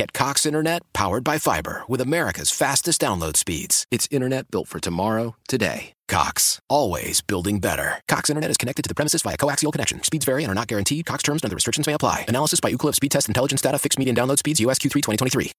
Get 0.00 0.14
Cox 0.14 0.46
Internet 0.46 0.80
powered 0.94 1.24
by 1.24 1.36
fiber 1.36 1.82
with 1.86 2.00
America's 2.00 2.50
fastest 2.50 3.02
download 3.02 3.36
speeds. 3.36 3.84
It's 3.90 4.08
internet 4.10 4.50
built 4.50 4.66
for 4.66 4.80
tomorrow, 4.80 5.36
today. 5.46 5.92
Cox, 6.08 6.58
always 6.70 7.20
building 7.20 7.58
better. 7.58 8.00
Cox 8.08 8.30
Internet 8.30 8.50
is 8.50 8.56
connected 8.56 8.82
to 8.84 8.88
the 8.88 8.94
premises 8.94 9.20
via 9.20 9.36
coaxial 9.36 9.70
connection. 9.70 10.02
Speeds 10.02 10.24
vary 10.24 10.42
and 10.42 10.50
are 10.50 10.54
not 10.54 10.68
guaranteed. 10.68 11.04
Cox 11.04 11.22
terms 11.22 11.42
and 11.42 11.50
other 11.50 11.54
restrictions 11.54 11.86
may 11.86 11.92
apply. 11.92 12.24
Analysis 12.28 12.60
by 12.60 12.72
Ookla 12.72 12.94
Speed 12.94 13.10
Test 13.10 13.28
Intelligence 13.28 13.60
Data. 13.60 13.78
Fixed 13.78 13.98
median 13.98 14.16
download 14.16 14.38
speeds. 14.38 14.58
US 14.60 14.78
Q3 14.78 15.02
2023. 15.02 15.52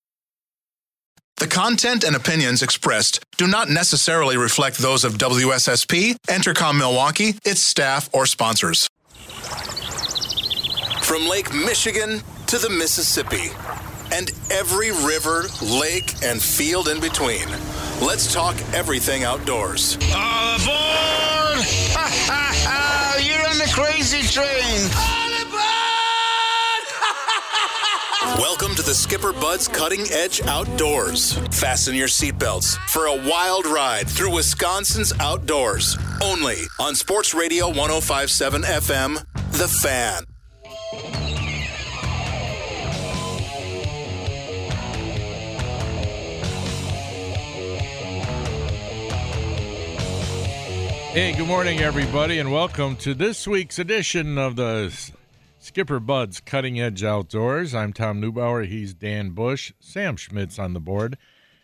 The 1.38 1.48
content 1.48 2.04
and 2.04 2.16
opinions 2.16 2.64
expressed 2.64 3.24
do 3.38 3.46
not 3.46 3.70
necessarily 3.70 4.38
reflect 4.38 4.80
those 4.80 5.04
of 5.04 5.20
WSSP, 5.20 6.16
Entercom 6.28 6.80
Milwaukee, 6.80 7.36
its 7.46 7.62
staff, 7.62 8.10
or 8.12 8.26
sponsors. 8.26 8.88
From 11.04 11.28
Lake 11.28 11.54
Michigan 11.54 12.24
to 12.48 12.58
the 12.58 12.72
Mississippi 12.72 13.52
and 14.12 14.32
every 14.50 14.92
river, 14.92 15.46
lake, 15.62 16.14
and 16.24 16.42
field 16.42 16.88
in 16.88 17.00
between. 17.00 17.48
Let's 18.02 18.34
talk 18.34 18.56
everything 18.74 19.24
outdoors. 19.24 19.98
All 20.14 20.56
aboard! 20.56 21.62
Ha 21.94 22.08
ha 22.28 22.52
ha! 22.54 23.18
You're 23.22 23.48
on 23.50 23.58
the 23.58 23.72
crazy 23.74 24.22
train! 24.28 24.90
All 24.98 25.32
aboard! 25.42 25.62
Welcome 28.40 28.76
to 28.76 28.82
the 28.82 28.94
Skipper 28.94 29.34
Buds 29.34 29.68
Cutting 29.68 30.06
Edge 30.12 30.42
Outdoors. 30.44 31.34
Fasten 31.52 31.96
your 31.96 32.08
seatbelts 32.08 32.78
for 32.90 33.06
a 33.06 33.16
wild 33.16 33.66
ride 33.66 34.10
through 34.10 34.36
Wisconsin's 34.36 35.14
outdoors. 35.20 35.98
Only 36.22 36.58
on 36.80 36.96
Sports 36.96 37.34
Radio 37.34 37.68
1057 37.68 38.64
FM, 38.64 39.26
The 39.52 39.68
Fan. 39.68 41.41
Hey, 51.14 51.34
good 51.34 51.48
morning, 51.50 51.82
everybody, 51.82 52.40
and 52.40 52.54
welcome 52.54 52.96
to 52.96 53.14
this 53.14 53.46
week's 53.46 53.78
edition 53.78 54.38
of 54.38 54.56
the 54.56 55.12
Skipper 55.60 56.00
Buds 56.00 56.40
Cutting 56.40 56.80
Edge 56.80 57.04
Outdoors. 57.04 57.76
I'm 57.76 57.92
Tom 57.92 58.22
Neubauer. 58.22 58.66
He's 58.66 58.94
Dan 58.94 59.32
Bush. 59.32 59.74
Sam 59.82 60.16
Schmidt's 60.16 60.58
on 60.58 60.72
the 60.72 60.80
board. 60.80 61.18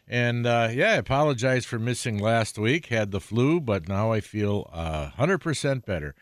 And 0.06 0.46
uh, 0.46 0.68
yeah, 0.74 0.92
I 0.92 0.96
apologize 0.96 1.64
for 1.64 1.80
missing 1.80 2.18
last 2.18 2.58
week. 2.58 2.88
Had 2.88 3.12
the 3.12 3.22
flu, 3.22 3.62
but 3.62 3.88
now 3.88 4.12
I 4.12 4.20
feel 4.20 4.70
uh, 4.74 5.12
100% 5.18 5.86
better. 5.86 6.14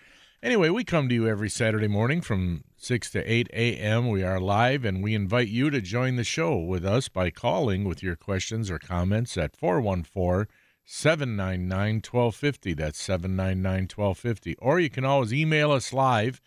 Anyway, 0.43 0.69
we 0.69 0.83
come 0.83 1.09
to 1.09 1.15
you 1.15 1.27
every 1.27 1.49
Saturday 1.49 1.87
morning 1.87 2.21
from 2.21 2.63
6 2.77 3.09
to 3.09 3.23
8 3.23 3.49
a.m. 3.53 4.07
We 4.07 4.21
are 4.21 4.39
live, 4.39 4.85
and 4.85 5.01
we 5.01 5.15
invite 5.15 5.47
you 5.47 5.71
to 5.71 5.81
join 5.81 6.15
the 6.15 6.23
show 6.23 6.59
with 6.59 6.85
us 6.85 7.09
by 7.09 7.31
calling 7.31 7.85
with 7.85 8.03
your 8.03 8.15
questions 8.15 8.69
or 8.69 8.77
comments 8.77 9.35
at 9.35 9.59
414- 9.59 10.45
799 10.85 11.95
1250. 11.95 12.73
That's 12.75 13.01
799 13.01 13.89
1250. 13.93 14.55
Or 14.57 14.79
you 14.79 14.89
can 14.89 15.03
always 15.03 15.33
email 15.33 15.71
us 15.71 15.91
live 15.91 16.41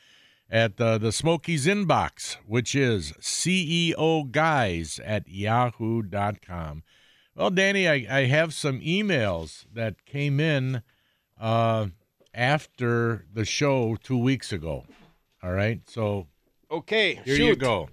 at 0.51 0.81
uh, 0.81 0.99
the 0.99 1.13
Smokies 1.13 1.67
inbox, 1.67 2.37
which 2.47 2.75
is 2.75 3.13
CEO 3.21 4.31
guys 4.31 5.01
at 5.05 5.29
yahoo.com. 5.29 6.83
Well, 7.35 7.51
Danny, 7.51 7.89
I, 7.89 8.07
I 8.11 8.25
have 8.27 8.55
some 8.55 8.81
emails 8.81 9.67
that 9.73 10.05
came 10.07 10.41
in 10.41 10.83
uh, 11.39 11.89
after 12.33 13.27
the 13.33 13.45
show 13.45 13.97
two 13.97 14.19
weeks 14.19 14.53
ago. 14.53 14.85
All 15.43 15.53
right. 15.53 15.81
So, 15.89 16.27
okay, 16.71 17.21
here 17.25 17.37
shoot. 17.37 17.47
you 17.47 17.57
go. 17.57 17.91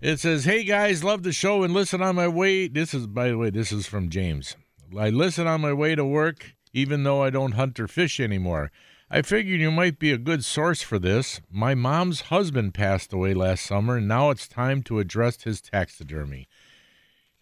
It 0.00 0.20
says, 0.20 0.44
Hey 0.44 0.62
guys, 0.62 1.02
love 1.02 1.24
the 1.24 1.32
show 1.32 1.64
and 1.64 1.74
listen 1.74 2.02
on 2.02 2.14
my 2.14 2.28
way. 2.28 2.68
This 2.68 2.94
is, 2.94 3.06
by 3.06 3.28
the 3.28 3.38
way, 3.38 3.50
this 3.50 3.72
is 3.72 3.86
from 3.86 4.10
James. 4.10 4.56
I 4.96 5.10
listen 5.10 5.46
on 5.46 5.60
my 5.60 5.72
way 5.72 5.94
to 5.94 6.04
work, 6.04 6.54
even 6.72 7.02
though 7.02 7.22
I 7.22 7.30
don't 7.30 7.52
hunt 7.52 7.78
or 7.80 7.88
fish 7.88 8.20
anymore. 8.20 8.70
I 9.10 9.22
figured 9.22 9.60
you 9.60 9.70
might 9.70 9.98
be 9.98 10.12
a 10.12 10.18
good 10.18 10.44
source 10.44 10.82
for 10.82 10.98
this. 10.98 11.40
My 11.50 11.74
mom's 11.74 12.22
husband 12.22 12.74
passed 12.74 13.12
away 13.12 13.34
last 13.34 13.64
summer, 13.64 13.96
and 13.96 14.06
now 14.06 14.30
it's 14.30 14.46
time 14.46 14.82
to 14.84 14.98
address 14.98 15.42
his 15.42 15.60
taxidermy. 15.60 16.48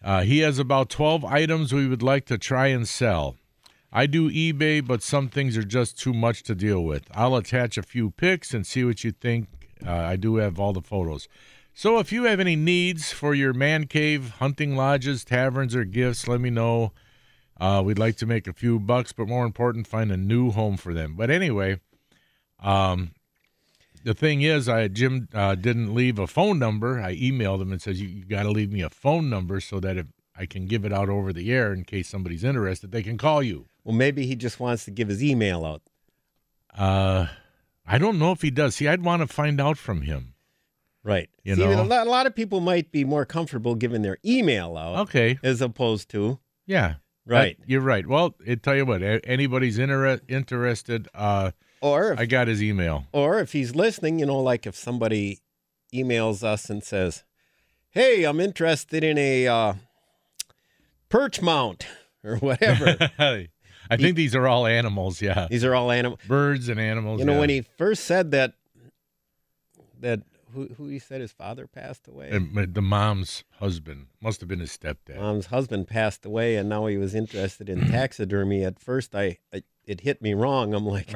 Uh, 0.03 0.23
he 0.23 0.39
has 0.39 0.59
about 0.59 0.89
12 0.89 1.25
items 1.25 1.73
we 1.73 1.87
would 1.87 2.03
like 2.03 2.25
to 2.27 2.37
try 2.37 2.67
and 2.67 2.87
sell. 2.87 3.35
I 3.91 4.05
do 4.05 4.29
eBay, 4.29 4.85
but 4.85 5.01
some 5.01 5.27
things 5.27 5.57
are 5.57 5.63
just 5.63 5.99
too 5.99 6.13
much 6.13 6.43
to 6.43 6.55
deal 6.55 6.83
with. 6.83 7.03
I'll 7.11 7.35
attach 7.35 7.77
a 7.77 7.83
few 7.83 8.11
pics 8.11 8.53
and 8.53 8.65
see 8.65 8.83
what 8.83 9.03
you 9.03 9.11
think. 9.11 9.47
Uh, 9.85 9.91
I 9.91 10.15
do 10.15 10.35
have 10.37 10.59
all 10.59 10.73
the 10.73 10.81
photos. 10.81 11.27
So 11.73 11.99
if 11.99 12.11
you 12.11 12.23
have 12.23 12.39
any 12.39 12.55
needs 12.55 13.11
for 13.11 13.33
your 13.33 13.53
man 13.53 13.87
cave, 13.87 14.35
hunting 14.39 14.75
lodges, 14.75 15.23
taverns, 15.23 15.75
or 15.75 15.83
gifts, 15.83 16.27
let 16.27 16.41
me 16.41 16.49
know. 16.49 16.91
Uh, 17.59 17.81
we'd 17.83 17.97
like 17.99 18.15
to 18.17 18.25
make 18.25 18.47
a 18.47 18.53
few 18.53 18.79
bucks, 18.79 19.11
but 19.13 19.27
more 19.27 19.45
important, 19.45 19.87
find 19.87 20.11
a 20.11 20.17
new 20.17 20.51
home 20.51 20.77
for 20.77 20.93
them. 20.93 21.15
But 21.15 21.29
anyway, 21.31 21.79
um, 22.59 23.11
the 24.03 24.13
thing 24.13 24.41
is, 24.43 24.69
I 24.69 24.87
Jim 24.87 25.27
uh, 25.33 25.55
didn't 25.55 25.93
leave 25.95 26.19
a 26.19 26.27
phone 26.27 26.59
number. 26.59 27.01
I 27.01 27.15
emailed 27.15 27.61
him 27.61 27.71
and 27.71 27.81
says 27.81 27.99
you, 27.99 28.07
you 28.07 28.25
got 28.25 28.43
to 28.43 28.51
leave 28.51 28.71
me 28.71 28.81
a 28.81 28.89
phone 28.89 29.29
number 29.29 29.59
so 29.59 29.79
that 29.79 29.97
if 29.97 30.05
I 30.37 30.45
can 30.45 30.67
give 30.67 30.85
it 30.85 30.93
out 30.93 31.09
over 31.09 31.33
the 31.33 31.51
air 31.51 31.73
in 31.73 31.83
case 31.83 32.07
somebody's 32.07 32.43
interested, 32.43 32.91
they 32.91 33.01
can 33.01 33.17
call 33.17 33.41
you. 33.41 33.65
Well, 33.83 33.95
maybe 33.95 34.27
he 34.27 34.35
just 34.35 34.59
wants 34.59 34.85
to 34.85 34.91
give 34.91 35.07
his 35.07 35.23
email 35.23 35.65
out. 35.65 35.81
Uh, 36.77 37.27
I 37.87 37.97
don't 37.97 38.19
know 38.19 38.31
if 38.33 38.41
he 38.43 38.51
does. 38.51 38.75
See, 38.75 38.87
I'd 38.87 39.01
want 39.03 39.21
to 39.23 39.27
find 39.27 39.59
out 39.59 39.77
from 39.79 40.01
him. 40.03 40.35
Right. 41.03 41.29
You 41.43 41.55
See, 41.55 41.61
know? 41.65 41.81
a 41.81 41.83
lot, 41.83 42.05
a 42.05 42.09
lot 42.09 42.27
of 42.27 42.35
people 42.35 42.59
might 42.59 42.91
be 42.91 43.03
more 43.05 43.25
comfortable 43.25 43.75
giving 43.75 44.01
their 44.01 44.17
email 44.25 44.77
out 44.77 44.99
Okay. 45.07 45.39
as 45.41 45.61
opposed 45.61 46.09
to 46.11 46.37
Yeah. 46.65 46.95
Right. 47.27 47.59
That- 47.59 47.69
you're 47.69 47.81
right. 47.81 48.05
Well, 48.05 48.35
it 48.45 48.63
tell 48.63 48.75
you 48.75 48.85
what. 48.85 49.01
Anybody's 49.01 49.77
inter- 49.77 50.19
interested, 50.27 51.07
uh, 51.13 51.51
or 51.81 52.13
if, 52.13 52.19
I 52.19 52.25
got 52.25 52.47
his 52.47 52.61
email. 52.63 53.05
or 53.11 53.39
if 53.39 53.51
he's 53.51 53.75
listening, 53.75 54.19
you 54.19 54.25
know, 54.25 54.39
like 54.39 54.65
if 54.65 54.75
somebody 54.75 55.41
emails 55.93 56.43
us 56.43 56.69
and 56.69 56.83
says, 56.83 57.23
"Hey, 57.91 58.23
I'm 58.23 58.39
interested 58.39 59.03
in 59.03 59.17
a 59.17 59.47
uh, 59.47 59.73
perch 61.09 61.41
mount 61.41 61.85
or 62.23 62.37
whatever." 62.37 62.97
I 63.89 63.95
think 63.95 64.17
these 64.17 64.35
are 64.35 64.47
all 64.47 64.67
animals. 64.67 65.21
Yeah. 65.21 65.47
These 65.49 65.63
are 65.63 65.73
all 65.73 65.91
animals. 65.91 66.19
Birds 66.27 66.67
and 66.67 66.79
animals. 66.79 67.19
You 67.19 67.25
know, 67.25 67.33
yeah. 67.33 67.39
when 67.39 67.49
he 67.49 67.61
first 67.77 68.03
said 68.03 68.31
that, 68.31 68.53
that 70.01 70.21
who 70.57 70.73
who 70.73 70.87
he 70.87 70.97
said 70.99 71.21
his 71.21 71.31
father 71.31 71.67
passed 71.67 72.07
away. 72.07 72.29
And 72.31 72.73
the 72.73 72.81
mom's 72.81 73.43
husband 73.59 74.07
must 74.21 74.39
have 74.41 74.49
been 74.49 74.59
his 74.59 74.75
stepdad. 74.75 75.17
Mom's 75.17 75.45
husband 75.47 75.87
passed 75.87 76.25
away, 76.25 76.55
and 76.55 76.67
now 76.67 76.87
he 76.87 76.97
was 76.97 77.13
interested 77.13 77.69
in 77.69 77.87
taxidermy. 77.91 78.63
At 78.63 78.79
first, 78.79 79.13
I, 79.15 79.37
I 79.53 79.61
it 79.85 80.01
hit 80.01 80.21
me 80.21 80.33
wrong. 80.33 80.73
I'm 80.73 80.85
like, 80.85 81.13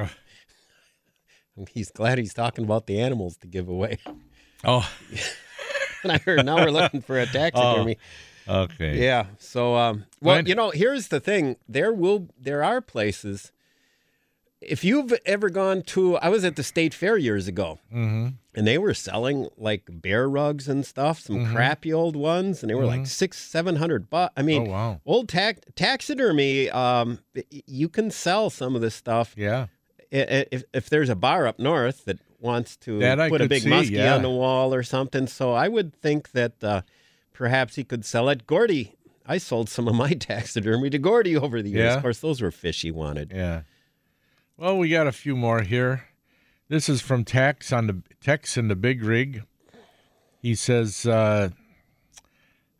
he's 1.70 1.90
glad 1.90 2.18
he's 2.18 2.34
talking 2.34 2.64
about 2.64 2.86
the 2.86 3.00
animals 3.00 3.36
to 3.38 3.46
give 3.46 3.68
away. 3.68 3.98
oh, 4.64 4.88
And 6.04 6.10
I 6.10 6.18
heard 6.18 6.44
now 6.44 6.56
we're 6.56 6.70
looking 6.72 7.00
for 7.00 7.16
a 7.20 7.26
taxidermy. 7.26 7.96
okay. 8.48 8.98
Yeah. 9.04 9.26
So, 9.38 9.76
um, 9.76 10.04
well, 10.20 10.36
Right. 10.36 10.48
you 10.48 10.54
know, 10.56 10.70
here's 10.70 11.08
the 11.08 11.20
thing: 11.20 11.56
there 11.68 11.92
will 11.92 12.28
there 12.40 12.64
are 12.64 12.80
places. 12.80 13.52
If 14.62 14.84
you've 14.84 15.12
ever 15.26 15.50
gone 15.50 15.82
to, 15.82 16.16
I 16.18 16.28
was 16.28 16.44
at 16.44 16.56
the 16.56 16.62
state 16.62 16.94
fair 16.94 17.16
years 17.16 17.48
ago, 17.48 17.78
Mm-hmm. 17.92 18.28
and 18.54 18.66
they 18.66 18.78
were 18.78 18.94
selling 18.94 19.48
like 19.56 19.82
bear 19.88 20.28
rugs 20.28 20.68
and 20.68 20.86
stuff, 20.86 21.20
some 21.20 21.36
Mhm. 21.46 21.52
crappy 21.52 21.92
old 21.92 22.14
ones, 22.16 22.62
and 22.62 22.70
they 22.70 22.74
were 22.74 22.86
like 22.86 23.00
Mhm. 23.02 23.06
six, 23.08 23.38
seven 23.38 23.76
hundred 23.76 24.08
bucks. 24.10 24.32
I 24.36 24.42
mean, 24.42 24.68
oh 24.68 24.70
wow. 24.70 25.00
old 25.04 25.28
tax 25.28 25.60
taxidermy. 25.74 26.70
Um, 26.70 27.18
you 27.66 27.88
can 27.88 28.10
sell 28.10 28.50
some 28.50 28.74
of 28.74 28.80
this 28.82 28.94
stuff 28.94 29.34
Yeah. 29.36 29.66
If 30.10 30.64
if 30.72 30.88
there's 30.90 31.08
a 31.08 31.14
bar 31.16 31.46
up 31.46 31.58
north 31.58 32.04
that 32.04 32.18
wants 32.38 32.76
to 32.76 32.98
That 32.98 33.30
put 33.30 33.40
a 33.40 33.48
big 33.48 33.62
see, 33.62 33.70
muskie 33.70 33.90
yeah. 33.92 34.14
on 34.14 34.22
the 34.22 34.30
wall 34.30 34.74
or 34.74 34.82
something. 34.82 35.26
So 35.26 35.52
I 35.52 35.68
would 35.68 35.94
think 35.94 36.32
that 36.32 36.62
uh, 36.62 36.82
perhaps 37.32 37.76
he 37.76 37.84
could 37.84 38.04
sell 38.04 38.28
it. 38.28 38.46
Gordy, 38.46 38.94
I 39.24 39.38
sold 39.38 39.68
some 39.68 39.86
of 39.88 39.94
my 39.94 40.12
taxidermy 40.28 40.90
to 40.90 40.98
Gordy 40.98 41.36
over 41.36 41.62
the 41.62 41.70
years. 41.70 41.84
Yeah? 41.90 41.94
Of 41.96 42.02
course, 42.02 42.18
those 42.20 42.40
were 42.42 42.50
fish 42.50 42.82
he 42.82 42.90
wanted. 42.90 43.32
Yeah. 43.34 43.62
Well, 44.62 44.78
we 44.78 44.90
got 44.90 45.08
a 45.08 45.12
few 45.12 45.34
more 45.34 45.62
here. 45.62 46.04
This 46.68 46.88
is 46.88 47.00
from 47.00 47.24
Tex 47.24 47.72
on 47.72 47.88
the 47.88 48.00
Tex 48.20 48.56
in 48.56 48.68
the 48.68 48.76
Big 48.76 49.02
Rig. 49.02 49.42
He 50.40 50.54
says, 50.54 51.04
uh, 51.04 51.48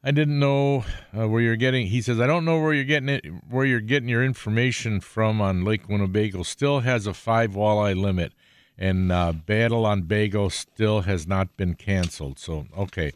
"I 0.05 0.13
didn't 0.13 0.39
know 0.39 0.85
uh, 1.13 1.29
where 1.29 1.43
you're 1.43 1.57
getting." 1.57 1.89
He 1.89 2.01
says, 2.01 2.21
"I 2.21 2.29
don't 2.29 2.45
know 2.45 2.61
where 2.61 2.73
you're 2.73 2.85
getting 2.85 3.09
it, 3.09 3.27
where 3.51 3.67
you're 3.67 3.81
getting 3.81 4.09
your 4.09 4.23
information 4.23 5.01
from 5.01 5.41
on 5.41 5.65
Lake 5.65 5.89
Winnebago. 5.89 6.45
Still 6.45 6.81
has 6.81 7.09
a 7.09 7.13
five 7.13 7.55
walleye 7.55 8.01
limit, 8.01 8.33
and 8.79 9.11
uh, 9.11 9.33
Battle 9.33 9.85
on 9.85 10.05
Bago 10.05 10.53
still 10.53 11.01
has 11.01 11.27
not 11.27 11.57
been 11.57 11.75
canceled. 11.75 12.39
So 12.39 12.67
okay, 12.79 13.11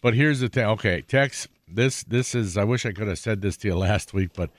but 0.00 0.14
here's 0.14 0.38
the 0.38 0.48
thing. 0.48 0.66
Okay, 0.66 1.00
Tex, 1.00 1.48
this 1.66 2.04
this 2.04 2.36
is. 2.36 2.56
I 2.56 2.62
wish 2.62 2.86
I 2.86 2.92
could 2.92 3.08
have 3.08 3.18
said 3.18 3.42
this 3.42 3.56
to 3.56 3.68
you 3.68 3.74
last 3.90 4.14
week, 4.14 4.30
but 4.36 4.50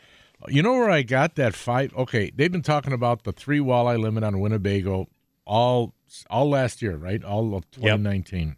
you 0.48 0.62
know 0.62 0.74
where 0.74 0.90
I 0.90 1.01
got 1.04 1.36
that 1.36 1.56
five? 1.56 1.94
Okay, 1.95 2.31
they've 2.36 2.51
been 2.51 2.62
talking 2.62 2.94
about 2.94 3.24
the 3.24 3.31
three 3.31 3.60
walleye 3.60 4.00
limit 4.00 4.24
on 4.24 4.40
Winnebago 4.40 5.07
all 5.45 5.94
all 6.30 6.50
last 6.50 6.81
year, 6.81 6.95
right? 6.95 7.24
All 7.24 7.56
of 7.56 7.69
2019. 7.72 8.56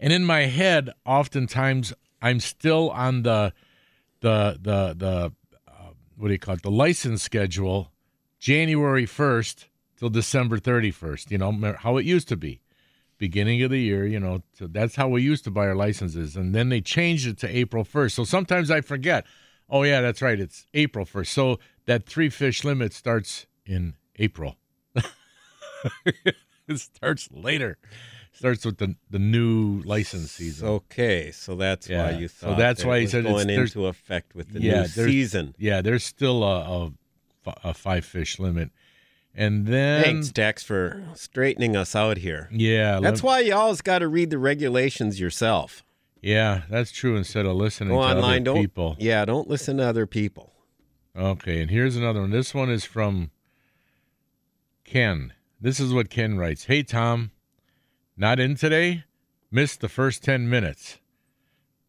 And 0.00 0.12
in 0.12 0.24
my 0.24 0.42
head, 0.42 0.90
oftentimes 1.04 1.92
I'm 2.22 2.40
still 2.40 2.90
on 2.90 3.22
the 3.22 3.52
the 4.20 4.58
the 4.60 4.94
the 4.96 5.32
uh, 5.68 5.90
what 6.16 6.28
do 6.28 6.32
you 6.32 6.38
call 6.38 6.54
it? 6.54 6.62
The 6.62 6.70
license 6.70 7.22
schedule, 7.22 7.92
January 8.38 9.06
1st 9.06 9.66
till 9.96 10.10
December 10.10 10.58
31st. 10.58 11.30
You 11.30 11.38
know 11.38 11.76
how 11.78 11.96
it 11.96 12.06
used 12.06 12.28
to 12.28 12.36
be, 12.36 12.60
beginning 13.18 13.62
of 13.62 13.70
the 13.70 13.80
year. 13.80 14.06
You 14.06 14.20
know, 14.20 14.42
so 14.52 14.66
that's 14.66 14.96
how 14.96 15.08
we 15.08 15.22
used 15.22 15.44
to 15.44 15.50
buy 15.50 15.66
our 15.66 15.74
licenses, 15.74 16.36
and 16.36 16.54
then 16.54 16.68
they 16.68 16.80
changed 16.80 17.26
it 17.26 17.38
to 17.38 17.56
April 17.56 17.84
1st. 17.84 18.12
So 18.12 18.24
sometimes 18.24 18.70
I 18.70 18.80
forget. 18.80 19.26
Oh 19.70 19.82
yeah, 19.82 20.00
that's 20.00 20.22
right. 20.22 20.38
It's 20.40 20.66
April 20.74 21.04
1st. 21.04 21.26
So 21.26 21.58
that 21.86 22.06
three 22.06 22.30
fish 22.30 22.64
limit 22.64 22.92
starts 22.92 23.46
in 23.66 23.94
April. 24.16 24.56
it 26.04 26.78
starts 26.78 27.28
later. 27.32 27.78
Starts 28.32 28.64
with 28.64 28.78
the 28.78 28.94
the 29.10 29.18
new 29.18 29.80
license 29.84 30.30
season. 30.32 30.68
Okay, 30.68 31.30
so 31.32 31.56
that's 31.56 31.88
Yeah, 31.88 32.04
why 32.04 32.18
you 32.18 32.28
so 32.28 32.54
that's 32.54 32.82
that 32.82 32.88
why 32.88 32.96
it 32.98 33.00
he 33.02 33.06
said 33.08 33.20
it's- 33.20 33.34
going 33.34 33.46
there's- 33.48 33.70
into 33.74 33.86
effect 33.86 34.34
with 34.34 34.52
the 34.52 34.60
Yeah, 34.60 34.82
new 34.82 34.86
season. 34.88 35.54
yeah, 35.58 35.80
there's 35.82 36.04
still 36.04 36.44
a, 36.44 36.86
a, 37.46 37.54
a 37.64 37.74
five 37.74 38.04
fish 38.04 38.38
limit, 38.38 38.70
and 39.34 39.66
then 39.66 40.04
Thanks, 40.04 40.30
Tex, 40.30 40.62
for 40.62 41.02
straightening 41.14 41.74
us 41.74 41.96
out 41.96 42.18
here. 42.18 42.48
yeah, 42.52 43.00
That's 43.00 43.24
let- 43.24 43.26
why 43.26 43.40
you 43.40 43.54
always 43.54 43.80
got 43.80 44.00
to 44.00 44.08
read 44.08 44.30
the 44.30 44.38
regulations 44.38 45.18
yourself. 45.18 45.82
Yeah, 46.22 46.62
that's 46.68 46.90
true. 46.90 47.16
Instead 47.16 47.46
of 47.46 47.56
listening 47.56 47.90
Go 47.90 48.02
to 48.02 48.08
online, 48.08 48.42
other 48.42 48.44
don't. 48.44 48.60
people. 48.60 48.96
Yeah, 48.98 49.24
don't 49.24 49.48
listen 49.48 49.76
to 49.78 49.84
other 49.84 50.06
people. 50.06 50.52
Okay, 51.16 51.60
and 51.60 51.70
here's 51.70 51.96
another 51.96 52.20
one. 52.20 52.30
This 52.30 52.54
one 52.54 52.70
is 52.70 52.84
from 52.84 53.30
Ken. 54.84 55.32
This 55.60 55.80
is 55.80 55.92
what 55.92 56.10
Ken 56.10 56.38
writes. 56.38 56.64
Hey 56.64 56.82
Tom, 56.82 57.30
not 58.16 58.38
in 58.38 58.54
today. 58.54 59.04
Missed 59.50 59.80
the 59.80 59.88
first 59.88 60.22
ten 60.22 60.48
minutes. 60.48 60.98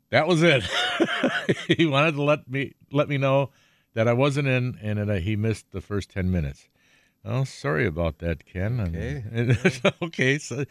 That 0.10 0.28
was 0.28 0.42
it. 0.42 0.64
he 1.68 1.86
wanted 1.86 2.14
to 2.14 2.24
let 2.24 2.50
me 2.50 2.74
let 2.92 3.10
me 3.10 3.18
know 3.18 3.52
that 3.94 4.08
I 4.08 4.14
wasn't 4.14 4.48
in, 4.48 4.78
and 4.82 5.10
that 5.10 5.24
he 5.24 5.36
missed 5.36 5.72
the 5.72 5.82
first 5.82 6.10
ten 6.10 6.32
minutes. 6.32 6.68
Oh, 7.32 7.44
sorry 7.44 7.86
about 7.86 8.18
that, 8.20 8.46
Ken. 8.46 8.80
Okay. 8.80 9.56
okay. 10.02 10.38
So, 10.40 10.66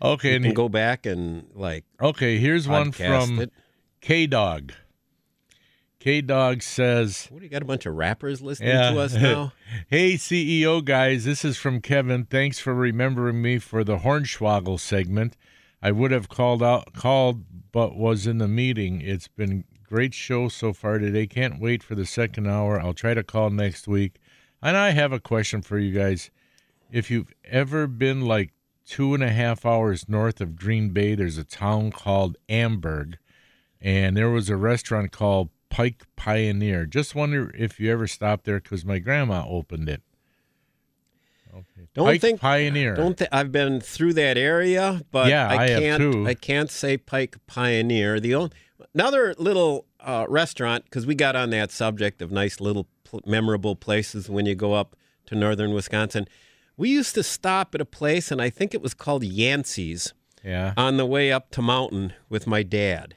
okay. 0.00 0.30
You 0.30 0.34
and 0.36 0.44
can 0.44 0.50
he- 0.50 0.54
go 0.54 0.68
back 0.68 1.06
and 1.06 1.48
like 1.54 1.84
okay. 2.00 2.38
Here's 2.38 2.68
one 2.68 2.92
from. 2.92 3.50
K 4.00 4.26
Dog. 4.26 4.72
K 5.98 6.20
Dog 6.20 6.62
says, 6.62 7.26
What 7.30 7.38
do 7.38 7.44
you 7.46 7.50
got? 7.50 7.62
A 7.62 7.64
bunch 7.64 7.86
of 7.86 7.94
rappers 7.94 8.42
listening 8.42 8.68
Yeah. 8.68 8.90
to 8.90 9.00
us 9.00 9.14
now. 9.20 9.54
Hey, 9.88 10.14
CEO 10.14 10.84
guys, 10.84 11.24
this 11.24 11.44
is 11.44 11.56
from 11.56 11.80
Kevin. 11.80 12.26
Thanks 12.26 12.58
for 12.58 12.74
remembering 12.74 13.40
me 13.40 13.58
for 13.58 13.82
the 13.82 13.96
Hornswoggle 13.98 14.78
segment. 14.78 15.36
I 15.82 15.90
would 15.92 16.10
have 16.10 16.28
called 16.28 16.62
out, 16.62 16.92
called, 16.92 17.44
but 17.72 17.96
was 17.96 18.26
in 18.26 18.36
the 18.36 18.48
meeting. 18.48 19.00
It's 19.00 19.28
been 19.28 19.64
great 19.88 20.12
show 20.12 20.48
so 20.48 20.74
far 20.74 20.98
today. 20.98 21.26
Can't 21.26 21.58
wait 21.58 21.82
for 21.82 21.94
the 21.94 22.04
second 22.06 22.46
hour. 22.46 22.78
I'll 22.78 22.92
try 22.92 23.14
to 23.14 23.22
call 23.22 23.48
next 23.48 23.88
week. 23.88 24.16
And 24.64 24.78
I 24.78 24.90
have 24.92 25.12
a 25.12 25.20
question 25.20 25.60
for 25.60 25.78
you 25.78 25.92
guys. 25.92 26.30
If 26.90 27.10
you've 27.10 27.32
ever 27.44 27.86
been 27.86 28.22
like 28.22 28.52
two 28.86 29.12
and 29.12 29.22
a 29.22 29.28
half 29.28 29.66
hours 29.66 30.08
north 30.08 30.40
of 30.40 30.56
Green 30.56 30.88
Bay, 30.90 31.14
there's 31.14 31.36
a 31.36 31.44
town 31.44 31.90
called 31.90 32.38
Amberg, 32.48 33.16
and 33.80 34.16
there 34.16 34.30
was 34.30 34.48
a 34.48 34.56
restaurant 34.56 35.12
called 35.12 35.50
Pike 35.68 36.04
Pioneer. 36.16 36.86
Just 36.86 37.14
wonder 37.14 37.52
if 37.54 37.78
you 37.78 37.92
ever 37.92 38.06
stopped 38.06 38.44
there 38.44 38.58
because 38.58 38.86
my 38.86 38.98
grandma 38.98 39.44
opened 39.46 39.88
it. 39.90 40.02
Okay. 41.52 41.86
Don't 41.92 42.06
Pike 42.06 42.20
think 42.22 42.40
Pioneer. 42.40 42.94
Don't 42.94 43.18
th- 43.18 43.28
I've 43.30 43.52
been 43.52 43.80
through 43.80 44.14
that 44.14 44.38
area, 44.38 45.02
but 45.10 45.28
Yeah, 45.28 45.48
I 45.48 45.68
have 45.68 45.80
can't. 45.82 46.00
too. 46.12 46.26
I 46.26 46.34
can't 46.34 46.70
say 46.70 46.96
Pike 46.96 47.36
Pioneer. 47.46 48.18
The 48.18 48.34
only 48.34 48.50
another 48.94 49.34
little 49.36 49.84
uh, 50.00 50.24
restaurant 50.28 50.84
because 50.84 51.06
we 51.06 51.14
got 51.14 51.36
on 51.36 51.50
that 51.50 51.70
subject 51.70 52.22
of 52.22 52.32
nice 52.32 52.60
little 52.60 52.86
pl- 53.04 53.20
memorable 53.26 53.76
places 53.76 54.28
when 54.28 54.46
you 54.46 54.54
go 54.54 54.72
up 54.74 54.96
to 55.26 55.34
northern 55.34 55.72
Wisconsin. 55.72 56.26
We 56.76 56.90
used 56.90 57.14
to 57.14 57.22
stop 57.22 57.74
at 57.74 57.80
a 57.80 57.84
place, 57.84 58.30
and 58.30 58.42
I 58.42 58.50
think 58.50 58.74
it 58.74 58.82
was 58.82 58.94
called 58.94 59.22
Yancey's 59.22 60.12
yeah. 60.42 60.74
on 60.76 60.96
the 60.96 61.06
way 61.06 61.30
up 61.32 61.50
to 61.52 61.62
mountain 61.62 62.12
with 62.28 62.46
my 62.46 62.62
dad. 62.62 63.16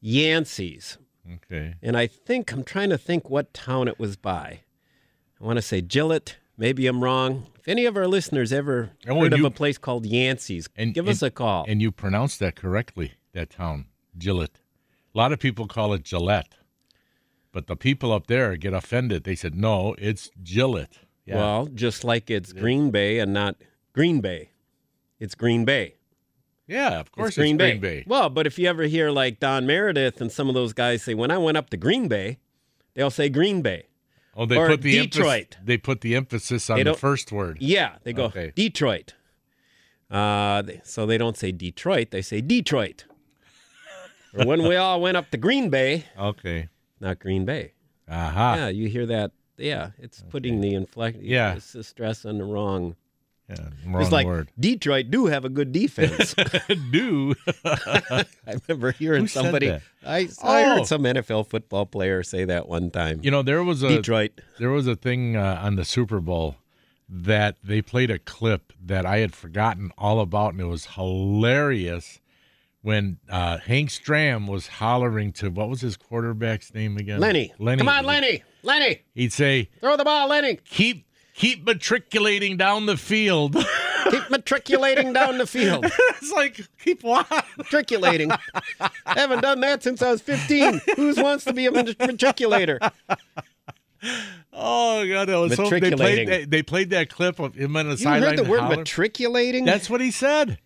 Yancey's, 0.00 0.98
Okay. 1.34 1.74
and 1.82 1.96
I 1.96 2.06
think 2.06 2.52
I'm 2.52 2.64
trying 2.64 2.90
to 2.90 2.98
think 2.98 3.28
what 3.30 3.52
town 3.54 3.86
it 3.88 3.98
was 3.98 4.16
by. 4.16 4.60
I 5.40 5.44
want 5.44 5.56
to 5.56 5.62
say 5.62 5.80
Gillett. 5.80 6.36
Maybe 6.56 6.86
I'm 6.86 7.02
wrong. 7.02 7.46
If 7.58 7.68
any 7.68 7.86
of 7.86 7.96
our 7.96 8.06
listeners 8.06 8.52
ever 8.52 8.90
Oh, 9.08 9.20
heard 9.20 9.32
and 9.32 9.40
of 9.40 9.44
a 9.46 9.50
place 9.50 9.78
called 9.78 10.04
Yancey's, 10.04 10.68
And 10.76 10.92
give 10.92 11.06
and- 11.06 11.12
us 11.12 11.22
a 11.22 11.30
call. 11.30 11.64
And 11.68 11.80
you 11.80 11.90
pronounced 11.90 12.38
that 12.40 12.56
correctly. 12.56 13.12
That 13.32 13.48
town, 13.50 13.86
Gillette. 14.18 14.60
A 15.14 15.18
lot 15.18 15.32
of 15.32 15.38
people 15.38 15.66
call 15.66 15.92
it 15.94 16.02
Gillette, 16.04 16.54
but 17.52 17.66
the 17.66 17.76
people 17.76 18.12
up 18.12 18.26
there 18.26 18.56
get 18.56 18.72
offended. 18.72 19.24
They 19.24 19.34
said, 19.34 19.54
"No, 19.54 19.94
it's 19.98 20.30
Gillette." 20.42 20.98
Yeah. 21.26 21.36
Well, 21.36 21.66
just 21.66 22.02
like 22.04 22.30
it's 22.30 22.52
Green 22.52 22.90
Bay 22.90 23.18
and 23.18 23.32
not 23.32 23.56
Green 23.92 24.20
Bay. 24.20 24.50
It's 25.18 25.34
Green 25.34 25.64
Bay. 25.64 25.96
yeah, 26.66 26.98
of 27.00 27.12
course 27.12 27.30
it's 27.30 27.36
Green, 27.36 27.56
it's 27.56 27.58
Bay. 27.58 27.70
Green 27.72 27.80
Bay. 27.80 28.04
Well, 28.06 28.30
but 28.30 28.46
if 28.46 28.58
you 28.58 28.68
ever 28.68 28.84
hear 28.84 29.10
like 29.10 29.38
Don 29.40 29.66
Meredith 29.66 30.20
and 30.20 30.30
some 30.32 30.48
of 30.48 30.54
those 30.54 30.72
guys 30.72 31.02
say, 31.02 31.14
when 31.14 31.30
I 31.30 31.38
went 31.38 31.56
up 31.56 31.68
to 31.70 31.76
Green 31.76 32.08
Bay, 32.08 32.38
they'll 32.94 33.10
say 33.10 33.28
Green 33.28 33.60
Bay. 33.62 33.86
Oh, 34.36 34.46
they 34.46 34.56
or 34.56 34.68
put 34.68 34.82
the 34.82 34.92
Detroit. 34.92 35.56
Emphasis, 35.58 35.58
they 35.64 35.76
put 35.76 36.00
the 36.00 36.14
emphasis 36.16 36.70
on 36.70 36.82
the 36.84 36.94
first 36.94 37.32
word. 37.32 37.58
Yeah, 37.60 37.96
they 38.04 38.12
go 38.12 38.24
Okay. 38.26 38.52
Detroit. 38.54 39.14
Uh, 40.10 40.62
they- 40.62 40.80
so 40.84 41.04
they 41.06 41.18
don't 41.18 41.36
say 41.36 41.52
Detroit, 41.52 42.10
they 42.12 42.22
say 42.22 42.40
Detroit. 42.40 43.04
when 44.32 44.62
we 44.62 44.76
all 44.76 45.00
went 45.00 45.16
up 45.16 45.30
to 45.32 45.36
Green 45.36 45.68
Bay, 45.70 46.04
Okay. 46.18 46.68
Not 47.00 47.18
Green 47.18 47.44
Bay. 47.44 47.72
Aha. 48.08 48.54
Yeah, 48.56 48.68
you 48.68 48.88
hear 48.88 49.06
that. 49.06 49.32
Yeah, 49.56 49.90
it's 49.98 50.22
putting 50.30 50.60
the 50.60 50.74
inflection. 50.74 51.22
Yeah. 51.24 51.54
it's 51.54 51.72
the 51.72 51.84
stress 51.84 52.24
on 52.24 52.38
the 52.38 52.44
wrong. 52.44 52.96
Yeah, 53.48 53.56
wrong 53.86 54.00
it's 54.02 54.12
like 54.12 54.26
word. 54.26 54.48
Detroit 54.58 55.10
do 55.10 55.26
have 55.26 55.44
a 55.44 55.48
good 55.48 55.72
defense. 55.72 56.34
Do. 56.92 57.34
I 57.64 58.24
remember 58.68 58.92
hearing 58.92 59.26
somebody. 59.26 59.70
I, 59.72 59.80
I 60.06 60.28
Oh. 60.42 60.76
heard 60.76 60.86
some 60.86 61.02
NFL 61.02 61.48
football 61.48 61.84
player 61.84 62.22
say 62.22 62.44
that 62.44 62.68
one 62.68 62.90
time. 62.92 63.20
you 63.24 63.30
know, 63.30 63.42
there 63.42 63.62
was 63.64 63.82
a 63.82 63.88
Detroit. 63.88 64.40
there 64.58 64.70
was 64.70 64.86
a 64.86 64.94
thing 64.96 65.36
uh, 65.36 65.60
on 65.62 65.74
the 65.76 65.84
Super 65.84 66.20
Bowl 66.20 66.56
that 67.08 67.56
they 67.64 67.82
played 67.82 68.08
a 68.10 68.20
clip 68.20 68.72
that 68.80 69.04
I 69.04 69.18
had 69.18 69.34
forgotten 69.34 69.90
all 69.98 70.20
about, 70.20 70.52
and 70.52 70.60
it 70.60 70.66
was 70.66 70.86
hilarious 70.94 72.20
when 72.82 73.18
uh, 73.28 73.58
Hank 73.58 73.90
Stram 73.90 74.48
was 74.48 74.66
hollering 74.68 75.32
to 75.34 75.50
what 75.50 75.68
was 75.68 75.80
his 75.80 75.96
quarterback's 75.96 76.72
name 76.74 76.96
again? 76.96 77.20
Lenny. 77.20 77.52
Lenny. 77.58 77.78
Come 77.78 77.88
on, 77.88 78.04
Lenny. 78.04 78.42
Lenny. 78.62 79.00
He'd 79.14 79.32
say, 79.32 79.68
Throw 79.80 79.96
the 79.96 80.04
ball, 80.04 80.28
Lenny. 80.28 80.56
"Keep 80.64 81.06
keep 81.34 81.64
matriculating 81.66 82.56
down 82.56 82.86
the 82.86 82.96
field." 82.96 83.56
Keep 84.10 84.30
matriculating 84.30 85.12
down 85.12 85.36
the 85.36 85.46
field. 85.46 85.84
it's 85.98 86.32
like 86.32 86.58
keep 86.82 87.04
what? 87.04 87.28
Matriculating. 87.58 88.32
I 88.32 88.90
haven't 89.06 89.42
done 89.42 89.60
that 89.60 89.82
since 89.82 90.00
I 90.00 90.10
was 90.10 90.22
15. 90.22 90.80
Who 90.96 91.14
wants 91.22 91.44
to 91.44 91.52
be 91.52 91.66
a 91.66 91.70
matriculator? 91.70 92.78
Oh 94.52 95.06
god, 95.06 95.28
that 95.28 95.36
was 95.36 95.54
so. 95.54 95.68
They 95.68 95.90
played 95.92 96.28
that, 96.28 96.50
they 96.50 96.62
played 96.62 96.90
that 96.90 97.10
clip 97.10 97.38
of 97.38 97.54
him 97.54 97.76
on 97.76 97.84
the 97.86 97.90
You 97.92 97.96
sideline. 97.98 98.36
heard 98.38 98.38
the 98.46 98.50
word 98.50 98.60
holler- 98.60 98.76
matriculating? 98.78 99.66
That's 99.66 99.90
what 99.90 100.00
he 100.00 100.10
said. 100.10 100.58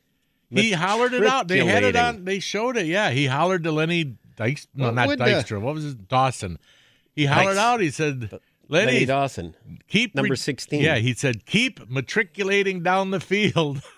He 0.54 0.72
hollered 0.72 1.12
it 1.14 1.24
out. 1.26 1.48
They 1.48 1.64
had 1.64 1.82
it 1.84 1.96
on. 1.96 2.24
They 2.24 2.38
showed 2.40 2.76
it. 2.76 2.86
Yeah, 2.86 3.10
he 3.10 3.26
hollered 3.26 3.64
to 3.64 3.72
Lenny 3.72 4.16
Dykes. 4.36 4.66
No, 4.74 4.86
What 4.86 4.94
not 4.94 5.06
would 5.08 5.18
the- 5.18 5.24
Dykstra. 5.24 5.60
What 5.60 5.74
was 5.74 5.84
his 5.84 5.94
Dawson? 5.94 6.58
He 7.14 7.26
hollered 7.26 7.54
Dice. 7.54 7.58
out. 7.58 7.80
He 7.80 7.90
said, 7.90 8.40
Lenny 8.68 8.92
"Lenny, 8.92 9.04
Dawson. 9.06 9.54
keep 9.88 10.14
number 10.14 10.34
16. 10.36 10.82
Yeah, 10.82 10.96
he 10.96 11.14
said, 11.14 11.44
"Keep 11.46 11.88
matriculating 11.88 12.82
down 12.82 13.10
the 13.10 13.20
field." 13.20 13.82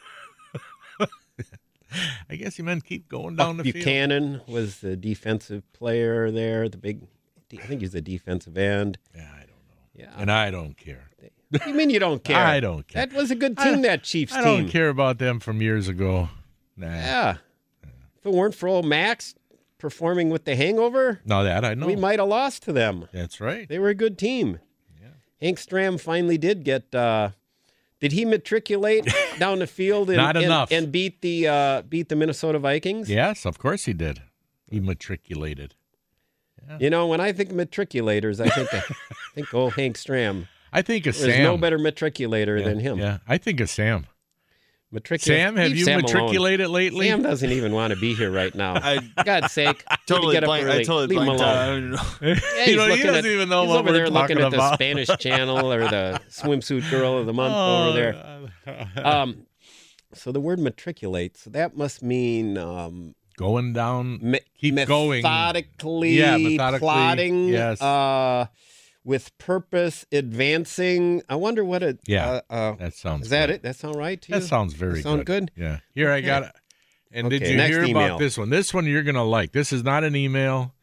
I 2.29 2.37
guess 2.37 2.57
he 2.57 2.63
meant 2.63 2.85
keep 2.85 3.09
going 3.09 3.37
down 3.37 3.57
Buck 3.57 3.65
the 3.65 3.73
field. 3.73 3.85
Buchanan 3.85 4.41
was 4.47 4.81
the 4.81 4.97
defensive 4.97 5.63
player 5.73 6.31
there. 6.31 6.69
The 6.69 6.77
big, 6.77 7.07
I 7.55 7.65
think 7.67 7.81
he's 7.81 7.95
a 7.95 8.01
defensive 8.01 8.59
end. 8.59 8.99
Yeah, 9.15 9.23
I 9.33 9.39
don't 9.39 9.47
know. 9.49 9.55
Yeah. 9.95 10.11
And 10.19 10.31
I 10.31 10.51
don't 10.51 10.77
care. 10.77 11.09
you 11.67 11.73
mean 11.75 11.89
you 11.91 11.99
don't 12.01 12.23
care? 12.25 12.37
I 12.37 12.61
don't 12.61 12.87
care. 12.87 13.07
That 13.07 13.17
was 13.17 13.31
a 13.31 13.35
good 13.35 13.57
team. 13.57 13.83
that 13.83 14.03
Chiefs 14.03 14.33
team. 14.33 14.41
I 14.43 14.45
team. 14.45 14.63
don't 14.65 14.69
care 14.71 14.89
about 14.89 15.19
them 15.19 15.41
from 15.41 15.63
years 15.63 15.89
ago. 15.89 16.29
Nah. 16.76 16.87
Yeah. 16.87 17.37
If 18.18 18.26
it 18.26 18.33
weren't 18.33 18.54
for 18.54 18.68
old 18.68 18.85
Max 18.87 19.35
performing 19.78 20.30
with 20.30 20.45
the 20.45 20.56
Hangover, 20.56 21.21
No, 21.25 21.45
that 21.45 21.64
I 21.64 21.75
know. 21.75 21.87
we 21.87 21.97
might 21.97 22.18
have 22.18 22.28
lost 22.28 22.62
to 22.64 22.73
them. 22.73 23.09
That's 23.12 23.40
right. 23.40 23.68
They 23.68 23.78
were 23.78 23.88
a 23.88 23.95
good 23.95 24.18
team. 24.18 24.59
Yeah. 25.00 25.09
Hank 25.40 25.59
Stram 25.59 26.00
finally 26.00 26.38
did 26.38 26.64
get. 26.64 26.95
Uh, 26.95 27.30
did 28.00 28.12
he 28.12 28.25
matriculate 28.25 29.09
down 29.38 29.61
the 29.61 29.66
field 29.66 30.11
and, 30.11 30.18
Not 30.18 30.37
enough. 30.37 30.71
and 30.71 30.92
beat 30.92 31.23
the 31.23 31.49
uh, 31.49 31.83
beat 31.83 32.09
the 32.09 32.16
Minnesota 32.16 32.59
Vikings? 32.59 33.09
Yes, 33.09 33.47
of 33.47 33.59
course 33.59 33.85
he 33.87 33.92
did. 33.92 34.23
He 34.71 34.80
matriculated. 34.80 35.75
You 36.80 36.90
know, 36.90 37.06
when 37.06 37.21
I 37.21 37.33
think 37.33 37.50
matriculators, 37.52 38.40
I 38.45 38.49
think 38.49 38.75
I 38.75 38.83
think 39.35 39.54
old 39.54 39.75
Hank 39.75 39.97
Stram. 39.97 40.49
I 40.73 40.83
think 40.83 41.06
of 41.06 41.16
There's 41.16 41.33
Sam. 41.33 41.45
no 41.45 41.56
better 41.56 41.78
matriculator 41.78 42.59
yeah, 42.59 42.64
than 42.64 42.80
him. 42.80 42.99
Yeah, 42.99 43.18
I 43.28 43.38
think 43.38 43.61
of 43.61 43.71
Sam. 43.71 44.06
Matricu- 45.00 45.21
Sam, 45.23 45.57
have 45.57 45.69
Leave 45.69 45.76
you 45.79 45.85
Sam 45.85 46.00
alone. 46.00 46.12
matriculated 46.15 46.69
lately? 46.69 47.09
Sam 47.09 47.23
doesn't 47.23 47.50
even 47.53 47.73
want 47.73 47.93
to 47.93 48.00
be 48.00 48.15
here 48.15 48.31
right 48.31 48.55
now. 48.55 48.75
I 48.83 48.99
God's 49.25 49.53
sake. 49.53 49.85
Totally 50.07 50.35
get 50.35 50.45
up 50.45 50.49
blank. 50.49 50.65
early. 50.67 50.81
I 50.81 50.83
totally 50.85 51.07
Leave 51.09 51.19
him 51.21 51.25
blanked 51.37 51.43
out. 51.43 51.57
I 51.57 51.67
alone. 51.69 51.99
Yeah, 52.23 52.65
You 52.67 52.76
know, 52.76 52.85
he 52.85 52.91
looking 52.91 53.07
doesn't 53.07 53.25
at, 53.26 53.26
even 53.26 53.49
know 53.49 53.62
he's 53.62 53.69
what 53.71 53.79
over 53.81 53.88
we're 53.88 53.93
there 53.95 54.11
looking 54.11 54.37
talking 54.38 54.55
at 54.55 54.59
the. 54.59 54.75
Spanish 54.75 55.09
channel 55.19 55.73
or 55.73 55.81
the 55.88 56.21
swimsuit 56.31 56.88
girl 56.91 57.19
of 57.19 57.26
the 57.26 57.33
month 57.35 57.55
over 57.55 57.93
there. 57.99 58.49
Oh, 58.97 59.03
Um, 59.23 59.47
so 60.15 60.33
the 60.33 60.41
word 60.41 60.59
matriculate, 60.59 61.37
so 61.37 61.50
that 61.50 61.76
must 61.76 62.03
mean 62.03 62.57
um, 62.57 63.15
Going 63.37 63.75
down. 63.75 64.19
me- 64.23 64.41
Keep 64.59 64.87
going. 64.87 65.23
methodically, 65.23 66.19
Yeah, 66.19 66.38
methodically, 66.38 66.79
plotting, 66.87 67.49
yes. 67.49 67.83
uh, 67.83 68.47
with 69.07 69.37
purpose, 69.39 70.05
advancing. 70.11 71.23
I 71.29 71.37
wonder 71.37 71.65
what 71.65 71.83
it. 71.83 72.01
Yeah, 72.07 72.41
uh, 72.51 72.53
uh, 72.53 72.73
That 72.77 72.93
sounds. 72.95 73.25
is 73.27 73.31
that 73.31 73.47
good. 73.47 73.55
it? 73.57 73.63
That 73.63 73.77
sound 73.77 73.97
right 73.97 74.21
to 74.21 74.33
you? 74.33 74.41
That 74.41 74.47
sounds 74.47 74.75
very 74.75 74.95
good. 74.95 75.03
sound 75.05 75.25
good. 75.27 75.53
good? 75.55 75.63
Yeah. 75.63 75.79
Here 75.95 76.11
I 76.11 76.21
got 76.21 76.43
it. 76.43 76.53
And 77.13 77.31
did 77.31 77.43
you 77.43 77.59
hear 77.59 77.85
email. 77.85 78.05
about 78.07 78.19
this 78.19 78.37
one? 78.37 78.51
This 78.51 78.75
one 78.75 78.85
you're 78.85 79.05
gonna 79.05 79.25
like. 79.25 79.53
This 79.53 79.73
is 79.73 79.83
not 79.85 80.03
an 80.05 80.17
email. 80.17 80.75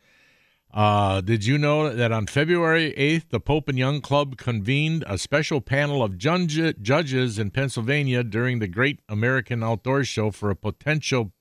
Uh, 0.74 1.22
did 1.22 1.46
you 1.46 1.60
know 1.60 1.94
that 1.94 2.12
on 2.12 2.25
February 2.25 2.94
8th, 2.98 3.30
the 3.30 3.39
Pope 3.39 3.68
and 3.70 3.77
Young 3.77 4.01
Club 4.01 4.38
convened 4.38 5.03
a 5.06 5.20
special 5.20 5.62
panel 5.62 6.01
of 6.01 6.18
judge- 6.18 6.82
judges 6.82 7.38
in 7.38 7.51
Pennsylvania 7.51 8.24
during 8.24 8.58
the 8.58 8.68
Great 8.68 9.00
American 9.08 9.62
Outdoor 9.63 10.03
Show 10.03 10.32
for 10.32 10.50
a 10.50 10.56
potential 10.56 11.32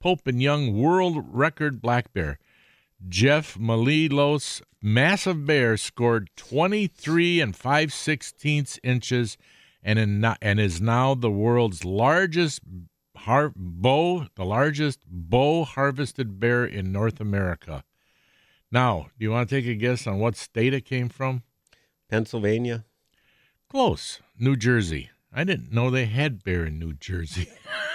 Pope 0.00 0.26
and 0.26 0.42
Young 0.42 0.76
world 0.76 1.22
record 1.28 1.80
black 1.80 2.12
bear? 2.12 2.40
Jeff 3.08 3.56
Malilos 3.56 4.62
massive 4.82 5.46
bear 5.46 5.76
scored 5.76 6.30
23 6.36 7.40
and 7.40 7.56
5 7.56 7.92
sixteenths 7.92 8.78
inches 8.82 9.36
and 9.82 9.98
in, 9.98 10.24
and 10.42 10.60
is 10.60 10.80
now 10.80 11.14
the 11.14 11.30
world's 11.30 11.84
largest 11.84 12.60
har- 13.16 13.52
bow, 13.56 14.26
the 14.34 14.44
largest 14.44 15.00
bow 15.06 15.64
harvested 15.64 16.38
bear 16.38 16.64
in 16.64 16.92
North 16.92 17.20
America. 17.20 17.84
Now, 18.70 19.08
do 19.18 19.24
you 19.24 19.30
want 19.30 19.48
to 19.48 19.54
take 19.54 19.66
a 19.66 19.74
guess 19.74 20.06
on 20.06 20.18
what 20.18 20.36
state 20.36 20.74
it 20.74 20.84
came 20.84 21.08
from? 21.08 21.42
Pennsylvania. 22.08 22.84
Close. 23.68 24.20
New 24.38 24.56
Jersey. 24.56 25.10
I 25.32 25.44
didn't 25.44 25.72
know 25.72 25.90
they 25.90 26.06
had 26.06 26.44
bear 26.44 26.66
in 26.66 26.78
New 26.78 26.92
Jersey. 26.92 27.48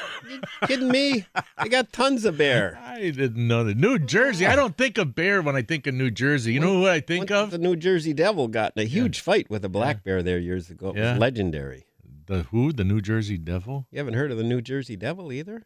Kidding 0.67 0.89
me? 0.89 1.25
They 1.61 1.69
got 1.69 1.91
tons 1.93 2.25
of 2.25 2.37
bear. 2.37 2.77
I 2.83 3.11
didn't 3.11 3.47
know 3.47 3.63
that. 3.63 3.77
New 3.77 3.99
Jersey. 3.99 4.45
I 4.45 4.55
don't 4.55 4.77
think 4.77 4.97
of 4.97 5.15
bear 5.15 5.41
when 5.41 5.55
I 5.55 5.61
think 5.61 5.87
of 5.87 5.93
New 5.93 6.11
Jersey. 6.11 6.53
You 6.53 6.59
know 6.59 6.73
who 6.81 6.87
I 6.87 6.99
think 6.99 7.31
of? 7.31 7.51
The 7.51 7.57
New 7.57 7.75
Jersey 7.75 8.13
Devil 8.13 8.47
got 8.47 8.73
in 8.75 8.83
a 8.83 8.85
huge 8.85 9.19
fight 9.19 9.49
with 9.49 9.63
a 9.65 9.69
black 9.69 10.03
bear 10.03 10.21
there 10.23 10.39
years 10.39 10.69
ago. 10.69 10.89
It 10.89 10.97
Yeah. 10.97 11.11
was 11.13 11.19
legendary. 11.19 11.85
The 12.27 12.43
who? 12.43 12.71
The 12.73 12.83
New 12.83 13.01
Jersey 13.01 13.37
Devil? 13.37 13.87
You 13.91 13.99
haven't 13.99 14.15
heard 14.15 14.31
of 14.31 14.37
the 14.37 14.43
New 14.43 14.61
Jersey 14.61 14.95
Devil 14.95 15.31
either? 15.31 15.63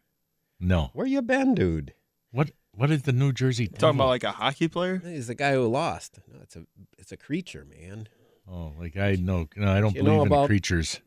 No. 0.58 0.90
Where 0.92 1.06
you 1.06 1.22
been, 1.22 1.54
dude? 1.54 1.94
What? 2.32 2.50
What 2.74 2.90
is 2.90 3.02
the 3.02 3.12
New 3.12 3.32
Jersey 3.32 3.66
Devil? 3.66 3.78
Talking 3.80 3.96
about 3.98 4.08
like 4.08 4.24
a 4.24 4.30
hockey 4.32 4.68
player. 4.68 5.00
He's 5.04 5.26
the 5.26 5.34
guy 5.34 5.54
who 5.54 5.66
lost. 5.66 6.20
No, 6.32 6.38
it's 6.42 6.56
a 6.56 6.66
it's 6.98 7.12
a 7.12 7.16
creature, 7.16 7.64
man. 7.64 8.08
Oh, 8.48 8.72
like 8.78 8.96
I 8.96 9.14
know. 9.16 9.48
No, 9.56 9.68
I 9.72 9.80
don't 9.80 9.94
You 9.94 10.02
believe 10.02 10.16
know 10.16 10.22
in 10.22 10.26
about- 10.28 10.46
creatures. 10.48 11.00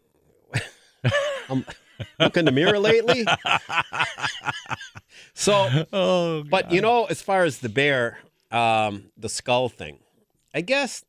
I'm 0.53 1.11
um, 1.49 1.65
look 2.19 2.37
in 2.37 2.45
the 2.45 2.51
mirror 2.51 2.79
lately. 2.79 3.25
so, 5.33 5.85
Oh, 5.93 6.43
but 6.49 6.71
you 6.71 6.81
know, 6.81 7.05
as 7.05 7.21
far 7.21 7.43
as 7.43 7.59
the 7.59 7.69
bear, 7.69 8.19
um, 8.51 9.05
the 9.17 9.29
skull 9.29 9.69
thing, 9.69 9.99
I 10.53 10.61
guess 10.61 11.03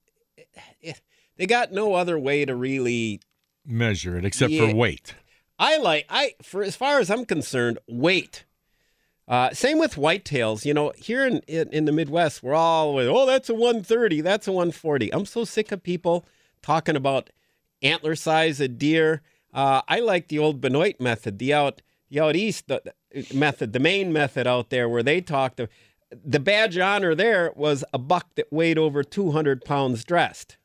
eh, 0.82 0.92
they 1.36 1.46
got 1.46 1.72
no 1.72 1.94
other 1.94 2.18
way 2.18 2.44
to 2.44 2.54
really 2.54 3.20
measure 3.66 4.16
it 4.18 4.24
except 4.24 4.52
Yeah. 4.52 4.68
for 4.70 4.74
weight. 4.74 5.14
I 5.58 5.76
like 5.78 6.06
I 6.08 6.34
for 6.42 6.62
as 6.62 6.74
far 6.76 6.98
as 6.98 7.10
I'm 7.10 7.24
concerned, 7.24 7.78
weight. 7.88 8.44
Uh, 9.26 9.50
same 9.54 9.78
with 9.78 9.94
whitetails. 9.94 10.64
You 10.66 10.74
know, 10.74 10.92
here 10.96 11.24
in, 11.26 11.38
in 11.46 11.68
in 11.72 11.84
the 11.84 11.92
Midwest, 11.92 12.42
we're 12.42 12.54
all 12.54 12.98
oh 12.98 13.26
that's 13.26 13.48
a 13.48 13.54
130, 13.54 14.20
that's 14.20 14.48
a 14.48 14.52
140. 14.52 15.14
I'm 15.14 15.24
so 15.26 15.44
sick 15.44 15.70
of 15.72 15.82
people 15.82 16.26
talking 16.60 16.96
about 16.96 17.30
antler 17.82 18.16
size 18.16 18.60
of 18.60 18.78
deer. 18.78 19.22
Uh, 19.54 19.80
I 19.88 20.00
like 20.00 20.28
the 20.28 20.38
old 20.38 20.60
Benoit 20.60 21.00
method, 21.00 21.38
the 21.38 21.54
out 21.54 21.80
the 22.10 22.20
out 22.20 22.36
east 22.36 22.68
the, 22.68 22.82
the 23.12 23.34
method, 23.34 23.72
the 23.72 23.78
main 23.80 24.12
method 24.12 24.46
out 24.46 24.70
there 24.70 24.88
where 24.88 25.02
they 25.02 25.20
talked. 25.20 25.56
The, 25.56 25.68
the 26.24 26.40
badge 26.40 26.76
honor 26.78 27.14
there 27.14 27.52
was 27.56 27.84
a 27.92 27.98
buck 27.98 28.34
that 28.34 28.52
weighed 28.52 28.78
over 28.78 29.02
200 29.02 29.64
pounds 29.64 30.04
dressed. 30.04 30.56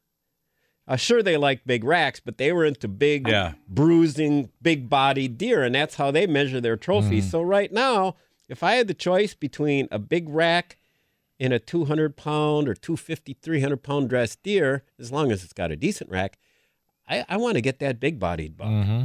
Uh, 0.88 0.96
sure, 0.96 1.22
they 1.22 1.38
liked 1.38 1.68
big 1.68 1.84
racks, 1.84 2.20
but 2.20 2.38
they 2.40 2.52
were 2.52 2.66
into 2.66 2.88
big, 2.88 3.28
Yeah. 3.28 3.54
bruising, 3.68 4.50
big 4.62 4.90
bodied 4.90 5.38
deer, 5.38 5.64
and 5.64 5.74
that's 5.76 5.96
how 5.96 6.10
they 6.10 6.26
measure 6.26 6.60
their 6.60 6.78
trophies. 6.78 7.26
Mm-hmm. 7.26 7.30
So, 7.32 7.42
right 7.44 7.72
now, 7.72 8.16
if 8.48 8.64
I 8.64 8.74
had 8.74 8.88
the 8.88 8.96
choice 8.96 9.36
between 9.36 9.88
a 9.92 10.00
big 10.00 10.28
rack 10.28 10.78
and 11.40 11.54
a 11.54 11.60
200 11.60 12.18
pound 12.18 12.68
or 12.68 12.74
250, 12.74 13.38
300 13.42 13.78
pound 13.84 14.10
dressed 14.10 14.42
deer, 14.42 14.84
as 15.00 15.12
long 15.12 15.32
as 15.32 15.44
it's 15.44 15.54
got 15.54 15.72
a 15.72 15.76
decent 15.76 16.10
rack, 16.10 16.40
I, 17.10 17.26
I 17.28 17.38
want 17.38 17.56
to 17.56 17.62
get 17.62 17.80
that 17.80 18.00
big 18.00 18.20
bodied 18.20 18.56
buck. 18.56 18.68
Mm-hmm. 18.68 19.04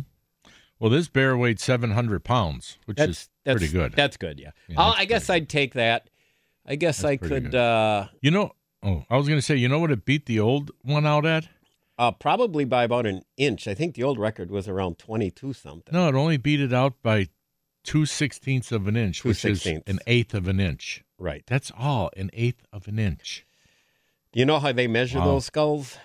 Well, 0.78 0.90
this 0.90 1.08
bear 1.08 1.37
weighed 1.37 1.61
700 1.61 2.23
pounds, 2.25 2.78
which 2.84 2.99
That's, 2.99 3.11
is 3.11 3.28
that's 3.44 3.58
pretty 3.58 3.73
good. 3.73 3.92
That's 3.92 4.16
good, 4.16 4.38
yeah. 4.38 4.50
Yeah, 4.68 4.75
that's 4.76 4.99
I 5.00 5.04
guess 5.06 5.26
pretty 5.26 5.42
I'd 5.42 5.49
take 5.49 5.75
that. 5.75 6.11
I 6.66 6.76
guess 6.76 6.99
That's 6.99 7.11
I 7.12 7.16
could 7.16 7.50
good. 7.52 7.54
uh, 7.54 8.06
you 8.20 8.30
know, 8.30 8.52
oh, 8.82 9.04
I 9.08 9.16
was 9.16 9.26
going 9.28 9.38
to 9.38 9.42
say, 9.42 9.56
you 9.56 9.68
know 9.68 9.78
what 9.78 9.90
it 9.90 10.04
beat 10.04 10.26
the 10.26 10.40
old 10.40 10.70
one 10.82 11.06
out 11.06 11.25
at? 11.26 11.49
uh, 11.99 12.11
probably 12.11 12.64
by 12.64 12.84
about 12.84 13.06
an 13.06 13.23
inch. 13.37 13.68
I 13.68 13.75
think 13.75 13.94
the 13.94 14.02
old 14.02 14.18
record 14.18 14.50
was 14.50 14.66
around 14.68 14.99
22 14.99 15.52
something. 15.52 15.92
No, 15.94 16.08
it 16.08 16.14
only 16.14 16.37
beat 16.37 16.61
it 16.61 16.73
out 16.73 16.94
by 17.02 17.28
two 17.84 18.04
sixteenths 18.06 18.73
of 18.73 18.88
an 18.88 18.96
inch, 18.96 19.20
Two 19.20 19.28
which 19.28 19.44
is 19.44 19.64
an 19.66 19.99
eighth 20.06 20.34
of 20.34 20.49
an 20.49 20.58
inch. 20.58 21.04
Right. 21.18 21.44
That's 21.46 21.70
all, 21.78 22.11
an 22.16 22.30
eighth 22.32 22.64
of 22.73 22.88
an 22.88 22.99
inch. 22.99 23.46
Do 24.32 24.40
you 24.40 24.46
know 24.46 24.58
how 24.58 24.73
they 24.73 24.87
measure 24.88 25.18
Wow. 25.20 25.26
those 25.26 25.44
skulls? 25.46 25.99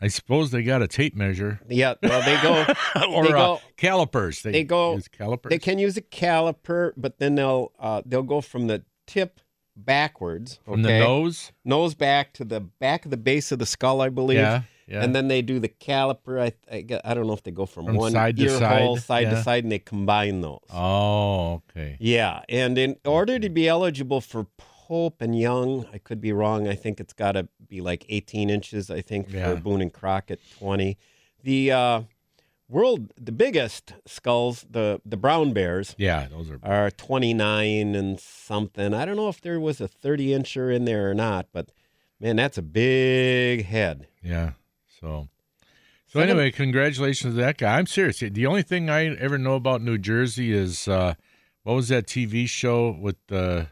I 0.00 0.08
suppose 0.08 0.50
they 0.50 0.62
got 0.62 0.82
a 0.82 0.88
tape 0.88 1.14
measure 1.16 1.60
Yeah, 1.68 1.94
well, 2.02 2.22
they 2.22 2.40
go. 2.42 2.66
or 3.10 3.24
They 3.24 3.32
uh, 3.32 3.36
go- 3.36 3.60
calipers. 3.76 4.42
They, 4.42 4.52
they 4.52 4.64
go- 4.64 4.94
use 4.96 5.08
calipers. 5.08 5.50
They 5.50 5.58
can 5.58 5.78
use 5.78 5.96
a 5.96 6.02
caliper, 6.02 6.92
but 6.96 7.18
then 7.18 7.34
they'll 7.34 7.72
uh, 7.78 8.02
they'll 8.04 8.22
go 8.22 8.40
from 8.40 8.66
the 8.66 8.82
tip 9.06 9.40
backwards, 9.74 10.58
from 10.64 10.82
the 10.82 10.98
nose. 10.98 11.52
nose 11.64 11.94
back 11.94 12.32
to 12.34 12.44
the 12.44 12.60
back 12.60 13.04
of 13.04 13.10
the 13.10 13.16
base 13.16 13.52
of 13.52 13.58
the 13.58 13.66
skull, 13.66 14.00
I 14.00 14.08
believe. 14.08 14.38
Yeah, 14.38 14.62
yeah. 14.86 15.02
And 15.02 15.14
then 15.14 15.28
they 15.28 15.42
do 15.42 15.58
the 15.60 15.68
caliper. 15.68 16.40
I 16.40 16.52
I, 16.74 16.84
I 17.04 17.14
don't 17.14 17.26
know 17.26 17.32
if 17.34 17.42
they 17.42 17.50
go 17.50 17.66
from, 17.66 17.86
From 17.86 17.96
one 17.96 18.12
side 18.12 18.36
to 18.36 18.48
side, 18.50 18.82
hole, 18.82 18.96
side 18.98 19.24
yeah. 19.24 19.30
to 19.30 19.42
side, 19.42 19.64
and 19.64 19.72
they 19.72 19.78
combine 19.78 20.40
those. 20.42 20.60
oh, 20.72 21.62
okay. 21.70 21.96
Yeah, 22.00 22.42
and 22.48 22.76
in 22.78 22.96
order 23.04 23.38
to 23.38 23.48
be 23.48 23.68
eligible 23.68 24.20
for 24.20 24.46
Pope 24.86 25.20
and 25.20 25.36
Young, 25.38 25.84
I 25.92 25.98
could 25.98 26.20
be 26.20 26.32
wrong. 26.32 26.68
I 26.68 26.74
think 26.76 27.00
it's 27.00 27.12
got 27.12 27.32
to 27.32 27.48
be 27.68 27.80
like 27.80 28.06
18 28.08 28.48
inches. 28.50 28.88
I 28.90 29.00
think 29.00 29.32
Yeah. 29.32 29.50
for 29.54 29.60
Boone 29.60 29.80
and 29.82 29.92
Crockett 29.92 30.40
20. 30.58 30.96
The 31.42 31.72
uh, 31.72 32.02
world, 32.68 33.12
the 33.20 33.32
biggest 33.32 33.94
skulls, 34.06 34.64
the 34.70 35.00
the 35.04 35.16
brown 35.16 35.52
bears, 35.52 35.94
Yeah, 35.98 36.28
those 36.28 36.50
are. 36.50 36.60
are 36.62 36.90
29 36.90 37.94
and 37.96 38.20
something. 38.20 38.94
I 38.94 39.04
don't 39.04 39.16
know 39.16 39.28
if 39.28 39.40
there 39.40 39.58
was 39.58 39.80
a 39.80 39.88
30 39.88 40.28
incher 40.28 40.72
in 40.74 40.84
there 40.84 41.10
or 41.10 41.14
not, 41.14 41.46
but 41.52 41.70
man, 42.20 42.36
that's 42.36 42.58
a 42.58 42.62
big 42.62 43.64
head. 43.64 44.06
Yeah. 44.22 44.52
So, 45.00 45.28
so 46.06 46.20
anyway, 46.20 46.50
congratulations 46.52 47.34
to 47.34 47.40
that 47.40 47.58
guy. 47.58 47.76
I'm 47.78 47.86
serious. 47.86 48.20
The 48.20 48.46
only 48.46 48.62
thing 48.62 48.88
I 48.88 49.06
ever 49.16 49.36
know 49.36 49.54
about 49.56 49.82
New 49.82 49.98
Jersey 49.98 50.52
is 50.52 50.86
uh, 50.88 51.14
what 51.64 51.74
was 51.74 51.88
that 51.88 52.06
TV 52.06 52.48
show 52.48 52.90
with 52.92 53.16
the 53.26 53.66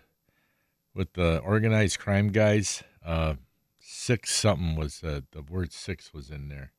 with 0.94 1.12
the 1.14 1.38
organized 1.38 1.98
crime 1.98 2.28
guys? 2.28 2.82
Uh, 3.04 3.34
six 3.78 4.34
something 4.34 4.76
was 4.76 5.02
uh, 5.04 5.20
the 5.32 5.42
word 5.42 5.72
six 5.72 6.12
was 6.14 6.30
in 6.30 6.48
there. 6.48 6.72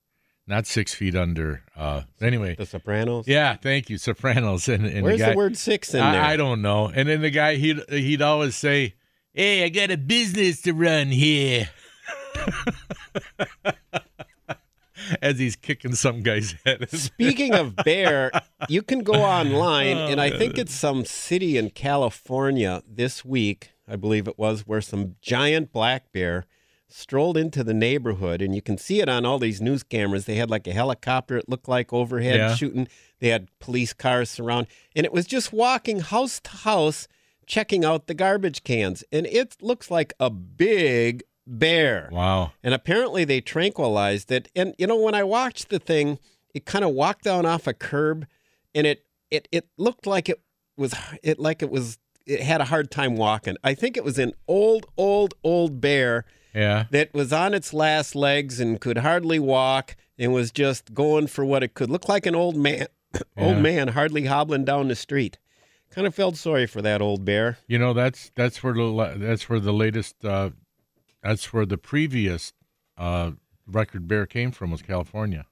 not 0.47 0.65
six 0.67 0.93
feet 0.93 1.15
under. 1.15 1.63
Uh, 1.75 2.01
anyway, 2.21 2.55
The 2.55 2.65
Sopranos. 2.65 3.27
yeah, 3.27 3.55
thank 3.55 3.89
you, 3.89 3.97
Sopranos. 3.97 4.67
And, 4.69 4.85
and 4.85 5.03
Where's 5.03 5.19
the, 5.19 5.25
guy, 5.25 5.31
the 5.31 5.37
word 5.37 5.57
six 5.57 5.93
in 5.93 6.01
I, 6.01 6.11
there? 6.13 6.21
I 6.23 6.37
don't 6.37 6.61
know. 6.61 6.87
And 6.87 7.09
then 7.09 7.21
the 7.21 7.29
guy 7.31 7.55
he'd 7.55 7.81
he'd 7.89 8.21
always 8.21 8.55
say, 8.55 8.93
"Hey, 9.33 9.63
I 9.65 9.69
got 9.69 9.91
a 9.91 9.97
business 9.97 10.61
to 10.63 10.73
run 10.73 11.07
here," 11.07 11.69
as 15.21 15.39
he's 15.39 15.55
kicking 15.55 15.93
some 15.95 16.21
guy's 16.21 16.53
head. 16.65 16.89
Speaking 16.89 17.53
of 17.53 17.75
bear, 17.77 18.31
you 18.69 18.81
can 18.81 19.03
go 19.03 19.13
online, 19.23 19.97
and 19.97 20.21
I 20.21 20.29
think 20.29 20.57
it's 20.57 20.73
some 20.73 21.05
city 21.05 21.57
in 21.57 21.71
California 21.71 22.81
this 22.87 23.25
week, 23.25 23.71
I 23.87 23.95
believe 23.95 24.27
it 24.27 24.37
was, 24.39 24.61
where 24.67 24.81
some 24.81 25.15
giant 25.21 25.71
black 25.71 26.11
bear 26.11 26.45
strolled 26.87 27.35
into 27.37 27.63
the 27.63 27.73
neighborhood, 27.73 28.41
and 28.41 28.53
you 28.55 28.61
can 28.61 28.77
see 28.77 29.01
it 29.01 29.09
on 29.09 29.25
all 29.25 29.39
these 29.39 29.59
news 29.61 29.83
cameras. 29.83 30.25
They 30.25 30.35
had 30.35 30.49
like 30.51 30.67
a 30.67 30.71
helicopter, 30.73 31.37
it 31.37 31.49
looked 31.49 31.67
like 31.67 31.91
overhead 31.91 32.35
Yeah. 32.37 32.55
shooting. 32.55 32.87
They 33.19 33.29
had 33.29 33.47
police 33.59 33.93
cars 33.93 34.29
surround, 34.29 34.67
and 34.95 35.05
it 35.05 35.11
was 35.13 35.25
just 35.25 35.51
walking 35.51 35.99
house 36.01 36.39
to 36.41 36.49
house, 36.51 37.07
checking 37.47 37.83
out 37.83 38.07
the 38.07 38.13
garbage 38.13 38.63
cans, 38.63 39.03
and 39.11 39.25
it 39.27 39.55
looks 39.61 39.89
like 39.91 40.13
a 40.19 40.29
big 40.29 41.23
bear. 41.47 42.09
wow. 42.11 42.51
And 42.63 42.73
apparently 42.73 43.23
they 43.25 43.39
tranquilized 43.41 44.31
it. 44.31 44.47
And 44.55 44.73
you 44.77 44.87
know, 44.87 44.99
when 44.99 45.13
I 45.15 45.23
watched 45.23 45.69
the 45.69 45.79
thing, 45.79 46.19
it 46.53 46.65
kind 46.65 46.85
of 46.85 46.91
walked 46.91 47.23
down 47.23 47.45
off 47.45 47.67
a 47.67 47.73
curb, 47.73 48.25
and 48.73 48.85
it 48.87 49.05
it 49.31 49.47
it 49.51 49.67
looked 49.77 50.05
like 50.07 50.29
it 50.29 50.39
was 50.77 50.93
it 51.23 51.39
like 51.39 51.61
it 51.63 51.69
was 51.71 51.97
it 52.25 52.41
had 52.41 52.61
a 52.61 52.65
hard 52.65 52.89
time 52.91 53.15
walking. 53.15 53.55
I 53.63 53.73
think 53.73 53.97
it 53.97 54.03
was 54.03 54.17
an 54.19 54.33
old 54.47 54.85
old 54.97 55.33
old 55.43 55.79
bear 55.81 56.25
Yeah. 56.53 56.85
that 56.91 57.13
was 57.13 57.31
on 57.33 57.53
its 57.53 57.73
last 57.73 58.15
legs 58.15 58.59
and 58.59 58.79
could 58.81 58.99
hardly 58.99 59.39
walk 59.39 59.95
and 60.17 60.33
was 60.33 60.51
just 60.51 60.93
going 60.93 61.27
for 61.27 61.43
what 61.45 61.61
it 61.63 61.73
could. 61.73 61.89
Look 61.89 62.07
like 62.09 62.25
an 62.25 62.35
old 62.35 62.55
man, 62.55 62.87
old 63.37 63.57
Yeah. 63.57 63.61
man 63.61 63.87
hardly 63.89 64.25
hobbling 64.25 64.65
down 64.65 64.87
the 64.87 64.95
street. 64.95 65.37
Kind 65.91 66.07
of 66.07 66.15
felt 66.15 66.35
sorry 66.35 66.65
for 66.67 66.81
that 66.81 67.01
old 67.01 67.23
bear. 67.25 67.57
You 67.67 67.77
know 67.79 67.93
that's 67.93 68.31
that's 68.35 68.61
where 68.63 68.73
the 68.73 69.15
that's 69.17 69.47
where 69.49 69.59
the 69.59 69.71
latest 69.73 70.25
uh, 70.25 70.49
that's 71.23 71.53
where 71.53 71.65
the 71.65 71.77
previous 71.77 72.51
uh, 72.97 73.31
record 73.67 74.07
bear 74.07 74.25
came 74.25 74.51
from 74.51 74.71
was 74.71 74.81
California. 74.81 75.45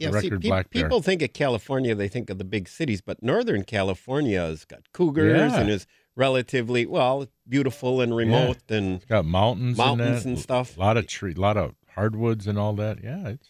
The 0.00 0.20
see, 0.20 0.30
pe- 0.30 0.64
people 0.70 1.02
think 1.02 1.20
of 1.22 1.32
California, 1.32 1.94
they 1.94 2.08
think 2.08 2.30
of 2.30 2.38
the 2.38 2.44
big 2.44 2.68
cities, 2.68 3.00
but 3.02 3.22
Northern 3.22 3.64
California 3.64 4.40
has 4.40 4.64
got 4.64 4.90
cougars 4.92 5.52
Yeah. 5.52 5.60
and 5.60 5.68
is 5.70 5.86
relatively 6.16 6.86
well 6.86 7.26
beautiful 7.48 8.00
and 8.00 8.16
remote 8.16 8.58
and 8.70 8.96
It's 8.96 9.04
got 9.04 9.24
mountains, 9.26 9.76
Mountains 9.76 10.24
and 10.24 10.38
stuff. 10.38 10.76
A 10.76 10.80
lot 10.80 10.96
of 10.96 11.06
tree, 11.06 11.34
a 11.36 11.40
lot 11.40 11.56
of 11.56 11.74
hardwoods 11.94 12.46
and 12.46 12.58
all 12.58 12.72
that. 12.74 13.02
Yeah, 13.02 13.28
it's 13.28 13.48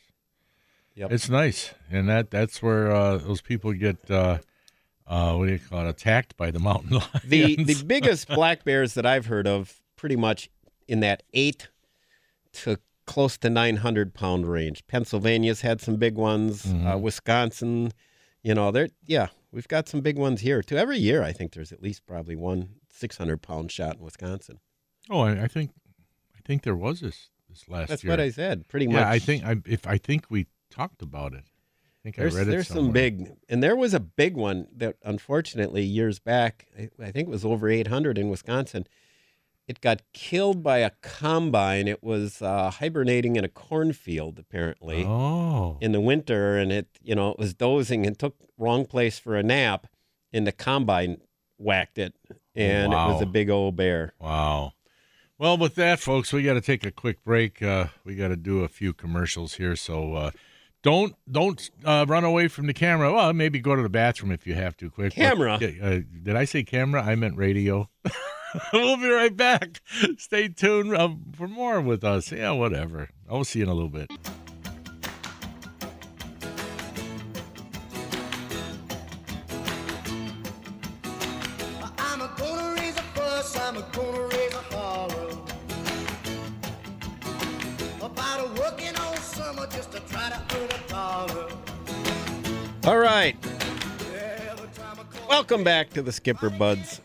Yep. 0.97 1.13
it's 1.13 1.29
nice, 1.29 1.73
and 1.91 2.09
that 2.09 2.31
that's 2.31 2.61
where 2.61 2.91
uh, 2.91 3.17
those 3.19 3.41
people 3.41 3.73
get 3.73 4.11
uh, 4.11 4.39
uh, 5.07 5.35
what 5.35 5.47
do 5.47 5.53
you 5.53 5.59
call 5.59 5.87
it? 5.87 5.89
Attacked 5.89 6.37
by 6.37 6.51
the 6.51 6.59
mountain 6.59 6.91
lions. 6.99 7.09
the 7.25 7.57
the 7.63 7.83
biggest 7.85 8.29
black 8.29 8.65
bears 8.65 8.95
that 8.95 9.07
I've 9.07 9.27
heard 9.27 9.47
of, 9.47 9.81
pretty 9.97 10.17
much 10.17 10.51
in 10.89 11.01
that 11.01 11.23
eight 11.33 11.69
to 12.55 12.79
close 13.11 13.37
to 13.37 13.51
nine 13.51 13.79
hundred 13.79 14.15
pound 14.15 14.47
range. 14.47 14.87
Pennsylvania's 14.87 15.63
had 15.63 15.81
some 15.81 15.97
big 15.97 16.15
ones. 16.15 16.67
Mm-hmm. 16.67 16.87
Uh, 16.87 16.97
Wisconsin, 16.97 17.93
you 18.45 18.55
know, 18.55 18.71
they're 18.71 18.89
yeah, 19.05 19.29
we've 19.51 19.67
got 19.67 19.89
some 19.89 20.01
big 20.01 20.17
ones 20.17 20.43
here 20.43 20.63
too. 20.63 20.77
Every 20.77 20.97
year, 20.99 21.21
I 21.25 21.33
think 21.33 21.53
there's 21.53 21.73
at 21.73 21.83
least 21.83 22.07
probably 22.07 22.37
one 22.37 22.69
six 22.89 23.17
hundred 23.17 23.43
pound 23.43 23.73
shot 23.73 23.97
in 23.97 24.03
Wisconsin. 24.03 24.61
oh, 25.11 25.23
I, 25.23 25.43
I 25.43 25.49
think 25.49 25.73
I 26.37 26.41
think 26.45 26.63
there 26.63 26.77
was 26.77 27.01
this 27.01 27.31
this 27.49 27.69
last 27.69 27.89
That's 27.89 28.05
year. 28.05 28.13
what 28.13 28.21
I 28.21 28.31
said. 28.31 28.69
Pretty 28.69 28.87
much. 28.87 29.01
yeah, 29.01 29.11
I 29.11 29.19
think 29.19 29.45
I 29.45 29.57
if 29.67 29.89
I 29.89 29.99
think 29.99 30.27
we 30.31 30.47
talked 30.71 31.03
about 31.03 31.35
it. 31.35 31.45
I 31.45 32.03
think 32.05 32.17
There's, 32.17 32.35
I 32.35 32.39
read 32.39 32.49
it. 32.49 32.51
there's 32.53 32.69
some 32.69 32.93
big, 32.93 33.31
and 33.51 33.63
there 33.63 33.77
was 33.77 33.93
a 33.93 34.01
big 34.01 34.35
one 34.35 34.69
that 34.75 34.97
unfortunately 35.03 35.83
years 35.83 36.19
back, 36.19 36.67
I, 36.79 36.89
I 36.99 37.11
think 37.11 37.29
it 37.29 37.31
was 37.31 37.45
over 37.45 37.69
800 37.69 38.17
in 38.17 38.31
Wisconsin. 38.31 38.87
It 39.71 39.81
got 39.81 40.03
killed 40.13 40.65
by 40.65 40.79
a 40.79 40.91
combine. 41.01 41.87
It 41.87 42.03
was 42.03 42.43
uh, 42.43 42.73
hibernating 42.73 43.37
in 43.37 43.45
a 43.45 43.49
cornfield 43.49 44.41
apparently 44.41 45.05
Oh, 45.05 45.79
in 45.81 45.93
the 45.93 46.01
winter, 46.01 46.59
and 46.59 46.73
it 46.73 46.89
you 47.05 47.15
know 47.15 47.31
it 47.31 47.39
was 47.39 47.55
dozing 47.55 48.05
and 48.05 48.19
took 48.19 48.35
wrong 48.59 48.85
place 48.85 49.21
for 49.21 49.37
a 49.37 49.45
nap, 49.45 49.87
and 50.33 50.45
the 50.45 50.51
combine 50.51 51.19
whacked 51.57 51.99
it, 51.99 52.17
and 52.57 52.93
it 52.93 52.97
was 52.97 53.23
a 53.23 53.27
big 53.27 53.49
old 53.49 53.77
bear. 53.77 54.13
Wow. 54.19 54.73
Well, 55.39 55.57
with 55.57 55.77
that, 55.77 56.01
folks, 56.01 56.33
we 56.33 56.43
got 56.43 56.55
to 56.55 56.61
take 56.61 56.85
a 56.85 56.91
quick 56.91 57.23
break. 57.23 57.63
Uh, 57.63 57.87
we 58.03 58.17
got 58.17 58.29
to 58.29 58.37
do 58.37 58.65
a 58.65 58.69
few 58.69 58.93
commercials 58.93 59.55
here, 59.55 59.77
so 59.77 60.15
uh, 60.15 60.31
don't 60.83 61.15
don't 61.31 61.71
uh, 61.85 62.05
run 62.09 62.25
away 62.25 62.49
from 62.49 62.67
the 62.67 62.75
camera. 62.75 63.13
Well, 63.13 63.33
maybe 63.35 63.61
go 63.61 63.77
to 63.77 63.83
the 63.85 63.89
bathroom 63.89 64.33
if 64.33 64.49
you 64.49 64.55
have 64.55 64.77
to. 64.79 64.91
Quick 64.91 65.13
Camera? 65.13 65.59
Yeah, 65.61 65.69
uh, 65.81 66.01
did 66.25 66.35
I 66.35 66.45
say 66.45 66.65
camera? 66.65 67.05
I 67.05 67.15
meant 67.15 67.37
radio. 67.37 67.89
we'll 68.73 68.97
be 68.97 69.09
right 69.09 69.37
back. 69.37 69.81
Stay 70.19 70.49
tuned 70.49 70.95
uh, 70.95 71.11
for 71.35 71.49
more 71.49 71.81
with 71.81 72.05
us. 72.05 72.33
Yeah, 72.33 72.53
whatever. 72.53 73.11
I'll 73.29 73.45
see 73.45 73.61
you 73.61 73.65
in 73.65 73.69
a 73.69 73.75
little 73.75 73.89
bit. 73.89 74.11
I'm 81.99 82.21
a 82.23 82.31
gonna 82.37 82.75
raise 82.75 82.97
a 82.97 83.03
fuss, 83.15 83.57
I'm 83.59 83.77
a 83.77 83.83
gonna 83.93 84.23
raise 84.29 84.55
a 84.55 84.75
holler 84.75 85.37
about 88.03 88.41
a 88.41 88.61
working 88.61 88.97
all 88.97 89.17
summer 89.17 89.67
just 89.69 89.93
to 89.93 90.01
try 90.01 90.31
to 90.31 90.57
earn 90.57 90.69
a 90.71 90.89
dollar. 90.89 91.49
All 92.87 92.99
right, 92.99 93.37
Every 93.45 94.69
time 94.69 94.99
I 94.99 95.05
call 95.05 95.29
welcome 95.29 95.63
back 95.63 95.91
to 95.91 96.03
the 96.03 96.11
Skipper 96.13 96.51
Buds 96.51 97.01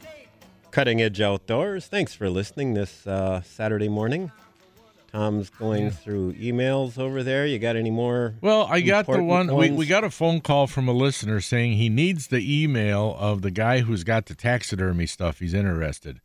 Cutting 0.76 1.02
Edge 1.02 1.22
Outdoors. 1.22 1.88
Thanks 1.88 2.14
for 2.14 2.30
listening 2.30 2.74
this 2.74 3.08
uh, 3.08 3.42
Saturday 3.44 3.88
morning. 3.88 4.30
Tom's 5.10 5.50
going 5.50 5.90
through 5.90 6.34
emails 6.34 7.00
over 7.00 7.24
there. 7.24 7.46
You 7.46 7.60
got 7.60 7.78
any 7.78 7.92
more? 7.92 8.36
Well, 8.42 8.68
I 8.70 8.82
got 8.82 9.08
the 9.08 9.24
one. 9.24 9.56
We, 9.56 9.72
we 9.72 9.86
got 9.86 10.04
a 10.04 10.10
phone 10.10 10.42
call 10.42 10.68
from 10.68 10.90
a 10.90 10.92
listener 10.92 11.40
saying 11.40 11.78
he 11.78 11.88
needs 11.88 12.28
the 12.28 12.62
email 12.62 13.16
of 13.18 13.42
the 13.42 13.52
guy 13.52 13.80
who's 13.80 14.04
got 14.04 14.26
the 14.26 14.36
taxidermy 14.36 15.06
stuff. 15.06 15.40
He's 15.40 15.54
interested. 15.54 16.20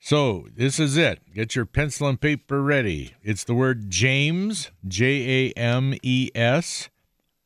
So 0.00 0.48
this 0.52 0.80
is 0.80 0.96
it. 0.96 1.20
Get 1.32 1.54
your 1.54 1.64
pencil 1.64 2.08
and 2.08 2.20
paper 2.20 2.60
ready. 2.60 3.14
It's 3.22 3.44
the 3.44 3.54
word 3.54 3.88
James, 3.88 4.72
J 4.88 5.52
A 5.52 5.52
M 5.52 5.94
E 6.02 6.32
S, 6.34 6.88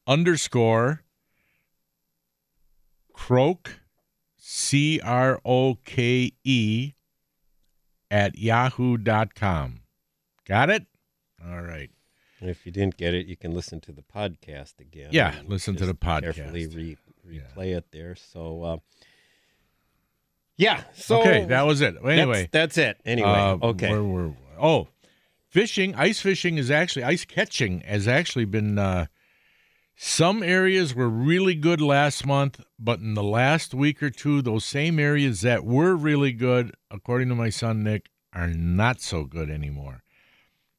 underscore, 0.06 1.02
croak, 3.12 3.79
C 4.52 4.98
R 5.04 5.40
O 5.44 5.76
K 5.84 6.32
E, 6.42 6.94
at 8.10 8.36
yahoo.com. 8.36 9.82
Got 10.44 10.70
it? 10.70 10.86
All 11.48 11.62
right. 11.62 11.88
And 12.40 12.50
if 12.50 12.66
you 12.66 12.72
didn't 12.72 12.96
get 12.96 13.14
it, 13.14 13.28
you 13.28 13.36
can 13.36 13.52
listen 13.52 13.80
to 13.82 13.92
the 13.92 14.02
podcast 14.02 14.80
again. 14.80 15.10
Yeah, 15.12 15.36
listen 15.46 15.76
to 15.76 15.86
the 15.86 15.94
podcast. 15.94 16.34
Carefully 16.34 16.66
re- 16.66 16.96
Yeah. 17.30 17.42
replay 17.56 17.76
it 17.76 17.92
there. 17.92 18.16
So, 18.16 18.64
uh, 18.64 18.76
yeah. 20.56 20.82
So 20.94 21.20
okay, 21.20 21.44
that 21.44 21.62
was 21.62 21.80
it. 21.80 21.94
Anyway, 22.04 22.48
that's, 22.50 22.76
it. 22.76 23.00
Anyway, 23.04 23.28
uh, 23.28 23.56
okay. 23.62 23.90
Where 23.90 24.02
were 24.02 24.32
oh, 24.60 24.88
fishing, 25.46 25.94
ice 25.94 26.20
fishing 26.20 26.58
is 26.58 26.72
actually 26.72 27.04
ice 27.04 27.24
catching 27.24 27.82
has 27.82 28.08
actually 28.08 28.46
been. 28.46 28.80
Uh, 28.80 29.06
some 30.02 30.42
areas 30.42 30.94
were 30.94 31.10
really 31.10 31.54
good 31.54 31.78
last 31.78 32.24
month, 32.24 32.58
but 32.78 33.00
in 33.00 33.12
the 33.12 33.22
last 33.22 33.74
week 33.74 34.02
or 34.02 34.08
two, 34.08 34.40
those 34.40 34.64
same 34.64 34.98
areas 34.98 35.42
that 35.42 35.62
were 35.62 35.94
really 35.94 36.32
good, 36.32 36.72
according 36.90 37.28
to 37.28 37.34
my 37.34 37.50
son 37.50 37.82
Nick, 37.82 38.08
are 38.32 38.46
not 38.46 39.02
so 39.02 39.24
good 39.24 39.50
anymore. 39.50 40.02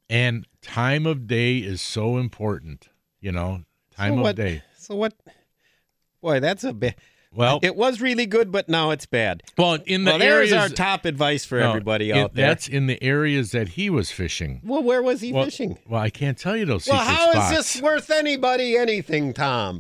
And 0.10 0.48
time 0.64 1.06
of 1.06 1.28
day 1.28 1.60
is 1.60 1.84
so 1.84 2.18
important. 2.18 2.90
You 3.20 3.32
know, 3.32 3.66
time 3.96 4.16
so 4.16 4.26
of 4.26 4.36
day. 4.36 4.64
So 4.76 4.96
what? 4.96 5.14
Boy, 6.20 6.40
that's 6.40 6.64
a 6.64 6.74
bit. 6.74 6.98
Well, 7.34 7.60
It 7.64 7.78
was 7.78 8.02
really 8.02 8.26
good, 8.26 8.52
but 8.52 8.68
now 8.68 8.92
it's 8.92 9.06
bad. 9.06 9.42
well, 9.58 9.78
in 9.86 10.04
the 10.04 10.12
well, 10.12 10.20
there's 10.20 10.52
our 10.52 10.68
top 10.68 11.06
advice 11.06 11.46
for 11.46 11.60
No, 11.60 11.70
everybody 11.70 12.10
it- 12.10 12.18
out 12.18 12.34
there. 12.34 12.48
That's 12.48 12.68
in 12.68 12.88
the 12.88 13.02
areas 13.02 13.52
that 13.52 13.70
he 13.70 13.90
was 13.90 14.12
fishing. 14.12 14.60
well, 14.64 14.84
where 14.84 15.02
was 15.02 15.22
he 15.22 15.32
well, 15.32 15.46
fishing? 15.46 15.78
Well, 15.88 16.02
I 16.02 16.10
can't 16.10 16.38
tell 16.38 16.58
you 16.58 16.66
those 16.66 16.88
Well, 16.88 16.98
how 16.98 17.28
is 17.30 17.36
spots. 17.36 17.52
this 17.74 17.82
worth 17.82 18.12
anybody 18.12 18.76
anything, 18.76 19.34
Tom? 19.34 19.80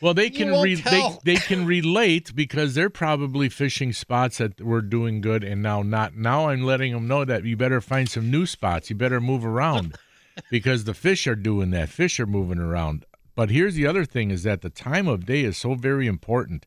well, 0.00 0.12
they 0.14 0.28
can 0.28 0.50
re- 0.60 0.74
they, 0.74 1.08
they 1.22 1.36
can 1.36 1.64
relate 1.66 2.34
because 2.34 2.74
they're 2.74 2.90
probably 2.90 3.48
fishing 3.48 3.92
spots 3.92 4.38
that 4.38 4.60
were 4.60 4.82
doing 4.82 5.20
good 5.20 5.44
and 5.44 5.62
now 5.62 5.82
not. 5.82 6.16
Now 6.16 6.48
I'm 6.48 6.64
letting 6.64 6.92
them 6.94 7.06
know 7.06 7.24
that 7.24 7.44
you 7.44 7.56
better 7.56 7.80
find 7.80 8.08
some 8.08 8.28
new 8.28 8.44
spots. 8.44 8.90
You 8.90 8.96
better 8.96 9.20
move 9.20 9.44
around 9.46 9.96
because 10.50 10.82
the 10.82 10.94
fish 10.94 11.28
are 11.28 11.36
doing 11.36 11.70
that. 11.70 11.88
Fish 11.90 12.18
are 12.18 12.26
moving 12.26 12.58
around. 12.58 13.06
But 13.34 13.50
here's 13.50 13.74
the 13.74 13.86
other 13.86 14.04
thing: 14.04 14.30
is 14.30 14.42
that 14.42 14.60
the 14.62 14.70
time 14.70 15.08
of 15.08 15.24
day 15.26 15.42
is 15.42 15.56
so 15.56 15.74
very 15.74 16.06
important. 16.06 16.66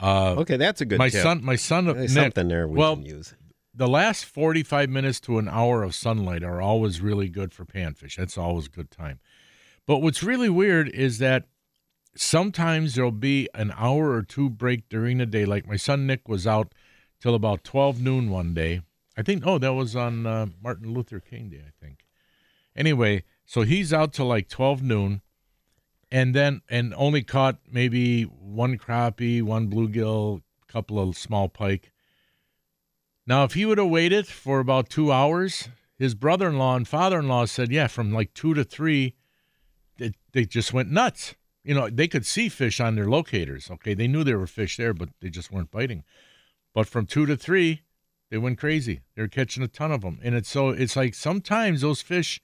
Uh, 0.00 0.34
Okay, 0.38 0.56
that's 0.56 0.80
a 0.80 0.84
good 0.84 0.98
my 0.98 1.08
tip. 1.08 1.22
son, 1.22 1.42
my 1.44 1.56
son, 1.56 1.86
There's 1.86 2.14
Nick, 2.14 2.24
something 2.24 2.48
there 2.48 2.66
we 2.68 2.76
well, 2.76 2.96
can 2.96 3.06
use. 3.06 3.34
the 3.72 3.86
last 3.88 4.24
45 4.24 4.90
minutes 4.90 5.20
to 5.20 5.38
an 5.38 5.48
hour 5.48 5.82
of 5.82 5.94
sunlight 5.94 6.42
are 6.42 6.60
always 6.60 7.00
really 7.00 7.28
good 7.28 7.54
for 7.54 7.64
panfish. 7.64 8.16
That's 8.16 8.36
always 8.36 8.66
a 8.66 8.70
good 8.70 8.90
time. 8.90 9.20
But 9.86 9.98
what's 9.98 10.22
really 10.22 10.48
weird 10.50 10.88
is 10.88 11.18
that 11.18 11.44
sometimes 12.16 12.94
there'll 12.94 13.10
be 13.10 13.48
an 13.54 13.72
hour 13.76 14.10
or 14.12 14.22
two 14.22 14.50
break 14.50 14.88
during 14.88 15.18
the 15.18 15.26
day. 15.26 15.44
Like 15.44 15.66
my 15.66 15.76
son 15.76 16.06
Nick 16.06 16.28
was 16.28 16.46
out 16.46 16.72
till 17.20 17.34
about 17.34 17.64
12 17.64 18.00
noon 18.00 18.30
one 18.30 18.54
day. 18.54 18.82
I 19.16 19.22
think, 19.22 19.46
oh, 19.46 19.58
that 19.58 19.72
was 19.74 19.94
on 19.94 20.26
uh, 20.26 20.46
Martin 20.62 20.92
Luther 20.92 21.20
King 21.20 21.48
Day, 21.50 21.62
I 21.66 21.84
think. 21.84 22.00
Anyway, 22.76 23.22
so 23.44 23.62
he's 23.62 23.92
out 23.92 24.12
till 24.12 24.26
like 24.26 24.48
12 24.48 24.82
noon 24.82 25.20
and 26.14 26.32
then, 26.32 26.62
and 26.68 26.94
only 26.96 27.24
caught 27.24 27.58
maybe 27.68 28.22
one 28.22 28.78
crappie, 28.78 29.42
one 29.42 29.68
bluegill, 29.68 30.42
a 30.62 30.72
couple 30.72 31.00
of 31.00 31.18
small 31.18 31.48
pike. 31.48 31.90
Now, 33.26 33.42
if 33.42 33.54
he 33.54 33.66
would 33.66 33.78
have 33.78 33.88
waited 33.88 34.28
for 34.28 34.60
about 34.60 34.88
two 34.88 35.10
hours, 35.10 35.70
his 35.98 36.14
brother 36.14 36.48
in 36.48 36.56
law 36.56 36.76
and 36.76 36.86
father 36.86 37.18
in 37.18 37.26
law 37.26 37.46
said, 37.46 37.72
yeah, 37.72 37.88
from 37.88 38.12
like 38.12 38.32
two 38.32 38.54
to 38.54 38.62
three, 38.62 39.16
they, 39.98 40.12
they 40.30 40.44
just 40.44 40.72
went 40.72 40.88
nuts. 40.88 41.34
You 41.64 41.74
know, 41.74 41.90
they 41.90 42.06
could 42.06 42.24
see 42.24 42.48
fish 42.48 42.78
on 42.78 42.94
their 42.94 43.08
locators. 43.08 43.68
Okay. 43.68 43.94
They 43.94 44.06
knew 44.06 44.22
there 44.22 44.38
were 44.38 44.46
fish 44.46 44.76
there, 44.76 44.94
but 44.94 45.08
they 45.20 45.30
just 45.30 45.50
weren't 45.50 45.72
biting. 45.72 46.04
But 46.72 46.86
from 46.86 47.06
two 47.06 47.26
to 47.26 47.36
three, 47.36 47.82
they 48.30 48.38
went 48.38 48.58
crazy. 48.58 49.00
They 49.16 49.22
were 49.22 49.28
catching 49.28 49.64
a 49.64 49.68
ton 49.68 49.90
of 49.90 50.02
them. 50.02 50.20
And 50.22 50.36
it's 50.36 50.48
so, 50.48 50.68
it's 50.68 50.94
like 50.94 51.14
sometimes 51.14 51.80
those 51.80 52.02
fish, 52.02 52.40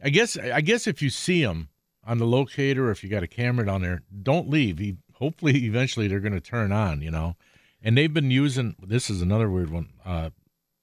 I 0.00 0.10
guess, 0.10 0.36
I 0.36 0.60
guess 0.60 0.86
if 0.86 1.02
you 1.02 1.10
see 1.10 1.42
them 1.42 1.70
on 2.06 2.18
the 2.18 2.26
locator 2.26 2.88
or 2.88 2.90
if 2.90 3.02
you 3.02 3.10
got 3.10 3.22
a 3.22 3.28
camera 3.28 3.66
down 3.66 3.82
there, 3.82 4.02
don't 4.22 4.48
leave. 4.48 4.78
He, 4.78 4.96
hopefully, 5.14 5.64
eventually 5.66 6.08
they're 6.08 6.20
going 6.20 6.32
to 6.34 6.40
turn 6.40 6.72
on, 6.72 7.00
you 7.02 7.10
know. 7.10 7.36
And 7.82 7.96
they've 7.98 8.12
been 8.12 8.30
using, 8.30 8.76
this 8.82 9.10
is 9.10 9.20
another 9.22 9.50
weird 9.50 9.70
one. 9.70 9.90
Uh, 10.04 10.30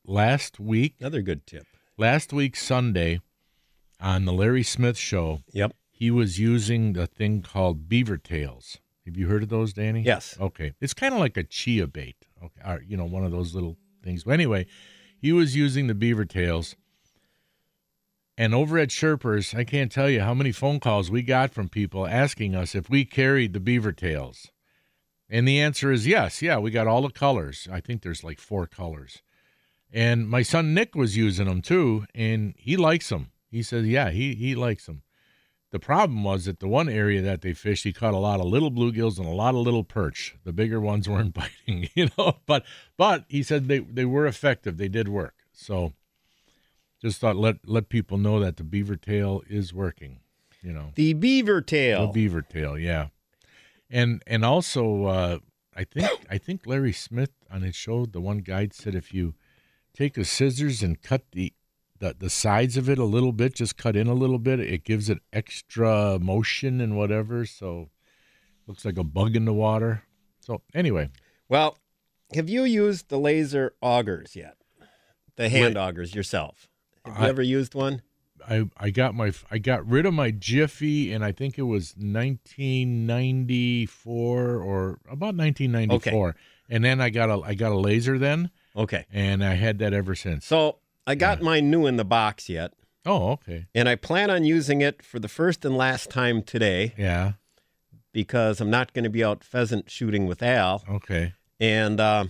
last 0.05 0.59
week, 0.59 0.95
Another 0.99 1.21
good 1.21 1.45
tip. 1.47 1.65
last 1.97 2.31
week 2.33 2.55
Sunday 2.55 3.19
on 3.99 4.25
the 4.25 4.33
Larry 4.33 4.63
Smith 4.63 4.97
show, 4.97 5.41
Yep. 5.51 5.73
he 5.91 6.11
was 6.11 6.39
using 6.39 6.93
the 6.93 7.07
thing 7.07 7.41
called 7.41 7.87
beaver 7.89 8.17
tails. 8.17 8.77
Have 9.05 9.17
you 9.17 9.27
heard 9.27 9.43
of 9.43 9.49
those, 9.49 9.73
Danny? 9.73 10.01
Yes. 10.03 10.37
Okay. 10.39 10.73
It's 10.79 10.93
kind 10.93 11.13
of 11.13 11.19
like 11.19 11.35
a 11.37 11.43
chia 11.43 11.87
bait. 11.87 12.27
Okay. 12.43 12.61
Or, 12.65 12.83
you 12.87 12.95
know, 12.97 13.05
one 13.05 13.23
of 13.25 13.31
those 13.31 13.55
little 13.55 13.77
things. 14.03 14.23
But 14.23 14.33
anyway, 14.35 14.67
he 15.19 15.31
was 15.31 15.55
using 15.55 15.87
the 15.87 15.95
beaver 15.95 16.25
tails. 16.25 16.75
And 18.37 18.55
over 18.55 18.77
at 18.77 18.89
Sherpers, 18.89 19.55
I 19.57 19.63
can't 19.63 19.91
tell 19.91 20.09
you 20.09 20.21
how 20.21 20.33
many 20.33 20.51
phone 20.51 20.79
calls 20.79 21.11
we 21.11 21.21
got 21.21 21.53
from 21.53 21.69
people 21.69 22.07
asking 22.07 22.55
us 22.55 22.73
if 22.75 22.89
we 22.89 23.05
carried 23.05 23.53
the 23.53 23.59
beaver 23.59 23.91
tails. 23.91 24.51
And 25.29 25.47
the 25.47 25.59
answer 25.59 25.91
is 25.91 26.07
yes. 26.07 26.41
Yeah, 26.41 26.57
we 26.57 26.71
got 26.71 26.87
all 26.87 27.01
the 27.01 27.09
colors. 27.09 27.67
I 27.71 27.79
think 27.79 28.01
there's 28.01 28.23
like 28.23 28.39
four 28.39 28.67
colors. 28.67 29.21
And 29.91 30.27
my 30.27 30.41
son 30.41 30.73
Nick 30.73 30.95
was 30.95 31.17
using 31.17 31.47
them 31.47 31.61
too, 31.61 32.05
and 32.15 32.53
he 32.57 32.77
likes 32.77 33.09
them. 33.09 33.31
He 33.49 33.61
says, 33.61 33.85
yeah, 33.85 34.09
he, 34.09 34.35
he 34.35 34.55
likes 34.55 34.85
them. 34.85 35.03
The 35.71 35.79
problem 35.79 36.23
was 36.23 36.45
that 36.45 36.59
the 36.59 36.67
one 36.67 36.89
area 36.89 37.21
that 37.21 37.41
they 37.41 37.53
fished, 37.53 37.85
he 37.85 37.93
caught 37.93 38.13
a 38.13 38.17
lot 38.17 38.41
of 38.41 38.45
little 38.45 38.71
bluegills 38.71 39.17
and 39.17 39.27
a 39.27 39.31
lot 39.31 39.55
of 39.55 39.61
little 39.61 39.85
perch. 39.85 40.35
The 40.43 40.51
bigger 40.51 40.81
ones 40.81 41.07
weren't 41.09 41.33
biting, 41.33 41.89
you 41.95 42.09
know. 42.17 42.39
But 42.45 42.65
but 42.97 43.25
he 43.29 43.41
said 43.41 43.67
they, 43.67 43.79
they 43.79 44.05
were 44.05 44.27
effective. 44.27 44.77
They 44.77 44.89
did 44.89 45.07
work. 45.07 45.35
So 45.53 45.93
just 47.01 47.19
thought 47.19 47.35
let 47.35 47.57
let 47.67 47.89
people 47.89 48.17
know 48.17 48.39
that 48.39 48.57
the 48.57 48.63
beaver 48.63 48.95
tail 48.95 49.41
is 49.49 49.73
working. 49.73 50.19
You 50.61 50.73
know, 50.73 50.91
The 50.95 51.13
beaver 51.13 51.61
tail. 51.61 52.07
the 52.07 52.13
beaver 52.13 52.41
tail, 52.43 52.77
yeah. 52.77 53.07
And 53.89 54.21
and 54.27 54.45
also, 54.45 55.05
uh, 55.05 55.37
I 55.75 55.83
think 55.83 56.09
I 56.29 56.37
think 56.37 56.65
Larry 56.67 56.93
Smith 56.93 57.31
on 57.49 57.61
his 57.63 57.75
show, 57.75 58.05
the 58.05 58.21
one 58.21 58.39
guide 58.39 58.73
said 58.73 58.93
if 58.95 59.13
you 59.13 59.33
take 59.93 60.13
the 60.13 60.23
scissors 60.25 60.83
and 60.83 61.01
cut 61.01 61.23
the 61.31 61.53
the, 61.99 62.15
the 62.17 62.29
sides 62.29 62.77
of 62.77 62.89
it 62.89 62.97
a 62.97 63.03
little 63.03 63.31
bit, 63.31 63.53
just 63.55 63.77
cut 63.77 63.95
in 63.95 64.07
a 64.07 64.13
little 64.13 64.39
bit, 64.39 64.59
it 64.59 64.83
gives 64.83 65.09
it 65.09 65.19
extra 65.33 66.17
motion 66.19 66.81
and 66.81 66.97
whatever. 66.97 67.45
So 67.45 67.89
looks 68.67 68.85
like 68.85 68.97
a 68.97 69.03
bug 69.03 69.35
in 69.35 69.45
the 69.45 69.53
water. 69.53 70.03
So 70.39 70.61
anyway, 70.73 71.09
well, 71.49 71.77
have 72.33 72.49
you 72.49 72.63
used 72.63 73.09
the 73.09 73.17
Lazer 73.19 73.71
augers 73.83 74.35
yet? 74.35 74.57
The 75.35 75.49
hand 75.49 75.75
augers 75.75 76.15
yourself. 76.15 76.67
Have 77.05 77.17
you 77.17 77.25
I- 77.25 77.29
ever 77.29 77.41
used 77.41 77.75
one? 77.75 78.01
I 78.49 78.67
I 78.75 78.89
got 78.89 79.13
my 79.13 79.33
I 79.51 79.59
got 79.59 79.87
rid 79.87 80.07
of 80.07 80.15
my 80.15 80.31
Jiffy, 80.31 81.13
and 81.13 81.23
I 81.23 81.31
think 81.31 81.59
it 81.59 81.63
was 81.63 81.93
1994 81.95 84.55
or 84.57 84.99
about 85.09 85.35
1994. 85.35 86.29
okay. 86.29 86.37
And 86.69 86.83
then 86.85 87.01
I 87.01 87.09
got 87.09 87.29
a 87.29 87.41
I 87.45 87.53
got 87.53 87.71
a 87.71 87.75
Lazer 87.75 88.17
then, 88.19 88.49
Okay. 88.75 89.05
and 89.11 89.43
I 89.43 89.53
had 89.55 89.79
that 89.79 89.93
ever 89.93 90.15
since. 90.15 90.45
So 90.45 90.77
I 91.05 91.15
got 91.15 91.41
mine 91.41 91.69
new 91.69 91.85
in 91.85 91.97
the 91.97 92.05
box 92.05 92.47
yet, 92.49 92.73
Oh, 93.05 93.31
okay, 93.33 93.65
and 93.75 93.89
I 93.89 93.95
plan 93.95 94.29
on 94.29 94.43
using 94.45 94.81
it 94.81 95.03
for 95.03 95.19
the 95.19 95.27
first 95.27 95.65
and 95.65 95.75
last 95.77 96.09
time 96.09 96.41
today 96.41 96.93
yeah, 96.97 97.33
because 98.13 98.61
I'm 98.61 98.69
not 98.69 98.93
going 98.93 99.03
to 99.03 99.09
be 99.09 99.21
out 99.23 99.43
pheasant 99.43 99.89
shooting 99.91 100.25
with 100.27 100.41
Al. 100.41 100.83
okay, 100.89 101.33
and 101.59 101.99
uh, 101.99 102.25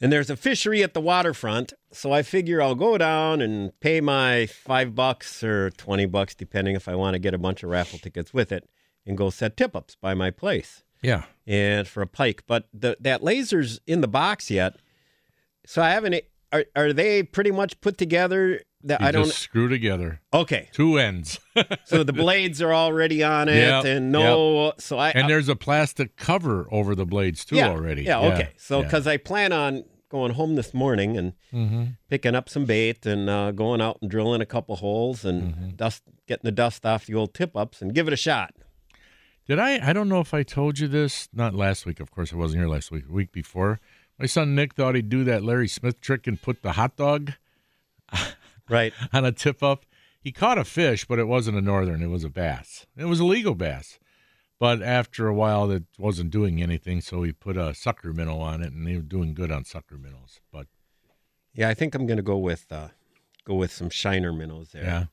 and 0.00 0.12
there's 0.12 0.30
a 0.30 0.36
fishery 0.36 0.82
at 0.82 0.94
the 0.94 1.00
waterfront, 1.00 1.72
so 1.92 2.12
I 2.12 2.22
figure 2.22 2.62
I'll 2.62 2.74
go 2.74 2.98
down 2.98 3.40
and 3.40 3.78
pay 3.80 4.00
my 4.00 4.46
five 4.46 4.94
bucks 4.94 5.42
or 5.42 5.70
twenty 5.70 6.06
bucks, 6.06 6.34
depending 6.34 6.76
if 6.76 6.88
I 6.88 6.94
want 6.94 7.14
to 7.14 7.18
get 7.18 7.34
a 7.34 7.38
bunch 7.38 7.62
of 7.62 7.70
raffle 7.70 7.98
tickets 7.98 8.32
with 8.32 8.52
it, 8.52 8.68
and 9.06 9.18
go 9.18 9.30
set 9.30 9.56
tip 9.56 9.74
ups 9.74 9.96
by 10.00 10.14
my 10.14 10.30
place 10.30 10.84
yeah. 11.02 11.24
and 11.46 11.86
for 11.86 12.02
a 12.02 12.06
pike. 12.06 12.44
But 12.46 12.68
the, 12.72 12.96
that 13.00 13.22
Lazer's 13.22 13.80
in 13.86 14.00
the 14.00 14.08
box 14.08 14.50
yet, 14.50 14.76
so 15.66 15.82
I 15.82 15.90
haven't. 15.90 16.14
Are, 16.52 16.64
are 16.74 16.92
they 16.92 17.22
pretty 17.22 17.50
much 17.50 17.80
put 17.80 17.98
together? 17.98 18.62
That 18.84 19.00
You 19.00 19.06
I 19.08 19.10
don't. 19.10 19.26
screw 19.26 19.68
together 19.68 20.20
Okay, 20.32 20.68
two 20.72 20.98
ends, 20.98 21.40
so 21.84 22.04
the 22.04 22.12
blades 22.12 22.62
are 22.62 22.72
already 22.72 23.24
on 23.24 23.48
it, 23.48 23.56
Yep, 23.56 23.84
and 23.86 24.12
no. 24.12 24.72
So 24.78 24.98
I 24.98 25.10
and 25.10 25.28
there's 25.28 25.48
a 25.48 25.56
plastic 25.56 26.14
cover 26.16 26.68
over 26.70 26.94
the 26.94 27.04
blades 27.04 27.44
too 27.44 27.56
yeah, 27.56 27.68
already. 27.70 28.04
Yeah, 28.04 28.20
okay. 28.20 28.50
So 28.56 28.78
yeah. 28.78 28.84
because 28.84 29.08
I 29.08 29.16
plan 29.16 29.52
on 29.52 29.82
going 30.10 30.34
home 30.34 30.54
this 30.54 30.72
morning 30.72 31.16
and 31.16 31.32
Mhm. 31.52 31.96
picking 32.08 32.36
up 32.36 32.48
some 32.48 32.66
bait 32.66 33.04
and 33.04 33.28
uh, 33.28 33.50
going 33.50 33.80
out 33.82 33.98
and 34.00 34.08
drilling 34.08 34.40
a 34.40 34.46
couple 34.46 34.76
holes 34.76 35.24
and 35.24 35.54
Mm-hmm. 35.54 35.68
dust, 35.70 36.04
getting 36.28 36.44
the 36.44 36.52
dust 36.52 36.86
off 36.86 37.04
the 37.06 37.14
old 37.16 37.34
tip 37.34 37.56
ups 37.56 37.82
and 37.82 37.92
give 37.92 38.06
it 38.06 38.12
a 38.12 38.16
shot. 38.16 38.54
Did 39.48 39.58
I? 39.58 39.88
I 39.88 39.92
don't 39.92 40.08
know 40.08 40.20
if 40.20 40.32
I 40.32 40.44
told 40.44 40.78
you 40.78 40.86
this. 40.88 41.28
Not 41.32 41.52
last 41.54 41.84
week, 41.84 41.98
of 42.00 42.10
course. 42.12 42.32
I 42.32 42.36
wasn't 42.36 42.60
here 42.60 42.68
last 42.68 42.90
week. 42.92 43.06
The 43.06 43.12
week 43.12 43.32
before, 43.32 43.80
my 44.18 44.26
son 44.26 44.54
Nick 44.54 44.74
thought 44.74 44.94
he'd 44.94 45.08
do 45.08 45.24
that 45.24 45.42
Larry 45.44 45.68
Smith 45.68 46.00
trick 46.00 46.26
and 46.26 46.40
put 46.40 46.62
the 46.62 46.72
hot 46.72 46.96
dog 46.96 47.32
Right. 48.68 48.92
on 49.12 49.24
a 49.24 49.32
tip 49.32 49.62
up. 49.62 49.84
He 50.20 50.32
caught 50.32 50.58
a 50.58 50.64
fish, 50.64 51.06
but 51.06 51.18
it 51.18 51.26
wasn't 51.26 51.56
a 51.56 51.62
northern. 51.62 52.02
It 52.02 52.08
was 52.08 52.24
a 52.24 52.28
bass. 52.28 52.86
It 52.96 53.06
was 53.06 53.20
a 53.20 53.24
legal 53.24 53.54
bass. 53.54 53.98
But 54.58 54.82
after 54.82 55.28
a 55.28 55.34
while, 55.34 55.70
it 55.70 55.84
wasn't 55.98 56.30
doing 56.30 56.60
anything, 56.60 57.00
so 57.00 57.22
he 57.22 57.32
put 57.32 57.56
a 57.56 57.72
sucker 57.74 58.12
minnow 58.12 58.40
on 58.40 58.60
it, 58.62 58.72
and 58.72 58.86
they 58.86 58.96
were 58.96 59.02
doing 59.02 59.32
good 59.32 59.52
on 59.52 59.64
sucker 59.64 59.96
minnows. 59.96 60.40
But 60.52 60.66
Yeah, 61.54 61.68
I 61.68 61.74
think 61.74 61.94
I'm 61.94 62.06
going 62.06 62.16
to 62.18 62.22
go 62.24 62.36
with 62.36 62.66
uh, 62.70 62.88
go 63.44 63.54
with 63.54 63.72
some 63.72 63.88
shiner 63.88 64.32
minnows 64.32 64.70
there. 64.72 64.82
yeah, 64.84 65.04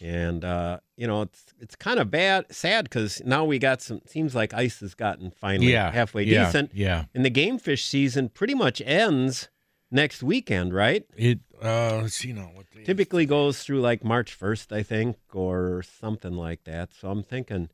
And 0.00 0.44
uh, 0.44 0.80
you 0.96 1.06
know, 1.06 1.22
it's 1.22 1.54
it's 1.60 1.76
kind 1.76 1.98
of 1.98 2.10
bad, 2.10 2.46
sad 2.54 2.84
because 2.84 3.22
now 3.24 3.44
we 3.44 3.58
got 3.58 3.82
some. 3.82 4.00
Seems 4.06 4.34
like 4.34 4.54
ice 4.54 4.80
has 4.80 4.94
gotten 4.94 5.30
finally 5.30 5.72
yeah, 5.72 5.90
halfway 5.90 6.24
yeah, 6.24 6.46
decent, 6.46 6.70
Yeah, 6.74 7.04
and 7.14 7.24
the 7.24 7.30
game 7.30 7.58
fish 7.58 7.84
season 7.84 8.28
pretty 8.28 8.54
much 8.54 8.82
ends 8.84 9.48
next 9.90 10.22
weekend, 10.22 10.74
right? 10.74 11.04
it. 11.16 11.40
Uh, 11.62 12.00
let's 12.02 12.14
see 12.14 12.32
now 12.32 12.50
what 12.52 12.66
typically 12.84 13.24
goes 13.24 13.62
through 13.62 13.80
like 13.80 14.04
March 14.04 14.38
1st, 14.38 14.76
I 14.76 14.82
think, 14.82 15.16
or 15.32 15.82
something 15.82 16.34
like 16.34 16.64
that. 16.64 16.90
So 16.92 17.10
I'm 17.10 17.22
thinking 17.22 17.70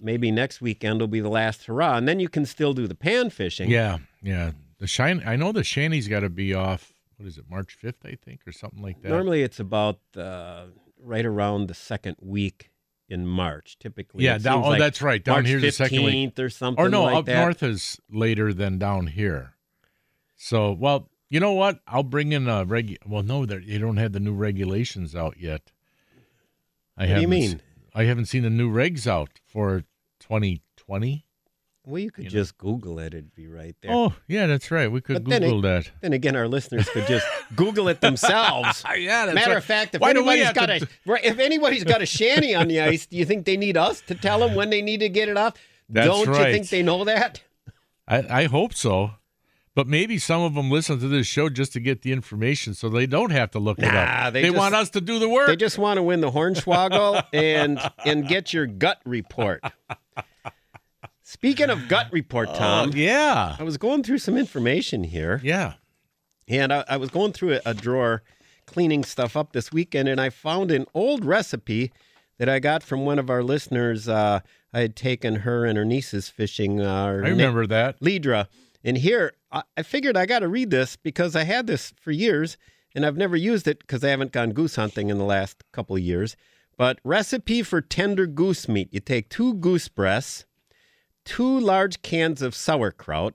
maybe 0.00 0.30
next 0.30 0.60
weekend 0.60 1.00
will 1.00 1.08
be 1.08 1.20
the 1.20 1.28
last 1.28 1.64
hurrah, 1.64 1.96
and 1.96 2.06
then 2.06 2.20
you 2.20 2.28
can 2.28 2.46
still 2.46 2.72
do 2.72 2.86
the 2.86 2.94
pan 2.94 3.30
fishing. 3.30 3.70
Yeah, 3.70 3.98
yeah. 4.22 4.52
The 4.78 4.86
shine. 4.86 5.22
I 5.26 5.36
know 5.36 5.52
the 5.52 5.64
shanty's 5.64 6.06
got 6.06 6.20
to 6.20 6.28
be 6.28 6.54
off. 6.54 6.92
What 7.16 7.26
is 7.26 7.38
it? 7.38 7.44
March 7.50 7.74
fifth, 7.74 8.04
I 8.04 8.14
think, 8.14 8.40
or 8.46 8.52
something 8.52 8.82
like 8.82 9.00
that. 9.02 9.08
Normally 9.08 9.42
it's 9.42 9.58
about 9.58 10.00
uh, 10.16 10.66
right 11.06 11.24
around 11.24 11.68
the 11.68 11.74
second 11.74 12.16
week 12.20 12.70
in 13.08 13.26
March. 13.26 13.78
Typically, 13.78 14.24
Yeah, 14.24 14.38
down- 14.38 14.64
oh, 14.64 14.68
like 14.70 14.78
that's 14.80 15.00
right. 15.00 15.22
Down 15.22 15.36
March 15.36 15.46
here's 15.46 15.62
the 15.62 15.70
second 15.72 16.02
week. 16.04 16.38
or 16.38 16.50
something. 16.50 16.84
or 16.84 16.88
no, 16.88 17.04
like 17.04 17.16
up 17.16 17.24
that. 17.26 17.40
north 17.42 17.62
is 17.62 18.00
later 18.10 18.52
than 18.52 18.78
down 18.78 19.06
here. 19.08 19.54
So, 20.36 20.72
well, 20.72 21.08
you 21.30 21.40
know 21.40 21.52
what? 21.52 21.80
I'll 21.86 22.02
bring 22.02 22.32
in 22.32 22.48
a 22.48 22.64
reg. 22.64 22.98
Well, 23.06 23.22
no, 23.22 23.46
they 23.46 23.58
they 23.58 23.78
don't 23.78 23.96
have 23.96 24.12
the 24.12 24.20
new 24.20 24.34
regulations 24.34 25.14
out 25.14 25.36
yet. 25.38 25.72
I 26.96 27.06
What 27.06 27.14
do 27.16 27.20
you 27.20 27.28
mean? 27.28 27.60
I 27.94 28.04
haven't 28.04 28.26
seen 28.26 28.42
the 28.42 28.50
new 28.50 28.70
regs 28.70 29.06
out 29.06 29.40
for 29.46 29.84
2020. 30.20 31.25
Well, 31.88 32.00
you 32.02 32.10
could 32.10 32.24
you 32.24 32.30
know. 32.30 32.34
just 32.34 32.58
Google 32.58 32.98
it; 32.98 33.14
it'd 33.14 33.32
be 33.36 33.46
right 33.46 33.76
there. 33.80 33.92
Oh, 33.92 34.12
yeah, 34.26 34.48
that's 34.48 34.72
right. 34.72 34.90
We 34.90 35.00
could 35.00 35.22
But 35.24 35.30
then 35.30 35.42
Google 35.42 35.60
that. 35.62 35.88
Then 36.00 36.12
again, 36.12 36.34
our 36.34 36.48
listeners 36.48 36.88
could 36.88 37.06
just 37.06 37.24
Google 37.56 37.86
it 37.88 38.00
themselves. 38.00 38.82
yeah, 38.96 39.30
Matter 39.32 39.56
of 39.56 39.64
fact, 39.64 39.94
if 39.94 40.00
Why 40.00 40.10
anybody's 40.10 40.52
got 40.52 40.66
to- 40.66 40.88
a 41.06 41.12
if 41.24 41.38
anybody's 41.38 41.84
got 41.84 42.02
a 42.02 42.06
shanty 42.06 42.56
on 42.56 42.66
the 42.66 42.80
ice, 42.80 43.06
do 43.06 43.16
you 43.16 43.24
think 43.24 43.44
they 43.46 43.56
need 43.56 43.76
us 43.76 44.00
to 44.08 44.16
tell 44.16 44.40
them 44.40 44.56
when 44.56 44.70
they 44.70 44.82
need 44.82 44.98
to 44.98 45.08
get 45.08 45.28
it 45.28 45.36
off? 45.36 45.54
That's 45.88 46.08
Don't 46.08 46.26
you 46.26 46.34
think 46.34 46.68
they 46.70 46.82
know 46.82 47.04
that? 47.04 47.40
I, 48.08 48.42
I 48.42 48.44
hope 48.46 48.74
so. 48.74 49.12
But 49.76 49.86
maybe 49.86 50.18
some 50.18 50.40
of 50.40 50.54
them 50.54 50.70
listen 50.70 50.98
to 51.00 51.06
this 51.06 51.26
show 51.26 51.48
just 51.50 51.74
to 51.74 51.80
get 51.80 52.00
the 52.02 52.10
information, 52.10 52.72
so 52.74 52.88
they 52.88 53.06
don't 53.06 53.30
have 53.30 53.50
to 53.52 53.58
look 53.60 53.78
it 53.78 53.82
Nah, 53.82 54.26
up. 54.26 54.32
they 54.32 54.42
They, 54.42 54.48
just- 54.48 54.58
want 54.58 54.74
us 54.74 54.90
to 54.90 55.00
do 55.00 55.18
the 55.20 55.28
work. 55.28 55.46
They 55.48 55.54
just 55.56 55.78
want 55.78 55.98
to 55.98 56.02
win 56.02 56.20
the 56.20 56.30
Hornswoggle 56.32 57.24
and 57.32 57.78
and 58.04 58.26
get 58.26 58.52
your 58.52 58.66
gut 58.66 58.98
report. 59.04 59.62
Speaking 61.28 61.70
of 61.70 61.88
gut 61.88 62.06
report, 62.12 62.54
Tom, 62.54 62.90
Uh, 62.90 62.92
yeah, 62.94 63.56
I 63.58 63.64
was 63.64 63.78
going 63.78 64.04
through 64.04 64.18
some 64.18 64.36
information 64.36 65.02
here, 65.02 65.40
yeah. 65.42 65.72
and 66.46 66.72
I, 66.72 66.84
I 66.88 66.96
was 66.98 67.10
going 67.10 67.32
through 67.32 67.54
a, 67.54 67.60
a 67.66 67.74
drawer, 67.74 68.22
cleaning 68.64 69.02
stuff 69.02 69.36
up 69.36 69.52
this 69.52 69.72
weekend, 69.72 70.08
and 70.08 70.20
I 70.20 70.30
found 70.30 70.70
an 70.70 70.86
old 70.94 71.24
recipe 71.24 71.90
that 72.38 72.48
I 72.48 72.60
got 72.60 72.84
from 72.84 73.04
one 73.04 73.18
of 73.18 73.28
our 73.28 73.42
listeners. 73.42 74.08
Uh, 74.08 74.38
I 74.72 74.80
had 74.80 74.94
taken 74.94 75.36
her 75.36 75.64
and 75.64 75.76
her 75.76 75.84
nieces 75.84 76.28
fishing. 76.28 76.80
Uh, 76.80 77.06
I 77.06 77.08
remember 77.08 77.66
that. 77.66 77.98
Lidra. 78.00 78.46
And 78.84 78.96
here, 78.98 79.32
I, 79.50 79.64
I 79.76 79.82
figured 79.82 80.16
I 80.16 80.26
got 80.26 80.40
to 80.40 80.48
read 80.48 80.70
this 80.70 80.94
because 80.94 81.34
I 81.34 81.42
had 81.42 81.66
this 81.66 81.92
for 82.00 82.12
years 82.12 82.56
and 82.94 83.04
I've 83.04 83.16
never 83.16 83.36
used 83.36 83.66
it 83.66 83.80
because 83.80 84.04
I 84.04 84.10
haven't 84.10 84.32
gone 84.32 84.50
goose 84.52 84.76
hunting 84.76 85.08
in 85.08 85.18
the 85.18 85.24
last 85.24 85.64
couple 85.72 85.96
of 85.96 86.02
years. 86.02 86.36
But 86.76 86.98
recipe 87.04 87.62
for 87.62 87.80
tender 87.80 88.26
goose 88.26 88.68
meat 88.68 88.88
you 88.92 89.00
take 89.00 89.28
two 89.28 89.54
goose 89.54 89.88
breasts, 89.88 90.44
two 91.26 91.60
large 91.60 92.00
cans 92.00 92.40
of 92.40 92.54
sauerkraut, 92.54 93.34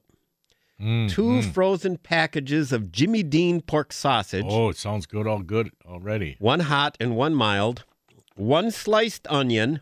Mm, 0.80 1.12
two 1.12 1.21
mm. 1.21 1.54
frozen 1.54 1.95
packages 1.97 2.71
of 2.71 2.91
Jimmy 2.91 3.21
Dean 3.21 3.62
pork 3.62 3.93
sausage, 3.93 4.45
Oh, 4.47 4.69
it 4.69 4.77
sounds 4.77 5.06
good. 5.06 5.27
All 5.27 5.43
good 5.43 5.69
already. 5.86 6.38
one 6.39 6.62
hot 6.62 6.97
and 6.99 7.15
one 7.15 7.36
mild, 7.36 7.84
one 8.36 8.71
sliced 8.71 9.27
onion, 9.30 9.82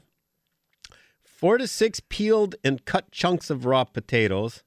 four 1.24 1.58
to 1.58 1.67
six 1.67 2.02
peeled 2.10 2.56
and 2.65 2.84
cut 2.84 3.12
chunks 3.12 3.50
of 3.50 3.63
raw 3.65 3.86
potatoes. 3.86 4.63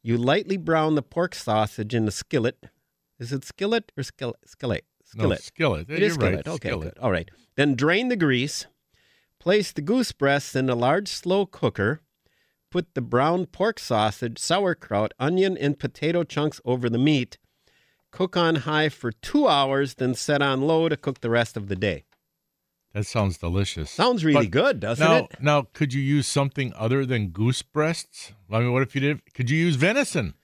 You 0.00 0.16
lightly 0.16 0.56
brown 0.56 0.94
the 0.94 1.02
pork 1.02 1.34
sausage 1.34 1.92
in 1.92 2.04
the 2.04 2.12
skillet. 2.12 2.66
Is 3.18 3.32
it 3.32 3.44
skillet 3.44 3.90
or 3.96 4.04
skillet? 4.04 4.36
Skillet. 4.44 4.84
Skillet. 5.04 5.28
No, 5.30 5.42
Skillet. 5.42 5.90
It 5.90 6.02
is 6.02 6.16
You're 6.16 6.24
right, 6.24 6.40
skillet. 6.40 6.48
Okay, 6.48 6.68
skillet. 6.68 6.94
good. 6.94 7.02
All 7.02 7.10
right. 7.10 7.28
Then 7.56 7.74
drain 7.74 8.08
the 8.08 8.16
grease. 8.16 8.66
Place 9.40 9.72
the 9.72 9.82
goose 9.82 10.12
breasts 10.12 10.54
in 10.54 10.70
a 10.70 10.74
large 10.76 11.08
slow 11.08 11.46
cooker. 11.46 12.00
Put 12.74 12.94
the 12.94 13.00
brown 13.02 13.46
pork 13.46 13.78
sausage, 13.78 14.36
sauerkraut, 14.36 15.14
onion, 15.20 15.56
and 15.56 15.78
potato 15.78 16.24
chunks 16.24 16.60
over 16.64 16.90
the 16.90 16.98
meat. 16.98 17.38
Cook 18.10 18.36
on 18.36 18.56
high 18.56 18.88
for 18.88 19.12
two 19.12 19.46
hours, 19.46 19.94
then 19.94 20.12
set 20.16 20.42
on 20.42 20.62
low 20.62 20.88
to 20.88 20.96
cook 20.96 21.20
the 21.20 21.30
rest 21.30 21.56
of 21.56 21.68
the 21.68 21.76
day. 21.76 22.02
That 22.92 23.06
sounds 23.06 23.38
delicious. 23.38 23.92
Sounds 23.92 24.24
really 24.24 24.46
But 24.46 24.50
good, 24.50 24.80
doesn't 24.80 25.06
now, 25.06 25.16
it? 25.18 25.36
now, 25.40 25.68
could 25.72 25.94
you 25.94 26.02
use 26.02 26.26
something 26.26 26.72
other 26.74 27.06
than 27.06 27.28
goose 27.28 27.62
breasts? 27.62 28.32
I 28.50 28.58
mean, 28.58 28.72
what 28.72 28.82
if 28.82 28.96
you 28.96 29.00
did? 29.00 29.20
Could 29.34 29.50
you 29.50 29.56
use 29.56 29.76
venison? 29.76 30.34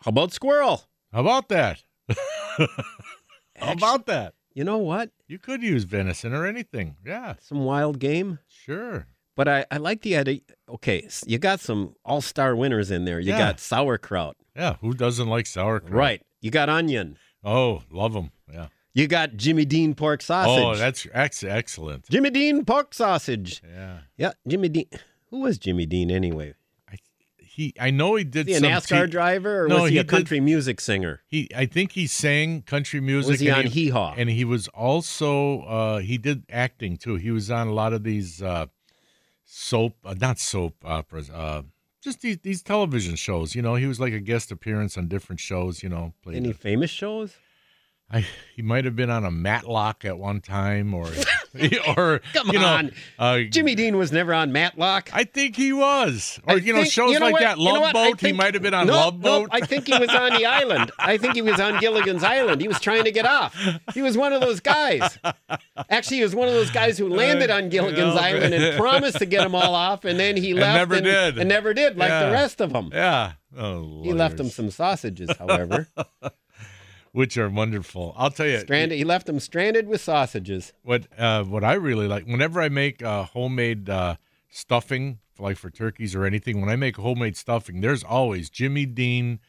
How 0.00 0.08
about 0.08 0.32
squirrel? 0.32 0.82
How 1.12 1.20
about 1.20 1.48
that? 1.50 1.84
How 2.58 3.72
about 3.74 4.06
that? 4.06 4.34
You 4.54 4.64
know 4.64 4.78
what? 4.78 5.10
You 5.28 5.38
could 5.38 5.62
use 5.62 5.84
venison 5.84 6.34
or 6.34 6.46
anything. 6.46 6.96
Yeah, 7.06 7.34
Some 7.40 7.64
wild 7.64 8.00
game. 8.00 8.40
sure. 8.48 9.06
But 9.36 9.48
I, 9.48 9.64
I 9.70 9.76
like 9.78 10.02
the 10.02 10.16
idea. 10.16 10.40
Okay, 10.68 11.08
you 11.26 11.38
got 11.38 11.60
some 11.60 11.94
all 12.04 12.20
star 12.20 12.54
winners 12.56 12.90
in 12.90 13.04
there. 13.04 13.20
You 13.20 13.30
Yeah. 13.32 13.38
got 13.38 13.60
sauerkraut. 13.60 14.36
Yeah, 14.56 14.76
who 14.80 14.92
doesn't 14.94 15.28
like 15.28 15.46
sauerkraut? 15.46 15.92
Right. 15.92 16.22
You 16.40 16.50
got 16.50 16.68
onion. 16.68 17.16
Oh, 17.44 17.82
love 17.90 18.12
them. 18.12 18.32
Yeah. 18.52 18.66
You 18.92 19.06
got 19.06 19.36
Jimmy 19.36 19.64
Dean 19.64 19.94
pork 19.94 20.20
sausage. 20.20 20.62
Oh, 20.64 20.74
that's 20.74 21.06
ex- 21.12 21.44
excellent. 21.44 22.08
Jimmy 22.10 22.30
Dean 22.30 22.64
pork 22.64 22.92
sausage. 22.92 23.62
Yeah. 23.66 23.98
Yeah, 24.16 24.32
Jimmy 24.46 24.68
Dean. 24.68 24.86
Who 25.30 25.40
was 25.40 25.58
Jimmy 25.58 25.86
Dean 25.86 26.10
anyway? 26.10 26.54
I, 26.90 26.96
he, 27.38 27.72
I 27.80 27.90
know 27.92 28.16
he 28.16 28.24
did 28.24 28.48
Was 28.48 28.58
he 28.58 28.66
a 28.66 28.68
NASCAR 28.68 29.04
t- 29.06 29.10
driver 29.12 29.64
or 29.64 29.68
No, 29.68 29.82
was 29.82 29.90
he, 29.90 29.94
he 29.94 29.98
a 30.00 30.02
did- 30.02 30.10
country 30.10 30.40
music 30.40 30.80
singer? 30.80 31.22
He, 31.28 31.48
I 31.54 31.66
think 31.66 31.92
he 31.92 32.08
sang 32.08 32.62
country 32.62 33.00
music. 33.00 33.30
Was 33.30 33.40
he 33.40 33.50
on 33.50 33.66
Hee 33.66 33.90
Haw? 33.90 34.14
And 34.18 34.28
he 34.28 34.44
was 34.44 34.66
also, 34.68 35.60
uh, 35.62 35.98
he 35.98 36.18
did 36.18 36.42
acting 36.50 36.96
too. 36.96 37.14
He 37.14 37.30
was 37.30 37.48
on 37.50 37.68
a 37.68 37.72
lot 37.72 37.92
of 37.92 38.02
these 38.02 38.42
uh, 38.42 38.66
soap, 39.50 39.96
uh, 40.04 40.14
not 40.18 40.38
soap 40.38 40.76
operas, 40.84 41.28
uh, 41.28 41.62
just 42.02 42.20
these, 42.20 42.38
these 42.38 42.62
television 42.62 43.16
shows. 43.16 43.54
You 43.54 43.62
know, 43.62 43.74
he 43.74 43.86
was 43.86 44.00
like 44.00 44.12
a 44.12 44.20
guest 44.20 44.50
appearance 44.52 44.96
on 44.96 45.08
different 45.08 45.40
shows. 45.40 45.82
You 45.82 45.88
know, 45.88 46.14
played. 46.22 46.36
Any 46.36 46.52
famous 46.52 46.90
shows? 46.90 47.34
I, 48.12 48.26
he 48.56 48.62
might 48.62 48.84
have 48.86 48.96
been 48.96 49.08
on 49.10 49.24
a 49.24 49.30
Matlock 49.30 50.04
at 50.04 50.18
one 50.18 50.40
time, 50.40 50.94
or, 50.94 51.06
or 51.96 52.20
Come 52.32 52.48
you 52.48 52.58
know, 52.58 52.66
on. 52.66 52.90
uh, 53.20 53.38
Jimmy 53.50 53.76
Dean 53.76 53.96
was 53.96 54.10
never 54.10 54.34
on 54.34 54.50
Matlock. 54.50 55.10
I 55.12 55.22
think 55.22 55.54
he 55.54 55.72
was, 55.72 56.40
or 56.46 56.54
I 56.54 56.56
you 56.56 56.72
know, 56.72 56.80
think- 56.82 56.92
shows 56.92 57.12
you 57.12 57.20
know 57.20 57.26
like 57.26 57.34
what? 57.34 57.40
that. 57.42 57.58
You 57.58 57.66
know 57.66 57.72
Love 57.74 57.82
what? 57.82 57.96
I 57.96 58.08
Boat. 58.10 58.20
he 58.20 58.26
think- 58.26 58.36
might 58.36 58.54
have 58.54 58.62
been 58.64 58.74
on 58.74 58.88
Nope, 58.88 58.96
Love 58.96 59.14
nope. 59.14 59.22
Boat. 59.22 59.48
I 59.52 59.60
think 59.64 59.86
he 59.86 59.96
was 59.96 60.08
on 60.10 60.30
the 60.34 60.44
island. 60.46 60.90
I 60.98 61.18
think 61.18 61.34
he 61.34 61.42
was 61.42 61.60
on 61.60 61.78
Gilligan's 61.78 62.24
Island. 62.24 62.60
He 62.60 62.66
was 62.68 62.80
trying 62.80 63.04
to 63.04 63.12
get 63.12 63.26
off. 63.26 63.56
He 63.94 64.02
was 64.02 64.16
one 64.16 64.32
of 64.32 64.40
those 64.40 64.58
guys. 64.58 65.16
Actually, 65.88 66.16
he 66.18 66.22
was 66.24 66.34
one 66.34 66.48
of 66.48 66.54
those 66.54 66.70
guys 66.72 66.98
who 66.98 67.08
landed 67.08 67.50
on 67.50 67.68
Gilligan's 67.68 68.14
yeah, 68.16 68.20
Island 68.20 68.54
and 68.54 68.76
promised 68.76 69.18
to 69.18 69.26
get 69.26 69.42
them 69.44 69.54
all 69.54 69.74
off, 69.76 70.04
and 70.04 70.18
then 70.18 70.36
he 70.36 70.50
And 70.50 70.60
left 70.60 70.74
never 70.76 70.94
and, 70.96 71.04
did. 71.04 71.38
and 71.38 71.48
never 71.48 71.72
did, 71.74 71.96
like 71.96 72.10
the 72.10 72.32
rest 72.32 72.60
of 72.60 72.72
them. 72.72 72.90
yeah. 72.92 73.32
Oh, 73.56 74.02
He 74.04 74.12
left 74.12 74.36
them 74.36 74.46
lawyers. 74.46 74.54
some 74.54 74.70
sausages, 74.70 75.30
however. 75.36 75.88
Which 77.12 77.36
are 77.36 77.48
wonderful. 77.48 78.14
I'll 78.16 78.30
tell 78.30 78.46
you, 78.46 78.60
stranded. 78.60 78.98
He 78.98 79.04
left 79.04 79.26
them 79.26 79.40
stranded 79.40 79.88
with 79.88 80.00
sausages. 80.00 80.72
what 80.82 81.06
uh, 81.18 81.44
what 81.44 81.64
I 81.64 81.74
really 81.74 82.08
like. 82.08 82.26
Whenever 82.26 82.60
I 82.60 82.68
make 82.68 83.02
uh, 83.02 83.24
homemade 83.24 83.88
uh, 83.90 84.16
stuffing, 84.48 85.18
like 85.38 85.56
for 85.56 85.70
turkeys 85.70 86.14
or 86.14 86.24
anything, 86.24 86.60
when 86.60 86.70
I 86.70 86.76
make 86.76 86.96
homemade 86.96 87.36
stuffing, 87.36 87.80
there's 87.80 88.04
always 88.04 88.50
Jimmy 88.50 88.86
Dean 88.86 89.40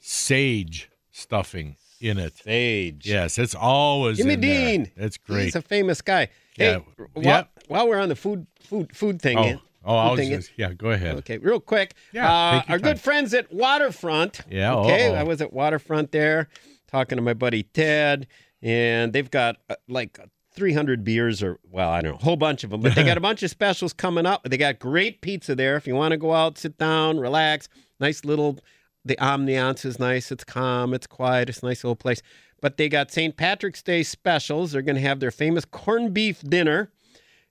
sage 0.00 0.90
stuffing 1.10 1.76
in 2.00 2.18
it. 2.18 2.36
Sage. 2.38 3.06
Yes, 3.06 3.38
it's 3.38 3.54
always 3.54 4.18
Jimmy 4.18 4.34
in 4.34 4.40
there. 4.40 4.66
Dean. 4.78 4.90
It's 4.96 5.16
great. 5.16 5.44
He's 5.44 5.56
a 5.56 5.62
famous 5.62 6.00
guy. 6.00 6.28
Yeah. 6.56 6.78
Hey, 6.78 6.84
while, 7.14 7.24
Yeah. 7.24 7.44
while 7.68 7.88
we're 7.88 7.98
on 7.98 8.08
the 8.08 8.16
food 8.16 8.46
food 8.60 8.94
food 8.94 9.20
thing, 9.20 9.38
oh, 9.38 9.60
oh, 9.84 9.96
I 9.96 10.10
was 10.12 10.28
just, 10.28 10.50
yeah. 10.56 10.72
Go 10.72 10.90
ahead. 10.90 11.16
Okay, 11.16 11.38
real 11.38 11.60
quick. 11.60 11.94
Yeah, 12.12 12.30
uh, 12.32 12.62
our 12.68 12.78
good 12.78 13.00
friends 13.00 13.34
at 13.34 13.52
Waterfront. 13.52 14.40
Yeah, 14.50 14.74
Okay, 14.76 15.08
uh-oh. 15.08 15.14
I 15.16 15.22
was 15.24 15.40
at 15.40 15.52
Waterfront 15.52 16.12
there 16.12 16.48
talking 16.88 17.16
to 17.16 17.22
my 17.22 17.34
buddy 17.34 17.62
Ted, 17.62 18.26
and 18.62 19.12
they've 19.12 19.30
got 19.30 19.56
uh, 19.70 19.76
like 19.88 20.18
300 20.52 21.04
beers 21.04 21.42
or 21.42 21.58
well, 21.70 21.90
I 21.90 22.00
don't 22.00 22.12
know, 22.12 22.18
a 22.18 22.24
whole 22.24 22.36
bunch 22.36 22.64
of 22.64 22.70
them, 22.70 22.80
but 22.80 22.94
they 22.94 23.04
got 23.04 23.16
a 23.16 23.20
bunch 23.28 23.42
of 23.42 23.50
specials 23.50 23.92
coming 23.92 24.26
up. 24.26 24.42
They 24.42 24.56
got 24.56 24.80
great 24.80 25.20
pizza 25.20 25.54
there. 25.54 25.76
If 25.76 25.86
you 25.86 25.94
want 25.94 26.12
to 26.12 26.18
go 26.18 26.34
out, 26.34 26.58
sit 26.58 26.76
down, 26.78 27.18
relax, 27.18 27.68
nice 28.00 28.24
little. 28.24 28.58
The 29.04 29.16
ambiance 29.16 29.84
is 29.84 29.98
nice. 29.98 30.30
It's 30.32 30.44
calm. 30.44 30.92
It's 30.92 31.06
quiet. 31.06 31.48
It's 31.48 31.60
a 31.62 31.66
nice 31.66 31.84
little 31.84 31.96
place. 31.96 32.20
But 32.60 32.76
they 32.76 32.88
got 32.88 33.12
St. 33.12 33.36
Patrick's 33.36 33.82
Day 33.82 34.02
specials. 34.02 34.72
They're 34.72 34.82
going 34.82 34.96
to 34.96 35.02
have 35.02 35.20
their 35.20 35.30
famous 35.30 35.64
corned 35.64 36.12
beef 36.12 36.42
dinner. 36.42 36.90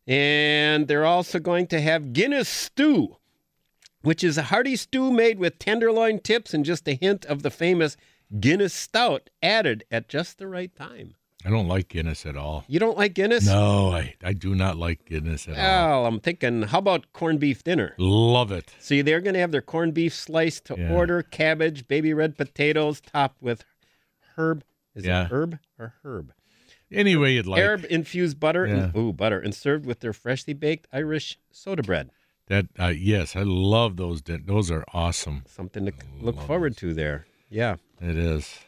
And 0.06 0.88
they're 0.88 1.06
also 1.06 1.40
going 1.40 1.68
to 1.68 1.82
have 1.82 2.14
Guinness 2.14 2.48
stew, 2.48 3.18
which 4.02 4.24
is 4.24 4.38
a 4.38 4.44
hearty 4.44 4.76
stew 4.76 5.12
made 5.12 5.40
with 5.40 5.60
tenderloin 5.60 6.20
tips 6.20 6.54
and 6.54 6.64
just 6.64 6.88
a 6.88 6.94
hint 6.94 7.26
of 7.26 7.44
the 7.44 7.50
famous 7.50 7.98
Guinness 8.40 8.74
stout 8.74 9.30
added 9.42 9.84
at 9.92 10.10
just 10.10 10.38
the 10.38 10.48
right 10.48 10.76
time. 10.76 11.16
I 11.46 11.50
don't 11.50 11.68
like 11.68 11.88
Guinness 11.90 12.26
at 12.26 12.36
all. 12.36 12.66
You 12.68 12.80
don't 12.80 12.98
like 12.98 13.14
Guinness? 13.14 13.46
No, 13.46 13.92
I, 13.92 14.16
I 14.24 14.34
do 14.34 14.54
not 14.56 14.76
like 14.76 15.06
Guinness 15.06 15.48
at 15.48 15.56
all. 15.58 16.02
Well, 16.02 16.06
I'm 16.08 16.20
thinking, 16.20 16.64
how 16.64 16.80
about 16.80 17.14
corned 17.14 17.40
beef 17.40 17.64
dinner? 17.64 17.94
Love 17.98 18.52
it. 18.52 18.74
See, 18.80 19.02
they're 19.02 19.22
going 19.22 19.36
to 19.36 19.40
have 19.40 19.52
their 19.52 19.62
corned 19.62 19.94
beef 19.94 20.14
sliced 20.14 20.66
to 20.66 20.76
Yeah. 20.78 20.92
order, 20.92 21.22
cabbage, 21.22 21.88
baby 21.88 22.14
red 22.14 22.38
potatoes, 22.38 23.00
topped 23.02 23.42
with 23.42 23.64
herb. 24.36 24.64
Is 24.96 25.06
Yeah. 25.06 25.26
it 25.26 25.32
herb 25.32 25.60
or 25.78 25.94
herb? 26.04 26.34
Any 26.92 27.16
way 27.16 27.34
you'd 27.34 27.46
like. 27.46 27.62
herb 27.62 27.86
infused 27.90 28.40
butter. 28.40 28.66
And, 28.66 28.96
ooh, 28.96 29.14
butter. 29.14 29.40
And 29.40 29.54
served 29.54 29.86
with 29.86 30.00
their 30.00 30.14
freshly 30.14 30.54
baked 30.54 30.88
Irish 30.92 31.38
soda 31.52 31.84
bread. 31.84 32.10
That 32.48 32.66
uh, 32.80 32.88
yes, 32.88 33.36
I 33.36 33.44
love 33.44 33.98
those. 33.98 34.22
Those 34.24 34.72
are 34.72 34.86
awesome. 34.94 35.44
Something 35.48 35.86
to 35.86 35.94
look 36.20 36.38
love 36.38 36.48
forward 36.48 36.78
to 36.78 36.94
there. 36.94 37.26
Yeah. 37.50 37.76
It 38.02 38.18
is. 38.18 38.60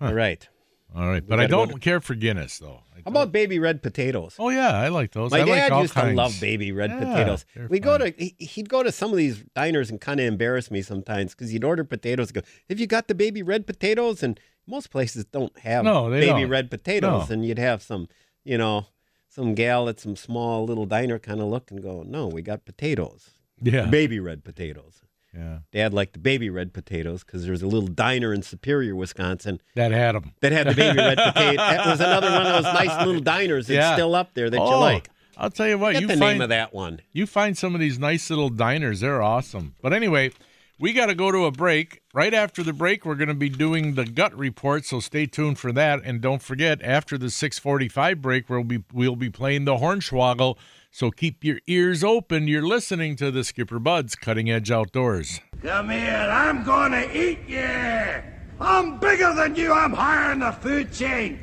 All 0.00 0.14
right. 0.14 0.46
All 0.94 1.06
right, 1.06 1.24
but 1.26 1.38
I 1.38 1.46
don't 1.46 1.68
to- 1.70 1.78
care 1.78 2.00
for 2.00 2.14
Guinness 2.16 2.58
though. 2.58 2.82
How 3.04 3.10
about 3.12 3.30
baby 3.32 3.58
red 3.60 3.80
potatoes? 3.80 4.34
Oh 4.40 4.48
yeah, 4.48 4.70
I 4.76 4.88
like 4.88 5.12
those. 5.12 5.30
My 5.30 5.38
I 5.38 5.44
like 5.44 5.48
dad 5.62 5.72
all 5.72 5.82
used 5.82 5.94
kinds. 5.94 6.10
to 6.10 6.16
love 6.16 6.36
baby 6.40 6.72
red 6.72 6.90
Yeah, 6.90 6.98
potatoes. 6.98 7.46
We 7.68 7.78
go 7.78 7.96
to 7.96 8.10
he- 8.18 8.34
he'd 8.38 8.68
go 8.68 8.82
to 8.82 8.90
some 8.90 9.10
of 9.12 9.16
these 9.16 9.44
diners 9.54 9.88
and 9.90 10.00
kind 10.00 10.18
of 10.20 10.26
embarrass 10.26 10.68
me 10.70 10.82
sometimes 10.82 11.32
because 11.34 11.50
he'd 11.50 11.62
order 11.64 11.84
potatoes. 11.84 12.28
and 12.28 12.34
Go, 12.34 12.40
have 12.68 12.80
you 12.80 12.86
got 12.88 13.06
the 13.08 13.14
baby 13.14 13.40
red 13.42 13.66
potatoes? 13.68 14.22
And 14.24 14.38
most 14.66 14.90
places 14.90 15.24
don't 15.26 15.56
have 15.60 15.84
No, 15.84 16.10
baby 16.10 16.26
don't. 16.26 16.48
red 16.50 16.70
potatoes, 16.70 17.28
No. 17.28 17.34
and 17.34 17.46
you'd 17.46 17.58
have 17.58 17.82
some, 17.82 18.08
you 18.44 18.58
know, 18.58 18.86
some 19.28 19.54
gal 19.54 19.88
at 19.88 20.00
some 20.00 20.16
small 20.16 20.64
little 20.66 20.86
diner 20.86 21.18
kind 21.20 21.40
of 21.40 21.46
look 21.46 21.70
and 21.70 21.80
go, 21.80 22.02
no, 22.02 22.26
we 22.26 22.42
got 22.42 22.64
potatoes, 22.64 23.30
Yeah, 23.62 23.86
baby 23.86 24.18
red 24.18 24.42
potatoes. 24.44 25.02
Yeah. 25.34 25.58
Dad 25.72 25.94
liked 25.94 26.12
the 26.14 26.18
baby 26.18 26.50
red 26.50 26.72
potatoes 26.72 27.22
because 27.24 27.42
there 27.42 27.52
was 27.52 27.62
a 27.62 27.66
little 27.66 27.88
diner 27.88 28.32
in 28.32 28.42
Superior, 28.42 28.94
Wisconsin, 28.96 29.60
That 29.76 29.92
had 29.92 30.14
them. 30.14 30.32
that 30.40 30.52
had 30.52 30.66
the 30.68 30.74
baby 30.74 30.98
red 30.98 31.18
potato. 31.18 31.56
That 31.56 31.86
was 31.86 32.00
another 32.00 32.30
one 32.30 32.46
of 32.46 32.64
those 32.64 32.74
nice 32.74 33.06
little 33.06 33.20
diners 33.20 33.66
that's 33.68 33.76
Yeah. 33.76 33.94
still 33.94 34.14
up 34.14 34.34
there 34.34 34.50
that 34.50 34.60
oh, 34.60 34.70
you 34.70 34.76
like. 34.76 35.08
I'll 35.36 35.50
tell 35.50 35.68
you 35.68 35.78
what. 35.78 35.92
Get 35.92 36.02
you 36.02 36.08
the 36.08 36.16
find 36.16 36.38
name 36.38 36.40
of 36.42 36.48
that 36.50 36.74
one. 36.74 37.00
you 37.12 37.26
find 37.26 37.56
some 37.56 37.74
of 37.74 37.80
these 37.80 37.98
nice 37.98 38.28
little 38.28 38.50
diners. 38.50 39.00
They're 39.00 39.22
awesome. 39.22 39.74
But 39.80 39.92
anyway, 39.92 40.32
We 40.78 40.94
got 40.94 41.06
to 41.06 41.14
go 41.14 41.30
to 41.30 41.44
a 41.44 41.50
break. 41.50 42.00
Right 42.14 42.32
after 42.32 42.62
the 42.62 42.72
break, 42.72 43.04
we're 43.04 43.14
going 43.14 43.28
to 43.28 43.34
be 43.34 43.50
doing 43.50 43.96
the 43.96 44.04
gut 44.06 44.34
report, 44.36 44.86
so 44.86 44.98
stay 44.98 45.26
tuned 45.26 45.58
for 45.58 45.72
that. 45.72 46.00
And 46.04 46.22
don't 46.22 46.40
forget, 46.40 46.80
after 46.82 47.18
the 47.18 47.26
6:45 47.26 48.22
break, 48.22 48.48
we'll 48.48 48.64
be 48.64 48.82
we'll 48.92 49.14
be 49.14 49.28
playing 49.28 49.66
the 49.66 49.76
Hornswoggle. 49.76 50.56
So 50.90 51.10
keep 51.10 51.44
your 51.44 51.60
ears 51.68 52.02
open. 52.02 52.48
You're 52.48 52.66
listening 52.66 53.14
to 53.16 53.30
the 53.30 53.44
Skipper 53.44 53.78
Buds 53.78 54.16
Cutting 54.16 54.50
Edge 54.50 54.70
Outdoors. 54.72 55.40
Come 55.62 55.90
here, 55.90 56.28
I'm 56.30 56.64
gonna 56.64 57.06
eat 57.12 57.38
you. 57.46 58.22
I'm 58.60 58.98
bigger 58.98 59.32
than 59.34 59.54
you. 59.54 59.72
I'm 59.72 59.92
higher 59.92 60.32
in 60.32 60.40
the 60.40 60.50
food 60.50 60.92
chain. 60.92 61.38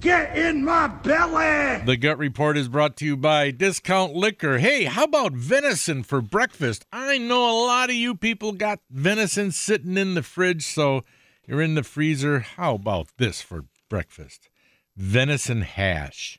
Get 0.00 0.36
in 0.36 0.64
my 0.64 0.86
belly. 0.86 1.82
The 1.84 1.96
Gut 1.96 2.18
Report 2.18 2.56
is 2.56 2.68
brought 2.68 2.96
to 2.98 3.04
you 3.04 3.16
by 3.16 3.50
Discount 3.50 4.14
Liquor. 4.14 4.58
Hey, 4.58 4.84
how 4.84 5.04
about 5.04 5.32
venison 5.32 6.02
for 6.02 6.20
breakfast? 6.20 6.86
I 6.92 7.18
know 7.18 7.50
a 7.50 7.56
lot 7.66 7.90
of 7.90 7.96
you 7.96 8.14
people 8.14 8.52
got 8.52 8.80
venison 8.90 9.50
sitting 9.50 9.96
in 9.96 10.14
the 10.14 10.22
fridge, 10.22 10.64
so 10.64 11.04
you're 11.46 11.60
in 11.62 11.74
the 11.74 11.82
freezer. 11.82 12.40
How 12.40 12.76
about 12.76 13.08
this 13.18 13.42
for 13.42 13.64
breakfast? 13.88 14.48
Venison 14.96 15.62
hash. 15.62 16.38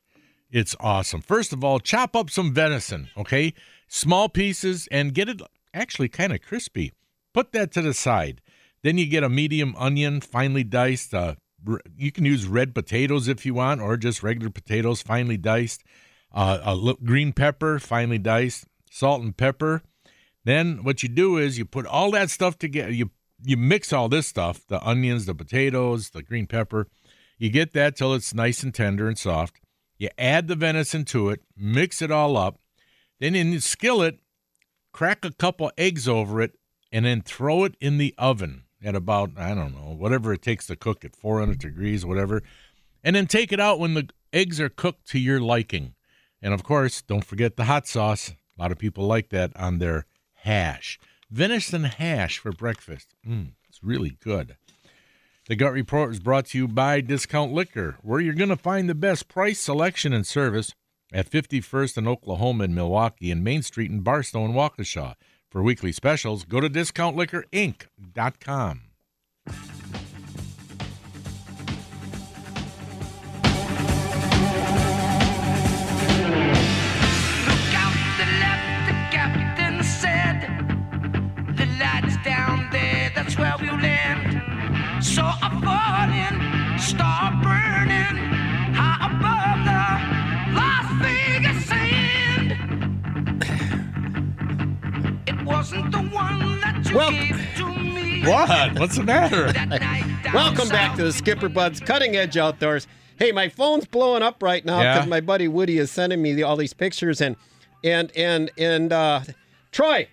It's 0.52 0.76
awesome. 0.80 1.22
First 1.22 1.54
of 1.54 1.64
all, 1.64 1.80
chop 1.80 2.16
up 2.16 2.30
some 2.30 2.54
venison, 2.54 3.10
okay? 3.18 3.54
Small 3.88 4.30
pieces 4.30 4.88
and 4.92 5.14
get 5.14 5.30
it 5.30 5.42
actually 5.74 6.10
kind 6.10 6.34
of 6.34 6.42
crispy. 6.42 6.92
Put 7.34 7.54
that 7.54 7.72
to 7.74 7.82
the 7.82 7.94
side. 7.94 8.42
Then 8.84 8.98
you 8.98 9.06
get 9.06 9.24
a 9.24 9.30
medium 9.30 9.76
onion, 9.78 10.20
finely 10.20 10.64
diced, 10.64 11.14
uh, 11.14 11.36
you 11.96 12.12
can 12.12 12.26
use 12.26 12.48
red 12.48 12.74
potatoes 12.74 13.28
if 13.28 13.46
you 13.46 13.54
want, 13.54 13.82
or 13.82 13.98
just 13.98 14.24
regular 14.24 14.50
potatoes, 14.50 15.02
finely 15.02 15.38
diced. 15.38 15.84
Uh, 16.34 16.60
a 16.64 16.76
li- 16.76 16.98
green 17.04 17.34
pepper, 17.34 17.80
finely 17.80 18.18
diced. 18.18 18.66
Salt 18.90 19.22
and 19.22 19.36
pepper. 19.36 19.84
Then 20.44 20.84
what 20.84 21.04
you 21.04 21.10
do 21.10 21.38
is 21.38 21.58
you 21.58 21.66
put 21.66 21.86
all 21.86 22.12
that 22.12 22.30
stuff 22.30 22.58
together. 22.58 22.92
You 22.92 23.12
you 23.44 23.58
mix 23.58 23.94
all 23.94 24.10
this 24.10 24.28
stuff: 24.28 24.66
the 24.68 24.86
onions, 24.86 25.26
the 25.26 25.36
potatoes, 25.36 26.10
the 26.10 26.24
green 26.24 26.48
pepper. 26.48 26.88
You 27.38 27.50
get 27.50 27.74
that 27.74 27.96
till 27.96 28.14
it's 28.14 28.34
nice 28.34 28.64
and 28.64 28.74
tender 28.74 29.08
and 29.08 29.18
soft. 29.18 29.61
You 30.02 30.10
add 30.18 30.48
the 30.48 30.56
venison 30.56 31.06
to 31.06 31.30
it, 31.30 31.42
mix 31.56 32.02
it 32.02 32.10
all 32.10 32.36
up. 32.36 32.58
Then 33.20 33.36
in 33.36 33.52
the 33.52 33.60
skillet, 33.60 34.18
crack 34.92 35.24
a 35.24 35.32
couple 35.32 35.72
eggs 35.78 36.08
over 36.08 36.42
it, 36.42 36.58
and 36.92 37.06
then 37.06 37.22
throw 37.22 37.66
it 37.66 37.76
in 37.80 38.00
the 38.00 38.16
oven 38.18 38.64
at 38.84 38.96
about 38.96 39.30
I 39.38 39.54
don't 39.54 39.76
know 39.76 39.96
whatever 39.96 40.34
it 40.34 40.42
takes 40.42 40.66
to 40.68 40.76
cook 40.76 41.06
at 41.06 41.16
400 41.16 41.60
degrees, 41.60 42.04
whatever, 42.04 42.42
and 43.04 43.16
then 43.16 43.28
take 43.28 43.52
it 43.52 43.60
out 43.60 43.78
when 43.78 43.94
the 43.94 44.10
eggs 44.34 44.60
are 44.60 44.70
cooked 44.70 45.08
to 45.10 45.20
your 45.20 45.40
liking. 45.40 45.94
And 46.42 46.52
of 46.52 46.64
course, 46.64 47.04
don't 47.04 47.24
forget 47.24 47.56
the 47.56 47.66
hot 47.66 47.88
sauce. 47.88 48.34
A 48.58 48.60
lot 48.60 48.72
of 48.72 48.80
people 48.80 49.06
like 49.06 49.30
that 49.30 49.56
on 49.56 49.78
their 49.78 50.08
hash. 50.34 51.00
Venison 51.30 51.84
hash 51.84 52.40
for 52.40 52.52
breakfast. 52.52 53.14
Mm, 53.24 53.52
it's 53.70 53.84
really 53.84 54.18
good. 54.20 54.58
The 55.48 55.56
Gut 55.56 55.74
Report 55.74 56.12
is 56.12 56.20
brought 56.20 56.46
to 56.48 56.58
you 56.60 56.68
by 56.68 57.02
Discount 57.02 57.52
Liquor, 57.52 57.98
where 58.04 58.20
you're 58.20 58.36
going 58.36 58.50
to 58.50 58.56
find 58.56 58.88
the 58.88 58.94
best 58.94 59.28
price, 59.28 59.60
selection, 59.60 60.14
and 60.14 60.24
service 60.26 60.76
at 61.12 61.32
51st 61.32 61.98
and 61.98 62.08
Oklahoma 62.08 62.66
in 62.66 62.76
Milwaukee 62.76 63.32
and 63.32 63.44
Main 63.44 63.64
Street 63.64 63.90
in 63.90 64.02
Barstow 64.02 64.46
and 64.46 64.54
Waukesha. 64.54 65.16
For 65.50 65.64
weekly 65.64 65.92
specials, 65.92 66.44
go 66.44 66.60
to 66.60 66.70
discountliquorinc.com. 66.70 68.82
Said. 79.84 80.42
The 81.58 81.66
down 82.24 82.70
there, 82.72 83.12
that's 83.16 83.36
where 83.38 83.56
we'll 83.60 83.78
land. 83.78 84.31
So 85.02 85.24
I 85.24 85.50
fall 85.64 86.10
in, 86.14 86.80
start 86.80 87.42
burning, 87.44 88.16
high 88.74 89.08
above 89.10 89.66
the 89.66 90.56
Las 90.56 90.88
Vegas 91.02 91.66
sand. 91.66 92.52
It 95.28 95.44
wasn't 95.46 95.92
the 95.92 95.98
one 96.16 96.60
that 96.62 96.88
you 96.90 96.96
Well- 96.98 97.12
gave 97.12 97.36
to 97.58 97.66
me. 97.68 98.22
What? 98.26 98.80
What's 98.80 98.96
the 98.98 99.04
matter? 99.04 99.52
That 99.52 99.70
night 99.70 100.24
down 100.24 100.34
Welcome 100.36 100.70
back 100.70 100.96
to 100.98 101.04
the 101.04 101.12
south. 101.12 101.20
Skipper 101.20 101.50
Buds 101.50 101.80
Cutting 101.80 102.16
Edge 102.16 102.38
Outdoors. 102.38 102.88
Hey, 103.18 103.32
my 103.32 103.50
phone's 103.50 103.86
blowing 103.86 104.22
up 104.24 104.42
right 104.42 104.64
now 104.64 104.82
Yeah? 104.82 104.94
because 104.96 105.10
my 105.10 105.20
buddy 105.22 105.48
Woody 105.48 105.78
is 105.80 105.92
sending 105.92 106.22
me 106.22 106.34
the, 106.34 106.44
all 106.44 106.56
these 106.58 106.74
pictures 106.74 107.20
and 107.22 107.36
and 107.84 108.12
and 108.16 108.52
and 108.58 108.94
uh, 108.94 109.22
Troy, 109.72 110.08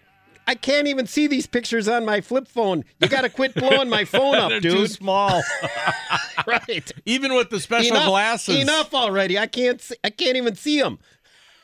I 0.49 0.55
can't 0.57 0.89
even 0.89 1.07
see 1.07 1.27
these 1.29 1.47
pictures 1.47 1.87
on 1.87 2.05
my 2.05 2.21
flip 2.23 2.49
phone. 2.49 2.85
You 3.01 3.09
got 3.09 3.21
to 3.21 3.29
quit 3.29 3.55
blowing 3.55 3.89
my 3.89 4.05
phone 4.05 4.35
up, 4.35 4.49
They're 4.51 4.61
too 4.61 4.87
small. 4.89 5.43
right? 6.47 6.91
Even 7.07 7.35
with 7.35 7.51
the 7.51 7.61
special 7.61 7.93
enough, 7.97 8.07
glasses. 8.09 8.57
Enough 8.57 8.93
already. 8.95 9.39
I 9.39 9.47
can't. 9.47 9.81
See, 9.81 9.95
I 10.03 10.11
can't 10.11 10.37
even 10.37 10.55
see 10.57 10.81
them. 10.81 10.99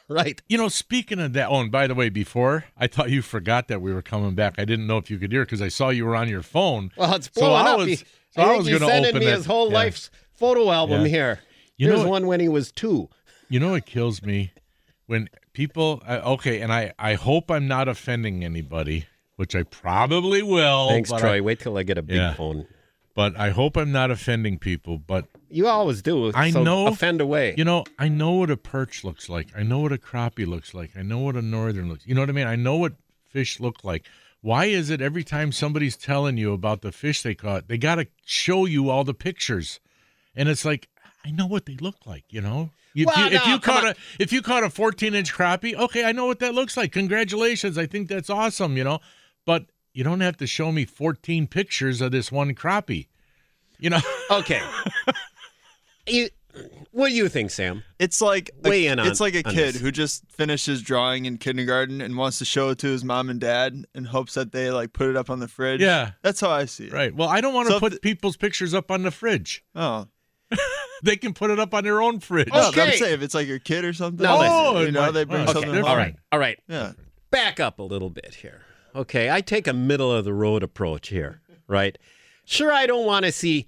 Right. 0.09 0.41
You 0.49 0.59
know, 0.59 0.69
speaking 0.69 1.19
of 1.19 1.33
that, 1.33 1.49
oh, 1.49 1.61
and 1.61 1.73
by 1.73 1.87
the 1.87 1.95
way, 1.95 2.11
before 2.11 2.65
I 2.77 2.87
thought 2.87 3.11
you 3.11 3.23
forgot 3.23 3.69
that 3.69 3.81
we 3.81 3.93
were 3.93 4.03
coming 4.03 4.35
back. 4.35 4.55
I 4.59 4.67
didn't 4.67 4.87
know 4.87 4.99
if 4.99 5.11
you 5.11 5.19
could 5.19 5.33
hear 5.33 5.45
because 5.47 5.63
I 5.63 5.69
saw 5.69 5.89
you 5.89 6.05
were 6.05 6.15
on 6.15 6.29
your 6.29 6.43
phone. 6.43 6.91
Well, 6.97 7.15
it's 7.15 7.29
blowing 7.29 7.57
So 7.57 7.63
blowing 7.63 7.67
I 7.67 7.77
was- 7.77 8.01
He- 8.01 8.07
so 8.33 8.43
I 8.43 8.53
I 8.53 8.57
was 8.57 8.67
gonna 8.69 8.79
sending 8.87 9.11
open 9.11 9.21
me 9.21 9.27
it. 9.29 9.37
his 9.37 9.47
whole 9.47 9.69
Yeah. 9.69 9.75
life's 9.75 10.11
photo 10.33 10.71
album 10.71 11.03
Yeah. 11.03 11.09
here. 11.09 11.41
You 11.79 11.89
Here's 11.89 12.03
know- 12.03 12.09
one 12.11 12.27
when 12.27 12.41
he 12.41 12.49
was 12.49 12.71
two. 12.71 13.09
You 13.49 13.61
know 13.61 13.71
what 13.71 13.87
kills 13.87 14.23
me 14.23 14.53
when 15.07 15.29
people. 15.53 16.03
Uh, 16.07 16.21
okay, 16.35 16.61
and 16.61 16.73
I 16.73 16.93
I 16.99 17.15
hope 17.15 17.51
I'm 17.51 17.67
not 17.69 17.89
offending 17.89 18.45
anybody, 18.45 19.07
which 19.37 19.55
I 19.55 19.63
probably 19.65 20.43
will. 20.43 20.89
Thanks, 20.89 21.11
Troy. 21.11 21.37
I, 21.37 21.41
Wait 21.41 21.61
till 21.61 21.77
I 21.79 21.83
get 21.83 21.99
a 21.99 22.03
big 22.03 22.17
Yeah. 22.17 22.35
phone. 22.35 22.67
but 23.15 23.37
I 23.39 23.51
hope 23.51 23.77
I'm 23.77 23.93
not 23.93 24.11
offending 24.11 24.59
people. 24.59 24.99
But 24.99 25.27
You 25.49 25.69
always 25.69 26.03
do. 26.03 26.33
I 26.35 26.51
so 26.51 26.63
know- 26.65 26.89
Offend 26.89 27.21
away. 27.21 27.55
You 27.57 27.65
know, 27.65 27.85
I 27.99 28.09
know 28.09 28.33
what 28.33 28.51
a 28.51 28.57
perch 28.57 29.05
looks 29.05 29.29
like. 29.29 29.49
I 29.57 29.63
know 29.63 29.79
what 29.79 29.93
a 29.93 29.99
crappie 29.99 30.47
looks 30.49 30.75
like. 30.75 30.91
I 30.97 31.03
know 31.03 31.21
what 31.21 31.37
a 31.37 31.43
northern 31.43 31.89
looks. 31.89 32.05
You 32.07 32.15
know 32.17 32.23
what 32.23 32.29
I 32.31 32.33
mean? 32.33 32.49
I 32.49 32.57
know 32.57 32.77
what 32.77 32.95
fish 33.31 33.61
look 33.61 33.85
like. 33.85 34.05
Why 34.41 34.65
is 34.67 34.91
it 34.91 35.01
every 35.01 35.23
time 35.25 35.53
somebody's 35.53 35.97
telling 35.97 36.37
you 36.39 36.53
about 36.53 36.83
the 36.83 36.91
fish 36.93 37.23
they 37.23 37.35
caught, 37.37 37.69
they 37.69 37.79
got 37.79 37.95
to 37.95 38.07
show 38.27 38.67
you 38.67 38.91
all 38.91 39.03
the 39.05 39.15
pictures, 39.15 39.81
and 40.37 40.49
it's 40.49 40.65
like 40.65 40.89
I 41.25 41.31
know 41.31 41.47
what 41.47 41.65
they 41.67 41.77
look 41.77 42.05
like. 42.07 42.25
You 42.31 42.41
know, 42.43 42.71
if 43.03 43.07
Well, 43.07 43.31
you, 43.31 43.37
if 43.37 43.47
you 43.47 43.59
caught 43.59 43.85
on. 43.85 43.91
a 43.91 43.95
if 44.19 44.33
you 44.33 44.41
caught 44.43 44.63
a 44.65 44.71
14 44.71 45.15
inch 45.15 45.35
crappie, 45.35 45.75
okay, 45.75 46.05
I 46.05 46.13
know 46.13 46.27
what 46.27 46.39
that 46.41 46.55
looks 46.55 46.77
like. 46.77 46.93
Congratulations, 46.93 47.77
I 47.77 47.87
think 47.87 48.09
that's 48.09 48.31
awesome. 48.31 48.77
You 48.77 48.85
know, 48.85 49.01
but 49.47 49.67
you 49.93 50.05
don't 50.05 50.21
have 50.21 50.37
to 50.39 50.47
show 50.47 50.73
me 50.73 50.85
14 50.85 51.47
pictures 51.47 52.01
of 52.01 52.13
this 52.13 52.31
one 52.33 52.55
crappie. 52.55 53.09
You 53.79 53.91
know, 53.91 54.01
Okay. 54.31 54.61
you, 56.07 56.29
what 56.93 57.09
do 57.09 57.15
you 57.15 57.29
think, 57.29 57.51
Sam? 57.51 57.83
It's 57.99 58.21
like 58.21 58.51
a, 58.65 58.87
in 58.87 58.99
on- 59.01 59.07
it's 59.09 59.21
like 59.21 59.35
a 59.35 59.43
kid 59.43 59.75
who 59.77 59.91
just 59.91 60.25
finishes 60.31 60.83
drawing 60.83 61.25
in 61.27 61.39
kindergarten 61.39 62.01
and 62.01 62.17
wants 62.17 62.39
to 62.39 62.45
show 62.45 62.71
it 62.71 62.79
to 62.79 62.87
his 62.89 63.05
mom 63.05 63.29
and 63.29 63.41
dad 63.41 63.85
and 63.95 64.07
hopes 64.09 64.35
that 64.35 64.53
they 64.53 64.71
like 64.71 64.93
put 64.93 65.09
it 65.09 65.17
up 65.17 65.31
on 65.31 65.41
the 65.41 65.49
fridge. 65.49 65.81
Yeah. 65.81 66.13
that's 66.23 66.41
how 66.41 66.51
I 66.51 66.65
see 66.67 66.87
it. 66.87 66.93
right? 66.93 67.15
Well, 67.15 67.29
I 67.29 67.41
don't 67.41 67.55
want 67.55 67.67
to 67.69 67.75
So 67.75 67.81
put 67.81 67.93
the- 67.95 67.99
people's 68.01 68.37
pictures 68.37 68.73
up 68.75 68.91
on 68.91 69.03
the 69.03 69.11
fridge. 69.11 69.65
Oh, 69.75 70.07
They 71.05 71.17
can 71.17 71.35
put 71.35 71.51
it 71.51 71.59
up 71.61 71.75
on 71.75 71.85
their 71.85 72.01
own 72.01 72.19
fridge. 72.21 72.49
no, 72.49 72.71
but 72.75 72.79
I'm 72.89 72.93
saying 72.97 73.13
if 73.15 73.23
it's 73.23 73.35
like 73.35 73.47
your 73.47 73.59
kid 73.59 73.85
or 73.85 73.93
something. 73.93 74.25
No, 74.25 74.37
Oh, 74.41 74.77
oh 74.77 74.81
you 74.81 74.91
know 74.91 75.03
might- 75.03 75.11
they 75.13 75.25
bring 75.25 75.43
oh, 75.49 75.53
something. 75.53 75.71
okay. 75.71 75.81
All 75.89 75.97
right. 75.97 76.17
All 76.33 76.39
right. 76.39 76.59
Yeah. 76.67 76.93
Back 77.31 77.61
up 77.61 77.79
a 77.79 77.83
little 77.83 78.11
bit 78.11 78.37
here. 78.37 78.63
Okay. 78.97 79.31
I 79.31 79.41
take 79.43 79.67
a 79.67 79.73
middle 79.75 80.11
of 80.11 80.25
the 80.25 80.33
road 80.33 80.63
approach 80.63 81.09
here, 81.09 81.43
right? 81.69 81.99
Sure, 82.47 82.73
I 82.73 82.87
don't 82.87 83.05
want 83.07 83.25
to 83.27 83.33
see 83.33 83.67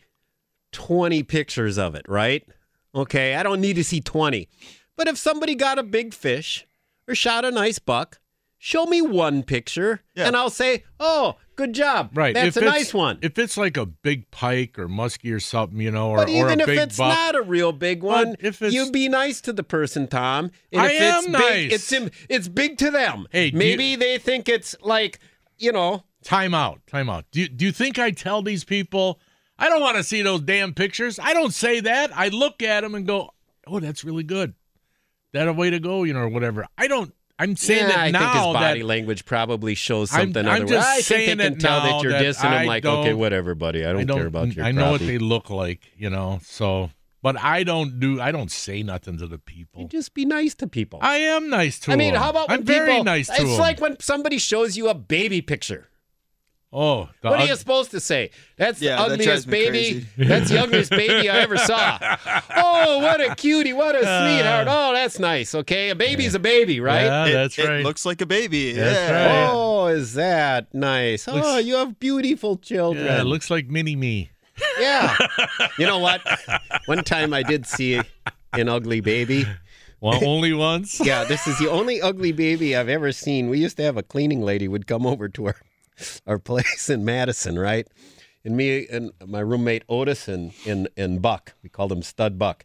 20 0.73 1.23
pictures 1.25 1.79
of 1.79 1.95
it, 1.95 2.07
right? 2.09 2.47
Okay. 2.95 3.35
I 3.35 3.43
don't 3.43 3.61
need 3.61 3.77
to 3.77 3.85
see 3.85 4.01
20. 4.01 4.49
But 4.97 5.09
if 5.09 5.19
somebody 5.19 5.55
got 5.55 5.79
a 5.79 5.83
big 5.83 6.15
fish 6.15 6.67
or 7.07 7.15
shot 7.15 7.45
a 7.45 7.51
nice 7.51 7.79
buck, 7.79 8.19
show 8.59 8.87
me 8.87 9.03
one 9.03 9.43
picture 9.43 10.01
Yeah. 10.15 10.27
and 10.27 10.37
I'll 10.37 10.49
say, 10.51 10.85
oh, 10.99 11.37
good 11.57 11.73
job. 11.73 12.11
Right. 12.15 12.35
That's 12.35 12.57
if 12.57 12.63
a 12.63 12.67
nice 12.67 12.95
one. 12.95 13.19
If 13.23 13.39
it's 13.39 13.57
like 13.57 13.77
a 13.77 13.87
big 13.87 14.31
pike 14.31 14.79
or 14.79 14.87
muskie 14.89 15.35
or 15.35 15.41
something, 15.41 15.81
you 15.81 15.91
know, 15.91 16.11
or, 16.11 16.19
But 16.19 16.29
or 16.29 16.33
even 16.47 16.61
a 16.61 16.65
if 16.65 16.69
it's 16.69 16.97
buck, 16.99 17.09
not 17.09 17.35
a 17.35 17.43
real 17.43 17.73
big 17.73 18.03
one, 18.03 18.37
if 18.41 18.63
it's- 18.63 18.73
you 18.73 18.91
be 18.93 19.09
nice 19.09 19.41
to 19.43 19.53
the 19.53 19.63
person, 19.65 20.07
Tom. 20.07 20.51
And 20.73 20.81
I 20.83 20.93
if 20.93 21.03
am 21.03 21.19
it's 21.25 21.29
nice. 21.29 21.51
big, 21.51 21.73
it's 21.73 21.93
it's 22.29 22.49
big 22.49 22.79
to 22.79 22.91
them. 22.91 23.27
Hey, 23.31 23.51
maybe 23.53 23.85
you- 23.87 23.97
they 23.97 24.19
think 24.19 24.49
it's 24.49 24.77
like 24.83 25.19
you 25.59 25.73
know. 25.73 26.05
time 26.23 26.53
out, 26.55 26.81
time 26.87 27.09
out. 27.09 27.25
Do 27.31 27.41
you, 27.41 27.49
do 27.49 27.65
you 27.65 27.73
think 27.73 27.99
I 27.99 28.11
tell 28.11 28.43
these 28.43 28.63
people 28.65 29.19
I 29.59 29.69
don't 29.71 29.81
want 29.81 29.97
to 29.97 30.05
see 30.05 30.21
those 30.23 30.43
damn 30.43 30.75
pictures? 30.75 31.19
I 31.19 31.33
don't 31.33 31.55
say 31.55 31.81
that. 31.81 32.11
I 32.15 32.29
look 32.29 32.63
at 32.63 32.83
them 32.83 32.95
and 32.95 33.07
go, 33.07 33.31
"Oh, 33.67 33.81
that's 33.81 34.05
really 34.05 34.23
good. 34.25 34.53
That 35.33 35.49
a 35.49 35.53
way 35.55 35.71
to 35.71 35.81
go, 35.81 36.03
you 36.05 36.13
know, 36.13 36.21
or 36.21 36.29
whatever." 36.29 36.67
I 36.77 36.89
don't. 36.89 37.15
I'm 37.39 37.55
saying 37.57 37.81
yeah, 37.81 37.89
that 37.89 37.99
I 37.99 38.11
now 38.11 38.33
think 38.33 38.47
his 38.47 38.55
body 38.55 38.83
language 38.83 39.25
probably 39.27 39.75
shows 39.75 40.13
I'm- 40.13 40.29
something. 40.33 40.47
I'm 40.47 40.63
otherwise. 40.63 40.71
just 40.71 40.89
I 40.89 40.95
think 40.95 41.05
saying 41.05 41.39
they 41.39 41.45
can 41.45 41.59
tell 41.59 41.81
now 41.81 41.87
that 41.87 42.03
you're 42.03 42.13
that 42.13 42.23
dissing 42.23 42.45
I 42.45 42.61
him. 42.63 42.67
Like, 42.67 42.85
okay, 42.87 43.13
whatever, 43.15 43.55
buddy. 43.55 43.85
I 43.85 43.93
don't, 43.93 44.01
I 44.01 44.05
don't 44.05 44.17
care 44.17 44.27
about 44.27 44.55
your. 44.57 44.65
I 44.65 44.73
know 44.73 44.93
what 44.93 45.01
they 45.01 45.19
look 45.19 45.51
like, 45.51 45.81
you 45.97 46.09
know. 46.09 46.39
So, 46.43 46.91
but 47.23 47.39
I 47.39 47.63
don't 47.63 48.01
do. 48.01 48.21
I 48.21 48.33
don't 48.33 48.51
say 48.51 48.83
nothing 48.83 49.19
to 49.19 49.27
the 49.27 49.39
people. 49.39 49.83
You 49.83 49.89
just 49.89 50.15
be 50.15 50.25
nice 50.25 50.55
to 50.57 50.67
people. 50.67 50.99
I 51.03 51.17
am 51.19 51.51
nice 51.51 51.79
to 51.81 51.93
I 51.93 51.97
mean, 51.97 52.15
how 52.15 52.31
about 52.31 52.49
when 52.49 52.61
I'm 52.61 52.65
very 52.65 53.03
nice 53.03 53.27
to 53.27 53.35
it's 53.35 53.43
them. 53.43 53.59
like 53.59 53.81
when 53.81 54.01
somebody 54.01 54.39
shows 54.39 54.77
you 54.77 54.89
a 54.89 54.95
baby 54.95 55.43
picture. 55.43 55.89
Oh, 56.73 57.09
the 57.23 57.31
what 57.31 57.41
are 57.41 57.47
you 57.47 57.57
supposed 57.57 57.93
to 57.93 58.01
say? 58.01 58.31
That's 58.57 58.83
Yeah, 58.83 58.97
the 58.97 59.03
ugliest 59.03 59.25
drives 59.25 59.47
me 59.47 59.53
baby. 59.53 60.07
That's 60.19 60.51
the 60.51 60.61
ugliest 60.61 60.91
baby 60.91 61.31
I 61.31 61.39
ever 61.39 61.57
saw. 61.57 61.99
Oh, 62.59 62.99
what 62.99 63.21
a 63.21 63.35
cutie! 63.35 63.73
What 63.73 63.95
a 63.95 64.01
uh, 64.01 64.23
sweetheart! 64.23 64.67
Oh, 64.69 64.93
that's 64.93 65.19
nice. 65.19 65.55
Okay, 65.55 65.91
a 65.91 65.95
baby's 65.95 66.35
a 66.35 66.39
baby, 66.39 66.81
right? 66.81 67.05
Yeah, 67.05 67.33
that's 67.33 67.59
it 67.59 67.69
right. 67.69 67.85
looks 67.85 68.05
like 68.05 68.21
a 68.21 68.27
baby. 68.27 68.73
That's 68.73 69.11
yeah. 69.11 69.45
right. 69.45 69.51
Oh, 69.51 69.87
is 69.87 70.15
that 70.15 70.73
nice? 70.75 71.27
Oh, 71.29 71.59
you 71.59 71.77
have 71.77 71.99
beautiful 71.99 72.57
children. 72.57 73.05
yeah, 73.05 73.21
it 73.21 73.25
looks 73.25 73.51
like 73.51 73.69
mini 73.69 73.97
me. 73.97 74.31
Yeah. 74.79 75.17
you 75.79 75.87
know 75.87 75.99
what? 75.99 76.23
One 76.87 77.05
time 77.05 77.33
I 77.33 77.43
did 77.43 77.67
see 77.67 78.01
an 78.53 78.69
ugly 78.69 79.01
baby. 79.01 79.47
Well, 80.01 80.25
only 80.25 80.53
once. 80.53 81.01
Yeah, 81.05 81.25
this 81.25 81.47
is 81.47 81.59
the 81.59 81.71
only 81.71 82.01
ugly 82.01 82.33
baby 82.33 82.77
I've 82.77 82.89
ever 82.89 83.13
seen. 83.13 83.49
We 83.49 83.59
used 83.59 83.77
to 83.79 83.83
have 83.83 83.97
a 83.97 84.03
cleaning 84.03 84.43
lady 84.43 84.69
would 84.69 84.87
come 84.87 85.07
over 85.07 85.29
to 85.29 85.47
our 85.47 85.57
our 86.27 86.39
place 86.39 86.89
in 86.89 87.05
Madison, 87.05 87.59
right? 87.59 87.87
And 88.45 88.57
me 88.57 88.87
and 88.89 89.13
my 89.27 89.41
roommate 89.41 89.85
Otis 89.89 90.29
and 90.29 90.53
and, 90.67 90.89
and 90.97 91.21
Buck, 91.21 91.55
we 91.63 91.69
called 91.69 91.93
him 91.93 92.03
Stud 92.03 92.39
Buck. 92.39 92.65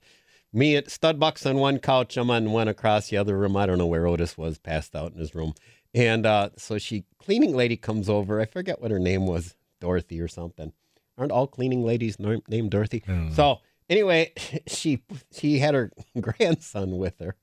Me 0.54 0.76
at 0.76 0.92
Stud 0.92 1.20
Buck's 1.20 1.46
on 1.46 1.58
one 1.58 1.80
couch, 1.80 2.18
I'm 2.18 2.30
on 2.30 2.52
one 2.52 2.68
across 2.68 3.10
the 3.10 3.18
other 3.18 3.38
room. 3.38 3.56
I 3.56 3.66
don't 3.66 3.78
know 3.78 3.88
where 3.88 4.06
Otis 4.06 4.38
was, 4.38 4.58
passed 4.58 4.96
out 4.96 5.14
in 5.14 5.18
his 5.18 5.34
room. 5.34 5.54
And 5.94 6.26
uh, 6.26 6.50
so 6.58 6.78
she 6.78 7.06
cleaning 7.20 7.56
lady 7.56 7.78
comes 7.78 8.10
over. 8.10 8.40
I 8.42 8.46
forget 8.46 8.82
what 8.82 8.92
her 8.92 9.00
name 9.00 9.26
was, 9.28 9.56
Dorothy 9.80 10.20
or 10.22 10.28
something. 10.28 10.74
Aren't 11.18 11.32
all 11.32 11.48
cleaning 11.48 11.84
ladies 11.86 12.18
named 12.20 12.72
Dorothy? 12.72 13.04
So 13.34 13.60
anyway, 13.90 14.34
she 14.68 15.04
she 15.32 15.60
had 15.60 15.74
her 15.74 15.92
grandson 16.22 16.98
with 16.98 17.20
her, 17.20 17.36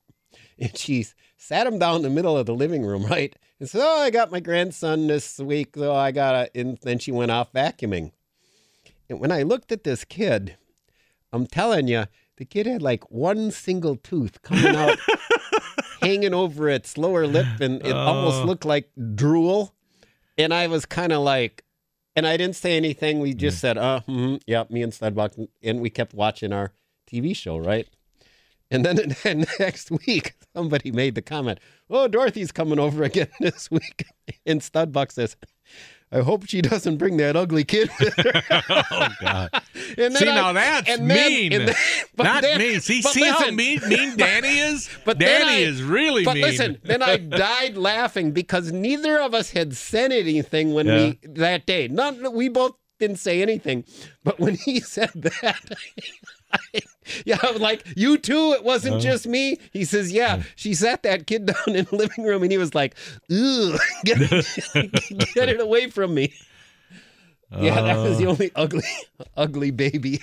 and 0.59 0.76
she 0.76 1.06
sat 1.36 1.66
him 1.66 1.78
down 1.78 1.96
in 1.96 2.02
the 2.02 2.11
middle 2.11 2.36
of 2.36 2.46
the 2.46 2.54
living 2.54 2.84
room, 2.84 3.04
right? 3.06 3.34
And 3.61 3.68
said, 3.68 3.80
"Oh, 3.84 4.00
I 4.00 4.11
got 4.11 4.30
my 4.30 4.40
grandson 4.40 5.06
this 5.06 5.38
week, 5.38 5.74
so 5.76 5.94
I 5.94 6.11
got 6.12 6.32
to." 6.32 6.61
And 6.61 6.78
then 6.82 6.98
she 6.98 7.12
went 7.12 7.30
off 7.30 7.52
vacuuming. 7.52 8.12
And 9.11 9.20
when 9.20 9.32
I 9.32 9.42
looked 9.42 9.72
at 9.72 9.84
this 9.84 10.04
kid, 10.04 10.56
I'm 11.32 11.46
telling 11.46 11.88
you, 11.88 12.04
the 12.36 12.44
kid 12.44 12.66
had 12.66 12.82
like 12.82 13.11
one 13.11 13.50
single 13.50 13.96
tooth 13.96 14.42
coming 14.42 14.76
out, 14.76 14.98
hanging 16.02 16.34
over 16.34 16.68
its 16.68 16.96
lower 16.98 17.26
lip, 17.26 17.46
and 17.61 17.84
it 17.84 17.92
almost 17.96 18.42
Oh. 18.42 18.44
looked 18.46 18.64
like 18.64 18.90
drool. 19.14 19.74
And 20.36 20.54
I 20.54 20.68
was 20.68 20.86
kind 20.86 21.12
of 21.12 21.22
like, 21.22 21.64
and 22.14 22.26
I 22.26 22.36
didn't 22.36 22.54
say 22.56 22.76
anything. 22.76 23.18
We 23.18 23.34
just 23.34 23.59
said, 23.59 23.76
"Uh, 23.78 24.00
mm 24.09 24.40
yeah." 24.46 24.64
Me 24.70 24.82
and 24.82 24.92
Studbuck, 24.92 25.48
and 25.62 25.80
we 25.80 25.90
kept 25.90 26.14
watching 26.14 26.52
our 26.52 26.72
TV 27.11 27.34
show, 27.34 27.59
right? 27.59 27.88
And 28.70 28.84
then 28.84 28.96
the 28.96 29.46
next 29.59 29.90
week, 29.90 30.34
somebody 30.59 30.90
made 30.90 31.14
the 31.14 31.22
comment, 31.22 31.59
"Oh, 31.88 32.09
Dorothy's 32.09 32.50
coming 32.52 32.78
over 32.78 33.02
again 33.04 33.28
this 33.40 33.70
week." 33.70 34.04
And 34.44 34.61
Studbuck 34.61 35.12
says, 35.12 35.36
"I 36.11 36.20
hope 36.20 36.46
she 36.48 36.61
doesn't 36.62 36.96
bring 36.96 37.16
that 37.18 37.36
ugly 37.36 37.64
kid 37.64 37.90
with 38.00 38.14
her." 38.16 38.42
Oh 38.90 39.09
God. 39.20 39.50
And 39.96 40.14
See, 40.14 40.24
now 40.26 40.52
that's 40.52 40.88
and 40.90 41.11
then- 41.11 41.30
mean. 41.32 41.52
and 41.52 41.68
then- 41.68 41.76
Not 42.18 42.42
then- 42.42 42.59
me. 42.59 42.78
See, 42.78 43.00
see 43.00 43.24
how 43.26 43.50
mean, 43.50 43.80
mean 43.88 44.16
Danny 44.16 44.59
is. 44.59 44.88
But 45.04 45.18
Danny 45.18 45.64
I- 45.64 45.66
is 45.68 45.82
really 45.82 46.24
But 46.24 46.34
mean. 46.34 46.42
listen, 46.44 46.78
then 46.84 47.02
I 47.02 47.16
died 47.16 47.76
laughing 47.76 48.32
because 48.32 48.70
neither 48.70 49.18
of 49.18 49.32
us 49.34 49.50
had 49.52 49.74
said 49.76 50.12
anything 50.12 50.74
when 50.74 50.86
we 50.88 51.18
that 51.22 51.64
day. 51.66 51.88
Not 51.88 52.34
we 52.34 52.48
both 52.48 52.72
didn't 53.00 53.16
say 53.18 53.40
anything, 53.40 53.84
but 54.24 54.38
when 54.38 54.56
he 54.56 54.80
said 54.80 55.11
that, 55.14 55.56
I, 55.70 55.76
yeah, 57.26 57.38
I 57.42 57.51
was 57.51 57.61
like, 57.61 57.84
"You 57.96 58.16
too." 58.18 58.53
It 58.53 58.64
wasn't 58.64 58.94
Uh-huh. 58.94 59.03
just 59.03 59.26
me. 59.26 59.59
He 59.72 59.84
says, 59.84 60.12
"Yeah." 60.12 60.42
She 60.57 60.74
sat 60.74 61.03
that 61.03 61.26
kid 61.26 61.46
down 61.53 61.76
in 61.76 61.84
the 61.90 61.96
living 61.96 62.24
room, 62.24 62.42
and 62.42 62.51
he 62.53 62.59
was 62.59 62.74
like, 62.74 62.94
"Ugh, 63.30 63.78
get, 64.05 64.18
get 65.34 65.49
it 65.49 65.61
away 65.61 65.88
from 65.90 66.14
me." 66.14 66.32
Yeah, 67.59 67.80
that 67.80 67.96
was 67.96 68.18
the 68.18 68.26
Uh. 68.26 68.30
only 68.30 68.51
ugly, 68.55 68.84
ugly 69.36 69.70
baby. 69.70 70.20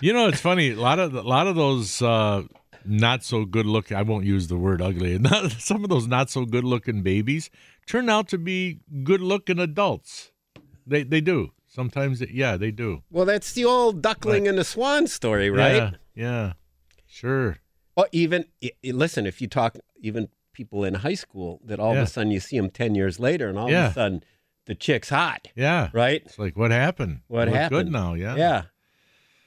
You 0.00 0.12
know, 0.12 0.28
it's 0.28 0.40
funny. 0.40 0.70
A 0.72 0.76
lot 0.80 0.98
of 0.98 1.14
a 1.14 1.22
lot 1.22 1.46
of 1.46 1.56
those 1.56 2.02
uh, 2.02 2.42
not 2.84 3.22
so 3.24 3.44
good 3.44 3.66
looking. 3.66 3.96
I 3.96 4.02
won't 4.02 4.24
use 4.26 4.48
the 4.48 4.56
word 4.56 4.82
ugly. 4.82 5.18
Not, 5.18 5.52
some 5.52 5.84
of 5.84 5.90
those 5.90 6.06
not 6.06 6.28
so 6.30 6.44
good 6.44 6.64
looking 6.64 7.02
babies 7.02 7.50
turn 7.86 8.08
out 8.08 8.28
to 8.28 8.38
be 8.38 8.80
good 9.04 9.20
looking 9.20 9.58
adults. 9.58 10.32
They 10.86 11.02
they 11.04 11.20
do 11.20 11.52
sometimes. 11.70 12.20
Yeah, 12.30 12.58
they 12.58 12.70
do. 12.70 13.02
Well, 13.10 13.24
that's 13.24 13.52
the 13.54 13.64
old 13.64 14.02
duckling 14.02 14.46
and 14.46 14.58
the 14.58 14.64
swan 14.64 15.06
story, 15.06 15.48
right? 15.48 15.74
Yeah, 15.76 15.90
yeah. 16.14 16.52
Sure. 17.06 17.56
Or 17.96 18.06
even 18.12 18.44
listen, 18.84 19.24
if 19.26 19.40
you 19.40 19.46
talk 19.48 19.76
even 20.00 20.28
people 20.52 20.84
in 20.84 20.94
high 20.94 21.14
school, 21.14 21.60
that 21.64 21.80
all 21.80 21.94
Yeah. 21.94 22.02
of 22.02 22.08
a 22.08 22.10
sudden 22.10 22.30
you 22.30 22.40
see 22.40 22.56
them 22.58 22.70
ten 22.70 22.94
years 22.94 23.18
later, 23.18 23.48
and 23.48 23.58
all 23.58 23.70
Yeah. 23.70 23.86
of 23.86 23.90
a 23.92 23.94
sudden 23.94 24.24
the 24.66 24.74
chick's 24.74 25.08
hot, 25.08 25.48
Yeah. 25.56 25.88
right? 25.92 26.22
It's 26.26 26.38
like 26.38 26.56
what 26.56 26.70
happened? 26.70 27.20
What 27.28 27.48
happened? 27.48 27.70
Good 27.86 27.92
now. 27.92 28.14
Yeah. 28.14 28.36
Yeah. 28.36 28.62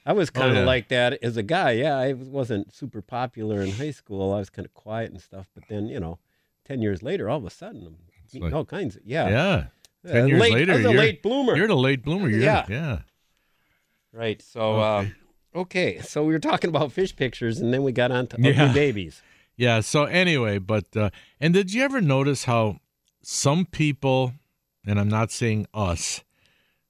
I 0.06 0.12
was 0.12 0.28
kind 0.28 0.50
of 0.50 0.56
Oh, 0.58 0.60
yeah. 0.60 0.66
like 0.66 0.88
that 0.88 1.22
as 1.22 1.38
a 1.38 1.42
guy. 1.42 1.72
Yeah, 1.72 1.96
I 1.96 2.12
wasn't 2.12 2.74
super 2.74 3.00
popular 3.00 3.62
in 3.62 3.70
high 3.70 3.90
school. 3.92 4.34
I 4.34 4.38
was 4.40 4.50
kind 4.50 4.66
of 4.66 4.74
quiet 4.74 5.10
and 5.12 5.20
stuff. 5.20 5.48
But 5.54 5.64
then, 5.68 5.86
you 5.86 5.98
know, 5.98 6.18
ten 6.66 6.82
years 6.82 7.02
later, 7.02 7.30
all 7.30 7.38
of 7.38 7.46
a 7.46 7.50
sudden, 7.50 7.86
I'm 7.86 7.96
meeting 8.22 8.42
like- 8.42 8.52
all 8.52 8.66
kinds 8.66 8.96
of 8.96 9.02
yeah. 9.06 9.28
Yeah. 9.30 9.64
Ten 10.06 10.28
years 10.28 10.40
late- 10.40 10.52
I 10.52 10.54
later, 10.56 10.72
was 10.72 10.80
a 10.80 10.82
you're 10.82 10.92
the 10.92 10.98
late 10.98 11.22
bloomer. 11.22 11.56
You're 11.56 11.68
the 11.68 11.76
late 11.76 12.02
bloomer. 12.02 12.28
You're, 12.28 12.40
Yeah. 12.40 12.66
Yeah. 12.68 12.98
Right. 14.12 14.40
So, 14.42 14.76
uh, 14.80 15.06
okay. 15.54 15.98
So 16.00 16.24
we 16.24 16.32
were 16.32 16.38
talking 16.38 16.68
about 16.68 16.92
fish 16.92 17.14
pictures, 17.16 17.58
and 17.60 17.72
then 17.72 17.82
we 17.82 17.92
got 17.92 18.10
on 18.10 18.26
to 18.28 18.36
ugly 18.36 18.50
Yeah. 18.52 18.72
babies. 18.72 19.22
Yeah. 19.56 19.80
So 19.80 20.02
anyway, 20.04 20.58
but 20.58 20.96
uh, 20.96 21.10
and 21.38 21.54
did 21.54 21.72
you 21.72 21.82
ever 21.84 22.00
notice 22.00 22.42
how 22.44 22.80
some 23.22 23.64
people, 23.66 24.34
and 24.84 24.98
I'm 24.98 25.08
not 25.08 25.30
saying 25.30 25.68
us, 25.72 26.24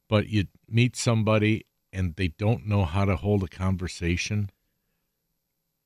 but 0.09 0.29
you 0.29 0.47
meet 0.67 0.97
somebody 0.97 1.67
and 1.93 2.17
they 2.17 2.29
don't 2.29 2.67
know 2.67 2.87
how 2.87 3.05
to 3.05 3.17
hold 3.17 3.43
a 3.45 3.49
conversation. 3.49 4.49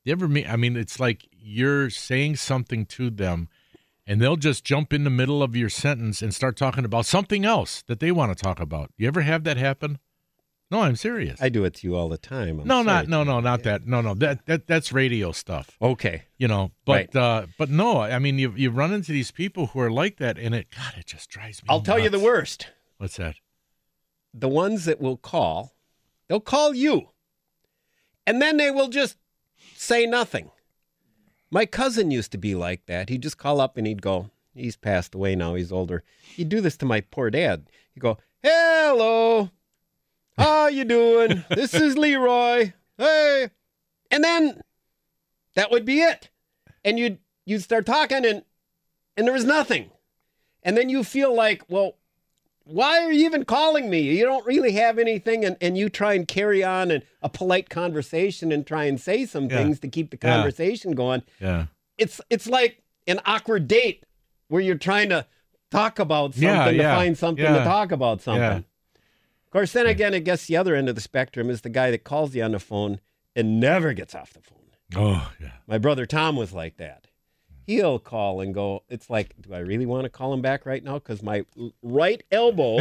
You 0.05 0.13
ever 0.13 0.29
meet? 0.29 0.47
I 0.49 0.55
mean, 0.55 0.77
it's 0.77 1.01
like 1.01 1.27
you're 1.31 1.89
saying 1.89 2.37
something 2.37 2.85
to 2.85 3.09
them, 3.09 3.49
and 4.09 4.19
they'll 4.21 4.35
just 4.35 4.65
jump 4.65 4.91
in 4.91 5.05
the 5.05 5.09
middle 5.09 5.41
of 5.41 5.55
your 5.55 5.69
sentence 5.69 6.21
and 6.21 6.33
start 6.33 6.57
talking 6.57 6.83
about 6.83 7.05
something 7.05 7.45
else 7.45 7.83
that 7.87 8.01
they 8.01 8.11
want 8.11 8.35
to 8.35 8.43
talk 8.43 8.59
about. 8.59 8.91
You 8.97 9.07
ever 9.07 9.21
have 9.21 9.45
that 9.45 9.55
happen? 9.55 9.99
No, 10.71 10.81
I'm 10.81 10.95
serious. 10.97 11.41
I 11.41 11.49
do 11.49 11.63
it 11.63 11.75
to 11.75 11.87
you 11.87 11.95
all 11.95 12.09
the 12.09 12.17
time. 12.17 12.59
I'm 12.59 12.67
no, 12.67 12.81
not 12.83 13.07
no, 13.07 13.23
no, 13.23 13.39
not 13.39 13.63
that. 13.63 13.87
No, 13.87 14.01
no, 14.01 14.13
that 14.15 14.45
that 14.47 14.67
that's 14.67 14.91
radio 14.91 15.31
stuff 15.31 15.77
Okay. 15.81 16.23
you 16.37 16.47
know 16.47 16.71
but 16.85 16.93
Right. 16.93 17.15
uh 17.15 17.45
but 17.57 17.69
no 17.69 18.01
i 18.01 18.19
mean 18.19 18.37
you 18.37 18.53
you 18.55 18.69
run 18.69 18.91
into 18.93 19.11
these 19.11 19.31
people 19.31 19.67
who 19.67 19.79
are 19.79 19.89
like 19.91 20.17
that 20.17 20.37
and 20.37 20.53
it 20.53 20.67
god 20.75 20.93
it 20.97 21.05
just 21.07 21.29
drives 21.29 21.63
me 21.63 21.67
I'll 21.69 21.81
tell 21.81 21.97
you 21.99 22.09
the 22.09 22.19
worst. 22.19 22.67
what's 22.97 23.17
that 23.17 23.35
the 24.33 24.47
ones 24.47 24.85
that 24.85 25.01
will 25.01 25.17
call, 25.17 25.73
they'll 26.27 26.39
call 26.39 26.75
you. 26.75 27.09
And 28.27 28.39
then 28.39 28.57
they 28.57 28.69
will 28.69 28.89
just 28.89 29.17
say 29.75 30.05
nothing. 30.05 30.51
My 31.51 31.65
cousin 31.65 32.11
used 32.11 32.31
to 32.31 32.37
be 32.37 32.55
like 32.55 32.85
that. 32.85 33.09
He'd 33.09 33.23
just 33.23 33.37
call 33.37 33.59
up 33.59 33.77
and 33.77 33.87
he'd 33.87 34.01
go, 34.01 34.29
he's 34.53 34.75
passed 34.75 35.15
away 35.15 35.35
now, 35.35 35.55
he's 35.55 35.71
older. 35.71 36.03
He'd 36.35 36.49
do 36.49 36.61
this 36.61 36.77
to 36.77 36.85
my 36.85 37.01
poor 37.01 37.29
dad. 37.29 37.67
He'd 37.93 38.01
go, 38.01 38.17
Hello. 38.43 39.49
How 40.37 40.67
you 40.67 40.85
doing? 40.85 41.43
this 41.49 41.73
is 41.73 41.97
Leroy. 41.97 42.71
Hey. 42.97 43.49
And 44.11 44.23
then 44.23 44.61
that 45.55 45.71
would 45.71 45.85
be 45.85 46.01
it. 46.01 46.29
And 46.85 46.97
you'd 46.97 47.19
you'd 47.45 47.63
start 47.63 47.85
talking 47.85 48.25
and 48.25 48.43
and 49.17 49.27
there 49.27 49.33
was 49.33 49.43
nothing. 49.43 49.89
And 50.63 50.77
then 50.77 50.89
you 50.89 51.03
feel 51.03 51.35
like, 51.35 51.63
well, 51.69 51.97
why 52.71 53.03
are 53.03 53.11
you 53.11 53.25
even 53.25 53.45
calling 53.45 53.89
me? 53.89 53.99
You 54.01 54.25
don't 54.25 54.45
really 54.45 54.71
have 54.73 54.97
anything, 54.99 55.43
and, 55.45 55.57
and 55.61 55.77
you 55.77 55.89
try 55.89 56.13
and 56.13 56.27
carry 56.27 56.63
on 56.63 56.91
an, 56.91 57.03
a 57.21 57.29
polite 57.29 57.69
conversation 57.69 58.51
and 58.51 58.65
try 58.65 58.85
and 58.85 58.99
say 58.99 59.25
some 59.25 59.49
Yeah. 59.49 59.57
things 59.57 59.79
to 59.79 59.87
keep 59.87 60.11
the 60.11 60.17
Yeah. 60.21 60.35
conversation 60.35 60.91
going. 60.93 61.23
yeah 61.39 61.65
It's 61.97 62.21
it's 62.29 62.47
like 62.47 62.81
an 63.07 63.19
awkward 63.25 63.67
date 63.67 64.03
where 64.47 64.61
you're 64.61 64.77
trying 64.77 65.09
to 65.09 65.25
talk 65.71 65.99
about 65.99 66.33
something 66.33 66.47
Yeah, 66.49 66.65
to 66.65 66.73
yeah, 66.75 66.95
find 66.95 67.17
something 67.17 67.43
yeah. 67.43 67.59
to 67.59 67.63
talk 67.63 67.91
about 67.91 68.21
something. 68.21 68.41
Yeah. 68.41 68.57
Of 68.57 69.51
course, 69.51 69.71
then 69.73 69.87
again, 69.87 70.13
I 70.13 70.19
guess 70.19 70.45
the 70.45 70.57
other 70.57 70.75
end 70.75 70.89
of 70.89 70.95
the 70.95 71.01
spectrum 71.01 71.49
is 71.49 71.61
the 71.61 71.69
guy 71.69 71.89
that 71.91 72.03
calls 72.03 72.35
you 72.35 72.43
on 72.43 72.51
the 72.51 72.59
phone 72.59 72.99
and 73.35 73.59
never 73.59 73.93
gets 73.93 74.13
off 74.15 74.31
the 74.33 74.41
phone. 74.41 74.57
oh 74.95 75.31
yeah 75.41 75.51
My 75.67 75.77
brother 75.77 76.05
Tom 76.05 76.35
was 76.35 76.53
like 76.53 76.77
that. 76.77 77.07
He'll 77.69 77.99
call 77.99 78.41
and 78.41 78.51
go. 78.51 78.81
It's 78.89 79.11
like, 79.11 79.35
do 79.39 79.53
I 79.53 79.59
really 79.59 79.85
want 79.85 80.05
to 80.05 80.09
call 80.09 80.33
him 80.33 80.41
back 80.41 80.65
right 80.65 80.83
now? 80.83 80.95
Because 80.95 81.21
my 81.21 81.45
right 81.83 82.23
elbow 82.31 82.77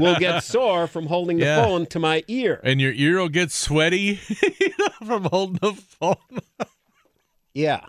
will 0.00 0.16
get 0.18 0.40
sore 0.42 0.86
from 0.86 1.06
holding 1.06 1.36
the 1.36 1.44
Yeah. 1.44 1.62
phone 1.62 1.84
to 1.86 1.98
my 1.98 2.24
ear. 2.28 2.58
and 2.64 2.80
your 2.80 2.92
ear 2.94 3.18
will 3.20 3.28
get 3.28 3.50
sweaty 3.50 4.14
from 5.06 5.24
holding 5.24 5.58
the 5.60 5.74
phone 5.74 6.16
Yeah, 7.54 7.84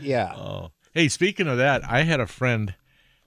yeah. 0.00 0.32
oh 0.34 0.70
hey 0.94 1.08
speaking 1.08 1.46
of 1.46 1.58
that 1.58 1.82
i 1.84 2.04
had 2.04 2.20
a 2.20 2.26
friend 2.26 2.74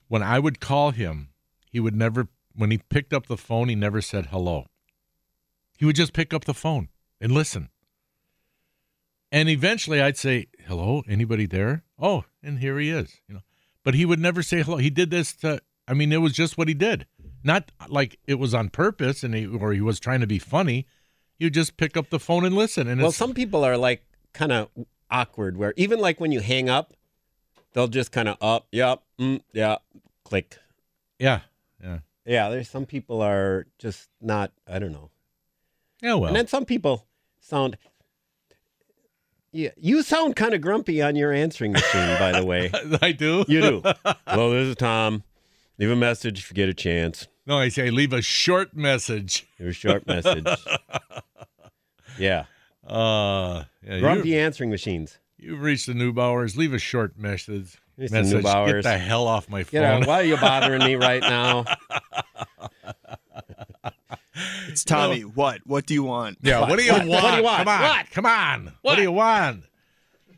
when 0.08 0.24
i 0.24 0.39
would 0.39 0.60
call 0.60 0.89
him 0.89 1.30
he 1.72 1.80
would 1.80 1.95
never 1.95 2.30
when 2.56 2.72
he 2.72 2.80
picked 2.80 3.14
up 3.14 3.28
the 3.28 3.38
phone 3.38 3.70
he 3.70 3.76
never 3.76 4.02
said 4.02 4.28
hello 4.28 4.66
he 5.78 5.86
would 5.86 5.95
just 5.95 6.14
pick 6.14 6.34
up 6.34 6.45
the 6.45 6.54
phone 6.56 6.88
and 7.22 7.32
listen 7.32 7.70
and 9.32 9.49
eventually 9.49 10.01
i'd 10.01 10.17
say 10.17 10.47
hello 10.67 11.03
anybody 11.07 11.45
there 11.45 11.84
oh 11.99 12.23
and 12.43 12.59
here 12.59 12.80
he 12.80 12.89
is 12.89 13.21
you 13.27 13.36
know 13.36 13.41
but 13.84 13.93
he 13.93 14.05
would 14.05 14.19
never 14.19 14.41
say 14.43 14.61
hello 14.61 14.77
he 14.77 14.89
did 14.89 15.09
this 15.11 15.34
to 15.34 15.61
I 15.88 15.93
mean, 15.95 16.11
it 16.13 16.17
was 16.21 16.34
just 16.34 16.55
what 16.55 16.67
he 16.67 16.75
did. 16.75 17.07
Not 17.43 17.71
like 17.88 18.19
it 18.27 18.36
was 18.36 18.53
on 18.53 18.69
purpose 18.69 19.23
and 19.23 19.34
he, 19.34 19.47
or 19.47 19.73
he 19.73 19.82
was 19.82 19.99
trying 19.99 20.19
to 20.21 20.27
be 20.27 20.38
funny. 20.38 20.86
You 21.39 21.49
just 21.49 21.77
pick 21.77 21.97
up 21.97 22.11
the 22.11 22.19
phone 22.19 22.45
and 22.45 22.53
listen. 22.53 22.88
And 22.88 23.01
Well, 23.01 23.11
some 23.11 23.34
people 23.34 23.63
are 23.63 23.75
like 23.75 24.03
kind 24.32 24.51
of 24.51 24.69
awkward, 25.09 25.57
where 25.57 25.73
even 25.77 25.99
like 25.99 26.19
when 26.19 26.32
you 26.32 26.41
hang 26.41 26.69
up, 26.69 26.93
they'll 27.73 27.88
just 27.88 28.11
kind 28.11 28.27
of 28.30 28.38
up, 28.39 28.67
yep, 28.71 29.01
mm, 29.19 29.41
yeah, 29.51 29.77
click. 30.23 30.57
yeah, 31.17 31.39
yeah, 31.84 31.99
Yeah, 32.23 32.49
there's 32.49 32.69
some 32.69 32.86
people 32.86 33.19
are 33.23 33.65
just 33.80 34.09
not. 34.21 34.51
I 34.67 34.77
don't 34.77 34.91
know. 34.91 35.09
yeah. 36.03 36.13
Well, 36.13 36.25
And 36.27 36.36
then 36.36 36.45
some 36.45 36.65
people 36.65 37.07
sound. 37.39 37.80
Yeah, 39.52 39.70
you 39.78 40.04
sound 40.04 40.36
kind 40.36 40.54
of 40.54 40.62
grumpy 40.62 41.02
on 41.02 41.16
your 41.16 41.32
answering 41.32 41.72
machine, 41.72 42.20
by 42.20 42.39
the 42.39 42.45
way. 42.45 42.70
I 43.02 43.12
do. 43.12 43.45
You 43.47 43.62
do. 43.62 43.82
Hello, 44.28 44.52
this 44.52 44.68
is 44.68 44.76
Tom. 44.76 45.24
Leave 45.80 45.89
a 45.89 45.95
message 45.95 46.39
if 46.39 46.52
you 46.52 46.56
get 46.56 46.70
a 46.70 46.74
chance. 46.74 47.28
No, 47.47 47.58
I 47.58 47.70
say 47.70 47.89
leave 47.89 48.14
a 48.14 48.22
short 48.22 48.76
message. 48.76 49.47
Leave 49.60 49.70
a 49.70 49.74
short 49.74 50.06
message. 50.06 50.45
yeah. 52.20 52.45
Uh, 52.86 53.64
yeah, 53.84 54.00
Grumpy 54.00 54.38
answering 54.38 54.70
machines. 54.70 55.18
you've 55.38 55.62
reached 55.62 55.88
the 55.88 55.93
Neubauers. 55.93 56.56
Leave 56.56 56.74
a 56.74 56.80
short 56.80 57.18
message. 57.18 57.82
Message. 57.97 58.43
Get 58.43 58.84
the 58.84 58.97
hell 58.97 59.28
off 59.28 59.50
my 59.50 59.64
Get 59.64 59.84
out. 59.84 60.00
phone. 60.02 60.08
Why 60.08 60.22
are 60.22 60.24
you 60.24 60.38
bothering 60.38 60.84
me 60.84 60.95
right 60.95 61.22
now? 61.22 61.66
It's 64.68 64.84
Tommy. 64.84 65.22
What? 65.22 65.62
What 65.66 65.86
do 65.86 65.94
you 65.94 66.04
want? 66.04 66.38
Yeah, 66.42 66.62
what, 66.62 66.78
do 66.78 66.84
you 66.84 66.92
What? 66.92 67.06
want? 67.08 67.24
What 67.24 67.32
do 67.32 67.38
you 67.38 67.44
want? 67.44 67.58
Come 67.66 67.68
on, 67.68 67.82
What? 67.82 68.12
come 68.12 68.26
on. 68.26 68.64
What? 68.66 68.74
What? 68.82 68.96
do 68.96 69.02
you 69.02 69.12
want? 69.12 69.64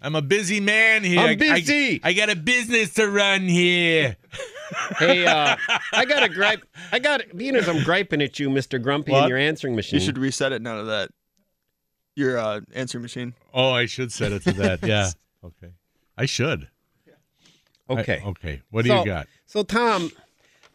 I'm 0.03 0.15
a 0.15 0.21
busy 0.21 0.59
man 0.59 1.03
here. 1.03 1.19
I'm 1.19 1.37
busy. 1.37 2.01
I, 2.03 2.09
I 2.09 2.13
got 2.13 2.29
a 2.31 2.35
business 2.35 2.95
to 2.95 3.07
run 3.07 3.41
here. 3.41 4.17
Hey, 4.97 5.25
uh, 5.27 5.55
I 5.93 6.05
got 6.05 6.23
a 6.23 6.29
gripe. 6.29 6.63
I 6.91 6.97
got 6.99 7.21
being 7.35 7.55
as 7.55 7.69
I'm 7.69 7.83
griping 7.83 8.21
at 8.21 8.39
you, 8.39 8.49
Mister 8.49 8.79
Grumpy, 8.79 9.11
What? 9.11 9.21
and 9.23 9.29
your 9.29 9.37
answering 9.37 9.75
machine. 9.75 9.99
You 9.99 10.05
should 10.05 10.17
reset 10.17 10.51
it 10.53 10.61
now 10.63 10.77
to 10.77 10.83
that. 10.85 11.09
Your 12.15 12.37
uh, 12.39 12.61
answering 12.73 13.03
machine. 13.03 13.33
Oh, 13.53 13.71
I 13.71 13.85
should 13.85 14.11
set 14.11 14.31
it 14.31 14.41
to 14.43 14.51
that. 14.53 14.79
Yeah. 14.87 15.09
Okay. 15.43 15.73
I 16.17 16.25
should. 16.25 16.63
I- 17.89 17.93
Okay. 17.93 18.21
okay. 18.25 18.61
What 18.71 18.83
do 18.85 18.89
So- 18.89 18.99
you 18.99 19.05
got? 19.05 19.27
So 19.45 19.63
Tom, 19.63 20.11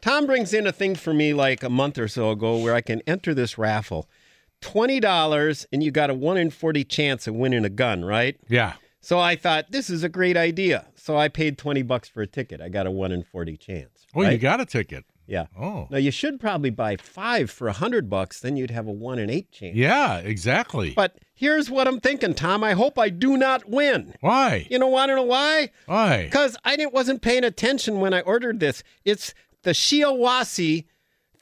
Tom 0.01 0.27
brings 0.27 0.55
in 0.55 0.67
a 0.67 0.73
thing 0.73 0.95
for 0.95 1.13
me 1.13 1.35
like 1.35 1.63
a 1.63 1.71
month 1.71 1.99
or 1.99 2.09
so 2.09 2.31
ago 2.31 2.57
where 2.59 2.75
I 2.75 2.81
can 2.81 3.01
enter 3.07 3.35
this 3.35 3.59
raffle. 3.59 4.09
Twenty 4.61 5.01
dollars, 5.01 5.67
and 5.73 5.83
you 5.83 5.91
got 5.91 6.11
a 6.11 6.15
one 6.15 6.37
in 6.39 6.51
forty 6.51 6.83
chance 6.85 7.27
of 7.27 7.35
winning 7.35 7.65
a 7.65 7.69
gun, 7.71 8.05
right? 8.05 8.37
Yeah. 8.49 8.75
So 9.01 9.19
I 9.19 9.37
thought 9.37 9.71
this 9.71 9.91
is 9.91 10.03
a 10.03 10.09
great 10.09 10.37
idea. 10.37 10.87
So 10.97 11.17
I 11.17 11.29
paid 11.29 11.59
twenty 11.59 11.83
bucks 11.83 12.09
for 12.09 12.23
a 12.23 12.27
ticket. 12.27 12.61
I 12.61 12.69
got 12.69 12.87
a 12.87 12.91
one 12.91 13.13
in 13.13 13.23
forty 13.23 13.57
chance. 13.57 14.07
Oh, 14.15 14.23
you 14.23 14.39
got 14.39 14.61
a 14.61 14.65
ticket. 14.67 15.05
yeah. 15.27 15.47
Oh. 15.61 15.87
Now 15.91 15.99
you 15.99 16.11
should 16.11 16.41
probably 16.41 16.71
buy 16.71 16.97
five 16.97 17.51
for 17.51 17.69
a 17.69 17.73
hundred 17.73 18.09
bucks. 18.09 18.41
Then 18.41 18.57
you'd 18.57 18.71
have 18.71 18.87
a 18.87 18.93
one 18.93 19.19
in 19.19 19.29
eight 19.29 19.53
chance. 19.53 19.77
Yeah, 19.77 20.19
exactly. 20.19 20.95
But 20.95 21.19
here's 21.35 21.69
what 21.71 21.87
I'm 21.87 22.01
thinking, 22.01 22.33
Tom. 22.35 22.65
I 22.65 22.73
hope 22.73 22.99
I 22.99 23.11
do 23.11 23.37
not 23.37 23.69
win. 23.69 24.15
Why? 24.21 24.67
You 24.71 24.79
know, 24.79 24.95
I 24.97 25.07
don't 25.07 25.17
know 25.17 25.23
why? 25.23 25.71
Why? 25.85 26.25
Because 26.25 26.57
I 26.65 26.77
didn't 26.77 26.95
wasn't 26.95 27.21
paying 27.23 27.45
attention 27.45 28.01
when 28.01 28.15
I 28.15 28.23
ordered 28.23 28.59
this. 28.59 28.83
It's 29.05 29.35
the 29.67 29.73
Shiawassee 29.73 30.85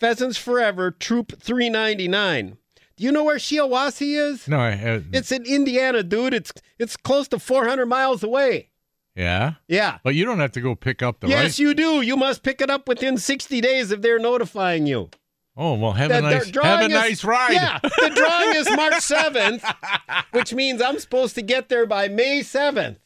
Pheasants 0.00 0.38
Forever 0.38 0.90
Troop 0.90 1.38
399. 1.40 2.56
Do 2.96 3.04
you 3.04 3.12
know 3.12 3.22
where 3.24 3.36
Shiawassee 3.36 4.16
is? 4.16 4.48
No, 4.48 4.58
I. 4.58 5.02
It's 5.12 5.30
in 5.30 5.44
Indiana, 5.44 6.02
dude. 6.02 6.32
It's 6.32 6.52
it's 6.78 6.96
close 6.96 7.28
to 7.28 7.38
400 7.38 7.84
miles 7.86 8.22
away. 8.22 8.70
yeah. 9.14 9.54
Yeah. 9.68 9.98
But 10.02 10.14
you 10.14 10.24
don't 10.24 10.38
have 10.40 10.52
to 10.52 10.60
go 10.62 10.74
pick 10.74 11.02
up 11.02 11.20
the 11.20 11.28
yes, 11.28 11.42
right. 11.44 11.58
you 11.58 11.74
do. 11.74 12.00
You 12.00 12.16
must 12.16 12.42
pick 12.42 12.60
it 12.62 12.70
up 12.70 12.88
within 12.88 13.18
60 13.18 13.60
days 13.60 13.90
if 13.90 14.00
they're 14.00 14.18
notifying 14.18 14.86
you. 14.86 15.10
Oh 15.56 15.74
well, 15.74 15.92
have 15.92 16.08
The- 16.10 16.18
a 16.18 16.22
nice, 16.22 16.50
have 16.56 16.80
a 16.80 16.84
is- 16.86 16.90
nice 16.92 17.24
ride. 17.24 17.52
Yeah, 17.52 17.78
the 17.82 18.10
drawing 18.14 18.56
is 18.56 18.70
March 18.70 18.94
7th, 18.94 20.24
which 20.32 20.54
means 20.54 20.80
I'm 20.80 20.98
supposed 20.98 21.34
to 21.34 21.42
get 21.42 21.68
there 21.68 21.86
by 21.86 22.08
May 22.08 22.40
7th. 22.40 22.96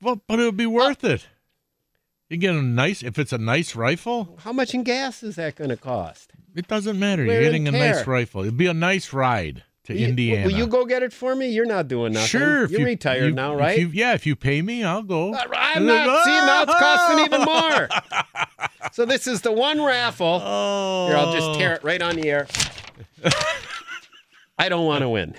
Well, 0.00 0.22
but 0.28 0.38
it 0.38 0.44
would 0.44 0.56
be 0.56 0.66
worth 0.66 1.02
it. 1.04 1.26
You 2.28 2.36
get 2.36 2.54
a 2.54 2.62
nice 2.62 3.02
if 3.02 3.18
it's 3.18 3.32
a 3.32 3.38
nice 3.38 3.74
rifle. 3.74 4.36
How 4.44 4.52
much 4.52 4.74
in 4.74 4.82
gas 4.82 5.22
is 5.22 5.36
that 5.36 5.56
going 5.56 5.70
to 5.70 5.76
cost? 5.76 6.32
It 6.54 6.68
doesn't 6.68 6.98
matter. 6.98 7.24
Wear 7.24 7.34
You're 7.40 7.50
getting 7.50 7.68
a 7.68 7.72
nice 7.72 8.06
rifle. 8.06 8.42
It'd 8.42 8.56
be 8.58 8.66
a 8.66 8.74
nice 8.74 9.12
ride 9.14 9.62
to 9.84 9.94
You- 9.94 10.08
Indiana. 10.08 10.44
Will 10.44 10.52
you 10.52 10.66
go 10.66 10.84
get 10.84 11.02
it 11.02 11.12
for 11.14 11.34
me? 11.34 11.48
You're 11.48 11.64
not 11.64 11.88
doing 11.88 12.12
nothing. 12.12 12.28
Sure. 12.28 12.64
if 12.64 12.70
You're 12.70 12.80
you- 12.80 12.86
retired 12.86 13.24
you- 13.28 13.32
now, 13.34 13.54
if 13.54 13.60
right? 13.60 13.78
you- 13.78 13.88
yeah. 13.94 14.12
If 14.12 14.26
you 14.26 14.36
pay 14.36 14.60
me, 14.60 14.84
I'll 14.84 15.02
go. 15.02 15.32
Uh, 15.32 15.42
I'm 15.54 15.86
not. 15.86 16.24
See, 16.24 16.30
now 16.32 16.62
it's 16.64 16.74
costing 16.74 17.24
even 17.24 17.42
more. 17.42 17.88
so 18.92 19.06
this 19.06 19.26
is 19.26 19.40
the 19.40 19.52
one 19.52 19.80
raffle. 19.82 20.42
Oh. 20.44 21.06
Here, 21.08 21.16
I'll 21.16 21.32
just 21.32 21.58
tear 21.58 21.72
it 21.74 21.82
right 21.84 22.02
on 22.02 22.16
the 22.16 22.28
air. 22.28 22.46
I 24.58 24.68
don't 24.68 24.84
want 24.86 25.02
to 25.02 25.08
win. 25.08 25.34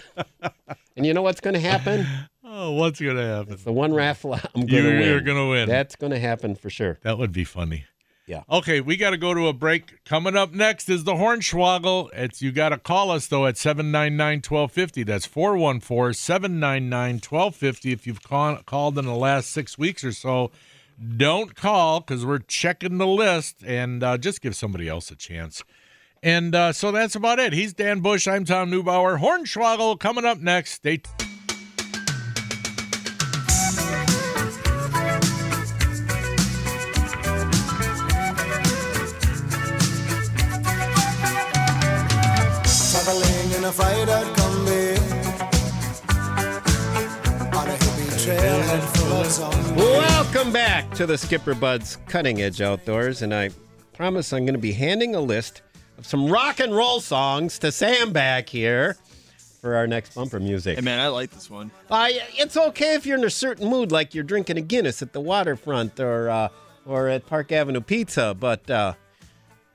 And 0.95 1.05
you 1.05 1.13
know 1.13 1.21
what's 1.21 1.41
going 1.41 1.53
to 1.53 1.59
happen? 1.59 2.07
Oh, 2.51 2.71
what's 2.71 2.99
gonna 2.99 3.27
happen? 3.37 3.53
It's 3.53 3.63
The 3.63 3.71
one 3.71 3.93
raffle 3.93 4.33
I'm 4.55 4.65
going 4.65 4.83
to 4.83 4.89
win. 4.89 5.01
you're 5.03 5.21
gonna 5.21 5.47
win. 5.49 5.69
That's 5.69 5.95
going 5.95 6.11
to 6.11 6.17
happen 6.19 6.55
for 6.55 6.69
sure. 6.71 6.97
That 7.03 7.19
would 7.19 7.31
be 7.31 7.43
funny. 7.43 7.85
Yeah. 8.25 8.41
Okay, 8.49 8.81
we 8.81 8.97
got 8.97 9.11
to 9.11 9.17
go 9.17 9.33
to 9.35 9.47
a 9.47 9.53
break. 9.53 10.03
Coming 10.03 10.35
up 10.35 10.51
next 10.51 10.89
is 10.89 11.03
the 11.03 11.13
Hornswoggle. 11.13 12.09
It's 12.13 12.41
you 12.41 12.51
got 12.51 12.69
to 12.69 12.77
call 12.77 13.11
us 13.11 13.27
though 13.27 13.45
at 13.45 13.55
799-1250. 13.55 15.05
That's 15.05 15.27
414-799-1250 15.27 17.93
if 17.93 18.07
you've 18.07 18.23
call, 18.23 18.57
called 18.65 18.97
in 18.99 19.05
the 19.05 19.15
last 19.15 19.51
6 19.51 19.77
weeks 19.77 20.03
or 20.03 20.11
so. 20.11 20.51
Don't 21.17 21.55
call 21.55 22.01
cuz 22.01 22.25
we're 22.25 22.39
checking 22.39 22.97
the 22.97 23.07
list 23.07 23.63
and 23.65 24.03
uh, 24.03 24.17
just 24.17 24.41
give 24.41 24.55
somebody 24.55 24.87
else 24.87 25.09
a 25.11 25.15
chance. 25.15 25.63
And 26.21 26.53
uh, 26.53 26.73
so 26.73 26.91
that's 26.91 27.15
about 27.15 27.39
it. 27.39 27.53
He's 27.53 27.73
Dan 27.73 28.01
Bush. 28.01 28.27
I'm 28.27 28.43
Tom 28.45 28.69
Neubauer. 28.69 29.19
Hornswoggle 29.19 29.99
coming 29.99 30.25
up 30.25 30.39
next. 30.39 30.73
Stay 30.73 31.01
a 43.69 43.71
freighter 43.71 44.25
combi 44.33 44.97
on 47.55 47.67
a 47.67 47.73
hippie 47.73 48.09
trailhead 48.25 48.97
full 48.97 49.13
of 49.13 49.27
zombies. 49.27 49.71
Welcome 49.73 50.51
back 50.51 50.89
to 50.95 51.05
the 51.05 51.15
Skipper 51.15 51.53
Buds 51.53 51.97
Cutting 52.07 52.41
Edge 52.41 52.61
Outdoors, 52.61 53.21
and 53.21 53.31
I 53.31 53.51
promise 53.93 54.33
I'm 54.33 54.45
going 54.45 54.55
to 54.55 54.59
be 54.59 54.71
handing 54.71 55.13
a 55.13 55.21
list 55.21 55.61
of 55.99 56.07
some 56.07 56.31
rock 56.31 56.59
and 56.59 56.75
roll 56.75 56.99
songs 56.99 57.59
to 57.59 57.71
Sam 57.71 58.11
back 58.11 58.49
here 58.49 58.97
for 59.61 59.75
our 59.75 59.85
next 59.85 60.15
bumper 60.15 60.39
music. 60.39 60.77
Hey 60.77 60.81
man, 60.81 60.99
I 60.99 61.09
like 61.09 61.29
this 61.29 61.47
one. 61.47 61.69
Uh, 61.91 62.07
it's 62.09 62.57
okay 62.57 62.95
if 62.95 63.05
you're 63.05 63.19
in 63.19 63.23
a 63.23 63.29
certain 63.29 63.69
mood, 63.69 63.91
like 63.91 64.15
you're 64.15 64.23
drinking 64.23 64.57
a 64.57 64.61
Guinness 64.61 65.03
at 65.03 65.13
the 65.13 65.21
waterfront 65.21 65.99
or 65.99 66.29
uh, 66.31 66.49
or 66.87 67.07
at 67.07 67.27
Park 67.27 67.51
Avenue 67.51 67.81
Pizza, 67.81 68.35
but 68.39 68.67
uh, 68.71 68.93
yeah, 68.93 68.93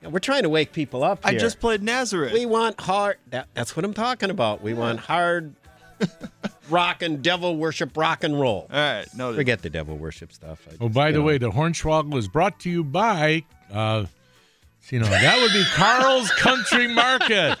we're 0.09 0.19
trying 0.19 0.43
to 0.43 0.49
wake 0.49 0.71
people 0.73 1.03
up 1.03 1.19
I 1.23 1.35
just 1.35 1.59
played 1.59 1.81
Nazareth. 1.83 2.33
we 2.33 2.45
want 2.45 2.79
hard. 2.79 3.17
That, 3.31 3.47
that's 3.53 3.75
what 3.75 3.85
I'm 3.85 3.93
talking 3.93 4.29
about. 4.29 4.61
We 4.61 4.73
want 4.73 4.99
hard 4.99 5.53
rock 6.69 7.01
and 7.01 7.21
devil 7.21 7.55
worship 7.57 7.95
rock 7.97 8.23
and 8.23 8.39
roll. 8.39 8.67
All 8.71 8.77
right, 8.77 9.05
no. 9.15 9.33
Forget 9.33 9.61
the 9.61 9.69
devil 9.69 9.97
worship 9.97 10.31
stuff. 10.33 10.61
I 10.69 10.73
Oh, 10.75 10.87
just, 10.87 10.93
by 10.93 11.11
the 11.11 11.19
know. 11.19 11.23
way, 11.25 11.37
the 11.37 11.51
Hornswoggle 11.51 12.15
is 12.17 12.27
brought 12.27 12.59
to 12.61 12.69
you 12.69 12.83
by, 12.83 13.43
uh, 13.71 14.05
you 14.89 14.99
know, 14.99 15.05
that 15.07 15.41
would 15.41 15.53
be 15.53 15.63
Carl's 15.73 16.29
Country 16.31 16.87
Market. 16.93 17.57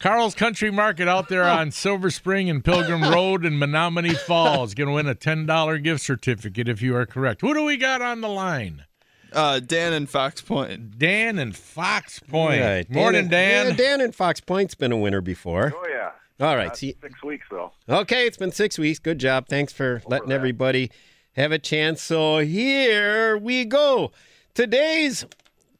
Carl's 0.00 0.34
Country 0.34 0.70
Market 0.70 1.08
out 1.08 1.28
there 1.28 1.44
on 1.44 1.70
Silver 1.70 2.10
Spring 2.10 2.48
and 2.48 2.64
Pilgrim 2.64 3.02
Road 3.02 3.44
in 3.44 3.54
Menomonee 3.54 4.16
Falls. 4.16 4.74
Going 4.74 4.88
to 4.88 4.94
win 4.94 5.06
a 5.06 5.14
$10 5.14 5.82
gift 5.84 6.02
certificate 6.02 6.68
if 6.68 6.80
you 6.82 6.96
are 6.96 7.04
correct. 7.06 7.42
Who 7.42 7.52
do 7.54 7.64
we 7.64 7.76
got 7.76 8.00
on 8.02 8.20
the 8.22 8.28
line? 8.28 8.84
Uh, 9.32 9.60
Dan 9.60 9.92
and 9.92 10.08
Fox 10.08 10.40
Point. 10.40 10.98
Dan 10.98 11.38
and 11.38 11.56
Fox 11.56 12.18
Point. 12.20 12.60
Right. 12.62 12.90
Morning, 12.90 13.20
and- 13.22 13.30
Dan. 13.30 13.66
Yeah, 13.68 13.72
Dan 13.76 14.00
and 14.00 14.14
Fox 14.14 14.40
Point's 14.40 14.74
been 14.74 14.92
a 14.92 14.96
winner 14.98 15.20
before. 15.20 15.72
Oh 15.76 15.86
yeah. 15.88 16.10
All 16.46 16.56
right. 16.56 16.68
Not 16.68 16.76
See, 16.78 16.96
six 17.02 17.22
weeks 17.22 17.46
though. 17.50 17.72
okay, 17.88 18.26
it's 18.26 18.36
been 18.38 18.52
six 18.52 18.78
weeks. 18.78 18.98
Good 18.98 19.18
job. 19.18 19.46
Thanks 19.48 19.72
for 19.72 20.02
letting 20.06 20.28
that. 20.30 20.34
everybody 20.34 20.90
have 21.36 21.52
a 21.52 21.58
chance. 21.58 22.00
So 22.02 22.38
here 22.38 23.36
we 23.36 23.64
go. 23.66 24.10
Today's 24.54 25.26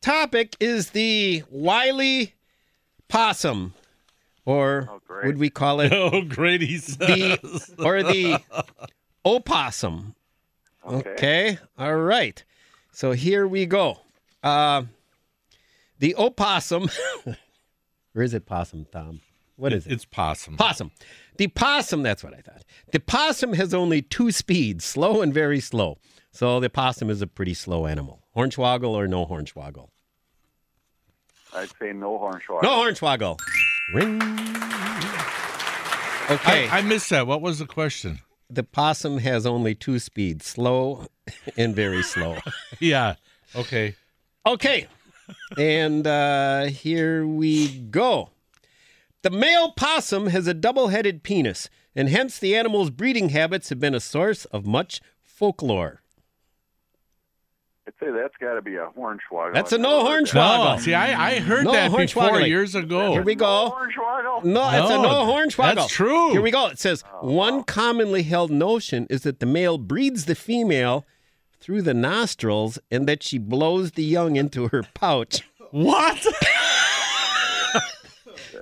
topic 0.03 0.57
is 0.61 0.91
the 0.91 1.43
Wiley 1.51 2.35
possum, 3.09 3.73
or 4.45 4.89
Oh, 4.91 5.01
would 5.25 5.39
we 5.39 5.49
call 5.51 5.81
it 5.81 5.93
oh, 5.95 6.23
great. 6.23 6.61
He 6.61 6.77
says. 6.79 6.99
the 6.99 7.75
or 7.83 8.03
the 8.03 8.41
opossum? 9.25 10.15
Okay. 10.87 11.11
Okay. 11.11 11.59
All 11.79 11.97
right. 11.97 12.43
So 13.01 13.13
here 13.13 13.49
we 13.49 13.65
go. 13.65 13.97
Uh, 14.43 14.83
the 16.01 16.15
opossum. 16.17 16.91
or 18.15 18.23
is 18.23 18.35
it 18.35 18.45
possum, 18.45 18.87
Tom? 18.93 19.23
What 19.57 19.73
is 19.73 19.87
it? 19.87 19.93
It's 19.95 20.05
possum. 20.05 20.59
Possum. 20.59 20.91
The 21.39 21.47
possum, 21.47 22.03
that's 22.03 22.23
what 22.23 22.35
I 22.35 22.43
thought. 22.43 22.63
The 22.93 23.01
possum 23.01 23.55
has 23.55 23.73
only 23.73 24.03
two 24.03 24.31
speeds, 24.31 24.85
slow 24.85 25.23
and 25.23 25.33
very 25.33 25.61
slow. 25.61 25.97
So 26.31 26.61
the 26.61 26.69
possum 26.69 27.09
is 27.09 27.23
a 27.23 27.27
pretty 27.27 27.55
slow 27.55 27.87
animal. 27.87 28.21
Hornswoggle 28.37 28.91
or 28.91 29.09
no 29.09 29.25
hornswoggle? 29.25 29.89
I'd 31.55 31.71
say 31.79 31.95
no 31.95 32.19
hornswoggle. 32.19 32.63
No 32.65 32.83
hornswoggle. 32.83 33.41
Ring. 33.95 34.21
Okay. 36.31 36.69
I, 36.69 36.81
I 36.81 36.83
missed 36.83 37.09
that. 37.09 37.27
What 37.27 37.41
was 37.41 37.61
the 37.61 37.67
question? 37.67 38.19
The 38.51 38.63
possum 38.65 39.19
has 39.19 39.47
only 39.47 39.75
two 39.75 39.99
speeds 39.99 40.47
slow 40.47 41.07
and 41.57 41.75
very 41.75 42.03
slow. 42.03 42.39
Yeah. 42.81 43.17
Okay. 43.55 43.95
Okay. 44.47 44.87
and 45.59 46.07
uh, 46.07 46.65
here 46.65 47.27
we 47.27 47.69
go. 47.69 48.31
The 49.23 49.31
male 49.31 49.73
possum 49.73 50.29
has 50.29 50.47
a 50.47 50.55
double 50.55 50.89
headed 50.89 51.23
penis, 51.23 51.69
and 51.95 52.09
hence 52.09 52.39
the 52.39 52.57
animal's 52.57 52.89
breeding 52.91 53.29
habits 53.31 53.69
have 53.69 53.79
been 53.79 53.95
a 53.95 54.01
source 54.01 54.47
of 54.47 54.65
much 54.67 55.01
folklore. 55.23 56.01
I'd 57.87 57.95
say 57.99 58.11
that's 58.13 58.37
got 58.41 58.55
to 58.55 58.63
be 58.63 58.77
a 58.77 58.87
hornswoggle. 58.97 59.55
That's 59.55 59.73
a 59.73 59.77
I've 59.77 59.81
no 59.81 59.99
never 60.05 60.11
heard 60.11 60.25
hornswoggle. 60.27 60.77
No, 60.77 60.81
see, 60.83 60.95
I, 60.95 61.31
I 61.31 61.39
heard 61.41 61.65
No 61.65 61.73
that 61.73 61.91
before 61.91 62.25
hornswoggling. 62.25 62.47
years 62.49 62.75
ago. 62.75 63.13
Here 63.13 63.23
we 63.23 63.35
No 63.35 63.39
go. 63.41 63.77
hornswoggle? 63.77 64.45
No, 64.45 64.69
it's 64.71 64.91
a 64.91 64.95
No, 64.97 65.03
no 65.03 65.33
hornswoggle. 65.33 65.75
that's 65.77 65.89
true. 65.93 66.31
Here 66.31 66.43
we 66.43 66.51
go. 66.51 66.67
It 66.67 66.79
says 66.79 67.03
oh, 67.21 67.33
one 67.33 67.65
commonly 67.65 68.23
held 68.23 68.51
notion 68.51 69.07
is 69.11 69.23
that 69.23 69.41
the 69.41 69.47
male 69.47 69.79
breeds 69.79 70.27
the 70.27 70.35
female 70.35 71.07
through 71.59 71.83
the 71.83 71.95
nostrils 71.95 72.79
and 72.91 73.09
that 73.09 73.23
she 73.23 73.39
blows 73.39 73.93
the 73.93 74.05
young 74.05 74.37
into 74.37 74.69
her 74.69 74.83
pouch. 74.95 75.43
What? 75.71 76.25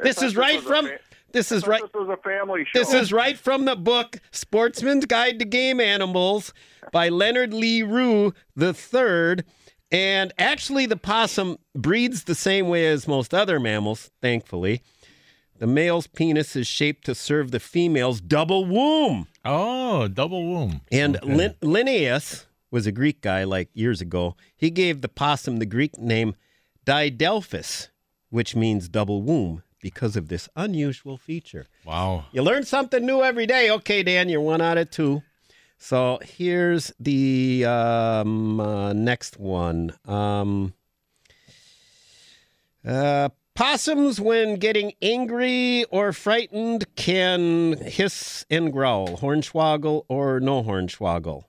This 0.03 0.23
is 0.23 0.37
right 0.37 0.57
was 0.57 0.65
a 0.65 0.69
from 0.69 0.87
fa- 0.87 0.99
this 1.33 1.53
is 1.53 1.67
right 1.67 1.83
This 1.83 1.91
was 1.95 2.09
a 2.09 2.17
family 2.23 2.65
show. 2.65 2.79
this 2.79 2.93
is 2.93 3.13
right 3.13 3.39
from 3.39 3.65
the 3.65 3.77
book 3.77 4.19
Sportsman's 4.31 5.07
Guide 5.07 5.39
to 5.39 5.45
Game 5.45 5.81
Animals 5.81 6.53
by 6.93 7.09
Leonard 7.09 7.53
Lee 7.53 7.83
Rue 7.83 8.33
the 8.57 8.73
third. 8.75 9.45
And 9.91 10.33
actually 10.39 10.85
the 10.87 10.97
possum 10.99 11.57
breeds 11.75 12.25
the 12.25 12.35
same 12.35 12.69
way 12.69 12.87
as 12.87 13.09
most 13.09 13.33
other 13.33 13.59
mammals, 13.59 14.11
thankfully. 14.21 14.83
The 15.59 15.67
male's 15.67 16.07
penis 16.07 16.55
is 16.55 16.67
shaped 16.67 17.05
to 17.07 17.15
serve 17.15 17.51
the 17.51 17.59
female's 17.59 18.21
double 18.21 18.65
womb. 18.67 19.27
Oh, 19.45 20.07
double 20.07 20.47
womb. 20.47 20.83
And 20.93 21.17
Okay. 21.17 21.35
Lin- 21.35 21.55
Linnaeus 21.63 22.47
was 22.71 22.87
a 22.87 22.93
Greek 22.93 23.23
guy 23.23 23.45
like 23.45 23.71
years 23.73 24.01
ago. 24.03 24.37
He 24.55 24.69
gave 24.71 25.01
the 25.01 25.09
possum 25.09 25.57
the 25.57 25.67
Greek 25.67 25.97
name 25.99 26.37
Didelphis, 26.93 27.89
which 28.31 28.55
means 28.57 28.89
double 28.89 29.23
womb, 29.23 29.63
because 29.81 30.17
of 30.17 30.29
this 30.29 30.49
unusual 30.57 31.17
feature. 31.17 31.67
Wow. 31.85 32.27
You 32.33 32.43
learn 32.43 32.65
something 32.65 33.05
new 33.05 33.23
every 33.23 33.47
day. 33.47 33.71
Okay, 33.71 34.03
Dan, 34.03 34.29
you're 34.29 34.41
one 34.41 34.61
out 34.61 34.79
of 34.79 34.91
two. 34.91 35.23
So 35.79 36.19
here's 36.23 36.93
the 36.99 37.65
um, 37.65 38.59
uh, 38.59 38.93
next 38.93 39.39
one. 39.39 39.95
Um, 40.05 40.75
uh, 42.85 43.29
possums, 43.55 44.21
when 44.21 44.57
getting 44.57 44.93
angry 45.01 45.85
or 45.85 46.13
frightened, 46.13 46.95
can 46.97 47.75
hiss 47.79 48.45
and 48.51 48.73
growl. 48.73 49.19
Hornswoggle 49.19 50.05
or 50.09 50.41
no 50.41 50.63
hornswoggle? 50.63 51.45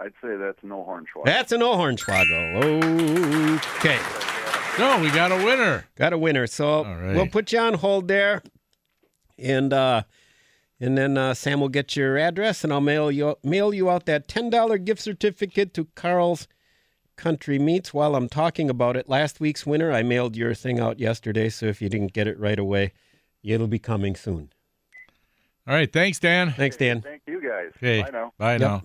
I'd 0.00 0.12
say 0.22 0.36
that's 0.36 0.62
no 0.62 0.76
hornswoggle. 0.88 1.26
That's 1.26 1.52
a 1.52 1.58
no 1.58 1.74
hornswoggle. 1.74 3.60
Okay. 3.76 3.98
No, 4.78 4.98
we 4.98 5.10
got 5.10 5.30
a 5.30 5.36
winner. 5.44 5.84
Got 5.96 6.14
a 6.14 6.18
winner. 6.18 6.46
So 6.46 6.84
right. 6.84 7.14
we'll 7.14 7.26
put 7.26 7.52
you 7.52 7.58
on 7.58 7.74
hold 7.74 8.08
there, 8.08 8.42
and 9.38 9.74
uh, 9.74 10.04
and 10.80 10.96
then 10.96 11.18
uh, 11.18 11.34
Sam 11.34 11.60
will 11.60 11.68
get 11.68 11.96
your 11.96 12.16
address, 12.16 12.64
and 12.64 12.72
I'll 12.72 12.80
mail 12.80 13.10
you 13.10 13.36
mail 13.44 13.74
you 13.74 13.90
out 13.90 14.06
that 14.06 14.26
ten 14.26 14.48
dollar 14.48 14.78
gift 14.78 15.02
certificate 15.02 15.74
to 15.74 15.84
Carl's 15.94 16.48
Country 17.16 17.58
Meats. 17.58 17.92
While 17.92 18.14
I'm 18.14 18.28
talking 18.30 18.70
about 18.70 18.96
it, 18.96 19.06
last 19.06 19.38
week's 19.38 19.66
winner, 19.66 19.92
I 19.92 20.02
mailed 20.02 20.34
your 20.34 20.54
thing 20.54 20.80
out 20.80 20.98
yesterday. 20.98 21.50
So 21.50 21.66
if 21.66 21.82
you 21.82 21.90
didn't 21.90 22.14
get 22.14 22.26
it 22.26 22.38
right 22.38 22.58
away, 22.58 22.92
it'll 23.42 23.66
be 23.66 23.78
coming 23.78 24.16
soon. 24.16 24.50
All 25.68 25.74
right. 25.74 25.92
Thanks, 25.92 26.18
Dan. 26.18 26.52
Thanks, 26.52 26.76
Dan. 26.76 27.02
Thank 27.02 27.22
you 27.26 27.42
guys. 27.46 27.72
Okay. 27.76 28.02
Bye 28.02 28.10
now. 28.10 28.32
Bye 28.38 28.56
now. 28.56 28.82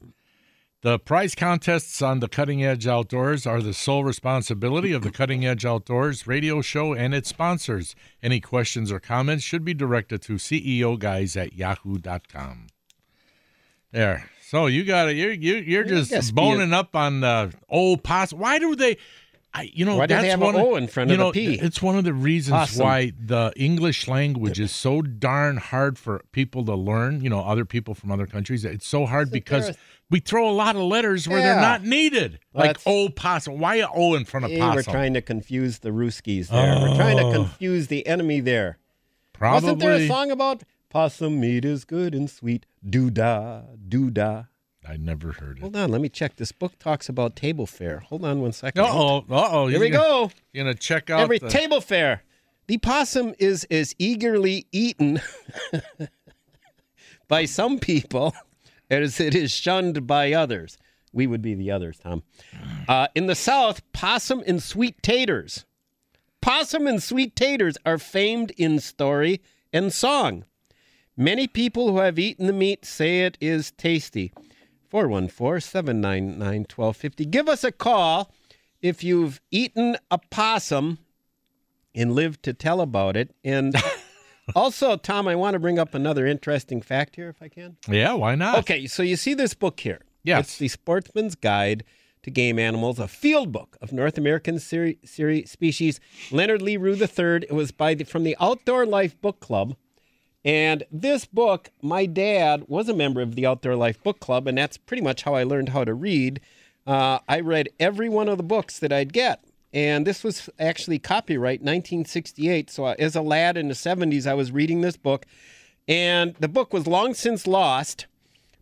The 0.86 1.00
prize 1.00 1.34
contests 1.34 2.04
on 2.04 2.20
the 2.20 2.28
Cutting 2.28 2.64
Edge 2.64 2.86
Outdoors 2.86 3.48
are 3.48 3.60
the 3.60 3.74
sole 3.74 4.04
responsibility 4.04 4.92
of 4.92 5.02
the 5.02 5.10
Cutting 5.10 5.44
Edge 5.44 5.66
Outdoors 5.66 6.28
radio 6.28 6.62
show 6.62 6.94
and 6.94 7.12
its 7.12 7.28
sponsors. 7.28 7.96
Any 8.22 8.40
questions 8.40 8.92
or 8.92 9.00
comments 9.00 9.44
should 9.44 9.66
be 9.66 9.74
directed 9.74 10.22
to 10.22 10.34
CEO 10.34 11.00
guys 11.00 11.36
at 11.36 11.54
yahoo.com. 11.54 12.68
There. 13.94 14.30
So 14.44 14.68
you 14.68 14.84
got 14.84 15.10
it. 15.10 15.16
You're 15.16 15.32
you, 15.32 15.56
you're 15.56 15.86
guess 15.86 16.10
just 16.10 16.36
boning 16.36 16.72
up 16.72 16.96
on 16.96 17.22
the 17.22 17.52
old 17.68 18.04
poss. 18.04 18.32
Why 18.32 18.60
do 18.60 18.76
they? 18.76 18.98
I, 19.58 19.70
you 19.74 19.86
know, 19.86 19.96
Why 19.96 20.06
do 20.06 20.16
they 20.16 20.22
that's 20.24 20.32
have 20.32 20.42
a 20.42 20.46
one 20.46 20.56
O 20.58 20.76
of, 20.76 20.84
in 20.84 20.88
front 20.90 21.10
you 21.10 21.14
of 21.14 21.20
the 21.20 21.24
know, 21.24 21.32
P? 21.32 21.54
It's 21.56 21.82
one 21.82 21.98
of 21.98 22.04
the 22.04 22.14
reasons 22.14 22.56
Awesome. 22.56 22.84
why 22.84 23.14
the 23.18 23.54
English 23.56 24.08
language 24.10 24.60
is 24.60 24.76
so 24.76 25.02
darn 25.02 25.56
hard 25.58 25.98
for 25.98 26.22
people 26.34 26.66
to 26.66 26.76
learn. 26.76 27.22
You 27.22 27.30
know, 27.30 27.40
other 27.40 27.64
people 27.64 27.94
from 27.96 28.12
other 28.12 28.28
countries. 28.28 28.66
It's 28.66 28.86
so 28.88 29.06
hard 29.06 29.32
because 29.32 29.78
we 30.10 30.20
throw 30.20 30.50
a 30.50 30.52
lot 30.52 30.76
of 30.76 30.82
letters 30.82 31.28
where 31.28 31.42
they're 31.42 31.62
not 31.62 31.84
needed. 31.84 32.40
Well, 32.52 32.66
like 32.66 32.78
that's- 32.78 32.86
old 32.86 33.12
oh, 33.12 33.14
possum. 33.16 33.58
Why 33.60 33.76
a 33.76 33.88
O 33.94 34.16
in 34.16 34.26
front 34.26 34.46
of 34.46 34.52
Hey, 34.52 34.60
possum? 34.60 34.76
we're 34.76 34.84
trying 34.84 35.14
to 35.14 35.22
confuse 35.22 35.80
the 35.80 35.90
Ruskies 35.92 36.50
there. 36.50 36.76
We're 36.80 36.96
trying 36.98 37.18
to 37.18 37.24
Oh. 37.24 37.32
confuse 37.32 37.88
the 37.88 38.06
enemy 38.06 38.42
there. 38.42 38.78
Probably. 39.32 39.68
Wasn't 39.72 39.80
there 39.80 39.94
a 39.94 40.08
song 40.08 40.32
about 40.32 40.64
possum 40.90 41.40
meat 41.40 41.64
is 41.64 41.86
good 41.86 42.14
and 42.14 42.30
sweet? 42.30 42.66
Doo 42.88 43.10
da, 43.10 43.62
doo 43.88 44.10
da. 44.12 44.44
I 44.88 44.98
never 44.98 45.32
heard 45.32 45.58
it. 45.58 45.62
Hold 45.62 45.76
on, 45.76 45.90
let 45.90 46.02
me 46.02 46.10
check. 46.10 46.36
This 46.36 46.52
book 46.52 46.78
talks 46.80 47.10
about 47.10 47.36
table 47.36 47.66
fare. 47.66 48.00
Hold 48.00 48.24
on 48.26 48.42
one 48.42 48.52
second. 48.52 48.82
Uh 48.82 48.90
oh. 48.90 49.18
Uh 49.30 49.50
oh. 49.52 49.68
Here 49.68 49.80
we 49.80 49.90
go. 49.90 50.32
You're 50.54 50.66
gonna 50.66 50.76
check 50.76 51.10
out 51.10 51.22
Every 51.22 51.40
the, 51.40 51.50
table 51.50 51.82
fare. 51.82 52.24
The 52.68 52.78
possum 52.78 53.34
is 53.40 53.66
as 53.70 53.96
eagerly 54.00 54.68
eaten 54.72 55.22
by 57.28 57.46
some 57.46 57.80
people 57.80 58.34
as 58.90 59.20
it 59.20 59.36
is 59.36 59.52
shunned 59.52 60.08
by 60.08 60.34
others. 60.34 60.78
We 61.14 61.28
would 61.28 61.42
be 61.42 61.54
the 61.56 61.72
others, 61.72 61.98
Tom. 62.00 62.24
Uh, 62.88 63.08
in 63.16 63.28
the 63.28 63.36
South, 63.36 63.82
possum 63.94 64.44
and 64.46 64.62
sweet 64.62 65.02
taters. 65.02 65.66
Possum 66.42 66.88
and 66.88 67.02
sweet 67.02 67.36
taters 67.36 67.78
are 67.86 67.98
famed 67.98 68.52
in 68.58 68.80
story 68.80 69.42
and 69.72 69.94
song. 69.94 70.44
Many 71.18 71.48
people 71.48 71.92
who 71.92 72.00
have 72.00 72.20
eaten 72.20 72.48
the 72.48 72.54
meat 72.54 72.84
say 72.84 73.22
it 73.22 73.38
is 73.40 73.72
tasty. 73.72 74.34
414 74.90 75.62
799 75.62 76.40
1250. 76.62 77.26
Give 77.26 77.48
us 77.50 77.64
a 77.64 77.72
call 77.72 78.32
if 78.82 79.04
you've 79.04 79.42
eaten 79.52 79.98
a 80.12 80.18
possum 80.30 81.00
and 81.94 82.14
lived 82.14 82.44
to 82.44 82.54
tell 82.54 82.82
about 82.82 83.16
it. 83.18 83.34
And 83.44 83.76
also, 84.56 84.98
Tom, 84.98 85.28
I 85.28 85.36
want 85.36 85.54
to 85.54 85.60
bring 85.60 85.80
up 85.80 85.94
another 85.94 86.28
interesting 86.28 86.82
fact 86.82 87.16
here, 87.16 87.30
if 87.30 87.42
I 87.42 87.48
can. 87.48 87.78
Yeah. 87.88 88.14
Why 88.14 88.36
not? 88.36 88.60
Okay, 88.60 88.88
so 88.88 89.02
you 89.04 89.16
see 89.16 89.34
this 89.34 89.54
book 89.54 89.80
here. 89.80 90.02
Yes. 90.24 90.46
It's 90.48 90.58
the 90.58 90.68
Sportsman's 90.68 91.36
Guide 91.36 91.84
to 92.24 92.32
Game 92.32 92.58
Animals, 92.58 92.98
a 93.00 93.08
field 93.08 93.52
book 93.52 93.78
of 93.82 93.94
North 93.94 94.18
American 94.18 94.58
seri- 94.60 94.98
seri- 95.06 95.46
species. 95.46 96.00
Leonard 96.32 96.62
Lee 96.62 96.78
Rue 96.78 96.96
III. 96.96 97.44
It 97.48 97.52
was 97.54 97.72
by 97.72 97.94
the, 97.94 98.04
from 98.04 98.24
the 98.24 98.36
Outdoor 98.40 98.86
Life 98.86 99.20
Book 99.22 99.40
Club. 99.40 99.76
And 100.46 100.84
this 100.92 101.26
book, 101.26 101.72
my 101.82 102.06
dad 102.06 102.66
was 102.68 102.88
a 102.88 102.94
member 102.94 103.20
of 103.22 103.34
the 103.36 103.46
Outdoor 103.48 103.76
Life 103.76 104.02
Book 104.04 104.20
Club, 104.20 104.48
and 104.48 104.56
that's 104.58 104.78
pretty 104.78 105.02
much 105.02 105.24
how 105.24 105.34
I 105.34 105.44
learned 105.44 105.70
how 105.70 105.84
to 105.84 105.94
read. 105.96 106.40
Uh, 106.86 107.18
I 107.28 107.40
read 107.40 107.70
every 107.80 108.10
one 108.10 108.30
of 108.30 108.38
the 108.38 108.44
books 108.44 108.78
that 108.80 108.94
I'd 108.94 109.12
get. 109.12 109.44
And 109.74 110.06
this 110.08 110.24
was 110.24 110.48
actually 110.60 111.00
copyright 111.00 111.60
1968. 111.62 112.70
So 112.70 112.86
uh, 112.86 112.96
as 113.00 113.16
a 113.16 113.22
lad 113.22 113.58
in 113.58 113.68
the 113.70 113.74
70s, 113.74 114.28
I 114.28 114.36
was 114.36 114.52
reading 114.52 114.82
this 114.82 114.96
book. 114.96 115.26
And 115.88 116.36
the 116.40 116.48
book 116.48 116.72
was 116.72 116.86
long 116.88 117.14
since 117.16 117.46
lost, 117.48 118.06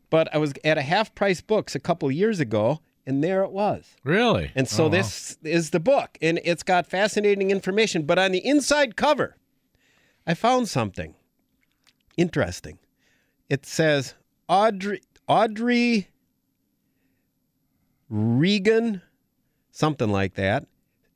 but 0.09 0.33
I 0.33 0.37
was 0.37 0.53
at 0.63 0.77
a 0.77 0.81
half 0.81 1.13
price 1.13 1.41
books 1.41 1.75
a 1.75 1.79
couple 1.79 2.09
years 2.11 2.39
ago, 2.39 2.79
and 3.05 3.21
there 3.23 3.43
it 3.43 3.51
was. 3.51 3.95
Really? 4.05 4.51
And 4.55 4.67
so 4.69 4.83
Oh, 4.83 4.87
wow. 4.87 4.91
this 4.93 5.37
is 5.43 5.69
the 5.71 5.79
book, 5.81 6.17
and 6.21 6.39
it's 6.45 6.63
got 6.63 6.87
fascinating 6.87 7.51
information. 7.51 8.03
But 8.03 8.17
on 8.19 8.31
the 8.31 8.45
inside 8.45 8.95
cover, 8.95 9.35
I 10.25 10.33
found 10.33 10.67
something 10.69 11.15
interesting. 12.17 12.79
It 13.49 13.65
says 13.65 14.13
Audrey 14.47 15.01
Audrey 15.27 16.07
Regan, 18.09 19.01
something 19.71 20.09
like 20.09 20.35
that, 20.35 20.65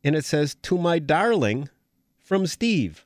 and 0.03 0.15
it 0.15 0.25
says 0.25 0.55
"To 0.63 0.77
my 0.77 0.99
darling" 0.99 1.69
from 2.17 2.47
Steve. 2.47 3.05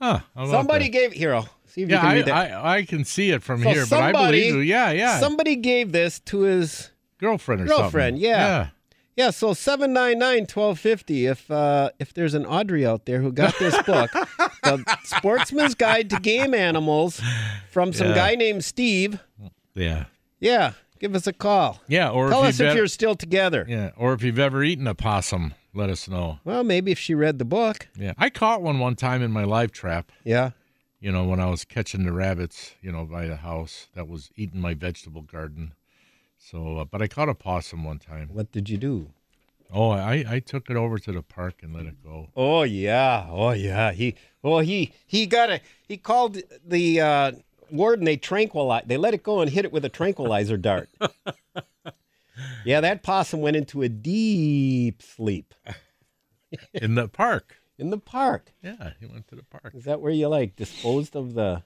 Huh, 0.00 0.20
Somebody 0.36 0.84
that? 0.84 0.90
gave 0.90 1.12
here. 1.12 1.34
I'll 1.34 1.48
See 1.66 1.82
if 1.82 1.90
you 1.90 1.96
can 1.98 2.06
I, 2.06 2.14
read 2.14 2.26
that. 2.26 2.52
I 2.52 2.76
I 2.78 2.82
can 2.84 3.04
see 3.04 3.30
it 3.30 3.42
from 3.42 3.62
So 3.62 3.68
here, 3.70 3.84
but 3.88 4.00
I 4.00 4.12
believe 4.12 4.54
you. 4.54 4.60
Yeah, 4.60 4.90
yeah. 4.90 5.18
Somebody 5.20 5.56
gave 5.56 5.92
this 5.92 6.18
to 6.20 6.40
his 6.40 6.90
girlfriend 7.18 7.62
or 7.62 7.66
girlfriend. 7.66 8.16
something. 8.16 8.30
Yeah. 8.30 8.68
yeah. 9.16 9.30
So 9.30 9.54
nine 9.86 10.18
nine 10.18 10.46
twelve 10.46 10.78
fifty. 10.78 11.26
If 11.26 11.50
uh, 11.50 11.90
if 11.98 12.14
there's 12.14 12.34
an 12.34 12.46
Audrey 12.46 12.86
out 12.86 13.04
there 13.04 13.20
who 13.20 13.32
got 13.32 13.58
this 13.58 13.80
book, 13.82 14.10
the 14.76 14.98
Sportsman's 15.04 15.74
Guide 15.74 16.10
to 16.10 16.20
Game 16.20 16.54
Animals, 16.54 17.20
from 17.70 17.92
some 17.92 18.08
Yeah. 18.08 18.14
guy 18.14 18.34
named 18.34 18.64
Steve. 18.64 19.20
Yeah. 19.74 20.04
Yeah. 20.40 20.72
Give 21.00 21.14
us 21.14 21.26
a 21.26 21.32
call. 21.32 21.80
Yeah, 21.86 22.10
or 22.10 22.28
Tell 22.30 22.42
if 22.42 22.48
us 22.50 22.60
if 22.60 22.66
ev- 22.70 22.76
you're 22.76 22.86
still 22.88 23.14
together. 23.14 23.64
Yeah, 23.68 23.90
or 23.96 24.12
if 24.14 24.22
you've 24.22 24.38
ever 24.38 24.64
eaten 24.64 24.88
a 24.88 24.94
possum, 24.96 25.54
let 25.72 25.90
us 25.90 26.08
know. 26.08 26.40
Well, 26.44 26.64
maybe 26.64 26.90
if 26.90 26.98
she 26.98 27.14
read 27.14 27.38
the 27.38 27.44
book. 27.44 27.86
Yeah, 27.96 28.14
I 28.18 28.30
caught 28.30 28.62
one 28.62 28.80
one 28.80 28.96
time 28.96 29.22
in 29.22 29.30
my 29.30 29.44
live 29.44 29.70
trap. 29.70 30.10
Yeah. 30.24 30.50
You 31.00 31.12
know, 31.12 31.22
when 31.24 31.38
I 31.38 31.46
was 31.46 31.64
catching 31.64 32.04
the 32.04 32.10
rabbits, 32.12 32.72
you 32.82 32.90
know, 32.90 33.04
by 33.04 33.26
the 33.28 33.36
house 33.36 33.86
that 33.94 34.08
was 34.08 34.30
eating 34.34 34.60
my 34.60 34.74
vegetable 34.74 35.22
garden. 35.22 35.74
So, 36.36 36.78
uh, 36.78 36.84
but 36.84 37.00
I 37.00 37.06
caught 37.06 37.28
a 37.28 37.34
possum 37.34 37.84
one 37.84 38.00
time. 38.00 38.30
What 38.32 38.50
did 38.50 38.68
you 38.68 38.78
do? 38.78 39.10
Oh, 39.72 39.90
I 39.90 40.24
I 40.26 40.40
took 40.40 40.70
it 40.70 40.76
over 40.76 40.98
to 40.98 41.12
the 41.12 41.22
park 41.22 41.62
and 41.62 41.74
let 41.74 41.86
it 41.86 42.02
go. 42.02 42.30
Oh 42.34 42.62
yeah, 42.62 43.26
oh 43.30 43.50
yeah. 43.50 43.92
He 43.92 44.14
well 44.42 44.60
he 44.60 44.92
he 45.06 45.26
got 45.26 45.50
a 45.50 45.60
he 45.86 45.96
called 45.96 46.38
the 46.66 47.00
uh, 47.00 47.32
warden. 47.70 48.04
They 48.04 48.16
tranquilize. 48.16 48.84
They 48.86 48.96
let 48.96 49.14
it 49.14 49.22
go 49.22 49.40
and 49.40 49.50
hit 49.50 49.64
it 49.64 49.72
with 49.72 49.84
a 49.84 49.90
tranquilizer 49.90 50.56
dart. 50.56 50.88
yeah, 52.64 52.80
that 52.80 53.02
possum 53.02 53.40
went 53.40 53.56
into 53.56 53.82
a 53.82 53.88
deep 53.88 55.02
sleep 55.02 55.54
in 56.72 56.94
the 56.94 57.08
park. 57.08 57.56
In 57.78 57.90
the 57.90 57.98
park. 57.98 58.52
Yeah, 58.62 58.92
he 58.98 59.06
went 59.06 59.28
to 59.28 59.36
the 59.36 59.44
park. 59.44 59.74
Is 59.74 59.84
that 59.84 60.00
where 60.00 60.12
you 60.12 60.28
like 60.28 60.56
disposed 60.56 61.14
of 61.14 61.34
the 61.34 61.62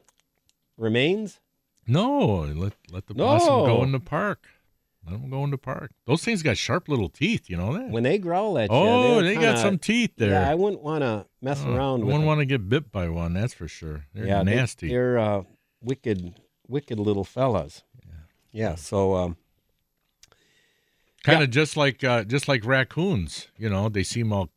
remains? 0.76 1.38
No, 1.86 2.40
let 2.40 2.74
let 2.90 3.06
the 3.06 3.14
possum 3.14 3.64
go 3.64 3.82
in 3.84 3.92
the 3.92 4.00
park. 4.00 4.48
Let 5.04 5.20
them 5.20 5.30
go 5.30 5.42
in 5.44 5.50
the 5.50 5.58
park. 5.58 5.90
Those 6.06 6.22
things 6.24 6.42
got 6.42 6.56
sharp 6.56 6.88
little 6.88 7.08
teeth. 7.08 7.50
You 7.50 7.56
know 7.56 7.72
that. 7.74 7.88
When 7.90 8.04
they 8.04 8.18
growl 8.18 8.56
at 8.58 8.70
you, 8.70 8.76
oh, 8.76 9.22
they 9.22 9.34
got 9.34 9.40
kinda- 9.40 9.60
some 9.60 9.78
teeth 9.78 10.12
there. 10.16 10.30
Yeah, 10.30 10.48
I 10.50 10.54
wouldn't 10.54 10.82
want 10.82 11.02
to 11.02 11.26
mess 11.40 11.62
Oh, 11.66 11.74
around 11.74 12.02
I 12.02 12.04
wouldn't 12.04 12.24
want 12.24 12.38
to 12.40 12.46
get 12.46 12.68
bit 12.68 12.92
by 12.92 13.08
one. 13.08 13.32
That's 13.34 13.52
for 13.54 13.66
sure. 13.66 14.06
They're 14.14 14.26
yeah, 14.26 14.42
nasty. 14.42 14.88
They're 14.88 15.18
uh, 15.18 15.42
wicked, 15.82 16.40
wicked 16.68 17.00
little 17.00 17.24
fellas. 17.24 17.82
Yeah. 18.04 18.12
Yeah. 18.52 18.74
So 18.76 19.16
um, 19.16 19.36
kind 21.24 21.42
of 21.42 21.50
just 21.50 21.76
like 21.76 22.04
uh, 22.04 22.24
just 22.24 22.46
like 22.48 22.64
raccoons. 22.64 23.48
You 23.58 23.68
know, 23.70 23.88
they 23.88 24.02
seem 24.04 24.32
all 24.32 24.50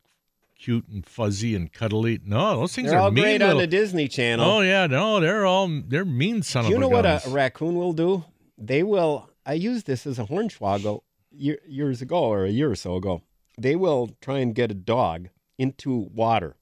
cute 0.58 0.86
and 0.88 1.04
fuzzy 1.04 1.54
and 1.54 1.72
cuddly. 1.72 2.20
No, 2.24 2.60
those 2.60 2.74
things 2.74 2.90
they're 2.90 2.98
are 2.98 3.02
all 3.02 3.10
mean 3.10 3.24
great 3.24 3.42
on 3.42 3.58
the 3.58 3.66
Disney 3.66 4.08
Channel. 4.08 4.44
Oh 4.48 4.60
yeah, 4.60 4.86
no, 4.86 5.20
they're 5.20 5.44
all 5.44 5.68
they're 5.88 6.04
mean 6.04 6.42
son 6.42 6.62
Do 6.64 6.68
of 6.68 6.72
you 6.72 6.78
know 6.78 6.88
what 6.88 7.02
guns. 7.02 7.26
a 7.26 7.30
raccoon 7.30 7.74
will 7.74 7.92
do? 7.92 8.24
They 8.58 8.82
will. 8.82 9.28
I 9.46 9.52
used 9.54 9.86
this 9.86 10.06
as 10.06 10.18
a 10.18 10.24
hornswoggle 10.24 11.00
year, 11.30 11.58
years 11.66 12.02
ago, 12.02 12.18
or 12.24 12.44
a 12.44 12.50
year 12.50 12.70
or 12.70 12.74
so 12.76 12.96
ago. 12.96 13.22
They 13.58 13.76
will 13.76 14.10
try 14.20 14.40
and 14.40 14.54
get 14.54 14.70
a 14.70 14.74
dog 14.74 15.28
into 15.56 16.10
water, 16.12 16.56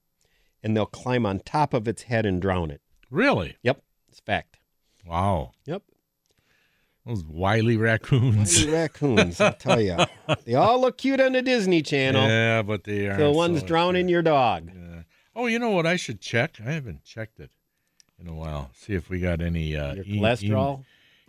and 0.63 0.77
they'll 0.77 0.87
climb 0.87 1.27
on 1.27 1.41
top 1.41 1.75
of 1.75 1.89
its 1.89 2.03
head 2.05 2.27
and 2.27 2.41
drown 2.41 2.71
it. 2.71 2.81
Really? 3.11 3.57
Yep, 3.63 3.83
it's 4.09 4.21
fact. 4.21 4.59
Wow. 5.07 5.53
Yep. 5.67 5.83
Those 7.07 7.25
wily 7.25 7.77
raccoons. 7.77 8.59
Tiny 8.61 8.73
raccoons, 8.73 9.41
I'll 9.41 9.53
tell 9.55 9.81
you, 9.81 9.97
they 10.45 10.55
all 10.55 10.81
look 10.81 10.99
cute 10.99 11.21
on 11.21 11.33
the 11.33 11.43
Disney 11.43 11.83
Channel. 11.83 12.23
Yeah, 12.23 12.63
but 12.63 12.85
they 12.85 13.09
are. 13.09 13.17
The 13.17 13.31
one's 13.33 13.61
so- 13.61 13.67
drowning 13.67 14.09
your 14.09 14.23
dog. 14.23 14.71
Oh, 15.37 15.47
you 15.47 15.59
know 15.59 15.71
what? 15.71 15.85
I 15.85 15.97
should 15.97 16.21
check. 16.21 16.59
I 16.65 16.71
haven't 16.71 17.03
checked 17.03 17.41
it 17.41 17.51
in 18.21 18.29
a 18.29 18.33
while. 18.35 18.71
See 18.73 18.95
if 18.95 19.11
we 19.11 19.19
got 19.19 19.41
any 19.41 19.77
uh, 19.77 19.95
Your 19.95 20.05
cholesterol? 20.05 20.81
e- 20.83 20.85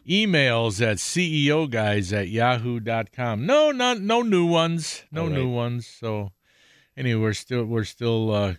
emails 0.07 0.81
at 0.81 0.97
CEO 0.97 1.69
guys 1.69 2.13
at 2.13 2.29
yahoo.com. 2.29 3.45
No, 3.45 3.71
not 3.71 3.99
no 4.01 4.21
new 4.21 4.45
ones. 4.45 5.03
No 5.11 5.23
right. 5.23 5.31
new 5.33 5.49
ones. 5.49 5.87
So 5.87 6.31
anyway, 6.95 7.21
we're 7.21 7.33
still 7.33 7.65
we're 7.65 7.83
still 7.83 8.31
uh, 8.31 8.53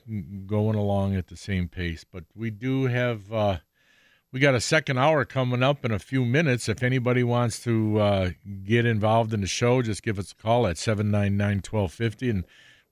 going 0.47 0.77
along 0.77 1.17
at 1.17 1.29
the 1.29 1.37
same 1.37 1.69
pace, 1.69 2.05
but 2.05 2.25
we 2.35 2.51
do 2.51 2.85
have 2.87 3.33
uh, 3.33 3.59
we 4.33 4.41
got 4.41 4.55
a 4.55 4.61
second 4.61 4.99
hour 4.99 5.25
coming 5.25 5.63
up 5.63 5.85
in 5.85 5.93
a 5.93 5.99
few 5.99 6.25
minutes. 6.25 6.69
If 6.69 6.83
anybody 6.83 7.23
wants 7.23 7.63
to 7.65 7.99
uh, 7.99 8.31
get 8.65 8.85
involved 8.85 9.33
in 9.33 9.41
the 9.41 9.47
show, 9.47 9.83
just 9.83 10.03
give 10.03 10.19
us 10.19 10.33
a 10.33 10.35
call 10.35 10.67
at 10.67 10.77
799-1250 10.77 12.31
and 12.31 12.45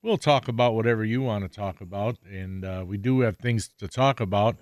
we'll 0.03 0.19
talk 0.19 0.49
about 0.49 0.75
whatever 0.75 1.05
you 1.05 1.23
want 1.23 1.45
to 1.45 1.55
talk 1.55 1.81
about. 1.81 2.19
And 2.31 2.65
uh, 2.65 2.85
we 2.87 2.99
do 2.99 3.21
have 3.21 3.37
things 3.37 3.69
to 3.79 3.89
talk 3.89 4.21
about 4.21 4.57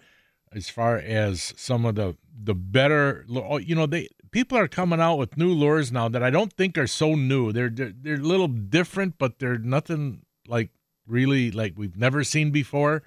as 0.53 0.69
far 0.69 0.97
as 0.97 1.53
some 1.57 1.85
of 1.85 1.97
the 1.97 2.17
the 2.35 2.55
better 2.55 3.27
oh, 3.35 3.59
you 3.59 3.75
know 3.75 3.87
they 3.87 4.09
people 4.31 4.57
are 4.59 4.69
coming 4.69 5.01
out 5.01 5.17
with 5.17 5.37
new 5.37 5.51
lures 5.51 5.93
now 5.93 6.09
that 6.09 6.23
I 6.23 6.31
don't 6.31 6.53
think 6.53 6.77
are 6.79 6.87
so 6.87 7.15
new. 7.15 7.53
They're 7.53 7.69
they're, 7.69 7.93
they're 7.95 8.15
a 8.15 8.19
little 8.19 8.49
different, 8.49 9.19
but 9.19 9.39
they're 9.39 9.59
nothing 9.59 10.23
like 10.49 10.71
really 11.07 11.51
like 11.51 11.75
we've 11.77 11.97
never 11.97 12.25
seen 12.25 12.51
before. 12.51 13.03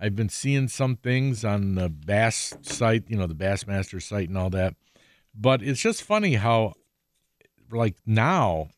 I've 0.00 0.16
been 0.16 0.28
seeing 0.28 0.68
some 0.68 0.96
things 0.96 1.44
on 1.44 1.76
the 1.76 1.88
Bass 1.88 2.54
site, 2.62 3.04
you 3.08 3.16
know, 3.16 3.26
the 3.26 3.34
Bassmaster 3.34 4.02
site 4.02 4.28
and 4.28 4.36
all 4.36 4.50
that. 4.50 4.74
But 5.34 5.62
it's 5.62 5.80
just 5.80 6.02
funny 6.02 6.34
how 6.34 6.74
like 7.70 7.96
now 8.04 8.70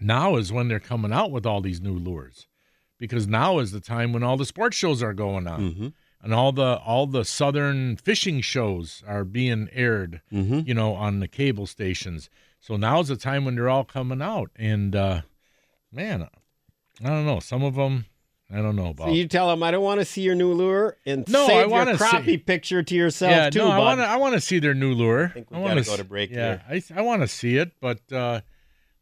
now 0.00 0.36
is 0.36 0.52
when 0.52 0.68
they're 0.68 0.80
coming 0.80 1.12
out 1.12 1.30
with 1.30 1.44
all 1.44 1.60
these 1.60 1.80
new 1.80 1.98
lures. 1.98 2.46
Because 2.98 3.28
now 3.28 3.58
is 3.60 3.70
the 3.70 3.80
time 3.80 4.12
when 4.12 4.24
all 4.24 4.36
the 4.36 4.44
sports 4.44 4.76
shows 4.76 5.02
are 5.02 5.14
going 5.14 5.46
on. 5.46 5.60
Mm-hmm. 5.60 5.88
And 6.22 6.34
all 6.34 6.50
the 6.52 6.78
all 6.78 7.06
the 7.06 7.24
southern 7.24 7.96
fishing 7.96 8.40
shows 8.40 9.02
are 9.06 9.24
being 9.24 9.68
aired, 9.72 10.20
Mm-hmm. 10.32 10.60
you 10.66 10.74
know, 10.74 10.94
on 10.94 11.20
the 11.20 11.28
cable 11.28 11.66
stations. 11.66 12.28
So 12.60 12.76
now's 12.76 13.06
the 13.08 13.16
time 13.16 13.44
when 13.44 13.54
they're 13.54 13.68
all 13.68 13.84
coming 13.84 14.20
out. 14.20 14.50
And 14.56 14.96
uh 14.96 15.22
man, 15.92 16.28
I 17.04 17.08
don't 17.08 17.24
know. 17.26 17.38
Some 17.40 17.62
of 17.62 17.76
them 17.76 18.06
I 18.50 18.56
don't 18.56 18.76
know 18.76 18.88
about. 18.88 19.08
So 19.08 19.12
you 19.14 19.28
tell 19.28 19.48
them 19.48 19.62
I 19.62 19.70
don't 19.70 19.84
want 19.84 20.00
to 20.00 20.04
see 20.04 20.22
your 20.22 20.34
new 20.34 20.52
lure 20.52 20.96
and 21.06 21.24
No, 21.28 21.46
I 21.46 21.60
your 21.60 21.68
wanna 21.68 21.96
see- 21.98 22.04
crappie 22.04 22.44
picture 22.46 22.82
to 22.82 22.94
yourself 22.96 23.30
yeah, 23.30 23.50
too, 23.50 23.60
no, 23.60 23.70
I 23.70 23.78
want 23.78 24.00
to. 24.00 24.06
I 24.06 24.16
want 24.16 24.34
to 24.34 24.40
see 24.40 24.58
their 24.58 24.74
new 24.74 24.94
lure. 24.94 25.26
I 25.26 25.28
think 25.28 25.50
we 25.52 25.58
wanna 25.58 25.76
gotta 25.82 25.90
go 25.90 25.96
to 25.98 26.04
break 26.04 26.30
Yeah, 26.30 26.62
I, 26.68 26.82
I 26.96 27.02
want 27.02 27.22
to 27.22 27.28
see 27.28 27.56
it, 27.58 27.72
but 27.80 28.00
uh, 28.12 28.40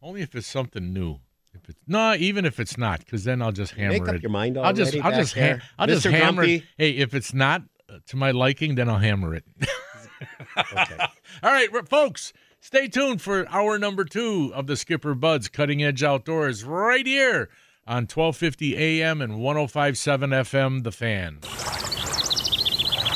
only 0.02 0.20
if 0.20 0.34
it's 0.34 0.46
something 0.46 0.92
new. 0.92 1.20
If 1.66 1.70
it's 1.70 1.80
no, 1.88 2.14
even 2.14 2.44
if 2.44 2.60
it's 2.60 2.78
not, 2.78 3.00
because 3.00 3.24
then 3.24 3.42
I'll 3.42 3.50
just 3.50 3.72
hammer 3.72 3.92
Make 3.94 4.08
up 4.08 4.14
it. 4.14 4.22
your 4.22 4.30
mind 4.30 4.56
I'll 4.56 4.72
just, 4.72 4.94
already 4.94 5.00
I'll 5.00 5.20
just, 5.20 5.34
ha- 5.34 5.58
I'll 5.76 5.88
just 5.88 6.06
Mr. 6.06 6.12
hammer 6.12 6.44
it. 6.44 6.46
Grumpy? 6.46 6.66
Hey, 6.78 6.90
if 6.90 7.12
it's 7.12 7.34
not 7.34 7.62
uh, 7.88 7.98
to 8.06 8.16
my 8.16 8.30
liking, 8.30 8.76
then 8.76 8.88
I'll 8.88 8.98
hammer 8.98 9.34
it. 9.34 9.42
okay. 10.56 10.96
All 11.42 11.50
right, 11.50 11.68
folks, 11.88 12.32
stay 12.60 12.86
tuned 12.86 13.20
for 13.20 13.48
hour 13.48 13.80
number 13.80 14.04
two 14.04 14.52
of 14.54 14.68
the 14.68 14.76
Skipper 14.76 15.14
Buds 15.16 15.48
Cutting 15.48 15.82
Edge 15.82 16.04
Outdoors 16.04 16.62
right 16.62 17.04
here 17.04 17.48
on 17.84 18.02
1250 18.04 18.76
AM 18.76 19.20
and 19.20 19.40
1057 19.40 20.30
FM, 20.30 20.84
The 20.84 20.92
Fan. 20.92 21.40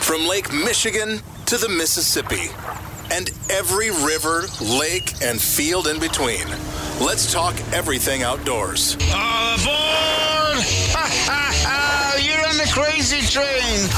From 0.02 0.26
Lake 0.26 0.52
Michigan 0.52 1.20
to 1.46 1.56
the 1.56 1.68
Mississippi 1.68 2.48
and 3.10 3.30
every 3.50 3.90
river, 3.90 4.44
lake, 4.60 5.14
and 5.22 5.40
field 5.40 5.86
in 5.86 5.98
between. 5.98 6.46
Let's 7.00 7.32
talk 7.32 7.54
everything 7.72 8.22
outdoors. 8.22 8.96
All 9.12 9.54
aboard! 9.54 10.60
Ha 10.92 11.08
ha 11.26 11.50
ha! 11.64 12.16
You're 12.20 12.46
on 12.48 12.56
the 12.56 12.70
crazy 12.72 13.20
train! 13.26 13.88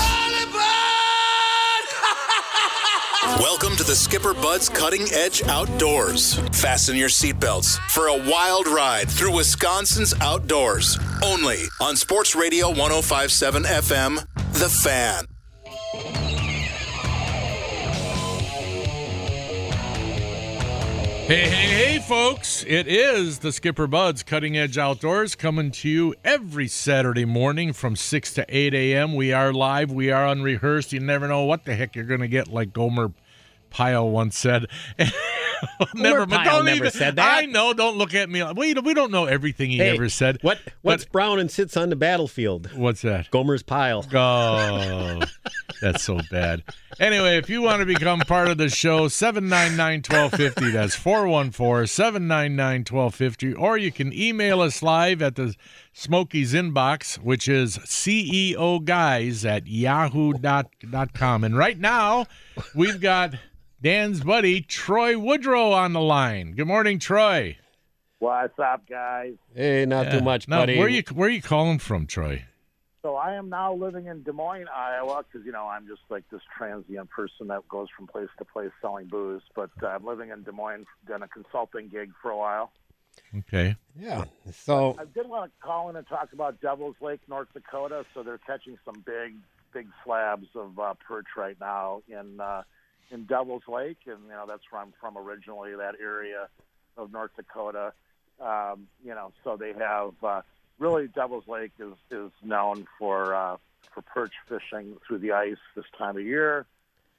Welcome 3.39 3.77
to 3.77 3.85
the 3.85 3.95
Skipper 3.95 4.35
Buds 4.35 4.69
Cutting 4.69 5.07
Edge 5.13 5.43
Outdoors. 5.45 6.35
Fasten 6.53 6.97
your 6.97 7.09
seatbelts 7.09 7.79
for 7.91 8.09
a 8.09 8.17
wild 8.17 8.67
ride 8.67 9.11
through 9.11 9.37
Wisconsin's 9.37 10.15
outdoors. 10.21 10.99
Only 11.25 11.63
on 11.81 11.97
Sports 11.97 12.35
Radio 12.35 12.69
1057 12.69 13.65
FM, 13.65 14.27
The 14.53 14.69
Fan. 14.69 16.32
Hey, 21.25 21.49
hey, 21.49 21.93
hey, 21.93 21.99
folks. 22.01 22.65
It 22.67 22.89
is 22.89 23.39
the 23.39 23.53
Skipper 23.53 23.87
Buds 23.87 24.25
Cutting 24.25 24.57
Edge 24.59 24.77
Outdoors 24.77 25.37
coming 25.37 25.71
to 25.71 25.89
you 25.89 26.15
every 26.25 26.67
Saturday 26.67 27.25
morning 27.25 27.73
from 27.73 27.95
6 27.95 28.35
to 28.35 28.45
8 28.49 28.75
a.m. 28.75 29.15
We 29.15 29.33
are 29.33 29.53
live. 29.53 29.93
We 29.93 30.11
are 30.11 30.27
unrehearsed. 30.27 30.93
You 30.93 30.99
never 30.99 31.29
know 31.29 31.45
what 31.45 31.65
the 31.65 31.77
heck 31.77 31.95
you're 31.95 32.07
going 32.07 32.23
to 32.23 32.29
get, 32.29 32.49
like 32.49 32.73
Gomer 32.73 33.13
Pyle 33.71 34.11
once 34.11 34.37
said. 34.37 34.67
never, 35.95 36.27
but 36.27 36.45
don't 36.45 36.65
never 36.65 36.77
even, 36.77 36.91
said 36.91 37.17
that. 37.17 37.43
I 37.43 37.47
know. 37.47 37.73
Don't 37.73 37.97
look 37.97 38.15
at 38.15 38.29
me. 38.31 38.43
like- 38.45 38.57
We, 38.57 38.75
we 38.75 38.95
don't 38.95 39.11
know 39.11 39.25
everything 39.27 39.71
he 39.71 39.79
Hey, 39.79 39.91
ever 39.95 40.09
said. 40.09 40.39
What 40.43 40.59
what's 40.83 41.05
But- 41.05 41.13
brown 41.13 41.39
and 41.39 41.51
sits 41.51 41.77
on 41.77 41.91
the 41.91 41.97
battlefield? 41.97 42.71
What's 42.75 43.03
that? 43.03 43.31
Gomer's 43.31 43.63
pile. 43.63 44.05
Oh, 44.15 45.21
that's 45.81 46.03
so 46.05 46.21
bad. 46.31 46.63
Anyway, 47.01 47.37
if 47.39 47.49
you 47.51 47.63
want 47.63 47.81
to 47.81 47.87
become 47.87 48.21
part 48.21 48.49
of 48.49 48.59
the 48.59 48.69
show, 48.69 49.07
799-1250. 49.09 50.73
That's 50.73 50.95
414-799-1250. 50.97 53.59
Or 53.59 53.77
you 53.79 53.91
can 53.93 54.13
email 54.13 54.61
us 54.61 54.83
live 54.83 55.23
at 55.23 55.35
the 55.37 55.55
Smokies 55.93 56.53
inbox, 56.55 57.19
which 57.19 57.49
is 57.49 57.79
CEO 57.79 58.85
guys 58.85 59.45
at 59.45 59.67
yahoo.com. 59.67 61.45
And 61.45 61.57
right 61.57 61.79
now, 61.79 62.27
we've 62.75 63.01
got 63.01 63.35
Dan's 63.83 64.23
buddy, 64.23 64.61
Troy 64.61 65.19
Woodrow, 65.19 65.73
on 65.73 65.93
the 65.93 66.01
line. 66.01 66.53
Good 66.53 66.69
morning, 66.69 67.01
Troy. 67.01 67.57
What's 68.21 68.57
up, 68.61 68.89
guys? 68.89 69.35
Hey, 69.57 69.85
not 69.87 70.07
Yeah. 70.07 70.19
too 70.19 70.25
much, 70.25 70.47
Now, 70.47 70.61
buddy. 70.61 70.79
Where 70.79 70.89
you 70.89 71.03
where 71.13 71.29
you 71.29 71.43
calling 71.43 71.81
from, 71.81 72.07
Troy? 72.07 72.45
So 73.03 73.17
I 73.17 73.35
am 73.35 73.49
now 73.49 73.75
living 73.75 74.07
in 74.07 74.23
Des 74.23 74.31
Moines, 74.31 74.69
Iowa, 74.69 75.25
because 75.25 75.45
you 75.45 75.51
know 75.51 75.67
I'm 75.67 75.89
just 75.89 76.03
like 76.09 76.23
this 76.31 76.43
transient 76.57 77.11
person 77.11 77.49
that 77.49 77.67
goes 77.69 77.89
from 77.97 78.07
place 78.07 78.29
to 78.39 78.45
place 78.45 78.71
selling 78.81 79.09
booze. 79.09 79.43
But 79.57 79.71
uh, 79.83 79.89
I'm 79.89 80.05
living 80.05 80.31
in 80.31 80.45
Des 80.45 80.53
Moines, 80.53 80.87
done 81.09 81.25
a 81.25 81.29
consulting 81.29 81.89
gig 81.89 82.13
for 82.23 82.31
a 82.31 82.37
while. 82.37 82.71
Okay. 83.37 83.75
Yeah. 83.99 84.27
So 84.53 84.95
I 84.97 85.07
did 85.07 85.29
want 85.29 85.51
to 85.51 85.67
call 85.67 85.91
in 85.91 85.97
and 85.97 86.07
talk 86.07 86.33
about 86.33 86.61
Devil's 86.61 86.95
Lake, 87.01 87.23
North 87.29 87.49
Dakota. 87.53 88.07
So 88.15 88.23
they're 88.23 88.39
catching 88.39 88.79
some 88.85 89.03
big, 89.05 89.35
big 89.73 89.89
slabs 90.05 90.47
of 90.55 90.79
uh, 90.79 90.95
perch 91.05 91.27
right 91.37 91.57
now 91.61 92.03
in 92.07 92.41
uh, 92.41 92.63
in 93.11 93.25
Devil's 93.25 93.63
Lake, 93.69 93.99
and 94.07 94.19
you 94.25 94.31
know 94.31 94.45
that's 94.47 94.63
where 94.71 94.81
I'm 94.81 94.93
from 95.01 95.19
originally. 95.19 95.75
That 95.75 95.97
area 96.01 96.49
of 96.97 97.13
North 97.13 97.31
Dakota. 97.37 97.93
Um, 98.41 98.89
you 99.05 99.15
know, 99.15 99.33
so 99.45 99.57
they 99.57 99.73
have 99.75 100.13
uh, 100.23 100.43
really 100.79 101.09
Devil's 101.09 101.47
Lake 101.47 101.73
is 101.79 101.95
is 102.11 102.31
known 102.43 102.87
for 102.99 103.35
uh, 103.35 103.57
for 103.93 104.03
perch 104.03 104.33
fishing 104.49 104.97
through 105.07 105.19
the 105.19 105.33
ice 105.33 105.57
this 105.75 105.85
time 105.97 106.17
of 106.17 106.23
year. 106.23 106.67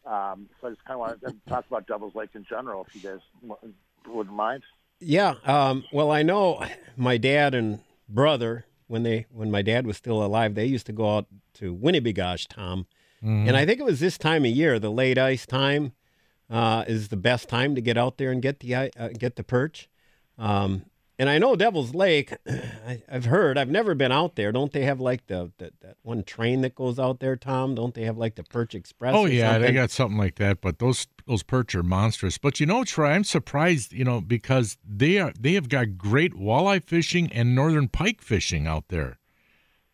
Um, 0.06 0.50
so 0.60 0.68
I 0.68 0.72
just 0.72 0.84
kind 0.84 0.96
of 0.96 1.00
wanted 1.00 1.22
to 1.22 1.36
talk 1.48 1.66
about 1.68 1.88
Devil's 1.88 2.16
Lake 2.16 2.32
in 2.34 2.44
general, 2.44 2.86
if 2.88 2.96
you 2.96 3.10
guys 3.10 3.58
wouldn't 4.06 4.36
mind. 4.36 4.64
Yeah. 5.00 5.36
Um, 5.46 5.86
well, 5.92 6.12
I 6.12 6.24
know 6.24 6.64
my 6.98 7.18
dad 7.18 7.54
and 7.54 7.80
brother 8.10 8.66
when 8.88 9.04
they 9.04 9.26
when 9.32 9.50
my 9.50 9.62
dad 9.62 9.88
was 9.88 9.98
still 9.98 10.24
alive, 10.24 10.56
they 10.56 10.66
used 10.66 10.86
to 10.88 10.92
go 10.92 11.18
out 11.18 11.28
to 11.56 11.76
Winnebagosh, 11.76 12.48
Tom, 12.48 12.86
Mhm. 13.24 13.48
and 13.48 13.56
I 13.58 13.66
think 13.66 13.80
it 13.80 13.86
was 13.86 14.00
this 14.00 14.18
time 14.18 14.44
of 14.46 14.52
year, 14.52 14.80
the 14.80 14.92
late 14.92 15.18
ice 15.18 15.46
time, 15.46 15.94
uh, 16.50 16.84
is 16.88 17.08
the 17.08 17.18
best 17.18 17.48
time 17.50 17.74
to 17.76 17.82
get 17.82 17.98
out 17.98 18.18
there 18.18 18.32
and 18.32 18.42
get 18.42 18.60
the 18.60 18.76
uh, 18.76 18.90
get 19.18 19.36
the 19.38 19.44
perch. 19.44 19.90
Um, 20.38 20.84
and 21.20 21.30
I 21.30 21.38
know 21.38 21.56
Devil's 21.56 21.94
Lake. 21.94 22.34
I, 22.48 23.02
I've 23.10 23.26
heard. 23.26 23.58
I've 23.58 23.70
never 23.70 23.94
been 23.96 24.12
out 24.12 24.36
there. 24.36 24.52
Don't 24.52 24.74
they 24.74 24.84
have 24.84 25.00
like 25.00 25.28
the, 25.28 25.52
the 25.60 25.72
that 25.82 25.98
one 26.02 26.24
train 26.24 26.62
that 26.62 26.76
goes 26.76 27.00
out 27.00 27.20
there, 27.20 27.36
Tom? 27.36 27.76
Don't 27.76 27.94
they 27.94 28.04
have 28.04 28.18
like 28.18 28.36
the 28.36 28.44
Perch 28.44 28.74
Express? 28.76 29.14
Oh 29.16 29.26
or 29.26 29.30
yeah, 29.30 29.58
they 29.58 29.72
got 29.72 29.92
something 29.92 30.18
like 30.18 30.36
that. 30.36 30.60
But 30.60 30.80
those 30.80 31.08
those 31.26 31.44
perch 31.44 31.76
are 31.76 31.84
monstrous. 31.84 32.38
But 32.38 32.60
you 32.60 32.66
know, 32.66 32.84
Troy, 32.84 33.12
I'm 33.12 33.24
surprised. 33.24 33.94
You 33.94 34.04
know, 34.04 34.20
because 34.22 34.78
they 34.84 35.20
are 35.20 35.32
they 35.40 35.54
have 35.54 35.70
got 35.70 35.98
great 35.98 36.34
walleye 36.34 36.84
fishing 36.84 37.32
and 37.32 37.56
northern 37.56 37.88
pike 37.88 38.22
fishing 38.22 38.68
out 38.68 38.90
there. 38.90 39.20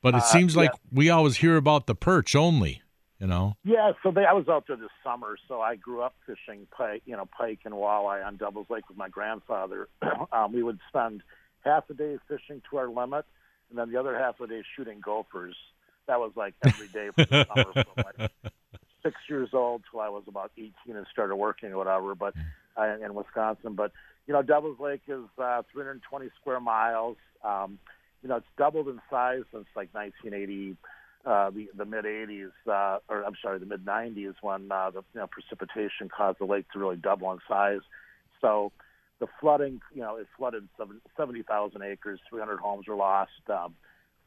But 0.01 0.15
it 0.15 0.21
Uh, 0.21 0.21
seems 0.21 0.55
like 0.55 0.71
we 0.91 1.09
always 1.09 1.37
hear 1.37 1.57
about 1.57 1.85
the 1.85 1.95
perch 1.95 2.33
only. 2.33 2.81
You 3.19 3.27
know. 3.27 3.55
Yeah, 3.65 3.91
so 4.01 4.11
they, 4.11 4.23
I 4.25 4.31
was 4.31 4.47
out 4.47 4.65
there 4.67 4.77
this 4.77 4.89
summer. 5.03 5.35
So 5.47 5.59
I 5.59 5.75
grew 5.75 6.01
up 6.01 6.15
fishing 6.25 6.67
pike, 6.71 7.01
you 7.05 7.17
know, 7.17 7.27
pike 7.37 7.59
and 7.65 7.73
walleye 7.73 8.25
on 8.25 8.37
Devil's 8.37 8.67
Lake 8.69 8.87
with 8.87 8.97
my 8.97 9.09
grandfather. 9.09 9.89
um, 10.31 10.53
we 10.53 10.63
would 10.63 10.79
spend 10.87 11.21
half 11.65 11.89
a 11.89 11.93
day 11.93 12.17
fishing 12.29 12.61
to 12.69 12.77
our 12.77 12.87
limit, 12.87 13.25
and 13.69 13.77
then 13.77 13.91
the 13.91 13.99
other 13.99 14.17
half 14.17 14.39
of 14.39 14.47
the 14.47 14.55
day 14.55 14.63
shooting 14.75 15.01
gophers. 15.03 15.55
That 16.07 16.19
was 16.19 16.31
like 16.35 16.55
every 16.65 16.87
day 16.87 17.09
for 17.13 17.25
the 17.25 17.45
summer 17.45 17.73
from 17.73 18.03
like 18.19 18.31
six 19.03 19.15
years 19.29 19.49
old 19.53 19.83
till 19.91 19.99
I 19.99 20.09
was 20.09 20.23
about 20.27 20.51
18 20.57 20.73
and 20.87 21.05
started 21.11 21.35
working 21.35 21.71
or 21.71 21.77
whatever. 21.77 22.15
But 22.15 22.33
uh, 22.77 22.95
in 23.03 23.13
Wisconsin, 23.13 23.75
but 23.75 23.91
you 24.27 24.33
know, 24.33 24.41
Devil's 24.41 24.79
Lake 24.79 25.01
is 25.07 25.25
uh, 25.37 25.63
320 25.73 26.29
square 26.39 26.59
miles. 26.59 27.17
Um, 27.43 27.79
you 28.21 28.29
know, 28.29 28.37
it's 28.37 28.47
doubled 28.57 28.87
in 28.87 29.01
size 29.09 29.43
since 29.51 29.65
like 29.75 29.93
1980 29.93 30.77
uh, 31.25 31.49
the 31.49 31.69
the 31.75 31.85
mid 31.85 32.05
80s, 32.05 32.51
uh, 32.67 32.99
or 33.09 33.23
I'm 33.23 33.35
sorry, 33.41 33.59
the 33.59 33.65
mid 33.65 33.85
90s, 33.85 34.35
when 34.41 34.71
uh, 34.71 34.91
the 34.91 35.03
you 35.13 35.19
know, 35.19 35.27
precipitation 35.27 36.09
caused 36.15 36.39
the 36.39 36.45
lake 36.45 36.65
to 36.71 36.79
really 36.79 36.95
double 36.95 37.31
in 37.31 37.39
size. 37.47 37.81
So 38.41 38.71
the 39.19 39.27
flooding, 39.39 39.81
you 39.93 40.01
know, 40.01 40.15
it 40.15 40.27
flooded 40.37 40.67
70,000 41.17 41.81
acres, 41.81 42.19
300 42.29 42.59
homes 42.59 42.87
were 42.87 42.95
lost, 42.95 43.31
um, 43.49 43.75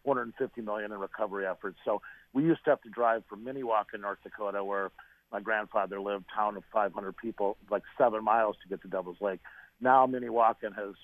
450 0.05 0.61
million 0.61 0.93
in 0.93 0.99
recovery 0.99 1.47
efforts. 1.47 1.78
So 1.84 2.03
we 2.34 2.45
used 2.45 2.64
to 2.64 2.70
have 2.70 2.82
to 2.82 2.90
drive 2.90 3.22
from 3.28 3.45
Minnewaukan, 3.45 4.01
North 4.01 4.18
Dakota, 4.22 4.62
where 4.62 4.90
my 5.32 5.40
grandfather 5.40 6.01
lived, 6.01 6.26
town 6.34 6.57
of 6.57 6.64
500 6.72 7.16
people, 7.16 7.57
like 7.70 7.82
seven 7.97 8.22
miles 8.22 8.57
to 8.62 8.68
get 8.68 8.82
to 8.82 8.88
Devil's 8.88 9.20
Lake. 9.20 9.40
Now 9.80 10.07
Minnewaukan 10.07 10.74
has 10.76 10.95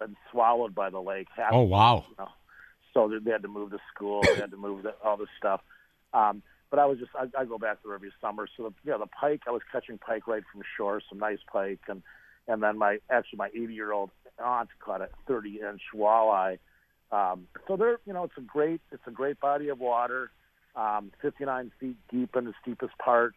been 0.00 0.16
swallowed 0.32 0.74
by 0.74 0.90
the 0.90 1.00
lake. 1.00 1.28
Half 1.36 1.52
Oh 1.52 1.62
wow. 1.62 2.04
you 2.08 2.16
know. 2.18 2.28
So 2.94 3.08
they- 3.08 3.30
had 3.30 3.42
to 3.42 3.48
move 3.48 3.70
the 3.70 3.80
school, 3.92 4.22
they 4.22 4.36
had 4.36 4.52
to 4.52 4.56
move 4.56 4.84
the, 4.84 4.94
all 5.04 5.16
this 5.16 5.28
stuff. 5.36 5.60
Um, 6.14 6.42
but 6.70 6.78
I 6.78 6.86
was 6.86 6.98
just 6.98 7.10
I, 7.14 7.26
I 7.40 7.44
go 7.44 7.58
back 7.58 7.78
there 7.84 7.94
every 7.94 8.12
summer. 8.20 8.48
So 8.56 8.64
the, 8.64 8.90
yeah, 8.90 8.96
the 8.98 9.06
pike 9.06 9.42
I 9.46 9.50
was 9.50 9.62
catching 9.70 9.98
pike 9.98 10.26
right 10.26 10.42
from 10.52 10.62
shore, 10.76 11.00
some 11.08 11.18
nice 11.18 11.38
pike, 11.52 11.80
and 11.88 12.02
and 12.48 12.62
then 12.62 12.78
my 12.78 12.98
actually 13.10 13.38
my 13.38 13.48
80 13.54 13.74
year 13.74 13.92
old 13.92 14.10
aunt 14.42 14.68
caught 14.80 15.00
a 15.00 15.08
30 15.26 15.60
inch 15.60 15.82
walleye. 15.94 16.58
Um, 17.12 17.46
so 17.68 17.76
they're 17.76 17.98
you 18.06 18.12
know 18.12 18.24
it's 18.24 18.36
a 18.38 18.40
great 18.40 18.80
it's 18.90 19.06
a 19.06 19.10
great 19.10 19.38
body 19.40 19.68
of 19.68 19.78
water, 19.78 20.30
um, 20.74 21.12
59 21.22 21.70
feet 21.78 21.96
deep 22.10 22.34
in 22.36 22.44
the 22.44 22.54
steepest 22.62 22.96
part. 22.98 23.34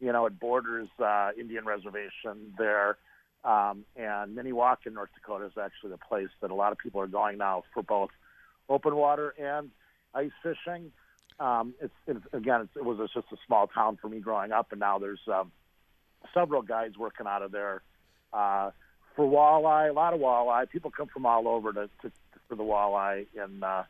You 0.00 0.12
know 0.12 0.26
it 0.26 0.38
borders 0.38 0.88
uh, 0.98 1.30
Indian 1.38 1.64
reservation 1.64 2.54
there. 2.56 2.96
Um, 3.44 3.84
and 3.96 4.36
Minnewaukan, 4.36 4.92
North 4.94 5.10
Dakota, 5.14 5.46
is 5.46 5.52
actually 5.62 5.90
the 5.90 5.98
place 5.98 6.28
that 6.40 6.50
a 6.50 6.54
lot 6.54 6.72
of 6.72 6.78
people 6.78 7.00
are 7.00 7.06
going 7.06 7.38
now 7.38 7.62
for 7.72 7.82
both 7.82 8.10
open 8.68 8.96
water 8.96 9.34
and 9.38 9.70
ice 10.14 10.30
fishing. 10.42 10.92
Um, 11.40 11.74
it's, 11.80 11.94
it's 12.06 12.20
again, 12.32 12.62
it's, 12.62 12.76
it 12.76 12.84
was 12.84 12.98
just 13.14 13.26
a 13.32 13.36
small 13.46 13.68
town 13.68 13.98
for 14.00 14.08
me 14.08 14.18
growing 14.18 14.52
up, 14.52 14.72
and 14.72 14.80
now 14.80 14.98
there's 14.98 15.20
um, 15.32 15.52
several 16.34 16.62
guys 16.62 16.92
working 16.98 17.26
out 17.26 17.42
of 17.42 17.52
there 17.52 17.82
uh, 18.32 18.70
for 19.14 19.24
walleye. 19.24 19.90
A 19.90 19.92
lot 19.92 20.14
of 20.14 20.20
walleye. 20.20 20.68
People 20.68 20.90
come 20.90 21.06
from 21.06 21.26
all 21.26 21.46
over 21.46 21.72
to, 21.72 21.88
to 22.02 22.12
for 22.48 22.56
the 22.56 22.64
walleye 22.64 23.26
in 23.34 23.62
uh, 23.62 23.84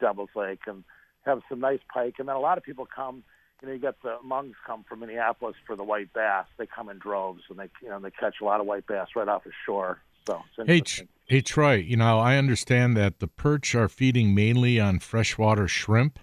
Devil's 0.00 0.30
Lake 0.34 0.60
and 0.66 0.84
have 1.24 1.42
some 1.48 1.60
nice 1.60 1.80
pike. 1.92 2.14
And 2.18 2.28
then 2.28 2.36
a 2.36 2.40
lot 2.40 2.58
of 2.58 2.64
people 2.64 2.86
come. 2.86 3.24
You 3.62 3.68
know, 3.68 3.74
you 3.74 3.80
got 3.80 4.02
the 4.02 4.18
Mungs 4.26 4.54
come 4.66 4.84
from 4.86 5.00
Minneapolis 5.00 5.56
for 5.66 5.74
the 5.74 5.84
white 5.84 6.12
bass. 6.12 6.46
They 6.58 6.66
come 6.66 6.88
in 6.90 6.98
droves, 6.98 7.42
and 7.48 7.58
they 7.58 7.70
you 7.82 7.88
know 7.88 7.98
they 7.98 8.10
catch 8.10 8.36
a 8.40 8.44
lot 8.44 8.60
of 8.60 8.66
white 8.66 8.86
bass 8.86 9.08
right 9.16 9.28
off 9.28 9.44
the 9.44 9.52
shore. 9.64 10.00
So 10.26 10.42
Hey, 10.66 10.82
hey, 11.26 11.40
Troy. 11.40 11.74
You 11.74 11.96
know, 11.96 12.18
I 12.18 12.36
understand 12.36 12.96
that 12.96 13.20
the 13.20 13.28
perch 13.28 13.74
are 13.74 13.88
feeding 13.88 14.34
mainly 14.34 14.80
on 14.80 14.98
freshwater 14.98 15.68
shrimp. 15.68 16.18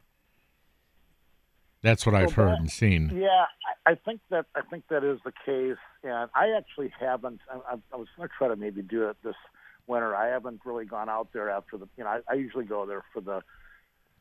That's 1.81 2.05
what 2.05 2.13
I've 2.13 2.33
heard 2.33 2.49
that- 2.51 2.59
and 2.59 2.71
seen. 2.71 3.09
Yeah, 3.15 3.45
I, 3.85 3.91
I 3.91 3.95
think 3.95 4.21
that 4.29 4.45
I 4.55 4.61
think 4.61 4.87
that 4.89 5.03
is 5.03 5.19
the 5.25 5.33
case, 5.45 5.77
and 6.03 6.29
I 6.35 6.51
actually 6.55 6.93
haven't. 6.99 7.41
I, 7.51 7.73
I, 7.73 7.77
I 7.93 7.95
was 7.95 8.07
going 8.15 8.29
to 8.29 8.33
try 8.37 8.47
to 8.47 8.55
maybe 8.55 8.81
do 8.83 9.09
it 9.09 9.17
this 9.23 9.35
winter. 9.87 10.15
I 10.15 10.27
haven't 10.27 10.61
really 10.63 10.85
gone 10.85 11.09
out 11.09 11.29
there 11.33 11.49
after 11.49 11.77
the. 11.77 11.87
You 11.97 12.03
know, 12.03 12.09
I, 12.11 12.19
I 12.29 12.33
usually 12.35 12.65
go 12.65 12.85
there 12.85 13.03
for 13.11 13.21
the 13.21 13.41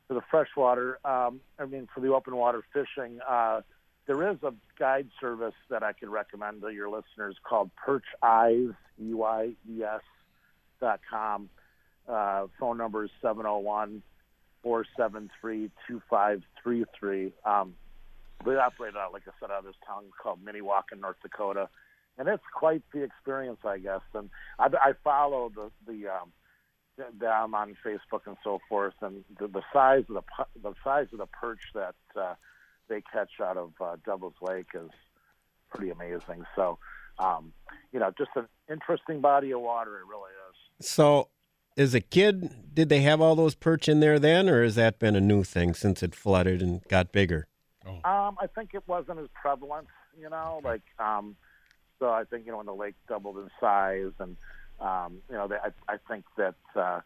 for 0.08 0.14
the 0.14 0.22
freshwater. 0.30 0.98
Um, 1.04 1.40
I 1.58 1.66
mean, 1.66 1.86
for 1.94 2.00
the 2.00 2.08
open 2.08 2.34
water 2.36 2.62
fishing. 2.72 3.20
Uh, 3.28 3.60
there 4.06 4.30
is 4.30 4.38
a 4.42 4.52
guide 4.78 5.08
service 5.20 5.54
that 5.68 5.82
I 5.82 5.92
can 5.92 6.10
recommend 6.10 6.62
to 6.62 6.70
your 6.70 6.88
listeners 6.88 7.36
called 7.42 7.70
Perch 7.76 8.04
Eyes, 8.22 8.70
E 9.00 9.14
Y 9.14 9.50
E 9.70 9.82
S 9.82 10.00
dot 10.80 11.00
com. 11.08 11.48
Uh, 12.08 12.46
phone 12.58 12.78
number 12.78 13.04
is 13.04 13.10
seven 13.22 13.42
zero 13.42 13.58
one 13.58 14.02
four 14.62 14.84
seven 14.96 15.30
three 15.40 15.70
two 15.86 16.02
five 16.10 16.42
three 16.62 16.84
three. 16.98 17.32
Um, 17.44 17.74
they 18.44 18.52
operate 18.56 18.96
out, 18.96 19.12
like 19.12 19.22
I 19.28 19.32
said, 19.38 19.50
out 19.50 19.60
of 19.60 19.64
this 19.64 19.74
town 19.86 20.04
called 20.20 20.40
Minnewaukan, 20.44 21.00
North 21.00 21.16
Dakota, 21.22 21.68
and 22.18 22.26
it's 22.26 22.42
quite 22.54 22.82
the 22.92 23.02
experience, 23.02 23.60
I 23.64 23.78
guess. 23.78 24.00
And 24.14 24.30
I, 24.58 24.68
I 24.80 24.92
follow 25.04 25.52
the 25.54 25.70
the 25.86 26.08
um, 26.08 26.32
them 27.18 27.54
on 27.54 27.76
Facebook 27.84 28.22
and 28.26 28.36
so 28.42 28.60
forth, 28.68 28.94
and 29.02 29.24
the, 29.38 29.46
the 29.46 29.62
size 29.72 30.04
of 30.08 30.16
the 30.16 30.60
the 30.62 30.74
size 30.82 31.06
of 31.12 31.18
the 31.18 31.26
perch 31.26 31.60
that 31.74 31.94
uh, 32.16 32.34
they 32.90 33.02
catch 33.10 33.30
out 33.42 33.56
of 33.56 33.72
uh, 33.80 33.96
Devil's 34.04 34.34
Lake 34.42 34.66
is 34.74 34.90
pretty 35.70 35.90
amazing. 35.90 36.44
So, 36.54 36.78
um, 37.18 37.52
you 37.92 38.00
know, 38.00 38.12
just 38.18 38.32
an 38.36 38.46
interesting 38.70 39.22
body 39.22 39.52
of 39.52 39.60
water. 39.60 39.96
It 39.98 40.06
really 40.06 40.30
is. 40.50 40.86
So, 40.86 41.28
as 41.78 41.94
a 41.94 42.00
kid, 42.00 42.74
did 42.74 42.90
they 42.90 43.00
have 43.00 43.22
all 43.22 43.34
those 43.34 43.54
perch 43.54 43.88
in 43.88 44.00
there 44.00 44.18
then, 44.18 44.48
or 44.48 44.62
has 44.62 44.74
that 44.74 44.98
been 44.98 45.16
a 45.16 45.20
new 45.20 45.44
thing 45.44 45.72
since 45.72 46.02
it 46.02 46.14
flooded 46.14 46.60
and 46.60 46.82
got 46.88 47.12
bigger? 47.12 47.46
Um, 47.86 48.36
I 48.38 48.46
think 48.54 48.74
it 48.74 48.82
wasn't 48.86 49.20
as 49.20 49.28
prevalent, 49.40 49.86
you 50.20 50.28
know, 50.28 50.60
like 50.62 50.82
um, 50.98 51.36
so. 51.98 52.10
I 52.10 52.24
think 52.24 52.44
you 52.44 52.52
know 52.52 52.58
when 52.58 52.66
the 52.66 52.74
lake 52.74 52.94
doubled 53.08 53.38
in 53.38 53.48
size, 53.58 54.12
and 54.18 54.36
um, 54.80 55.22
you 55.30 55.36
know, 55.36 55.48
they, 55.48 55.56
I, 55.56 55.94
I 55.94 55.96
think 56.08 56.24
that 56.36 56.56
uh, 56.76 57.00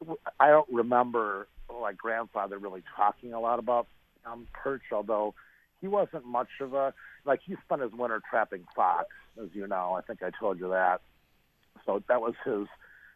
w- 0.00 0.18
I 0.40 0.48
don't 0.48 0.68
remember 0.70 1.46
my 1.70 1.92
grandfather 1.92 2.58
really 2.58 2.82
talking 2.96 3.32
a 3.32 3.40
lot 3.40 3.60
about 3.60 3.86
um, 4.24 4.46
perch, 4.52 4.82
although 4.92 5.34
he 5.80 5.88
wasn't 5.88 6.24
much 6.24 6.48
of 6.60 6.74
a 6.74 6.94
like 7.24 7.40
he 7.44 7.56
spent 7.64 7.82
his 7.82 7.92
winter 7.92 8.20
trapping 8.28 8.64
fox, 8.74 9.08
as 9.42 9.48
you 9.52 9.66
know. 9.66 9.94
I 9.94 10.02
think 10.02 10.22
I 10.22 10.30
told 10.38 10.58
you 10.58 10.70
that. 10.70 11.00
So 11.86 12.02
that 12.08 12.20
was 12.20 12.34
his. 12.44 12.66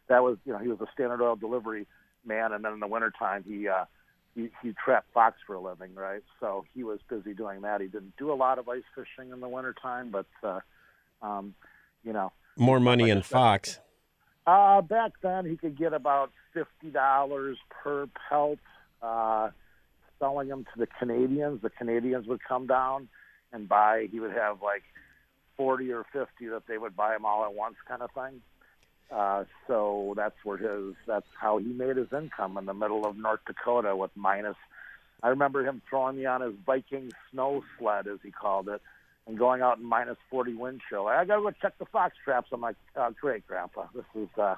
That 0.09 0.23
was 0.23 0.37
you 0.45 0.53
know 0.53 0.59
he 0.59 0.67
was 0.67 0.79
a 0.81 0.87
standard 0.93 1.21
oil 1.21 1.35
delivery 1.35 1.85
man, 2.25 2.51
and 2.53 2.63
then 2.63 2.73
in 2.73 2.79
the 2.79 2.87
wintertime 2.87 3.43
he. 3.47 3.67
Uh, 3.67 3.85
he, 4.35 4.51
he 4.61 4.71
trapped 4.85 5.11
fox 5.15 5.37
for 5.47 5.55
a 5.55 5.59
living, 5.59 5.95
right? 5.95 6.21
So 6.39 6.63
he 6.75 6.83
was 6.83 6.99
busy 7.09 7.33
doing 7.33 7.61
that. 7.61 7.81
He 7.81 7.87
didn't 7.87 8.15
do 8.17 8.31
a 8.31 8.35
lot 8.35 8.59
of 8.59 8.69
ice 8.69 8.83
fishing 8.93 9.31
in 9.33 9.39
the 9.39 9.49
wintertime, 9.49 10.11
but 10.11 10.27
uh, 10.43 10.59
um, 11.23 11.55
you 12.03 12.13
know, 12.13 12.31
More 12.55 12.79
money 12.79 13.05
Like 13.05 13.13
in 13.13 13.21
Fox. 13.23 13.79
uh, 14.45 14.81
back 14.81 15.13
then 15.23 15.45
he 15.47 15.57
could 15.57 15.75
get 15.75 15.91
about 15.91 16.31
fifty 16.53 16.91
dollars 16.91 17.57
per 17.83 18.07
pelt. 18.29 18.59
Uh, 19.01 19.49
selling 20.19 20.47
them 20.49 20.63
to 20.73 20.79
the 20.79 20.87
Canadians. 20.99 21.61
The 21.61 21.69
Canadians 21.69 22.27
would 22.27 22.43
come 22.43 22.67
down 22.67 23.07
and 23.53 23.67
buy. 23.69 24.07
He 24.11 24.19
would 24.19 24.33
have 24.33 24.61
like 24.61 24.83
forty 25.55 25.91
or 25.91 26.05
fifty 26.13 26.47
that 26.47 26.63
they 26.67 26.77
would 26.77 26.95
buy 26.95 27.13
them 27.13 27.25
all 27.25 27.43
at 27.45 27.53
once, 27.53 27.75
kind 27.87 28.01
of 28.01 28.11
thing. 28.11 28.41
Uh, 29.09 29.45
so 29.67 30.13
that's 30.17 30.35
where 30.43 30.57
his 30.57 30.95
that's 31.07 31.25
how 31.39 31.57
he 31.57 31.65
made 31.65 31.95
his 31.97 32.11
income 32.11 32.57
in 32.57 32.65
the 32.65 32.73
middle 32.73 33.05
of 33.05 33.15
North 33.17 33.39
Dakota 33.47 33.95
with 33.95 34.11
minus. 34.15 34.57
I 35.23 35.29
remember 35.29 35.65
him 35.65 35.81
throwing 35.89 36.17
me 36.17 36.25
on 36.25 36.41
his 36.41 36.53
Viking 36.65 37.11
snow 37.31 37.63
sled, 37.79 38.07
as 38.07 38.19
he 38.21 38.31
called 38.31 38.67
it, 38.69 38.81
and 39.25 39.37
going 39.37 39.61
out 39.61 39.77
in 39.77 39.85
minus 39.85 40.17
forty 40.29 40.53
wind 40.53 40.81
chill. 40.89 41.07
I 41.07 41.23
gotta 41.25 41.41
go 41.41 41.51
check 41.61 41.77
the 41.79 41.85
fox 41.85 42.15
traps. 42.23 42.49
I'm 42.51 42.61
like, 42.61 42.75
oh, 42.97 43.09
great, 43.19 43.47
Grandpa. 43.47 43.85
This 43.95 44.03
is 44.13 44.27
uh, 44.37 44.55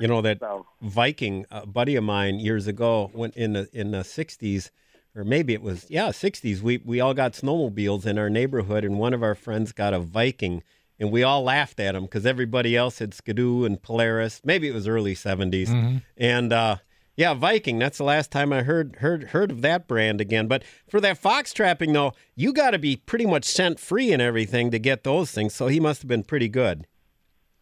You 0.00 0.08
know 0.08 0.20
that 0.20 0.38
So- 0.40 0.66
Viking 0.82 1.46
a 1.50 1.64
buddy 1.64 1.94
of 1.96 2.02
mine 2.04 2.40
years 2.40 2.66
ago, 2.66 3.10
when 3.14 3.30
in 3.36 3.52
the 3.52 3.68
in 3.72 3.92
the 3.92 3.98
'60s, 4.02 4.70
or 5.16 5.24
maybe 5.24 5.54
it 5.54 5.62
was 5.62 5.86
yeah 5.88 6.08
'60s. 6.08 6.60
We 6.60 6.78
we 6.78 7.00
all 7.00 7.14
got 7.14 7.32
snowmobiles 7.32 8.06
in 8.06 8.18
our 8.18 8.30
neighborhood, 8.30 8.84
and 8.84 8.98
one 8.98 9.14
of 9.14 9.22
our 9.22 9.34
friends 9.34 9.72
got 9.72 9.94
a 9.94 9.98
Viking, 9.98 10.62
and 11.00 11.10
we 11.10 11.22
all 11.22 11.42
laughed 11.42 11.80
at 11.80 11.94
him 11.94 12.04
because 12.04 12.26
everybody 12.26 12.76
else 12.76 12.98
had 12.98 13.14
Skidoo 13.14 13.64
and 13.64 13.82
Polaris. 13.82 14.40
Maybe 14.44 14.68
it 14.68 14.74
was 14.74 14.86
early 14.86 15.14
'70s, 15.14 16.02
and 16.16 16.52
uh, 16.52 16.76
yeah, 17.16 17.32
Viking. 17.32 17.78
That's 17.78 17.98
the 17.98 18.04
last 18.04 18.30
time 18.30 18.52
I 18.52 18.62
heard 18.62 18.96
heard 18.96 19.24
heard 19.24 19.50
of 19.50 19.62
that 19.62 19.88
brand 19.88 20.20
again. 20.20 20.46
But 20.46 20.62
for 20.88 21.00
that 21.00 21.18
fox 21.18 21.52
trapping 21.52 21.92
though, 21.92 22.12
you 22.34 22.52
got 22.52 22.70
to 22.70 22.78
be 22.78 22.96
pretty 22.96 23.26
much 23.26 23.44
scent 23.44 23.80
free 23.80 24.12
and 24.12 24.20
everything 24.20 24.70
to 24.70 24.78
get 24.78 25.02
those 25.02 25.30
things. 25.30 25.54
So 25.54 25.68
he 25.68 25.80
must 25.80 26.02
have 26.02 26.08
been 26.08 26.24
pretty 26.24 26.48
good. 26.48 26.86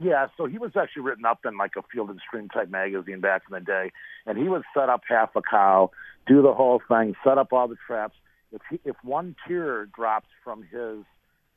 Yeah, 0.01 0.27
so 0.37 0.47
he 0.47 0.59
was 0.59 0.73
actually 0.77 1.03
written 1.03 1.25
up 1.25 1.41
in 1.45 1.57
like 1.57 1.73
a 1.79 1.83
Field 1.93 2.11
and 2.11 2.21
Stream 2.27 2.49
type 2.49 2.69
magazine 2.69 3.21
back 3.21 3.43
in 3.49 3.55
the 3.55 3.61
day, 3.61 3.93
and 4.27 4.37
he 4.37 4.49
would 4.49 4.63
set 4.77 4.89
up 4.89 5.03
half 5.09 5.31
a 5.37 5.43
cow, 5.43 5.91
do 6.27 6.43
the 6.43 6.55
whole 6.55 6.81
thing, 6.89 7.15
set 7.25 7.39
up 7.39 7.53
all 7.53 7.69
the 7.69 7.77
traps. 7.87 8.15
If 8.53 8.63
he, 8.71 8.81
if 8.85 8.97
one 9.03 9.35
tear 9.47 9.87
drops 9.87 10.29
from 10.43 10.63
his 10.63 11.05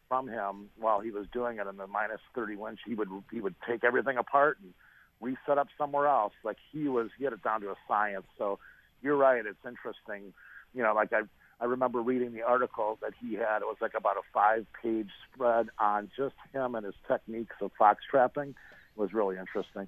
from 0.08 0.28
him 0.28 0.70
while 0.80 1.02
he 1.02 1.12
was 1.12 1.26
doing 1.34 1.58
it 1.58 1.68
in 1.68 1.78
the 1.78 1.88
minus 1.88 2.22
thirty 2.34 2.56
winch, 2.56 2.80
he 2.86 2.96
would 2.96 3.10
he 3.32 3.42
would 3.42 3.56
take 3.68 3.84
everything 3.84 4.18
apart 4.18 4.58
and 4.62 4.74
reset 5.22 5.58
up 5.58 5.68
somewhere 5.78 6.08
else. 6.08 6.34
Like 6.44 6.58
he 6.72 6.88
was, 6.88 7.10
he 7.18 7.24
had 7.24 7.34
it 7.34 7.44
down 7.44 7.62
to 7.62 7.70
a 7.70 7.76
science. 7.88 8.26
So 8.38 8.60
you're 9.02 9.18
right, 9.18 9.46
it's 9.46 9.58
interesting. 9.66 10.34
You 10.74 10.84
know, 10.84 10.94
like 10.94 11.14
I 11.14 11.22
I 11.60 11.66
remember 11.66 12.02
reading 12.02 12.34
the 12.34 12.44
article 12.44 12.98
that 13.02 13.14
he 13.20 13.36
had. 13.36 13.58
It 13.62 13.66
was 13.66 13.78
like 13.82 13.94
about 13.96 14.18
a 14.18 14.22
five 14.34 14.66
page 14.82 15.10
spread 15.34 15.68
on 15.80 16.10
just 16.16 16.36
him 16.54 16.76
and 16.76 16.86
his 16.86 16.96
techniques 17.08 17.56
of 17.62 17.72
fox 17.78 18.04
trapping. 18.10 18.50
It 18.50 19.00
was 19.00 19.14
really 19.14 19.38
interesting. 19.38 19.88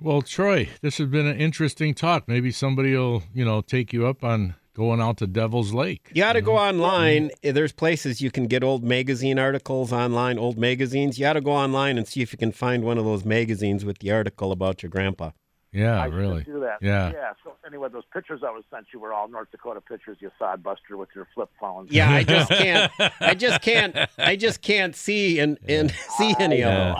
Well, 0.00 0.22
Troy, 0.22 0.68
this 0.82 0.98
has 0.98 1.08
been 1.08 1.26
an 1.26 1.38
interesting 1.38 1.94
talk. 1.94 2.28
Maybe 2.28 2.50
somebody 2.50 2.94
will, 2.94 3.22
you 3.32 3.44
know, 3.44 3.60
take 3.62 3.92
you 3.92 4.06
up 4.06 4.22
on 4.24 4.54
going 4.74 5.00
out 5.00 5.16
to 5.18 5.26
Devil's 5.26 5.72
Lake. 5.72 6.10
You 6.12 6.22
got 6.22 6.34
to 6.34 6.42
go 6.42 6.56
online. 6.56 7.30
Eh, 7.42 7.52
there's 7.52 7.72
places 7.72 8.20
you 8.20 8.30
can 8.30 8.46
get 8.46 8.62
old 8.64 8.84
magazine 8.84 9.38
articles 9.38 9.92
online, 9.92 10.38
old 10.38 10.58
magazines. 10.58 11.18
You 11.18 11.24
got 11.24 11.34
to 11.34 11.40
go 11.40 11.52
online 11.52 11.96
and 11.96 12.06
see 12.06 12.20
if 12.22 12.32
you 12.32 12.38
can 12.38 12.52
find 12.52 12.84
one 12.84 12.98
of 12.98 13.04
those 13.04 13.24
magazines 13.24 13.84
with 13.84 13.98
the 14.00 14.10
article 14.10 14.52
about 14.52 14.82
your 14.82 14.90
grandpa. 14.90 15.30
Yeah, 15.74 16.00
I 16.00 16.06
really. 16.06 16.44
do 16.44 16.60
that. 16.60 16.78
Yeah. 16.80 17.10
Yeah. 17.12 17.32
So 17.42 17.56
anyway, 17.66 17.88
those 17.92 18.04
pictures 18.12 18.42
I 18.46 18.50
was 18.52 18.62
sent 18.70 18.86
you 18.92 19.00
were 19.00 19.12
all 19.12 19.26
North 19.26 19.50
Dakota 19.50 19.80
pictures. 19.80 20.18
You 20.20 20.30
sod 20.38 20.62
buster 20.62 20.96
with 20.96 21.08
your 21.16 21.26
flip 21.34 21.50
phones. 21.58 21.90
Yeah, 21.90 22.12
I 22.12 22.22
just 22.24 22.48
can't. 22.48 22.92
I 23.20 23.34
just 23.34 23.60
can't. 23.60 23.96
I 24.16 24.36
just 24.36 24.62
can't 24.62 24.94
see 24.94 25.40
and 25.40 25.58
and 25.68 25.90
see 26.18 26.32
any 26.38 26.62
of 26.62 26.70
them. 26.70 26.96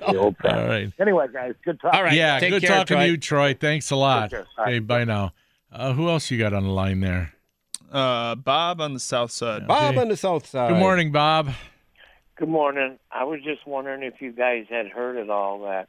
The 0.08 0.16
old 0.16 0.36
All 0.44 0.66
right. 0.66 0.92
Anyway, 0.98 1.26
guys, 1.32 1.54
good 1.64 1.80
talk. 1.80 1.94
All 1.94 2.02
right. 2.02 2.12
yeah, 2.12 2.38
take 2.38 2.50
good 2.50 2.62
care, 2.62 2.70
talking 2.70 2.96
Troy. 2.96 3.04
to 3.04 3.10
you, 3.10 3.16
Troy. 3.16 3.54
Thanks 3.54 3.90
a 3.90 3.96
lot. 3.96 4.30
care. 4.30 4.46
All 4.58 4.64
right. 4.64 4.74
Okay, 4.74 4.78
bye 4.80 5.04
now. 5.04 5.32
Uh, 5.72 5.92
who 5.92 6.08
else 6.08 6.30
you 6.30 6.38
got 6.38 6.52
on 6.52 6.64
the 6.64 6.70
line 6.70 7.00
there? 7.00 7.32
Uh, 7.90 8.34
Bob 8.34 8.80
on 8.80 8.94
the 8.94 9.00
south 9.00 9.30
side. 9.30 9.66
Bob 9.66 9.98
on 9.98 10.08
the 10.08 10.16
south 10.16 10.46
side. 10.46 10.70
Good 10.70 10.78
morning, 10.78 11.12
Bob. 11.12 11.50
Good 12.36 12.48
morning. 12.48 12.98
I 13.10 13.24
was 13.24 13.40
just 13.44 13.66
wondering 13.66 14.02
if 14.02 14.20
you 14.20 14.32
guys 14.32 14.66
had 14.68 14.88
heard 14.88 15.16
at 15.16 15.30
all 15.30 15.62
that 15.62 15.88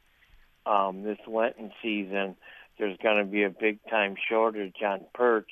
um, 0.66 1.04
this 1.04 1.18
Lenten 1.28 1.72
season 1.82 2.36
there's 2.78 2.98
going 2.98 3.24
to 3.24 3.30
be 3.30 3.44
a 3.44 3.50
big 3.50 3.80
time 3.90 4.16
shortage 4.30 4.76
on 4.86 5.02
perch. 5.14 5.50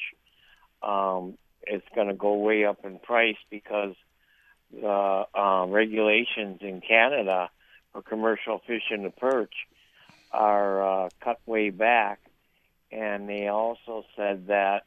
Um, 0.81 1.37
it's 1.63 1.85
going 1.93 2.07
to 2.07 2.13
go 2.13 2.35
way 2.35 2.65
up 2.65 2.83
in 2.83 2.99
price 2.99 3.37
because 3.49 3.95
the 4.71 5.25
uh, 5.35 5.65
regulations 5.67 6.59
in 6.61 6.81
Canada 6.81 7.49
for 7.91 8.01
commercial 8.01 8.61
fishing 8.65 9.05
of 9.05 9.15
perch 9.17 9.53
are 10.31 11.05
uh, 11.05 11.09
cut 11.21 11.39
way 11.45 11.69
back, 11.69 12.19
and 12.91 13.27
they 13.27 13.47
also 13.47 14.05
said 14.15 14.47
that 14.47 14.85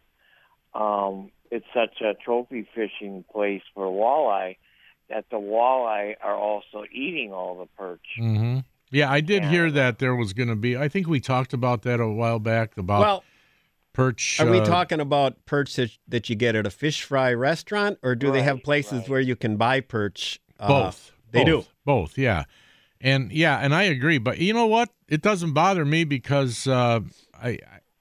um, 0.74 1.30
it's 1.50 1.66
such 1.74 2.00
a 2.00 2.14
trophy 2.14 2.66
fishing 2.74 3.24
place 3.30 3.62
for 3.74 3.86
walleye 3.86 4.56
that 5.10 5.26
the 5.30 5.36
walleye 5.36 6.14
are 6.22 6.34
also 6.34 6.84
eating 6.90 7.32
all 7.32 7.58
the 7.58 7.66
perch. 7.76 8.06
hmm 8.16 8.60
Yeah, 8.90 9.10
I 9.10 9.20
did 9.20 9.44
hear 9.44 9.70
that 9.70 9.98
there 9.98 10.16
was 10.16 10.32
going 10.32 10.48
to 10.48 10.56
be. 10.56 10.76
I 10.76 10.88
think 10.88 11.06
we 11.06 11.20
talked 11.20 11.52
about 11.52 11.82
that 11.82 12.00
a 12.00 12.08
while 12.08 12.38
back 12.38 12.76
about 12.78 13.00
Well, 13.00 13.24
perch. 13.92 14.40
are 14.40 14.50
we 14.50 14.60
uh, 14.60 14.64
talking 14.64 15.00
about 15.00 15.44
perch 15.44 15.76
that, 15.76 15.90
that 16.08 16.30
you 16.30 16.36
get 16.36 16.56
at 16.56 16.66
a 16.66 16.70
fish 16.70 17.02
fry 17.02 17.34
restaurant, 17.34 17.98
or 18.02 18.14
do 18.14 18.32
they 18.32 18.42
have 18.42 18.62
places 18.62 19.00
right. 19.00 19.08
where 19.10 19.20
you 19.20 19.36
can 19.36 19.56
buy 19.56 19.80
perch? 19.80 20.40
uh, 20.58 20.68
both? 20.68 21.12
They 21.32 21.44
both, 21.44 21.64
do. 21.64 21.70
both. 21.84 22.18
Yeah, 22.18 22.44
and 23.00 23.32
yeah, 23.32 23.58
and 23.58 23.74
I 23.74 23.84
agree. 23.84 24.18
But 24.18 24.38
you 24.38 24.52
know 24.52 24.66
what? 24.66 24.90
It 25.08 25.22
doesn't 25.22 25.52
bother 25.52 25.84
me 25.84 26.04
because 26.04 26.66
uh, 26.66 27.00
I, 27.34 27.58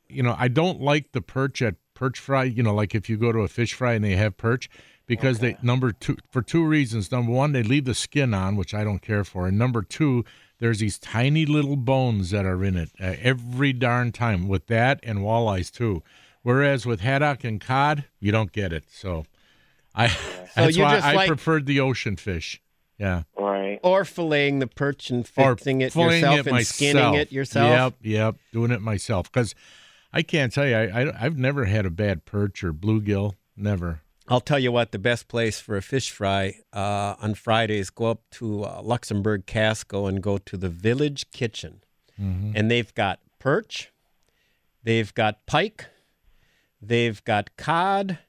you 0.07 0.23
know, 0.23 0.35
I 0.37 0.47
don't 0.47 0.81
like 0.81 1.11
the 1.11 1.21
perch 1.21 1.61
at 1.61 1.75
perch 1.93 2.19
fry. 2.19 2.43
You 2.43 2.63
know, 2.63 2.73
like 2.73 2.95
if 2.95 3.09
you 3.09 3.17
go 3.17 3.31
to 3.31 3.39
a 3.39 3.47
fish 3.47 3.73
fry 3.73 3.93
and 3.93 4.03
they 4.03 4.15
have 4.15 4.37
perch. 4.37 4.69
Because 5.05 5.39
they 5.39 5.57
number 5.61 5.91
two 5.91 6.15
for 6.31 6.41
two 6.41 6.65
reasons. 6.65 7.11
Number 7.11 7.33
one, 7.33 7.51
they 7.51 7.61
leave 7.61 7.83
the 7.83 7.93
skin 7.93 8.33
on, 8.33 8.55
which 8.55 8.73
I 8.73 8.85
don't 8.85 9.01
care 9.01 9.25
for, 9.25 9.47
and 9.47 9.59
number 9.59 9.81
two, 9.81 10.23
there's 10.59 10.79
these 10.79 10.97
tiny 10.97 11.45
little 11.45 11.75
bones 11.75 12.29
that 12.29 12.45
are 12.45 12.63
in 12.63 12.77
it 12.77 12.89
uh, 12.97 13.15
every 13.19 13.73
darn 13.73 14.13
time 14.13 14.47
with 14.47 14.67
that 14.67 15.01
and 15.03 15.19
walleyes 15.19 15.69
too. 15.69 16.03
Whereas 16.41 16.85
with 16.85 17.01
haddock 17.01 17.43
and 17.43 17.59
cod, 17.59 18.05
you 18.21 18.31
don't 18.31 18.53
get 18.53 18.71
it. 18.71 18.85
So, 18.89 19.25
I 19.93 20.07
that's 20.55 20.77
why 20.77 20.95
just 20.95 21.05
I 21.05 21.27
preferred 21.27 21.65
the 21.65 21.81
ocean 21.81 22.15
fish. 22.15 22.61
Yeah, 22.97 23.23
Right. 23.35 23.79
Or 23.83 24.03
filleting 24.03 24.59
the 24.59 24.67
perch 24.67 25.09
and 25.09 25.29
or 25.35 25.55
fixing 25.55 25.81
it 25.81 25.95
yourself 25.95 26.39
it 26.39 26.47
and 26.47 26.51
myself. 26.51 26.75
skinning 26.75 27.13
it 27.15 27.31
yourself. 27.31 27.93
Yep, 28.01 28.13
yep, 28.13 28.35
doing 28.51 28.71
it 28.71 28.81
myself. 28.81 29.31
Because 29.31 29.55
I 30.13 30.21
can't 30.21 30.53
tell 30.53 30.67
you, 30.67 30.75
I, 30.75 31.01
I 31.01 31.25
I've 31.25 31.37
never 31.37 31.65
had 31.65 31.85
a 31.85 31.89
bad 31.89 32.25
perch 32.25 32.63
or 32.63 32.71
bluegill. 32.71 33.33
Never. 33.57 34.01
I'll 34.27 34.41
tell 34.41 34.59
you 34.59 34.71
what, 34.71 34.91
the 34.91 34.99
best 34.99 35.27
place 35.27 35.59
for 35.59 35.75
a 35.75 35.81
fish 35.81 36.09
fry 36.09 36.59
uh, 36.71 37.15
on 37.21 37.33
Fridays, 37.33 37.89
go 37.89 38.05
up 38.05 38.21
to 38.31 38.63
uh, 38.63 38.81
Luxembourg 38.81 39.45
Casco 39.45 40.05
and 40.05 40.23
go 40.23 40.37
to 40.37 40.55
the 40.55 40.69
Village 40.69 41.29
Kitchen. 41.31 41.81
And 42.17 42.71
they've 42.71 42.93
got 42.93 43.19
perch, 43.39 43.91
they've 44.83 45.13
got 45.13 45.45
pike, 45.45 45.87
they've 46.81 47.21
got 47.25 47.57
cod, 47.57 48.19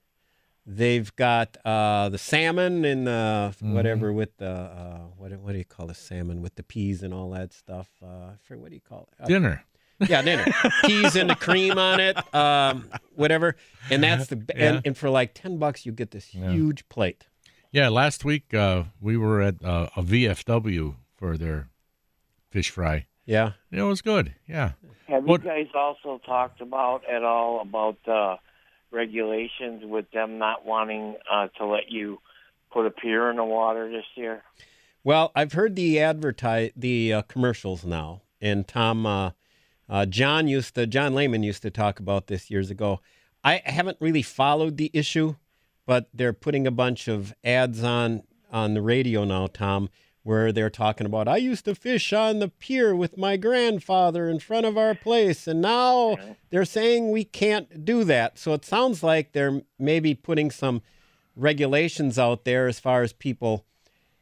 they've 0.67 1.15
got 1.17 1.57
uh, 1.65 2.09
the 2.09 2.19
salmon 2.19 2.85
and 2.85 3.07
the 3.07 3.55
whatever 3.61 4.13
with 4.13 4.37
the, 4.39 4.49
uh, 4.51 4.99
what, 5.17 5.31
do- 5.31 5.39
what 5.39 5.53
do 5.53 5.59
you 5.59 5.65
call 5.65 5.87
the 5.87 5.95
salmon 5.95 6.41
with 6.43 6.55
the 6.55 6.63
peas 6.63 7.03
and 7.03 7.13
all 7.13 7.31
that 7.31 7.53
stuff? 7.53 7.89
Uh, 8.03 8.07
I 8.07 8.33
forget- 8.43 8.61
what 8.63 8.71
do 8.71 8.75
you 8.77 8.81
call 8.81 9.09
it? 9.13 9.23
Uh, 9.23 9.27
Dinner. 9.27 9.65
yeah, 10.09 10.23
dinner. 10.23 10.45
Peas 10.85 11.15
and 11.17 11.31
the 11.31 11.37
cream 11.37 11.79
on 11.79 12.01
it, 12.01 12.17
um, 12.35 12.89
whatever. 13.15 13.55
And 13.91 14.03
that's 14.03 14.27
the 14.27 14.43
Yeah. 14.57 14.75
and, 14.75 14.83
and 14.87 14.99
for 14.99 15.09
like 15.09 15.35
ten 15.35 15.59
bucks 15.59 15.87
you 15.87 15.93
get 15.93 16.11
this 16.11 16.27
huge 16.27 16.89
plate. 16.89 17.27
Yeah, 17.71 17.89
last 17.91 18.25
week 18.25 18.53
uh, 18.55 18.85
we 19.01 19.17
were 19.17 19.41
at 19.41 19.65
uh, 19.65 19.89
a 19.97 20.03
VFW 20.03 20.97
for 21.17 21.37
their 21.39 21.69
fish 22.51 22.71
fry. 22.71 23.07
Yeah. 23.25 23.53
It 23.71 23.83
was 23.83 24.03
good. 24.03 24.35
Yeah. 24.49 24.73
Have 25.09 25.25
What- 25.25 25.43
you 25.45 25.49
guys 25.51 25.67
also 25.75 26.21
talked 26.27 26.61
about 26.61 27.03
at 27.09 27.23
all 27.23 27.61
about 27.61 27.99
uh, 28.09 28.37
regulations 28.95 29.83
with 29.85 30.11
them 30.13 30.39
not 30.39 30.65
wanting 30.65 31.17
uh, 31.31 31.49
to 31.59 31.67
let 31.67 31.91
you 31.91 32.19
put 32.73 32.87
a 32.87 32.91
pier 32.91 33.31
in 33.31 33.37
the 33.37 33.45
water 33.45 33.91
this 33.91 34.05
year? 34.15 34.43
Well, 35.03 35.33
I've 35.35 35.53
heard 35.53 35.77
the 35.77 36.01
advertise 36.01 36.71
the 36.75 37.13
uh, 37.13 37.23
commercials 37.23 37.85
now, 37.85 38.23
and 38.41 38.67
Tom, 38.67 39.05
uh, 39.05 39.33
uh, 39.89 40.07
John 40.07 40.49
used 40.49 40.75
to 40.77 40.87
John 40.87 41.15
Lehman 41.15 41.43
used 41.43 41.63
to 41.63 41.71
talk 41.71 42.01
about 42.01 42.27
this 42.27 42.51
years 42.51 42.71
ago. 42.71 43.01
I 43.43 43.61
haven't 43.67 43.99
really 44.01 44.23
followed 44.23 44.79
the 44.79 44.91
issue, 44.95 45.37
but 45.85 46.09
they're 46.15 46.33
putting 46.33 46.67
a 46.67 46.71
bunch 46.71 47.09
of 47.09 47.35
ads 47.45 47.85
on 47.85 48.23
on 48.51 48.73
the 48.73 48.81
radio 48.81 49.25
now, 49.25 49.49
Tom, 49.49 49.91
where 50.25 50.51
they're 50.51 50.71
talking 50.71 51.07
about 51.07 51.29
I 51.29 51.37
used 51.37 51.65
to 51.67 51.75
fish 51.75 52.13
on 52.13 52.41
the 52.41 52.49
pier 52.49 52.97
with 52.97 53.17
my 53.17 53.37
grandfather 53.37 54.29
in 54.29 54.41
front 54.41 54.67
of 54.67 54.77
our 54.77 54.95
place, 54.95 55.47
and 55.47 55.61
now 55.63 56.19
they're 56.51 56.65
saying 56.65 57.11
we 57.13 57.25
can't 57.25 57.85
do 57.85 58.03
that. 58.05 58.39
So 58.39 58.53
it 58.55 58.65
sounds 58.65 59.03
like 59.03 59.33
they're 59.33 59.63
maybe 59.79 60.15
putting 60.15 60.51
some 60.51 60.83
regulations 61.37 62.19
out 62.19 62.45
there 62.45 62.67
as 62.67 62.81
far 62.81 63.03
as 63.03 63.13
people 63.13 63.65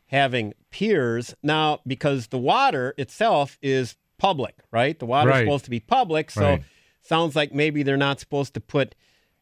having 0.07 0.53
piers 0.71 1.35
now 1.43 1.81
because 1.87 2.27
the 2.29 2.39
water 2.39 2.95
itself 2.99 3.59
is 3.63 3.97
public, 4.19 4.57
right? 4.71 4.99
The 4.99 5.07
water's 5.07 5.31
Right. 5.31 5.45
supposed 5.45 5.65
to 5.65 5.71
be 5.71 5.81
public, 5.81 6.31
so 6.31 6.41
Right. 6.55 6.63
sounds 7.01 7.35
like 7.37 7.53
maybe 7.55 7.83
they're 7.83 7.97
not 7.97 8.21
supposed 8.21 8.55
to 8.55 8.61
put 8.61 8.95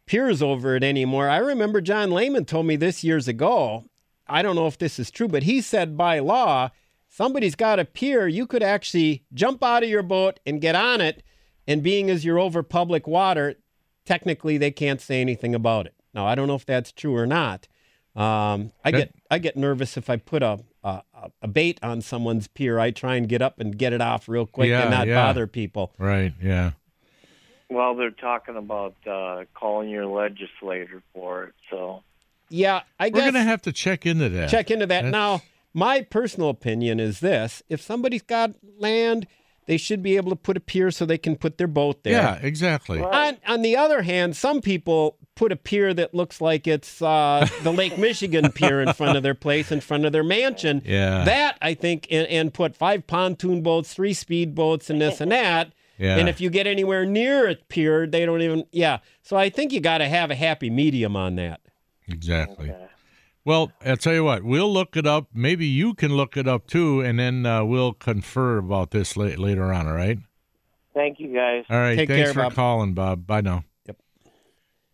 piers 0.07 0.43
over 0.43 0.77
it 0.77 0.83
anymore. 0.85 1.29
I 1.29 1.39
remember 1.39 1.81
John 1.81 2.11
Lehman 2.13 2.45
told 2.45 2.67
me 2.67 2.77
this 2.77 3.03
years 3.05 3.29
ago. 3.29 3.85
I 4.31 4.43
don't 4.43 4.55
know 4.57 4.67
if 4.67 4.79
this 4.79 4.99
is 4.99 5.11
true, 5.11 5.29
but 5.29 5.43
he 5.43 5.61
said 5.61 5.97
by 5.97 6.19
law, 6.21 6.71
somebody's 7.09 7.55
got 7.55 7.79
a 7.79 7.85
pier. 7.85 8.29
You 8.29 8.47
could 8.47 8.63
actually 8.63 9.25
jump 9.35 9.63
out 9.63 9.83
of 9.83 9.89
your 9.89 10.03
boat 10.03 10.41
and 10.47 10.61
get 10.61 10.75
on 10.75 11.01
it. 11.01 11.23
And 11.67 11.83
being 11.83 12.09
as 12.11 12.25
you're 12.25 12.39
over 12.39 12.63
public 12.63 13.07
water, 13.07 13.57
technically 14.05 14.59
they 14.59 14.71
can't 14.71 15.01
say 15.01 15.21
anything 15.21 15.55
about 15.55 15.87
it. 15.87 15.95
Now 16.15 16.27
I 16.27 16.35
don't 16.35 16.49
know 16.49 16.55
if 16.55 16.67
that's 16.67 16.93
true 16.93 17.15
or 17.17 17.27
not. 17.27 17.69
Um, 18.17 18.73
I 18.85 18.91
get 18.91 19.15
I 19.31 19.39
get 19.39 19.57
nervous 19.57 19.97
if 19.97 20.11
I 20.11 20.17
put 20.17 20.43
a, 20.43 20.59
a 20.83 21.03
a 21.43 21.47
bait 21.49 21.79
on 21.83 22.01
someone's 22.01 22.49
pier. 22.49 22.81
I 22.81 22.91
try 22.91 23.15
and 23.15 23.29
get 23.29 23.41
up 23.41 23.61
and 23.61 23.79
get 23.79 23.93
it 23.93 24.01
off 24.01 24.29
real 24.29 24.47
quick 24.47 24.69
Yeah, 24.69 24.83
and 24.83 24.91
not 24.91 25.07
yeah. 25.07 25.15
bother 25.15 25.47
people. 25.47 25.93
Right. 25.97 26.33
Yeah. 26.43 26.73
Well, 27.69 27.95
they're 27.95 28.11
talking 28.11 28.57
about 28.57 28.97
uh, 29.07 29.45
calling 29.55 29.89
your 29.89 30.07
legislator 30.07 31.03
for 31.15 31.45
it. 31.45 31.55
So 31.71 32.03
Yeah, 32.51 32.83
I 32.99 33.09
guess 33.11 33.21
We're 33.21 33.33
gonna 33.33 33.45
have 33.45 33.63
to 33.63 33.73
check 33.73 34.05
into 34.07 34.29
that. 34.29 34.51
check 34.51 34.71
into 34.71 34.87
that. 34.87 35.03
That's- 35.05 35.13
Now, 35.13 35.43
my 35.73 36.03
personal 36.03 36.49
opinion 36.51 37.01
is 37.01 37.21
this: 37.21 37.63
if 37.69 37.81
somebody's 37.81 38.23
got 38.23 38.53
land, 38.79 39.27
they 39.67 39.77
should 39.77 40.03
be 40.03 40.17
able 40.17 40.31
to 40.31 40.37
put 40.37 40.57
a 40.57 40.61
pier 40.61 40.91
so 40.91 41.07
they 41.07 41.19
can 41.19 41.37
put 41.37 41.57
their 41.59 41.69
boat 41.69 42.03
there. 42.03 42.15
Yeah. 42.15 42.39
Exactly. 42.43 43.01
On, 43.01 43.37
on 43.47 43.63
the 43.63 43.77
other 43.77 44.03
hand, 44.03 44.37
some 44.37 44.61
people 44.61 45.17
put 45.37 45.53
a 45.53 45.57
pier 45.57 45.95
that 45.95 46.13
looks 46.13 46.41
like 46.41 46.67
it's 46.67 47.01
uh, 47.01 47.47
the 47.63 47.73
Lake 47.73 47.97
Michigan 47.97 48.51
pier 48.51 48.81
in 48.81 48.93
front 48.95 49.17
of 49.17 49.23
their 49.23 49.35
place, 49.37 49.71
in 49.71 49.81
front 49.81 50.05
of 50.05 50.11
their 50.13 50.25
mansion. 50.25 50.83
Yeah. 50.85 51.23
That, 51.25 51.57
I 51.63 51.75
think, 51.75 52.09
and, 52.11 52.27
and 52.27 52.53
put 52.53 52.75
five 52.75 53.07
pontoon 53.07 53.63
boats, 53.63 53.95
three 53.95 54.13
speed 54.13 54.57
boats, 54.57 54.91
and 54.91 55.01
this 55.01 55.21
and 55.21 55.31
that. 55.31 55.73
Yeah. 55.99 56.17
And 56.17 56.29
if 56.29 56.41
you 56.41 56.51
get 56.51 56.67
anywhere 56.67 57.05
near 57.07 57.49
a 57.49 57.55
pier, 57.55 58.07
they 58.09 58.27
don't 58.27 58.41
even, 58.43 58.65
yeah. 58.73 58.99
So 59.23 59.37
I 59.37 59.51
think 59.51 59.71
you 59.73 59.81
got 59.81 59.99
to 59.99 60.09
have 60.09 60.31
a 60.33 60.35
happy 60.35 60.69
medium 60.71 61.15
on 61.15 61.37
that. 61.37 61.60
Exactly. 62.13 62.73
Well, 63.45 63.73
I'll 63.85 63.97
tell 63.97 64.13
you 64.13 64.25
what. 64.25 64.43
We'll 64.43 64.73
look 64.73 64.97
it 64.97 65.07
up. 65.07 65.29
Maybe 65.33 65.67
you 65.67 65.95
can 65.95 66.15
look 66.15 66.37
it 66.37 66.47
up 66.47 66.67
too, 66.67 67.01
and 67.01 67.19
then 67.19 67.47
uh, 67.47 67.65
we'll 67.65 67.95
confer 67.95 68.59
about 68.59 68.91
this 68.91 69.17
la- 69.17 69.25
later 69.27 69.73
on. 69.73 69.87
All 69.87 69.95
right. 69.95 70.19
thank 70.95 71.19
you 71.21 71.29
guys. 71.35 71.65
All 71.71 71.79
right. 71.79 71.97
Take 71.97 72.09
Thanks 72.09 72.29
care, 72.29 72.35
for 72.35 72.41
Bob. 72.43 72.55
calling, 72.55 72.93
Bob. 72.95 73.27
Bye 73.27 73.41
now. 73.41 73.65
Yep. 73.87 73.97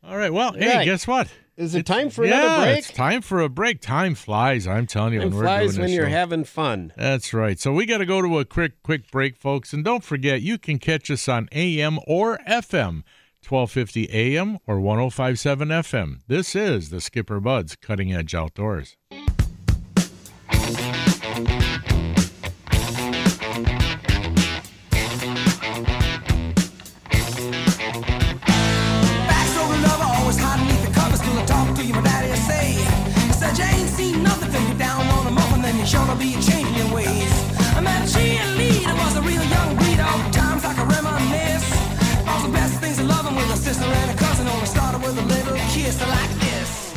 All 0.05 0.17
right. 0.17 0.33
Well, 0.33 0.53
hey, 0.53 0.77
right. 0.77 0.85
guess 0.85 1.07
what? 1.09 1.29
Is 1.57 1.75
it 1.75 1.87
time 1.87 2.11
for 2.11 2.25
yeah, 2.25 2.39
another 2.39 2.64
break? 2.67 2.79
it's 2.79 2.93
time 2.93 3.23
for 3.23 3.41
a 3.41 3.49
break. 3.49 3.81
Time 3.81 4.14
flies. 4.14 4.67
I'm 4.67 4.87
telling 4.87 5.14
you. 5.14 5.21
Time 5.21 5.31
when 5.31 5.39
we're 5.39 5.45
flies 5.45 5.71
doing 5.71 5.81
when 5.81 5.87
this 5.89 5.97
you're 5.97 6.07
show. 6.07 6.11
having 6.11 6.45
fun. 6.45 6.93
That's 6.97 7.33
right. 7.33 7.59
So 7.59 7.73
we 7.73 7.87
got 7.87 7.99
to 7.99 8.07
go 8.07 8.21
to 8.21 8.39
a 8.39 8.45
quick, 8.45 8.83
quick 8.83 9.11
break, 9.11 9.37
folks. 9.39 9.73
And 9.73 9.83
don't 9.83 10.05
forget, 10.05 10.43
you 10.43 10.59
can 10.59 10.79
catch 10.79 11.11
us 11.11 11.29
on 11.29 11.49
AM 11.53 11.99
or 12.07 12.39
FM, 12.47 13.05
1250 13.49 14.11
AM 14.11 14.59
or 14.66 14.80
1057 14.80 15.68
FM. 15.68 16.20
This 16.26 16.57
is 16.57 16.90
the 16.90 17.01
Skipper 17.01 17.38
Buds 17.38 17.76
Cutting 17.76 18.12
Edge 18.12 18.34
Outdoors. 18.34 18.97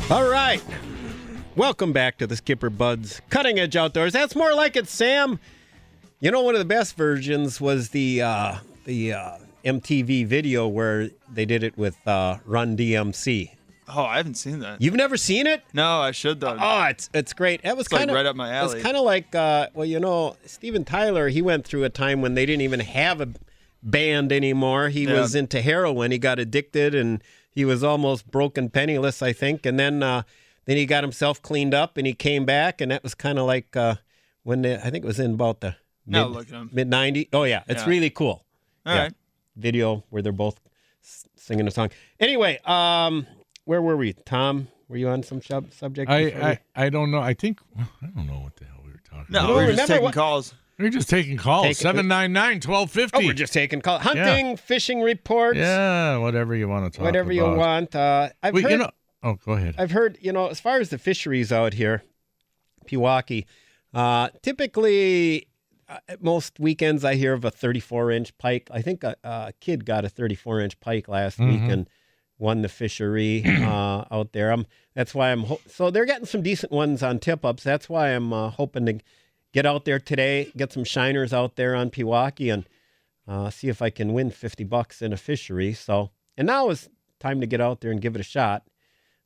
All 0.10 0.28
right. 0.28 0.64
Welcome 1.56 1.94
back 1.94 2.18
to 2.18 2.26
the 2.28 2.36
Skipper 2.36 2.70
Buds 2.72 3.22
Cutting 3.30 3.60
Edge 3.60 3.76
Outdoors. 3.76 4.12
That's 4.14 4.36
more 4.36 4.54
like 4.56 4.76
it, 4.76 4.88
Sam. 4.88 5.40
You 6.20 6.32
know, 6.32 6.42
one 6.42 6.56
of 6.56 6.60
the 6.60 6.66
best 6.66 6.96
versions 6.98 7.62
was 7.62 7.90
the 7.90 8.22
uh, 8.24 8.56
the 8.86 9.14
uh, 9.14 9.38
MTV 9.64 10.26
video 10.26 10.68
where 10.68 11.10
they 11.32 11.46
did 11.46 11.64
it 11.64 11.78
with 11.78 11.96
uh, 12.08 12.38
Run 12.46 12.76
DMC. 12.76 13.52
Oh, 13.88 14.04
I 14.04 14.18
haven't 14.18 14.36
seen 14.36 14.60
that. 14.60 14.82
You've 14.82 14.96
never 14.96 15.18
seen 15.18 15.46
it? 15.48 15.64
No, 15.74 16.00
I 16.02 16.12
should 16.12 16.40
though. 16.40 16.58
Oh, 16.60 16.84
it's 16.86 17.10
it's 17.14 17.34
great. 17.34 17.62
It 17.64 17.78
was 17.78 17.88
kind 17.88 18.10
of 18.10 18.16
right 18.16 18.26
up 18.26 18.36
my 18.36 18.52
alley. 18.52 18.78
It's 18.78 18.84
kind 18.84 18.98
of 18.98 19.04
like 19.04 19.36
uh, 19.36 19.68
well, 19.76 19.86
you 19.86 20.00
know, 20.00 20.38
Steven 20.46 20.86
Tyler. 20.86 21.30
He 21.30 21.42
went 21.44 21.66
through 21.66 21.84
a 21.84 21.90
time 21.90 22.22
when 22.22 22.34
they 22.34 22.46
didn't 22.48 22.62
even 22.62 22.80
have 22.80 23.22
a 23.22 23.30
band 23.84 24.32
anymore. 24.32 24.90
He 24.90 25.04
Yeah. 25.06 25.22
was 25.22 25.36
into 25.36 25.62
heroin. 25.62 26.12
He 26.12 26.18
got 26.18 26.40
addicted, 26.40 26.96
and 26.96 27.24
he 27.60 27.66
was 27.66 27.84
almost 27.84 28.32
broken, 28.32 28.70
penniless, 28.70 29.22
I 29.22 29.34
think. 29.34 29.66
And 29.66 29.78
then 29.78 30.02
uh, 30.02 30.22
then 30.64 30.78
he 30.78 30.86
got 30.86 31.04
himself 31.04 31.42
cleaned 31.42 31.74
up, 31.74 31.98
and 31.98 32.08
he 32.08 32.14
came 32.14 32.46
back, 32.46 32.80
and 32.80 32.90
that 32.92 33.04
was 33.04 33.14
kind 33.16 33.38
of 33.38 33.46
like 33.46 33.76
uh, 33.76 33.96
when 34.44 34.62
the, 34.62 34.78
I 34.80 34.90
think 34.90 35.04
it 35.04 35.08
was 35.08 35.20
in 35.20 35.34
about 35.34 35.60
the 35.60 35.76
mid, 36.06 36.28
look 36.28 36.48
mid 36.72 36.90
'90s. 36.90 37.28
Oh 37.34 37.44
yeah, 37.44 37.64
it's 37.68 37.82
Yeah. 37.84 37.90
really 37.90 38.10
cool. 38.10 38.46
All 38.86 38.96
Yeah. 38.96 39.02
right. 39.04 39.14
Video 39.58 40.06
where 40.10 40.22
they're 40.22 40.32
both 40.32 40.58
singing 41.02 41.68
a 41.68 41.72
song. 41.72 41.90
Anyway, 42.20 42.60
um, 42.64 43.28
where 43.66 43.82
were 43.82 43.98
we? 43.98 44.14
Tom, 44.14 44.70
were 44.88 44.96
you 44.98 45.10
on 45.10 45.22
some 45.22 45.42
sub- 45.42 45.74
subject? 45.74 46.10
I, 46.10 46.20
I, 46.28 46.60
I 46.86 46.90
don't 46.90 47.12
know. 47.12 47.20
I 47.20 47.34
think, 47.34 47.60
I 47.78 48.08
don't 48.16 48.26
know 48.26 48.40
what 48.40 48.56
the 48.56 48.64
hell 48.66 48.80
we 48.86 48.92
were 48.92 49.02
talking 49.04 49.26
No, 49.30 49.40
about. 49.40 49.48
No, 49.50 49.58
we 49.58 49.66
were 49.66 49.74
just 49.74 49.88
taking 49.88 50.04
what- 50.04 50.14
calls. 50.14 50.54
We're 50.80 50.90
just 50.90 51.10
taking 51.10 51.38
calls. 51.38 51.66
Take- 51.68 51.76
799 51.76 52.62
1250. 52.62 53.18
Oh, 53.18 53.28
we're 53.28 53.34
just 53.34 53.52
taking 53.54 53.82
calls. 53.82 54.02
Hunting, 54.02 54.56
fishing 54.58 55.02
reports, 55.02 55.58
Yeah, 55.58 56.18
whatever 56.18 56.56
you 56.56 56.68
want 56.70 56.86
to 56.86 56.90
talk 56.90 57.00
about. 57.02 57.06
whatever 57.08 57.32
you 57.34 57.44
want. 57.44 57.96
Uh, 57.96 58.30
I've 58.42 58.54
Wait, 58.54 58.64
heard. 58.64 58.72
you 58.72 58.78
know, 58.78 58.90
oh, 59.24 59.34
go 59.46 59.52
ahead. 59.54 59.76
I've 59.78 59.92
heard. 59.92 60.18
You 60.22 60.32
know, 60.32 60.48
as 60.48 60.60
far 60.60 60.80
as 60.80 60.90
the 60.90 60.98
fisheries 60.98 61.52
out 61.52 61.74
here, 61.74 62.04
Pewaukee, 62.88 63.46
uh, 63.94 64.30
typically. 64.42 65.46
Uh, 65.88 65.98
most 66.22 66.60
weekends, 66.60 67.04
I 67.04 67.16
hear 67.16 67.34
of 67.34 67.44
a 67.44 67.50
34 67.50 68.12
inch 68.12 68.38
pike. 68.38 68.70
I 68.72 68.80
think 68.84 69.04
a, 69.04 69.16
a 69.24 69.54
kid 69.60 69.86
got 69.86 70.06
a 70.06 70.10
34 70.10 70.60
inch 70.62 70.80
pike 70.80 71.08
last 71.08 71.40
week 71.40 71.62
Mhm. 71.62 71.72
and 71.74 71.90
won 72.38 72.62
the 72.62 72.70
fishery 72.70 73.44
uh, 73.48 74.06
out 74.12 74.32
there. 74.34 74.52
I'm, 74.52 74.68
that's 74.94 75.16
why 75.16 75.32
I'm. 75.32 75.46
Ho- 75.46 75.60
so 75.66 75.90
they're 75.90 76.06
getting 76.06 76.28
some 76.28 76.44
decent 76.44 76.72
ones 76.72 77.02
on 77.02 77.18
tip 77.18 77.44
ups. 77.44 77.64
That's 77.64 77.90
why 77.90 78.10
I'm 78.10 78.32
uh, 78.32 78.52
hoping 78.52 78.86
to 78.86 79.00
get 79.54 79.66
out 79.66 79.86
there 79.86 80.00
today, 80.00 80.52
get 80.56 80.72
some 80.74 80.84
shiners 80.84 81.34
out 81.34 81.56
there 81.56 81.76
on 81.76 81.90
Pewaukee, 81.90 82.54
and 82.54 82.68
uh, 83.28 83.50
see 83.50 83.68
if 83.70 83.82
I 83.82 83.90
can 83.90 84.14
win 84.14 84.32
50 84.32 84.64
bucks 84.64 85.02
in 85.02 85.14
a 85.14 85.18
fishery. 85.18 85.74
So, 85.74 86.12
and 86.38 86.48
now 86.48 86.70
is 86.70 86.90
time 87.20 87.42
to 87.42 87.48
get 87.48 87.62
out 87.62 87.82
there 87.82 87.92
and 87.92 88.02
give 88.02 88.16
it 88.16 88.22
a 88.22 88.24
shot. 88.24 88.64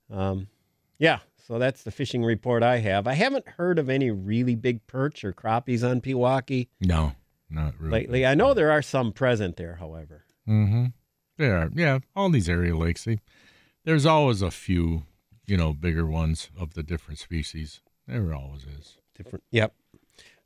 Um, 0.09 0.47
yeah, 0.97 1.19
so 1.47 1.59
that's 1.59 1.83
the 1.83 1.91
fishing 1.91 2.23
report 2.23 2.63
I 2.63 2.77
have. 2.79 3.07
I 3.07 3.13
haven't 3.13 3.47
heard 3.47 3.79
of 3.79 3.89
any 3.89 4.11
really 4.11 4.55
big 4.55 4.85
perch 4.87 5.23
or 5.23 5.33
crappies 5.33 5.87
on 5.89 6.01
Pewaukee 6.01 6.67
No, 6.81 7.13
not 7.49 7.73
really. 7.79 7.91
lately. 8.01 8.25
I 8.25 8.35
know 8.35 8.53
there 8.53 8.71
are 8.71 8.81
some 8.81 9.11
present 9.11 9.57
there, 9.57 9.75
however. 9.75 10.25
Mm-hmm. 10.47 10.85
There 11.37 11.57
are, 11.57 11.69
yeah, 11.73 11.99
all 12.15 12.29
these 12.29 12.49
area 12.49 12.75
lakes. 12.75 13.05
They, 13.05 13.19
there's 13.85 14.05
always 14.05 14.41
a 14.41 14.51
few, 14.51 15.03
you 15.45 15.57
know, 15.57 15.73
bigger 15.73 16.05
ones 16.05 16.49
of 16.57 16.73
the 16.73 16.83
different 16.83 17.19
species. 17.19 17.81
There 18.07 18.33
always 18.33 18.63
is. 18.65 18.97
Different. 19.15 19.43
Yep. 19.51 19.73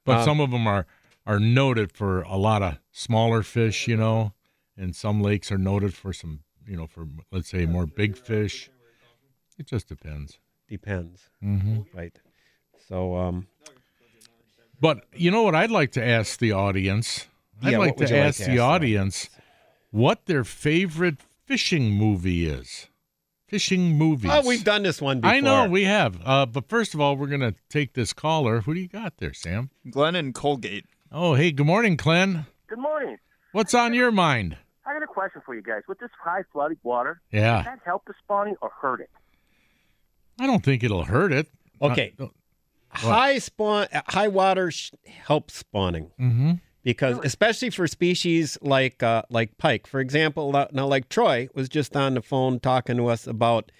But 0.07 0.19
Um, 0.19 0.25
some 0.25 0.39
of 0.39 0.51
them 0.51 0.65
are 0.67 0.87
are 1.25 1.39
noted 1.39 1.91
for 1.91 2.21
a 2.21 2.37
lot 2.37 2.63
of 2.63 2.79
smaller 2.91 3.43
fish, 3.43 3.87
you 3.89 3.97
know, 3.97 4.31
and 4.77 4.95
some 4.95 5.21
lakes 5.21 5.51
are 5.51 5.57
noted 5.57 5.93
for 5.93 6.13
some, 6.13 6.39
you 6.65 6.77
know, 6.77 6.87
for 6.87 7.05
let's 7.31 7.49
say 7.49 7.65
more 7.65 7.85
big 7.85 8.15
fish. 8.17 8.69
It 9.59 9.67
just 9.67 9.89
depends. 9.89 10.39
Depends. 10.69 11.29
Mm-hmm. 11.43 11.81
Right. 11.93 12.17
So, 12.87 13.17
um, 13.17 13.47
But 14.79 15.03
you 15.13 15.29
know 15.29 15.43
what 15.43 15.55
I'd 15.55 15.71
like 15.71 15.91
to 15.93 16.03
ask 16.05 16.39
the 16.39 16.53
audience? 16.53 17.27
I'd 17.61 17.71
Yeah, 17.71 17.79
like 17.79 17.97
to 17.97 18.07
you 18.07 18.15
like 18.15 18.27
ask 18.27 18.37
to 18.37 18.45
the 18.45 18.51
ask 18.51 18.55
the 18.55 18.59
audience 18.59 19.29
what 19.91 20.25
their 20.25 20.45
favorite 20.45 21.19
fishing 21.45 21.91
movie 21.91 22.47
is. 22.47 22.87
Fishing 23.47 23.97
movies. 23.97 24.29
oh, 24.33 24.45
we've 24.45 24.63
done 24.63 24.83
this 24.83 25.01
one 25.01 25.21
before. 25.21 25.33
I 25.35 25.39
know 25.39 25.69
we 25.69 25.85
have. 25.85 26.19
Uh, 26.25 26.45
but 26.45 26.67
first 26.67 26.93
of 26.93 26.99
all, 26.99 27.15
we're 27.15 27.27
gonna 27.27 27.55
take 27.69 27.93
this 27.93 28.11
caller. 28.11 28.61
Who 28.61 28.73
do 28.73 28.79
you 28.81 28.87
got 28.89 29.17
there, 29.17 29.33
Sam? 29.33 29.69
Glenn 29.89 30.15
and 30.15 30.33
Colgate. 30.35 30.85
Oh, 31.11 31.35
hey, 31.35 31.51
good 31.51 31.65
morning, 31.65 31.95
Glenn. 31.95 32.45
Good 32.67 32.79
morning. 32.79 33.17
What's 33.53 33.73
on 33.73 33.93
your 33.93 34.11
mind? 34.11 34.57
I 34.85 34.93
got 34.93 35.01
a 35.03 35.07
question 35.07 35.41
for 35.45 35.55
you 35.55 35.61
guys. 35.61 35.83
With 35.87 35.99
this 35.99 36.09
high 36.21 36.43
flooded 36.51 36.77
water, 36.83 37.21
Yeah. 37.31 37.57
does 37.57 37.65
that 37.65 37.79
help 37.85 38.03
the 38.05 38.13
spawning 38.23 38.55
or 38.61 38.69
hurt 38.81 38.99
it? 38.99 39.09
I 40.39 40.45
don't 40.47 40.63
think 40.63 40.83
it'll 40.83 41.05
hurt 41.05 41.31
it. 41.31 41.47
Okay. 41.81 42.13
high 42.89 43.37
spawn, 43.37 43.87
uh, 43.93 44.01
high 44.07 44.27
water 44.27 44.71
sh- 44.71 44.91
helps 45.05 45.55
spawning. 45.55 46.11
Mm-hmm. 46.19 46.51
Because 46.87 47.19
especially 47.25 47.69
for 47.69 47.85
species 47.85 48.57
like 48.61 49.03
uh, 49.03 49.21
like 49.29 49.57
pike, 49.57 49.85
for 49.85 49.99
example, 49.99 50.55
uh, 50.55 50.67
now 50.71 50.87
like 50.87 51.09
Troy 51.09 51.49
was 51.53 51.67
just 51.67 51.97
on 51.97 52.13
the 52.13 52.21
phone 52.21 52.61
talking 52.61 52.95
to 52.95 53.07
us 53.07 53.27
about 53.27 53.73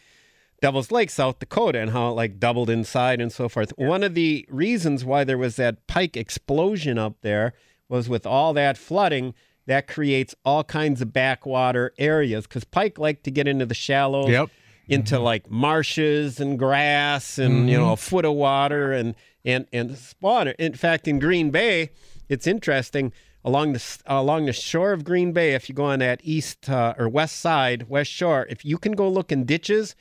Devil's 0.62 0.92
Lake, 0.92 1.10
South 1.10 1.40
Dakota, 1.40 1.80
and 1.80 1.92
how 1.92 2.10
it 2.10 2.12
like 2.12 2.38
doubled 2.38 2.70
inside 2.70 3.22
and 3.22 3.32
so 3.32 3.48
forth. 3.48 3.72
One 3.78 4.04
of 4.04 4.14
the 4.14 4.46
reasons 4.50 5.06
why 5.06 5.24
there 5.24 5.38
was 5.38 5.56
that 5.56 5.88
pike 5.88 6.18
explosion 6.18 6.98
up 6.98 7.22
there 7.22 7.54
was 7.88 8.10
with 8.10 8.26
all 8.26 8.52
that 8.56 8.78
flooding, 8.78 9.34
that 9.68 9.88
creates 9.88 10.36
all 10.44 10.66
kinds 10.66 11.02
of 11.02 11.14
backwater 11.14 11.94
areas 11.98 12.46
because 12.46 12.66
pike 12.66 13.00
like 13.00 13.24
to 13.24 13.32
get 13.32 13.48
into 13.48 13.66
the 13.66 13.74
shallows. 13.74 14.30
Yep. 14.30 14.50
Into 14.90 15.20
like 15.20 15.50
marshes 15.50 16.40
and 16.42 16.58
grass 16.60 17.38
and 17.38 17.70
you 17.70 17.78
know 17.78 17.92
a 17.92 17.98
foot 17.98 18.24
of 18.24 18.34
water 18.34 18.92
and 18.92 19.16
and 19.46 19.66
and 19.74 19.98
spawn. 19.98 20.50
In 20.60 20.76
fact, 20.76 21.10
in 21.10 21.20
Green 21.20 21.52
Bay, 21.52 21.92
it's 22.30 22.48
interesting 22.48 23.14
along 23.44 23.74
the 23.74 24.00
along 24.06 24.46
the 24.46 24.54
shore 24.54 24.92
of 24.92 25.04
Green 25.04 25.32
Bay. 25.32 25.54
If 25.54 25.70
you 25.70 25.76
go 25.76 25.86
on 25.86 26.00
that 26.00 26.20
east 26.24 26.70
uh, 26.70 26.94
or 26.98 27.08
west 27.08 27.40
side, 27.40 27.90
west 27.90 28.12
shore, 28.12 28.46
if 28.50 28.66
you 28.66 28.78
can 28.78 28.94
go 28.94 29.10
look 29.10 29.32
in 29.32 29.46
ditches, 29.46 29.96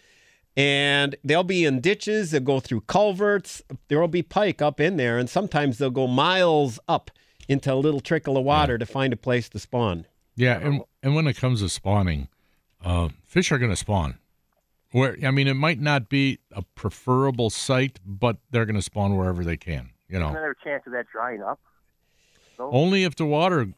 and 0.56 1.14
they'll 1.22 1.44
be 1.44 1.64
in 1.64 1.80
ditches. 1.80 2.30
They'll 2.30 2.40
go 2.40 2.60
through 2.60 2.82
culverts. 2.82 3.62
There 3.88 4.00
will 4.00 4.08
be 4.08 4.22
pike 4.22 4.62
up 4.62 4.80
in 4.80 4.96
there, 4.96 5.18
and 5.18 5.28
sometimes 5.28 5.78
they'll 5.78 5.90
go 5.90 6.06
miles 6.06 6.78
up 6.88 7.10
into 7.48 7.72
a 7.72 7.76
little 7.76 8.00
trickle 8.00 8.36
of 8.36 8.44
water 8.44 8.78
to 8.78 8.86
find 8.86 9.12
a 9.12 9.16
place 9.16 9.48
to 9.50 9.58
spawn. 9.58 10.06
Yeah, 10.34 10.58
and 10.58 10.82
and 11.02 11.14
when 11.14 11.26
it 11.26 11.36
comes 11.36 11.60
to 11.60 11.68
spawning, 11.68 12.28
uh, 12.84 13.08
fish 13.24 13.52
are 13.52 13.58
going 13.58 13.70
to 13.70 13.76
spawn. 13.76 14.18
Where 14.92 15.16
I 15.22 15.30
mean, 15.30 15.46
it 15.46 15.54
might 15.54 15.80
not 15.80 16.08
be 16.08 16.38
a 16.52 16.62
preferable 16.62 17.50
site, 17.50 18.00
but 18.04 18.38
they're 18.50 18.66
going 18.66 18.76
to 18.76 18.82
spawn 18.82 19.16
wherever 19.16 19.44
they 19.44 19.56
can. 19.56 19.90
You 20.08 20.20
know, 20.20 20.32
there 20.32 20.50
a 20.50 20.64
chance 20.64 20.84
of 20.86 20.92
that 20.92 21.06
drying 21.12 21.42
up? 21.42 21.60
No? 22.58 22.70
only 22.72 23.04
if 23.04 23.16
the 23.16 23.26
water 23.26 23.68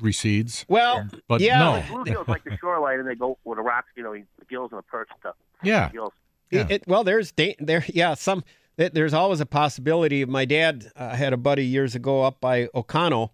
recedes. 0.00 0.64
Well, 0.68 1.08
But 1.28 1.40
yeah, 1.40 1.58
no. 1.58 1.70
Like 1.72 1.86
bluegills 1.86 2.28
like 2.28 2.44
the 2.44 2.56
shoreline, 2.58 2.98
and 3.00 3.08
they 3.08 3.14
go 3.14 3.38
with 3.44 3.58
the 3.58 3.62
rocks, 3.62 3.88
you 3.96 4.02
know, 4.02 4.12
the 4.14 4.44
gills 4.48 4.70
and 4.72 4.78
the 4.78 4.82
perch 4.82 5.08
stuff. 5.18 5.36
Yeah. 5.62 5.90
Gills. 5.90 6.12
It, 6.50 6.70
it- 6.70 6.84
well, 6.88 7.04
there's 7.04 7.32
da- 7.32 7.56
there, 7.60 7.84
yeah, 7.88 8.14
some. 8.14 8.42
th- 8.76 8.92
There's 8.92 9.14
always 9.14 9.40
a 9.40 9.46
possibility. 9.46 10.24
My 10.24 10.44
dad 10.44 10.90
uh, 10.96 11.14
had 11.14 11.32
a 11.32 11.36
buddy 11.36 11.64
years 11.64 11.94
ago 11.94 12.22
up 12.22 12.40
by 12.40 12.66
Oconto, 12.74 13.30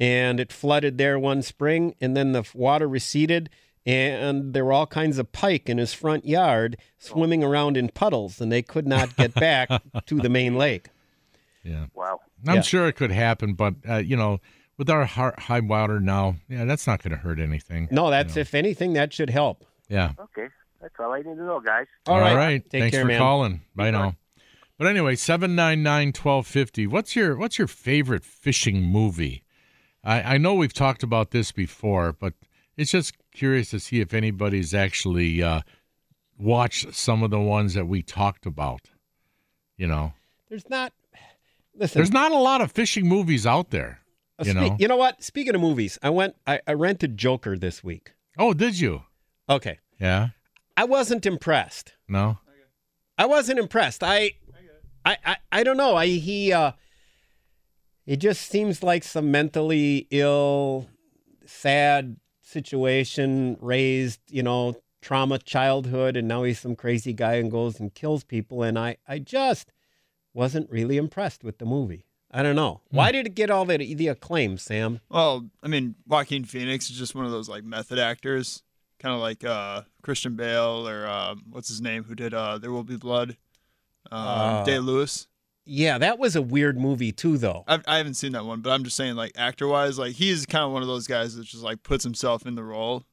and 0.00 0.40
it 0.40 0.52
flooded 0.52 0.96
there 0.98 1.18
one 1.18 1.42
spring, 1.42 1.94
and 2.00 2.16
then 2.16 2.32
the 2.32 2.48
water 2.54 2.88
receded, 2.88 3.50
and 3.84 4.54
there 4.54 4.64
were 4.64 4.72
all 4.72 4.86
kinds 4.86 5.18
of 5.18 5.30
pike 5.32 5.68
in 5.68 5.76
his 5.78 5.92
front 5.92 6.24
yard 6.24 6.78
swimming 6.98 7.44
around 7.44 7.76
in 7.76 7.88
puddles, 7.90 8.40
and 8.40 8.50
they 8.50 8.62
could 8.62 8.86
not 8.86 9.14
get 9.16 9.34
back 9.34 9.68
to 10.06 10.14
the 10.20 10.28
main 10.30 10.56
lake. 10.56 10.88
Yeah. 11.62 11.86
Wow. 11.94 12.20
I'm 12.46 12.56
Yeah. 12.56 12.60
sure 12.62 12.88
it 12.88 12.94
could 12.94 13.10
happen, 13.12 13.54
but 13.54 13.74
uh, 13.88 13.96
you 13.96 14.16
know, 14.16 14.40
with 14.76 14.90
our 14.90 15.04
har- 15.04 15.34
high 15.38 15.60
water 15.60 16.00
now, 16.00 16.36
yeah, 16.48 16.64
that's 16.64 16.86
not 16.86 17.02
going 17.02 17.12
to 17.12 17.16
hurt 17.18 17.38
anything. 17.38 17.88
No, 17.90 18.10
that's 18.10 18.36
if 18.36 18.54
anything, 18.54 18.92
that 18.94 19.12
should 19.12 19.30
help. 19.30 19.64
Yeah. 19.88 20.12
Okay. 20.18 20.48
That's 20.80 20.94
all 20.98 21.12
I 21.12 21.18
need 21.18 21.36
to 21.36 21.44
know, 21.44 21.60
guys. 21.60 21.86
All 22.06 22.18
right. 22.20 22.62
Take 22.70 22.80
Thanks 22.82 22.94
care, 22.96 23.04
for 23.04 23.08
man. 23.08 23.18
calling. 23.18 23.60
Bye 23.74 23.90
now. 23.90 24.16
But 24.76 24.88
anyway, 24.88 25.14
seven 25.14 25.54
nine 25.54 25.82
nine 25.82 26.12
twelve 26.12 26.46
fifty. 26.46 26.86
What's 26.86 27.14
your 27.14 27.36
What's 27.36 27.58
your 27.58 27.68
favorite 27.68 28.24
fishing 28.24 28.82
movie? 28.82 29.44
I 30.02 30.34
I 30.34 30.38
know 30.38 30.54
we've 30.54 30.74
talked 30.74 31.02
about 31.02 31.30
this 31.30 31.52
before, 31.52 32.12
but 32.12 32.34
it's 32.76 32.90
just 32.90 33.14
curious 33.32 33.70
to 33.70 33.78
see 33.80 34.00
if 34.00 34.12
anybody's 34.12 34.74
actually 34.74 35.42
uh, 35.42 35.60
watched 36.36 36.92
some 36.94 37.22
of 37.22 37.30
the 37.30 37.40
ones 37.40 37.74
that 37.74 37.86
we 37.86 38.02
talked 38.02 38.46
about. 38.46 38.82
You 39.76 39.86
know, 39.86 40.12
There's 40.48 40.68
not. 40.68 40.92
Listen, 41.76 41.98
there's 41.98 42.12
not 42.12 42.32
a 42.32 42.36
lot 42.38 42.60
of 42.60 42.70
fishing 42.72 43.08
movies 43.08 43.46
out 43.46 43.70
there. 43.70 44.00
Uh, 44.38 44.44
You 44.46 44.50
spe- 44.52 44.56
know. 44.56 44.76
you 44.78 44.88
know 44.88 44.96
what? 44.96 45.22
Speaking 45.22 45.54
of 45.54 45.60
movies, 45.60 45.98
I 46.02 46.10
went. 46.10 46.36
I, 46.46 46.60
I 46.66 46.72
rented 46.74 47.16
Joker 47.16 47.56
this 47.56 47.82
week. 47.84 48.12
Oh, 48.38 48.52
did 48.54 48.78
you? 48.80 49.02
Okay, 49.48 49.78
Yeah. 50.00 50.28
I 50.76 50.84
wasn't 50.84 51.24
impressed. 51.26 51.92
No. 52.08 52.38
I 53.16 53.26
wasn't 53.26 53.60
impressed. 53.60 54.02
I, 54.02 54.32
I, 55.04 55.16
I, 55.24 55.36
I 55.52 55.62
don't 55.62 55.76
know. 55.76 55.94
I 55.94 56.06
he. 56.06 56.52
uh 56.52 56.72
It 58.06 58.16
just 58.16 58.42
seems 58.50 58.82
like 58.82 59.04
some 59.04 59.30
mentally 59.30 60.08
ill, 60.10 60.88
sad 61.46 62.16
situation. 62.42 63.56
Raised, 63.60 64.20
you 64.28 64.42
know, 64.42 64.76
trauma 65.00 65.38
childhood, 65.38 66.16
and 66.16 66.26
now 66.26 66.42
he's 66.42 66.58
some 66.60 66.74
crazy 66.74 67.12
guy 67.12 67.34
and 67.34 67.50
goes 67.50 67.78
and 67.78 67.94
kills 67.94 68.24
people. 68.24 68.62
And 68.62 68.78
I, 68.78 68.96
I 69.06 69.18
just 69.20 69.70
wasn't 70.34 70.70
really 70.70 70.96
impressed 70.98 71.42
with 71.42 71.58
the 71.58 71.64
movie. 71.64 72.04
I 72.30 72.42
don't 72.42 72.56
know. 72.56 72.80
Why 72.90 73.12
did 73.12 73.26
it 73.26 73.36
get 73.36 73.48
all 73.48 73.64
that 73.66 73.78
the 73.78 74.08
acclaim, 74.08 74.58
Sam? 74.58 75.00
Well, 75.08 75.48
I 75.62 75.68
mean, 75.68 75.94
Joaquin 76.06 76.44
Phoenix 76.44 76.90
is 76.90 76.98
just 76.98 77.14
one 77.14 77.24
of 77.24 77.30
those 77.30 77.48
like 77.48 77.62
method 77.62 77.98
actors, 78.00 78.64
kind 78.98 79.14
of 79.14 79.20
like 79.20 79.44
uh, 79.44 79.82
Christian 80.02 80.34
Bale 80.34 80.88
or 80.88 81.06
uh, 81.06 81.36
what's 81.48 81.68
his 81.68 81.80
name, 81.80 82.02
who 82.02 82.16
did 82.16 82.34
uh, 82.34 82.58
There 82.58 82.72
Will 82.72 82.82
Be 82.82 82.96
Blood, 82.96 83.36
um, 84.10 84.18
Uh, 84.20 84.64
Day 84.64 84.80
Lewis. 84.80 85.28
Yeah, 85.64 85.96
that 85.98 86.18
was 86.18 86.34
a 86.36 86.42
weird 86.42 86.76
movie 86.76 87.12
too, 87.12 87.38
though. 87.38 87.64
I've, 87.68 87.84
I 87.86 87.98
haven't 87.98 88.14
seen 88.14 88.32
that 88.32 88.44
one, 88.44 88.60
but 88.60 88.70
I'm 88.70 88.82
just 88.84 88.96
saying, 88.96 89.14
like 89.14 89.32
actor 89.36 89.68
wise, 89.68 89.96
like 89.98 90.14
he's 90.16 90.44
kind 90.44 90.64
of 90.64 90.72
one 90.72 90.82
of 90.82 90.88
those 90.88 91.06
guys 91.06 91.36
that 91.36 91.44
just 91.46 91.62
like 91.62 91.82
puts 91.84 92.02
himself 92.04 92.44
in 92.46 92.56
the 92.56 92.64
role. 92.64 93.04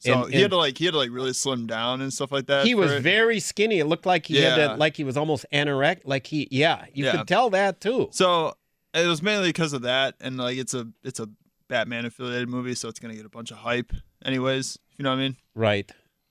So 0.00 0.24
And- 0.24 0.32
he 0.34 0.40
had 0.40 0.50
to 0.50 0.56
like 0.56 0.76
he 0.78 0.86
had 0.86 0.92
to 0.92 0.98
like 0.98 1.10
really 1.10 1.32
slim 1.32 1.66
down 1.66 2.00
and 2.00 2.12
stuff 2.12 2.32
like 2.32 2.46
that. 2.46 2.66
He 2.66 2.74
was 2.74 2.90
it. 2.92 3.02
very 3.02 3.38
skinny. 3.38 3.78
It 3.78 3.84
looked 3.86 4.06
like 4.06 4.26
he 4.26 4.36
had 4.40 4.56
to, 4.56 4.74
like 4.76 4.96
he 4.96 5.04
was 5.04 5.16
almost 5.16 5.44
anorexic. 5.52 6.00
Like 6.04 6.26
he, 6.26 6.48
yeah, 6.50 6.86
you 6.94 7.04
Yeah. 7.04 7.18
could 7.18 7.28
tell 7.28 7.50
that 7.50 7.80
too. 7.80 8.08
So 8.12 8.54
it 8.94 9.06
was 9.06 9.22
mainly 9.22 9.48
because 9.50 9.72
of 9.72 9.82
that, 9.82 10.14
and 10.20 10.36
like 10.38 10.56
it's 10.58 10.74
a 10.74 10.88
it's 11.04 11.20
a 11.20 11.28
Batman 11.68 12.04
affiliated 12.06 12.48
movie, 12.48 12.74
so 12.74 12.88
it's 12.88 12.98
gonna 12.98 13.14
get 13.14 13.24
a 13.26 13.30
bunch 13.30 13.50
of 13.50 13.58
hype, 13.58 13.92
anyways. 14.24 14.78
You 14.96 15.02
know 15.04 15.10
what 15.10 15.16
I 15.18 15.22
mean? 15.22 15.36
Right. 15.54 15.90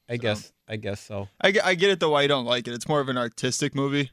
I 0.10 0.18
guess. 0.18 0.52
I 0.68 0.76
guess 0.76 1.00
so. 1.02 1.28
I, 1.40 1.54
I 1.64 1.76
get 1.76 1.92
it 1.92 2.00
though 2.00 2.10
why 2.10 2.24
you 2.24 2.28
don't 2.28 2.46
like 2.46 2.68
it. 2.68 2.74
It's 2.74 2.88
more 2.88 3.00
of 3.00 3.10
an 3.10 3.18
artistic 3.18 3.76
movie. 3.76 4.10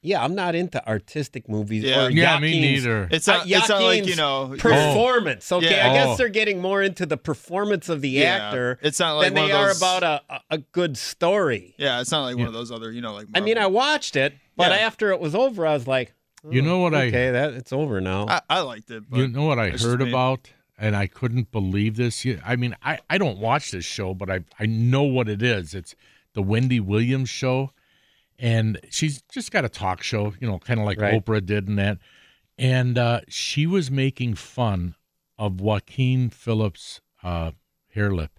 Yeah, 0.00 0.22
I'm 0.22 0.34
not 0.36 0.54
into 0.54 0.86
artistic 0.88 1.48
movies. 1.48 1.82
Yeah. 1.82 2.04
or 2.06 2.10
Yeah, 2.10 2.38
me 2.38 2.60
neither. 2.60 3.08
It's 3.10 3.26
not- 3.26 3.40
uh, 3.40 3.44
it's 3.48 3.68
not 3.68 3.82
like, 3.82 4.06
you 4.06 4.14
know- 4.14 4.54
performance. 4.58 5.50
Okay, 5.50 5.70
Yeah. 5.74 5.90
I 5.90 5.92
guess 5.92 6.06
Oh. 6.10 6.16
they're 6.16 6.28
getting 6.28 6.60
more 6.60 6.82
into 6.82 7.04
the 7.04 7.16
performance 7.16 7.88
of 7.88 8.00
the 8.00 8.08
Yeah. 8.10 8.36
actor. 8.48 8.78
It's 8.82 9.00
not 9.00 9.14
like 9.14 9.34
than 9.34 9.42
one 9.42 9.48
they 9.48 9.54
of 9.54 9.60
are 9.60 9.66
those- 9.68 9.78
about 9.78 10.02
a, 10.04 10.22
a- 10.30 10.40
a 10.50 10.58
good 10.58 10.96
story. 10.96 11.74
Yeah, 11.78 12.00
it's 12.00 12.12
not 12.12 12.22
like 12.24 12.36
one 12.36 12.46
of 12.46 12.52
those 12.52 12.70
other, 12.70 12.92
you 12.92 13.00
know, 13.00 13.12
like. 13.14 13.26
I 13.34 13.40
mean, 13.40 13.58
I 13.58 13.66
watched 13.66 14.14
it, 14.14 14.34
but 14.56 14.70
Yeah. 14.70 14.78
after 14.86 15.10
it 15.10 15.20
was 15.20 15.34
over, 15.34 15.66
I 15.66 15.74
was 15.74 15.86
like, 15.86 16.14
You 16.48 16.62
know 16.62 16.78
what 16.78 16.94
I- 16.94 17.08
Okay, 17.08 17.32
that 17.32 17.54
it's 17.54 17.72
over 17.72 18.00
now. 18.00 18.26
I, 18.28 18.40
I 18.48 18.60
liked 18.60 18.92
it. 18.92 19.02
But 19.10 19.18
You 19.18 19.26
know 19.28 19.42
what 19.42 19.58
I 19.58 19.70
heard 19.70 20.00
me. 20.00 20.08
about, 20.08 20.50
and 20.78 20.94
I 20.94 21.08
couldn't 21.08 21.50
believe 21.50 21.96
this. 21.96 22.24
I 22.46 22.54
mean, 22.54 22.76
I, 22.80 23.00
I 23.10 23.18
don't 23.18 23.38
watch 23.38 23.72
this 23.72 23.84
show, 23.84 24.14
but 24.14 24.30
I 24.30 24.40
I 24.60 24.66
know 24.66 25.02
what 25.02 25.28
it 25.28 25.42
is. 25.42 25.74
It's 25.74 25.96
the 26.34 26.42
Wendy 26.42 26.78
Williams 26.78 27.28
show, 27.28 27.72
and 28.38 28.78
she's 28.90 29.22
just 29.32 29.50
got 29.50 29.64
a 29.64 29.68
talk 29.68 30.02
show, 30.02 30.32
you 30.40 30.46
know, 30.48 30.58
kind 30.58 30.78
of 30.80 30.86
like 30.86 31.00
Right. 31.00 31.24
Oprah 31.24 31.44
did 31.44 31.68
and 31.68 31.78
that. 31.78 31.98
And 32.56 32.98
uh, 32.98 33.20
she 33.28 33.66
was 33.66 33.90
making 33.90 34.34
fun 34.34 34.94
of 35.38 35.60
Joaquin 35.60 36.30
Phillips' 36.30 37.00
uh, 37.22 37.52
hair 37.94 38.10
lip. 38.12 38.38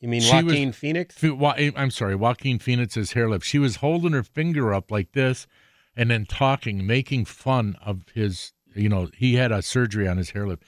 you 0.00 0.08
mean 0.08 0.20
she 0.22 0.34
was- 0.42 0.44
Joaquin 0.44 0.72
Phoenix? 0.72 1.18
Ph- 1.18 1.34
Wa- 1.34 1.54
I'm 1.56 1.90
sorry, 1.90 2.14
Joaquin 2.16 2.58
Phoenix's 2.58 3.12
hair 3.12 3.28
lip. 3.28 3.42
She 3.42 3.58
was 3.58 3.76
holding 3.76 4.12
her 4.12 4.22
finger 4.22 4.72
up 4.72 4.90
like 4.90 5.12
this, 5.12 5.46
and 5.94 6.10
then 6.10 6.26
talking, 6.26 6.86
making 6.86 7.24
fun 7.26 7.76
of 7.84 8.04
his. 8.14 8.52
You 8.74 8.90
know, 8.90 9.08
he 9.16 9.36
had 9.36 9.52
a 9.52 9.62
surgery 9.62 10.06
on 10.06 10.18
his 10.18 10.30
hair 10.30 10.46
lip. 10.46 10.62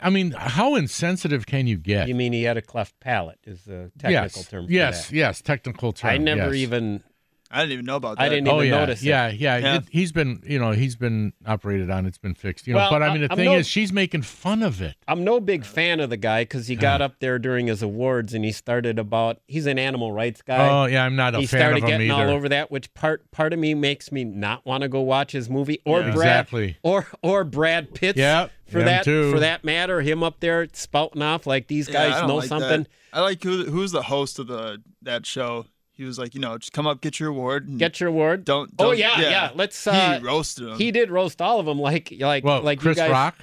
I 0.00 0.08
mean, 0.08 0.32
how 0.32 0.76
insensitive 0.76 1.44
can 1.44 1.66
you 1.66 1.76
get? 1.76 2.08
You 2.08 2.14
mean 2.14 2.32
he 2.32 2.44
had 2.44 2.56
a 2.56 2.62
cleft 2.62 2.98
palate? 3.00 3.38
Is 3.44 3.64
the 3.64 3.92
technical 3.98 4.10
yes, 4.40 4.48
term? 4.48 4.66
For 4.66 4.72
yes, 4.72 5.08
that. 5.08 5.14
yes, 5.14 5.42
technical 5.42 5.92
term. 5.92 6.10
I 6.10 6.16
never 6.16 6.54
yes. 6.54 6.62
even. 6.62 7.04
I 7.50 7.60
didn't 7.60 7.72
even 7.72 7.84
know 7.84 7.96
about 7.96 8.16
that. 8.16 8.24
I 8.24 8.28
didn't 8.28 8.48
Oh 8.48 8.56
even 8.56 8.68
yeah, 8.72 8.80
notice 8.80 9.02
it. 9.02 9.06
yeah, 9.06 9.28
yeah. 9.28 9.56
Yeah. 9.58 9.74
It, 9.76 9.84
he's 9.90 10.10
been, 10.10 10.42
you 10.44 10.58
know, 10.58 10.72
he's 10.72 10.96
been 10.96 11.32
operated 11.46 11.88
on. 11.90 12.04
It's 12.04 12.18
been 12.18 12.34
fixed, 12.34 12.66
you 12.66 12.72
know. 12.72 12.78
Well, 12.80 12.90
but 12.90 13.02
I 13.02 13.08
I- 13.08 13.12
mean, 13.12 13.22
the 13.22 13.30
I'm 13.30 13.36
thing 13.36 13.44
no- 13.44 13.56
is, 13.58 13.68
she's 13.68 13.92
making 13.92 14.22
fun 14.22 14.62
of 14.62 14.82
it. 14.82 14.96
I'm 15.06 15.22
no 15.22 15.38
big 15.40 15.64
fan 15.64 16.00
of 16.00 16.10
the 16.10 16.16
guy 16.16 16.42
because 16.42 16.66
he 16.66 16.74
got 16.74 17.00
up 17.00 17.20
there 17.20 17.38
during 17.38 17.68
his 17.68 17.80
awards 17.82 18.34
and 18.34 18.44
he 18.44 18.50
started 18.50 18.98
about. 18.98 19.38
He's 19.46 19.66
an 19.66 19.78
animal 19.78 20.10
rights 20.10 20.42
guy. 20.42 20.68
Oh 20.68 20.86
yeah, 20.86 21.04
I'm 21.04 21.14
not 21.16 21.34
a 21.36 21.40
he 21.40 21.46
fan 21.46 21.60
started 21.60 21.84
of 21.84 21.88
him 21.90 22.00
He 22.00 22.06
started 22.06 22.06
getting 22.06 22.10
either. 22.10 22.30
all 22.30 22.36
over 22.36 22.48
that, 22.48 22.70
which 22.72 22.92
part 22.94 23.30
part 23.30 23.52
of 23.52 23.58
me 23.60 23.74
makes 23.74 24.10
me 24.10 24.24
not 24.24 24.66
want 24.66 24.82
to 24.82 24.88
go 24.88 25.00
watch 25.02 25.30
his 25.32 25.48
movie 25.48 25.80
or 25.84 26.00
Yeah. 26.00 26.12
Brad 26.12 26.40
Exactly. 26.40 26.76
or 26.82 27.06
or 27.22 27.44
Brad 27.44 27.94
Pitt. 27.94 28.16
Yeah, 28.16 28.48
for 28.66 28.78
them 28.78 28.86
that 28.86 29.04
too. 29.04 29.30
for 29.30 29.38
that 29.40 29.62
matter, 29.64 30.00
him 30.00 30.24
up 30.24 30.40
there 30.40 30.66
spouting 30.72 31.22
off 31.22 31.46
like 31.46 31.68
these 31.68 31.86
guys 31.88 32.14
don't 32.18 32.28
know 32.28 32.36
like 32.36 32.48
something. 32.48 32.82
That. 32.82 32.88
I 33.12 33.20
like 33.20 33.40
who 33.44 33.64
who's 33.66 33.92
the 33.92 34.02
host 34.02 34.40
of 34.40 34.48
the 34.48 34.82
that 35.02 35.24
show. 35.24 35.66
He 35.96 36.04
was 36.04 36.18
like, 36.18 36.34
you 36.34 36.40
know, 36.40 36.58
just 36.58 36.72
come 36.72 36.86
up, 36.86 37.00
get 37.00 37.20
your 37.20 37.28
award. 37.30 37.68
and 37.68 37.78
Get 37.78 38.00
your 38.00 38.08
award. 38.08 38.44
Don't. 38.44 38.70
oh 38.78 38.86
don't- 38.90 38.98
yeah, 38.98 39.20
yeah. 39.20 39.50
Let's. 39.54 39.86
Uh, 39.86 40.18
he 40.18 40.24
roasted 40.26 40.68
him. 40.68 40.76
He 40.78 40.90
did 40.90 41.10
roast 41.10 41.40
all 41.40 41.60
of 41.60 41.66
them, 41.66 41.78
like 41.78 42.12
like 42.18 42.44
well, 42.44 42.62
like 42.62 42.80
Chris 42.80 42.96
you 42.96 43.04
guys. 43.04 43.10
Rock. 43.12 43.36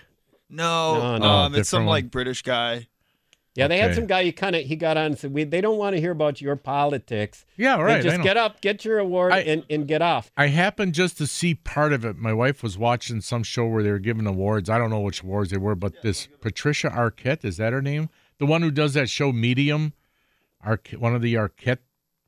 no, 0.50 0.96
No, 0.96 1.18
no. 1.18 1.26
um, 1.26 1.56
it's 1.56 1.70
some 1.70 1.86
one. 1.86 1.88
like 1.92 2.12
British 2.12 2.42
guy. 2.42 2.88
Yeah, 3.54 3.68
they 3.68 3.80
had 3.80 3.94
some 3.96 4.06
guy. 4.06 4.24
He 4.24 4.32
kind 4.32 4.56
of 4.56 4.64
he 4.64 4.78
got 4.78 4.96
on 4.96 5.08
and 5.08 5.20
said, 5.20 5.34
"We 5.34 5.44
they 5.44 5.60
don't 5.60 5.78
want 5.78 5.94
to 5.96 6.00
hear 6.02 6.12
about 6.12 6.40
your 6.40 6.56
politics. 6.56 7.46
Yeah, 7.58 7.82
right. 7.82 7.98
I 7.98 8.02
just 8.02 8.22
get 8.22 8.38
up, 8.38 8.62
get 8.62 8.86
your 8.86 9.00
award, 9.00 9.34
I- 9.34 9.40
and, 9.40 9.66
and 9.70 9.86
get 9.88 10.02
off." 10.02 10.32
I 10.38 10.48
happened 10.48 10.94
just 10.94 11.18
to 11.18 11.28
see 11.28 11.56
part 11.56 11.92
of 11.92 12.06
it. 12.06 12.16
My 12.18 12.32
wife 12.32 12.64
was 12.64 12.78
watching 12.78 13.20
some 13.20 13.44
show 13.44 13.66
where 13.66 13.84
they 13.84 13.92
were 13.92 14.00
giving 14.00 14.26
awards. 14.26 14.70
I 14.70 14.78
don't 14.78 14.90
know 14.90 15.02
which 15.02 15.22
awards 15.22 15.52
they 15.52 15.58
were, 15.58 15.76
but 15.76 16.02
this 16.02 16.28
Patricia 16.40 16.90
Arquette 16.90 17.44
is 17.44 17.58
that 17.58 17.74
her 17.74 17.82
name? 17.82 18.10
The 18.40 18.46
one 18.46 18.62
who 18.62 18.72
does 18.72 18.94
that 18.94 19.10
show 19.10 19.34
Medium, 19.34 19.92
Arquette, 20.66 20.98
one 21.00 21.14
of 21.14 21.22
the 21.22 21.34
Arquette 21.34 21.80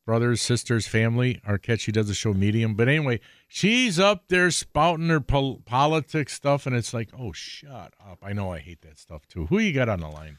brothers, 0.06 0.42
sisters, 0.42 0.88
family. 0.88 1.40
Arquette, 1.48 1.80
she 1.80 1.92
does 1.92 2.08
the 2.08 2.14
show 2.14 2.34
Medium. 2.34 2.76
But 2.76 2.88
anyway, 2.88 3.20
she's 3.48 4.00
up 4.00 4.26
there 4.28 4.52
spouting 4.52 5.10
her 5.10 5.20
pol- 5.22 5.62
politics 5.66 6.34
stuff, 6.34 6.66
and 6.66 6.76
it's 6.76 6.94
like, 6.94 7.10
oh, 7.18 7.32
shut 7.32 7.94
up. 8.06 8.20
I 8.22 8.34
know 8.34 8.52
I 8.52 8.60
hate 8.60 8.82
that 8.82 9.00
stuff 9.00 9.26
too. 9.28 9.46
Who 9.48 9.60
you 9.60 9.74
got 9.74 9.90
on 9.90 10.00
the 10.00 10.08
line? 10.10 10.38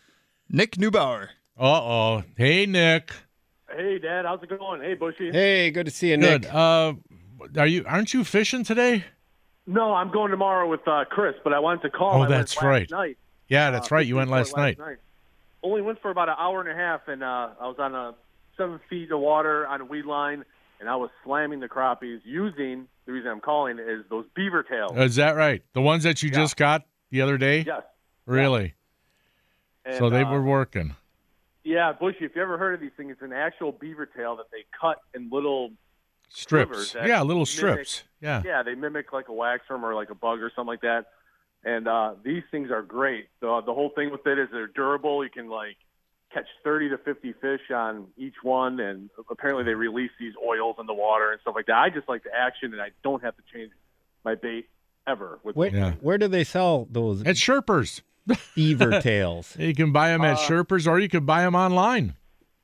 Nick 0.49 0.73
Neubauer. 0.73 1.29
Uh 1.59 1.81
oh. 1.83 2.23
Hey, 2.37 2.67
Nick. 2.67 3.13
Hey, 3.75 3.99
Dad, 3.99 4.25
how's 4.25 4.43
it 4.43 4.49
going? 4.59 4.81
Hey, 4.83 4.95
Bushy. 4.95 5.31
Hey, 5.33 5.71
good 5.71 5.87
to 5.87 5.93
see 5.93 6.11
you, 6.11 6.17
Nick. 6.17 6.43
Good. 6.43 6.51
Uh, 6.51 6.95
are 7.57 7.67
you? 7.67 7.85
Aren't 7.87 8.13
you 8.15 8.25
fishing 8.25 8.63
today? 8.65 9.05
No, 9.67 9.95
I'm 9.95 10.11
going 10.11 10.31
tomorrow 10.31 10.69
with 10.69 10.87
uh, 10.87 11.05
Chris, 11.11 11.35
but 11.43 11.53
I 11.55 11.59
wanted 11.59 11.83
to 11.83 11.91
call. 11.91 12.21
Oh, 12.21 12.23
I 12.25 12.29
that's 12.29 12.55
last 12.57 12.63
right. 12.65 12.91
Night. 12.91 13.17
Yeah, 13.49 13.71
that's 13.71 13.91
Uh, 13.91 13.95
right. 13.97 14.07
You 14.07 14.17
went 14.17 14.29
fishing 14.29 14.37
last 14.37 14.51
for 14.53 14.59
night. 14.61 14.79
Only 15.63 15.81
went 15.81 16.03
for 16.03 16.11
about 16.11 16.29
an 16.29 16.35
hour 16.39 16.61
and 16.61 16.69
a 16.69 16.75
half, 16.75 17.09
and 17.09 17.23
uh, 17.23 17.49
I 17.59 17.67
was 17.67 17.77
on 17.79 17.95
a 17.95 18.15
seven 18.57 18.81
feet 18.89 19.11
of 19.11 19.21
water 19.21 19.67
on 19.67 19.81
a 19.81 19.85
weed 19.85 20.05
line, 20.05 20.45
and 20.81 20.89
I 20.89 20.97
was 20.97 21.11
slamming 21.25 21.61
the 21.61 21.69
crappies 21.69 22.21
using 22.25 22.89
the 23.07 23.13
reason 23.13 23.31
I'm 23.31 23.41
calling 23.41 23.79
is 23.79 24.05
those 24.11 24.25
beaver 24.35 24.63
tails. 24.63 24.93
Is 24.97 25.17
that 25.17 25.37
right? 25.37 25.63
The 25.73 25.83
ones 25.83 26.05
that 26.05 26.23
you 26.23 26.31
just 26.31 26.57
got 26.57 26.83
the 27.11 27.21
other 27.23 27.39
day? 27.39 27.65
Yes. 27.67 27.83
Really? 28.27 28.75
so 29.99 30.07
And, 30.07 30.15
they 30.15 30.23
uh, 30.23 30.33
were 30.33 30.43
working. 30.43 30.95
Yeah, 31.63 31.93
Bushy. 31.93 32.25
If 32.25 32.37
you 32.37 32.43
ever 32.43 32.59
heard 32.59 32.75
of 32.75 32.81
these 32.81 32.91
things, 32.97 33.13
it's 33.13 33.23
an 33.23 33.33
actual 33.33 33.73
beaver 33.73 34.07
tail 34.07 34.37
that 34.37 34.47
they 34.51 34.65
cut 34.81 34.99
in 35.15 35.31
little 35.31 35.71
Strips. 36.29 36.95
Yeah, 36.95 37.21
little 37.21 37.43
mimic- 37.43 37.49
strips. 37.49 38.03
Yeah. 38.21 38.43
Yeah, 38.45 38.63
they 38.63 38.75
mimic 38.75 39.13
like 39.13 39.29
a 39.29 39.33
waxworm 39.33 39.83
or 39.83 39.95
like 39.95 40.11
a 40.11 40.15
bug 40.15 40.41
or 40.41 40.51
something 40.55 40.69
like 40.69 40.81
that. 40.81 41.07
And 41.65 41.87
uh, 41.87 42.15
these 42.25 42.43
things 42.51 42.71
are 42.71 42.83
great. 42.83 43.29
The 43.41 43.63
the 43.65 43.73
whole 43.73 43.91
thing 43.95 44.11
with 44.11 44.27
it 44.27 44.39
is 44.39 44.49
they're 44.53 44.67
durable. 44.67 45.25
You 45.25 45.31
can 45.31 45.49
like 45.49 45.77
catch 46.35 46.47
30 46.65 46.91
to 46.91 46.99
50 46.99 47.33
fish 47.41 47.61
on 47.75 48.09
each 48.19 48.35
one, 48.43 48.81
and 48.81 49.09
apparently 49.31 49.65
they 49.65 49.75
release 49.75 50.11
these 50.21 50.35
oils 50.45 50.77
in 50.81 50.87
the 50.87 50.93
water 50.95 51.31
and 51.33 51.41
stuff 51.41 51.55
like 51.55 51.67
that. 51.67 51.77
I 51.77 51.89
just 51.91 52.09
like 52.09 52.25
the 52.25 52.35
action, 52.37 52.73
and 52.73 52.83
I 52.83 52.91
don't 53.03 53.23
have 53.23 53.35
to 53.37 53.43
change 53.53 53.71
my 54.25 54.35
bait 54.35 54.69
ever. 55.07 55.39
With 55.45 55.55
Where, 55.57 55.71
them. 55.71 55.99
where 56.01 56.19
do 56.19 56.29
they 56.29 56.45
sell 56.45 56.89
those? 56.91 57.23
At 57.23 57.37
Sherpers. 57.37 58.03
Beaver 58.55 59.01
tails. 59.03 59.55
You 59.59 59.75
can 59.75 59.93
buy 59.93 60.09
them 60.09 60.23
at 60.23 60.37
Uh, 60.37 60.41
Sherpers 60.41 60.87
or 60.91 60.99
you 60.99 61.09
can 61.11 61.27
buy 61.27 61.43
them 61.43 61.55
online. 61.55 62.15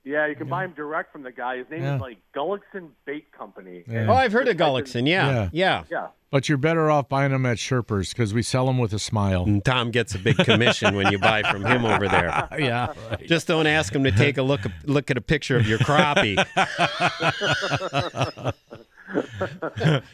Yeah, 0.05 0.27
you 0.27 0.35
can 0.35 0.49
buy 0.49 0.63
them 0.67 0.73
direct 0.75 1.13
from 1.13 1.23
the 1.23 1.31
guy. 1.33 1.59
His 1.59 1.67
name 1.71 1.83
Yeah. 1.83 1.97
is 1.97 2.01
like 2.01 2.17
Gullickson 2.35 2.89
Bait 3.05 3.31
Company. 3.31 3.85
Yeah. 3.87 4.07
Oh, 4.09 4.15
I've 4.15 4.33
heard 4.33 4.49
of 4.49 4.57
just 4.57 4.59
type 4.59 4.69
Gullickson. 4.69 5.07
Yeah, 5.07 5.51
yeah. 5.53 5.85
Yeah. 5.91 6.07
But 6.31 6.49
you're 6.49 6.59
better 6.59 6.91
off 6.93 7.09
buying 7.09 7.33
them 7.33 7.45
at 7.45 7.57
Sherpers 7.57 8.11
because 8.11 8.33
we 8.33 8.43
sell 8.43 8.67
them 8.67 8.79
with 8.79 8.93
a 8.93 9.01
smile. 9.01 9.43
And 9.45 9.65
Tom 9.65 9.91
gets 9.91 10.15
a 10.15 10.19
big 10.19 10.37
commission 10.37 10.95
when 10.95 11.11
you 11.11 11.19
buy 11.19 11.43
from 11.43 11.65
him 11.65 11.85
over 11.85 12.09
there. 12.09 12.49
Yeah. 12.61 12.93
Just 13.27 13.49
don't 13.49 13.67
ask 13.67 13.93
him 13.95 14.05
to 14.05 14.13
take 14.13 14.37
a 14.39 14.43
look 14.43 14.61
look 14.85 15.11
at 15.11 15.17
a 15.17 15.21
picture 15.21 15.57
of 15.57 15.67
your 15.67 15.79
crappie. 15.79 16.37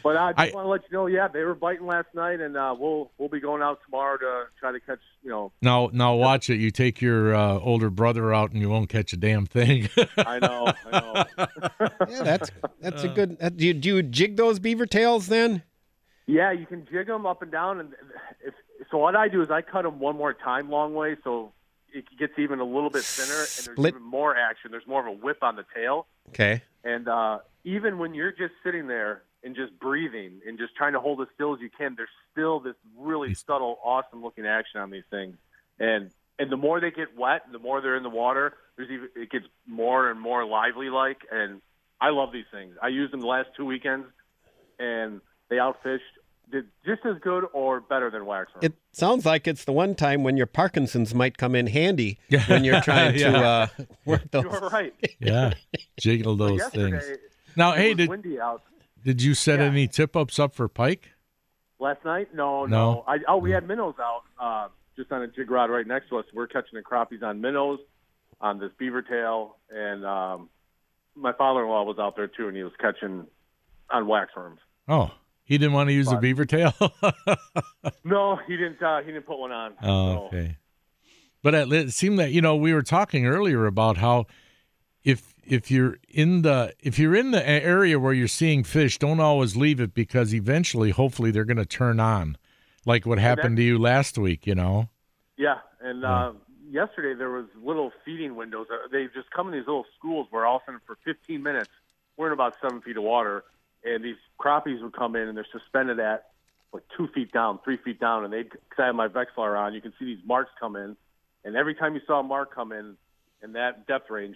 but 0.01 0.17
I 0.17 0.33
just 0.33 0.53
want 0.55 0.65
to 0.65 0.69
let 0.69 0.81
you 0.89 0.97
know, 0.97 1.07
yeah, 1.07 1.27
they 1.27 1.43
were 1.43 1.55
biting 1.55 1.85
last 1.85 2.07
night, 2.13 2.39
and 2.39 2.55
uh, 2.57 2.75
we'll 2.77 3.11
we'll 3.17 3.29
be 3.29 3.39
going 3.39 3.61
out 3.61 3.79
tomorrow 3.85 4.17
to 4.17 4.43
try 4.59 4.71
to 4.71 4.79
catch, 4.79 4.99
you 5.23 5.29
know, 5.29 5.51
Now, 5.61 5.89
now 5.93 6.15
watch 6.15 6.49
it. 6.49 6.57
You 6.57 6.71
take 6.71 7.01
your 7.01 7.35
uh, 7.35 7.59
older 7.59 7.89
brother 7.89 8.33
out, 8.33 8.51
and 8.51 8.61
you 8.61 8.69
won't 8.69 8.89
catch 8.89 9.13
a 9.13 9.17
damn 9.17 9.45
thing. 9.45 9.89
I 10.17 10.39
know, 10.39 10.73
I 10.91 10.99
know. 10.99 11.25
yeah, 12.09 12.23
that's 12.23 12.51
that's 12.81 13.03
a 13.03 13.07
good. 13.09 13.37
uh, 13.41 13.49
Do 13.49 13.65
you, 13.67 13.73
do 13.73 13.95
you 13.97 14.03
jig 14.03 14.37
those 14.37 14.59
beaver 14.59 14.85
tails 14.85 15.27
then? 15.27 15.63
Yeah, 16.27 16.51
you 16.51 16.65
can 16.65 16.85
jig 16.91 17.07
them 17.07 17.25
up 17.25 17.41
and 17.41 17.51
down, 17.51 17.79
and 17.79 17.93
if 18.45 18.53
so, 18.91 18.97
what 18.97 19.15
I 19.15 19.27
do 19.29 19.41
is 19.41 19.49
I 19.49 19.61
cut 19.61 19.83
them 19.83 19.99
one 19.99 20.17
more 20.17 20.33
time, 20.33 20.69
long 20.69 20.93
way, 20.93 21.15
so 21.23 21.53
it 21.93 22.03
gets 22.19 22.33
even 22.37 22.59
a 22.59 22.65
little 22.65 22.89
bit 22.89 23.03
thinner, 23.03 23.31
and 23.39 23.65
there's 23.65 23.77
Split. 23.77 23.93
even 23.95 24.03
more 24.03 24.35
action. 24.35 24.71
There's 24.71 24.85
more 24.85 25.01
of 25.01 25.07
a 25.07 25.17
whip 25.17 25.41
on 25.41 25.55
the 25.55 25.65
tail, 25.73 26.05
Okay. 26.29 26.61
and 26.83 27.07
uh, 27.07 27.39
even 27.63 27.97
when 27.97 28.13
you're 28.13 28.31
just 28.33 28.53
sitting 28.63 28.87
there 28.87 29.21
and 29.43 29.55
just 29.55 29.79
breathing 29.79 30.41
and 30.45 30.57
just 30.57 30.75
trying 30.75 30.93
to 30.93 30.99
hold 30.99 31.21
as 31.21 31.27
still 31.33 31.53
as 31.55 31.61
you 31.61 31.69
can, 31.75 31.95
there's 31.95 32.09
still 32.33 32.59
this 32.59 32.75
really 32.97 33.33
subtle, 33.33 33.79
awesome 33.83 34.21
looking 34.21 34.45
action 34.45 34.81
on 34.81 34.89
these 34.89 35.05
things, 35.09 35.37
and 35.79 36.11
and 36.39 36.51
the 36.51 36.57
more 36.57 36.79
they 36.81 36.91
get 36.91 37.17
wet, 37.17 37.43
the 37.53 37.57
more 37.59 37.79
they're 37.81 37.95
in 37.95 38.03
the 38.03 38.09
water, 38.09 38.53
there's 38.75 38.91
even 38.91 39.07
it 39.15 39.29
gets 39.31 39.45
more 39.65 40.11
and 40.11 40.19
more 40.19 40.45
lively 40.45 40.89
like, 40.89 41.19
and 41.31 41.61
I 42.01 42.09
love 42.09 42.33
these 42.33 42.45
things. 42.51 42.75
I 42.83 42.89
used 42.89 43.13
them 43.13 43.21
the 43.21 43.27
last 43.27 43.47
two 43.55 43.65
weekends, 43.65 44.07
and 44.77 45.21
they 45.49 45.55
outfished 45.55 45.99
did 46.51 46.65
just 46.85 47.05
as 47.05 47.17
good 47.21 47.45
or 47.53 47.81
better 47.81 48.09
than 48.09 48.21
waxworm. 48.25 48.63
It 48.63 48.73
sounds 48.91 49.25
like 49.25 49.47
it's 49.47 49.65
the 49.65 49.71
one 49.73 49.95
time 49.95 50.23
when 50.23 50.37
your 50.37 50.45
Parkinson's 50.47 51.13
might 51.13 51.37
come 51.37 51.55
in 51.55 51.67
handy 51.67 52.19
when 52.47 52.63
you're 52.63 52.81
trying 52.81 53.17
to 53.17 53.37
uh, 53.37 53.67
work 54.05 54.29
those. 54.31 54.43
You're 54.43 54.69
right. 54.69 54.93
yeah, 55.19 55.53
jiggle 55.99 56.35
those 56.35 56.59
yesterday, 56.59 56.99
things. 56.99 57.17
Now, 57.55 57.73
it 57.73 57.77
hey, 57.79 57.87
was 57.89 57.97
did 57.97 58.09
windy 58.09 58.39
out 58.39 58.61
did 59.03 59.21
you 59.21 59.33
set 59.33 59.59
any 59.59 59.87
tip 59.87 60.15
ups 60.15 60.37
up 60.39 60.53
for 60.55 60.67
pike? 60.67 61.11
last 61.79 62.03
night. 62.03 62.33
No, 62.33 62.65
No? 62.65 62.93
no. 62.93 63.03
I, 63.07 63.17
oh, 63.27 63.37
we 63.37 63.51
had 63.51 63.67
minnows 63.67 63.95
out 63.99 64.23
uh, 64.41 64.67
just 64.95 65.11
on 65.11 65.21
a 65.21 65.27
jig 65.27 65.49
rod 65.51 65.69
right 65.69 65.85
next 65.85 66.09
to 66.09 66.17
us. 66.17 66.25
We're 66.33 66.47
catching 66.47 66.73
the 66.73 66.81
crappies 66.81 67.21
on 67.23 67.39
minnows 67.39 67.79
on 68.41 68.59
this 68.59 68.71
beaver 68.79 69.01
tail, 69.01 69.57
and 69.69 70.03
um, 70.05 70.49
my 71.15 71.33
father-in-law 71.33 71.83
was 71.83 71.97
out 71.99 72.15
there 72.15 72.27
too, 72.27 72.47
and 72.47 72.57
he 72.57 72.63
was 72.63 72.73
catching 72.79 73.27
on 73.91 74.05
waxworms. 74.05 74.57
Oh, 74.87 75.11
he 75.47 75.57
didn't 75.57 75.73
want 75.73 75.89
to 75.89 75.93
use 75.93 76.07
But- 76.09 76.21
beaver 76.21 76.45
tail. 76.45 76.73
No, 78.03 78.37
he 78.47 78.55
didn't. 78.57 78.81
Uh, 78.81 78.99
he 78.99 79.07
didn't 79.07 79.25
put 79.25 79.39
one 79.39 79.51
on. 79.51 79.73
Oh, 79.81 80.13
So- 80.13 80.25
okay. 80.27 80.57
But 81.43 81.53
it, 81.53 81.71
it 81.73 81.91
seemed 81.93 82.19
that 82.19 82.31
you 82.31 82.41
know 82.41 82.55
we 82.55 82.73
were 82.73 82.81
talking 82.83 83.25
earlier 83.25 83.65
about 83.65 83.97
how 83.97 84.25
if 85.03 85.33
if 85.45 85.69
you're 85.71 85.97
in 86.09 86.41
the 86.41 86.73
if 86.79 86.97
you're 86.99 87.15
in 87.15 87.31
the 87.31 87.47
area 87.47 87.97
where 87.99 88.11
you're 88.13 88.27
seeing 88.27 88.63
fish, 88.63 88.97
don't 88.97 89.19
always 89.19 89.55
leave 89.55 89.79
it 89.79 89.93
because 89.93 90.33
eventually, 90.33 90.89
hopefully, 90.91 91.31
they're 91.31 91.45
going 91.45 91.57
to 91.57 91.65
turn 91.65 91.99
on, 91.99 92.37
like 92.85 93.05
what 93.05 93.19
happened 93.19 93.55
to 93.57 93.63
you 93.63 93.77
last 93.77 94.17
week. 94.17 94.45
You 94.47 94.55
know. 94.55 94.89
Yeah, 95.37 95.59
and 95.81 96.03
uh, 96.03 96.33
yesterday 96.69 97.13
there 97.17 97.29
was 97.29 97.45
little 97.63 97.91
feeding 98.03 98.35
windows. 98.35 98.67
Uh, 98.71 98.87
They 98.91 99.05
just 99.13 99.29
come 99.31 99.47
in 99.47 99.53
these 99.53 99.67
little 99.67 99.85
schools 99.97 100.27
where 100.31 100.45
all 100.45 100.57
of 100.57 100.61
a 100.63 100.65
sudden 100.65 100.81
for 100.85 100.97
15 101.05 101.41
minutes 101.43 101.69
we're 102.17 102.27
in 102.27 102.33
about 102.33 102.55
seven 102.61 102.81
feet 102.81 102.97
of 102.97 103.03
water, 103.03 103.43
and 103.83 104.03
these 104.03 104.15
crappies 104.39 104.81
would 104.81 104.93
come 104.93 105.15
in 105.15 105.27
and 105.27 105.37
they're 105.37 105.47
suspended 105.51 105.99
at 105.99 106.27
like 106.73 106.83
two 106.95 107.07
feet 107.13 107.31
down, 107.31 107.59
three 107.63 107.77
feet 107.77 107.99
down, 107.99 108.23
and 108.23 108.33
they'd. 108.33 108.49
because 108.49 108.77
I 108.77 108.85
had 108.87 108.95
my 108.95 109.07
Vexilar 109.07 109.57
on, 109.57 109.73
you 109.73 109.81
can 109.81 109.93
see 109.97 110.05
these 110.05 110.25
marks 110.25 110.51
come 110.59 110.75
in, 110.75 110.97
and 111.43 111.55
every 111.55 111.75
time 111.75 111.95
you 111.95 112.01
saw 112.05 112.19
a 112.19 112.23
mark 112.23 112.53
come 112.53 112.71
in 112.71 112.97
in 113.41 113.53
that 113.53 113.87
depth 113.87 114.09
range, 114.09 114.35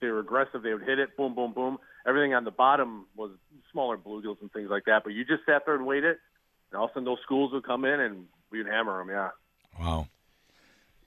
they 0.00 0.08
were 0.08 0.20
aggressive. 0.20 0.62
They 0.62 0.72
would 0.72 0.82
hit 0.82 0.98
it, 0.98 1.16
boom, 1.16 1.34
boom, 1.34 1.52
boom. 1.52 1.78
Everything 2.06 2.34
on 2.34 2.44
the 2.44 2.50
bottom 2.50 3.06
was 3.16 3.32
smaller 3.72 3.96
bluegills 3.96 4.40
and 4.40 4.52
things 4.52 4.70
like 4.70 4.84
that, 4.86 5.04
but 5.04 5.12
you 5.12 5.24
just 5.24 5.44
sat 5.44 5.62
there 5.66 5.74
and 5.74 5.86
waited, 5.86 6.16
and 6.70 6.78
all 6.78 6.84
of 6.84 6.90
a 6.90 6.94
sudden 6.94 7.04
those 7.04 7.18
schools 7.22 7.52
would 7.52 7.64
come 7.64 7.84
in 7.84 8.00
and 8.00 8.26
we'd 8.50 8.66
hammer 8.66 8.98
them. 8.98 9.10
Yeah. 9.10 9.30
Wow. 9.78 10.08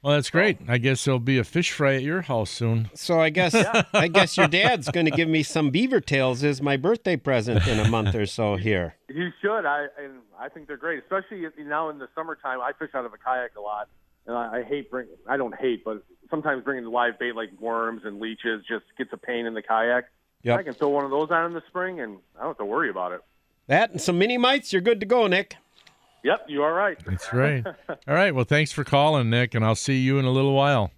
Well, 0.02 0.14
that's 0.14 0.30
great. 0.30 0.60
Oh. 0.62 0.74
I 0.74 0.78
guess 0.78 1.04
there'll 1.04 1.20
be 1.20 1.38
a 1.38 1.44
fish 1.44 1.72
fry 1.72 1.96
at 1.96 2.04
your 2.04 2.22
house 2.22 2.50
soon. 2.50 2.90
So 2.94 3.20
I 3.20 3.30
guess 3.30 3.54
I 3.94 4.08
guess 4.08 4.38
your 4.38 4.48
dad's 4.48 4.90
going 4.90 5.06
to 5.06 5.12
give 5.12 5.28
me 5.28 5.44
some 5.44 5.72
beaver 5.72 6.00
tails 6.00 6.44
as 6.44 6.62
my 6.62 6.78
birthday 6.78 7.18
present 7.18 7.68
in 7.68 7.80
a 7.80 7.88
month 7.90 8.16
or 8.16 8.26
so 8.26 8.56
here. 8.58 8.96
You 9.10 9.32
should. 9.42 9.66
I 9.66 9.88
and 10.02 10.20
I 10.40 10.48
think 10.50 10.68
they're 10.68 10.78
great, 10.78 11.04
especially 11.04 11.46
now 11.60 11.90
in 11.90 12.00
the 12.00 12.08
summertime. 12.16 12.62
I 12.62 12.72
fish 12.80 12.92
out 12.94 13.06
of 13.06 13.14
a 13.14 13.18
kayak 13.18 13.58
a 13.58 13.62
lot, 13.62 13.90
and 14.26 14.38
I, 14.38 14.60
I 14.60 14.64
hate 14.64 14.90
bring. 14.90 15.08
I 15.28 15.36
don't 15.36 15.56
hate, 15.56 15.84
but 15.84 16.04
sometimes 16.30 16.64
bringing 16.64 16.86
the 16.86 16.92
live 16.92 17.20
bait 17.20 17.36
like 17.36 17.50
worms 17.60 18.04
and 18.06 18.20
leeches 18.20 18.64
just 18.70 18.86
gets 18.98 19.12
a 19.12 19.18
pain 19.18 19.46
in 19.46 19.54
the 19.54 19.62
kayak. 19.62 20.06
Yep. 20.44 20.60
I 20.60 20.64
can 20.64 20.74
throw 20.74 20.90
one 20.90 21.04
of 21.04 21.12
those 21.12 21.30
on 21.32 21.48
in 21.48 21.54
the 21.54 21.64
spring, 21.68 22.00
and 22.00 22.20
I 22.38 22.42
don't 22.42 22.52
have 22.52 22.58
to 22.60 22.66
worry 22.66 22.90
about 22.90 23.12
it. 23.12 23.22
That 23.68 23.92
and 23.92 24.02
some 24.02 24.18
mini 24.18 24.38
mites, 24.38 24.72
you're 24.72 24.82
good 24.82 25.02
to 25.02 25.06
go, 25.06 25.28
Nick. 25.28 25.58
Yep, 26.24 26.46
you 26.48 26.64
are 26.64 26.74
right. 26.74 26.98
That's 27.06 27.32
right. 27.34 27.66
All 27.90 28.14
right. 28.14 28.34
Well, 28.36 28.46
thanks 28.46 28.72
for 28.72 28.84
calling, 28.84 29.30
Nick, 29.30 29.56
and 29.56 29.64
I'll 29.64 29.76
see 29.76 30.00
you 30.00 30.20
in 30.20 30.26
a 30.26 30.32
little 30.32 30.54
while. 30.54 30.92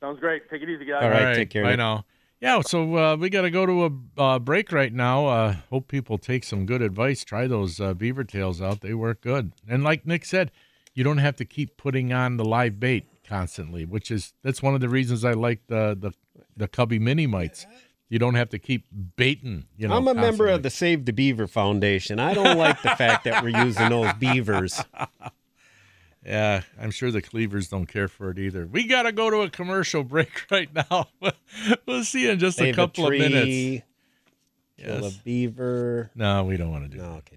Sounds 0.00 0.20
great. 0.20 0.48
Take 0.50 0.62
it 0.62 0.68
easy, 0.68 0.84
guys. 0.84 1.02
All 1.02 1.10
right, 1.10 1.34
take 1.34 1.50
care, 1.50 1.62
Bye 1.62 1.70
Nick. 1.70 1.78
now. 1.78 2.04
Yeah, 2.40 2.60
so 2.60 2.96
uh, 2.96 3.16
we 3.16 3.30
got 3.30 3.42
to 3.42 3.50
go 3.50 3.64
to 3.64 3.84
a 4.18 4.22
uh, 4.22 4.38
break 4.38 4.70
right 4.70 4.92
now. 4.92 5.26
Uh, 5.26 5.56
hope 5.70 5.88
people 5.88 6.18
take 6.18 6.44
some 6.44 6.66
good 6.66 6.82
advice. 6.82 7.24
Try 7.24 7.46
those 7.46 7.80
uh, 7.80 7.94
beaver 7.94 8.24
tails 8.24 8.60
out; 8.60 8.82
they 8.82 8.92
work 8.92 9.22
good. 9.22 9.52
And 9.66 9.82
like 9.82 10.06
Nick 10.06 10.24
said, 10.26 10.50
you 10.94 11.02
don't 11.02 11.18
have 11.18 11.36
to 11.36 11.44
keep 11.46 11.78
putting 11.78 12.12
on 12.12 12.36
the 12.36 12.44
live 12.44 12.78
bait 12.78 13.06
constantly, 13.26 13.86
which 13.86 14.10
is 14.10 14.34
that's 14.42 14.62
one 14.62 14.74
of 14.74 14.80
the 14.80 14.88
reasons 14.88 15.24
I 15.24 15.32
like 15.32 15.66
the 15.68 15.96
the 15.98 16.12
the 16.56 16.68
Cubby 16.68 16.98
mini 16.98 17.26
mites. 17.26 17.66
You 18.08 18.18
don't 18.20 18.34
have 18.36 18.50
to 18.50 18.58
keep 18.58 18.86
baiting. 19.16 19.64
You 19.76 19.88
know, 19.88 19.96
I'm 19.96 20.06
a 20.06 20.14
member 20.14 20.46
of 20.46 20.62
the 20.62 20.70
Save 20.70 21.04
the 21.06 21.12
Beaver 21.12 21.46
Foundation. 21.48 22.20
I 22.20 22.34
don't 22.34 22.56
like 22.56 22.80
the 22.82 22.90
fact 22.90 23.24
that 23.24 23.42
we're 23.42 23.64
using 23.64 23.88
those 23.88 24.12
beavers. 24.20 24.80
Yeah, 26.24 26.62
I'm 26.80 26.90
sure 26.90 27.10
the 27.10 27.22
cleavers 27.22 27.68
don't 27.68 27.86
care 27.86 28.08
for 28.08 28.30
it 28.30 28.38
either. 28.38 28.66
We 28.66 28.86
got 28.86 29.02
to 29.04 29.12
go 29.12 29.30
to 29.30 29.42
a 29.42 29.50
commercial 29.50 30.02
break 30.04 30.42
right 30.50 30.68
now. 30.74 31.08
we'll 31.86 32.04
see 32.04 32.22
you 32.24 32.30
in 32.30 32.38
just 32.38 32.58
Save 32.58 32.74
a 32.74 32.76
couple 32.76 33.06
tree, 33.06 33.24
of 33.24 33.32
minutes. 33.32 33.84
Kill 34.78 35.02
Yes. 35.02 35.16
a 35.16 35.22
beaver. 35.24 36.10
No, 36.14 36.44
we 36.44 36.56
don't 36.56 36.70
want 36.70 36.84
to 36.84 36.96
do 36.96 36.98
No, 37.02 37.20
okay. 37.22 37.36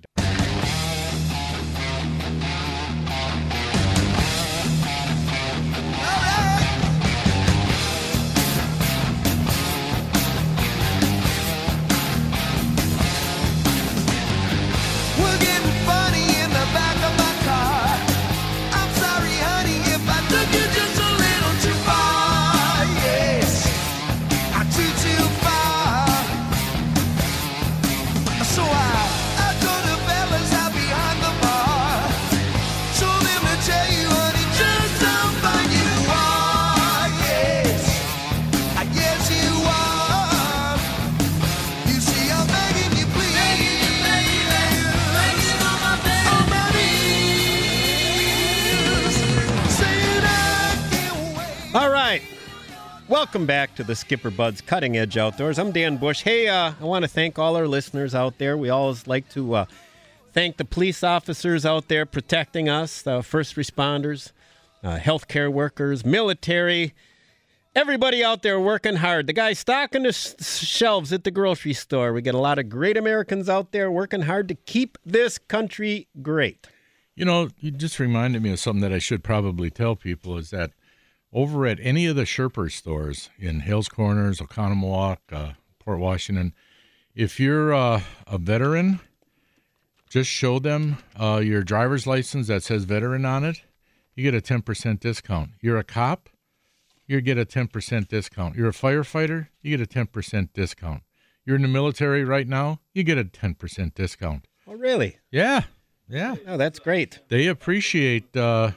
Welcome 53.29 53.45
back 53.45 53.75
to 53.75 53.83
the 53.83 53.95
Skipper 53.95 54.31
Buds 54.31 54.59
Cutting 54.59 54.97
Edge 54.97 55.15
Outdoors. 55.15 55.59
I'm 55.59 55.71
Dan 55.71 55.97
Bush. 55.97 56.23
Hey, 56.23 56.47
uh, 56.47 56.73
I 56.81 56.83
want 56.83 57.03
to 57.03 57.07
thank 57.07 57.37
all 57.37 57.55
our 57.57 57.67
listeners 57.67 58.15
out 58.15 58.39
there. 58.39 58.57
We 58.57 58.71
always 58.71 59.05
like 59.05 59.29
to 59.33 59.53
uh, 59.53 59.65
thank 60.33 60.57
the 60.57 60.65
police 60.65 61.03
officers 61.03 61.63
out 61.63 61.89
there 61.89 62.07
protecting 62.07 62.69
us, 62.69 63.03
the 63.03 63.21
first 63.21 63.55
responders, 63.55 64.31
uh, 64.83 64.97
healthcare 64.97 65.53
workers, 65.53 66.03
military, 66.03 66.95
everybody 67.75 68.23
out 68.23 68.41
there 68.41 68.59
working 68.59 68.95
hard. 68.95 69.27
The 69.27 69.33
guy 69.33 69.53
stocking 69.53 70.01
the 70.01 70.09
s- 70.09 70.65
shelves 70.65 71.13
at 71.13 71.23
the 71.23 71.29
grocery 71.29 71.73
store. 71.73 72.13
We 72.13 72.23
got 72.23 72.33
a 72.33 72.39
lot 72.39 72.57
of 72.57 72.67
great 72.67 72.97
Americans 72.97 73.47
out 73.47 73.71
there 73.73 73.91
working 73.91 74.23
hard 74.23 74.47
to 74.47 74.55
keep 74.55 74.97
this 75.05 75.37
country 75.37 76.07
great. 76.23 76.67
You 77.15 77.25
know, 77.25 77.49
you 77.59 77.69
just 77.69 77.99
reminded 77.99 78.41
me 78.41 78.49
of 78.51 78.59
something 78.59 78.81
that 78.81 78.91
I 78.91 78.97
should 78.97 79.23
probably 79.23 79.69
tell 79.69 79.95
people 79.95 80.35
is 80.39 80.49
that 80.49 80.71
over 81.31 81.65
at 81.65 81.79
any 81.81 82.05
of 82.07 82.15
the 82.15 82.23
Sherper 82.23 82.71
stores 82.71 83.29
in 83.37 83.61
Hales 83.61 83.89
Corners, 83.89 84.39
Oconomowoc, 84.39 85.17
uh, 85.31 85.51
Port 85.79 85.99
Washington, 85.99 86.53
if 87.15 87.39
you're 87.39 87.73
uh, 87.73 88.01
a 88.27 88.37
veteran, 88.37 88.99
just 90.09 90.29
show 90.29 90.59
them 90.59 90.97
uh, 91.19 91.41
your 91.43 91.63
driver's 91.63 92.07
license 92.07 92.47
that 92.47 92.63
says 92.63 92.85
veteran 92.85 93.25
on 93.25 93.43
it. 93.43 93.61
You 94.15 94.29
get 94.29 94.33
a 94.33 94.41
10% 94.41 94.99
discount. 94.99 95.51
You're 95.61 95.77
a 95.77 95.83
cop, 95.83 96.29
you 97.07 97.21
get 97.21 97.37
a 97.37 97.45
10% 97.45 98.07
discount. 98.07 98.55
You're 98.55 98.69
a 98.69 98.73
firefighter, 98.73 99.47
you 99.61 99.77
get 99.77 99.85
a 99.85 100.05
10% 100.05 100.49
discount. 100.53 101.03
You're 101.45 101.55
in 101.55 101.61
the 101.61 101.67
military 101.67 102.23
right 102.23 102.47
now, 102.47 102.79
you 102.93 103.03
get 103.03 103.17
a 103.17 103.23
10% 103.23 103.93
discount. 103.93 104.45
Oh, 104.67 104.73
really? 104.73 105.17
Yeah. 105.31 105.63
Yeah. 106.07 106.35
Oh, 106.47 106.57
that's 106.57 106.79
great. 106.79 107.19
They 107.29 107.47
appreciate 107.47 108.35
uh, 108.35 108.71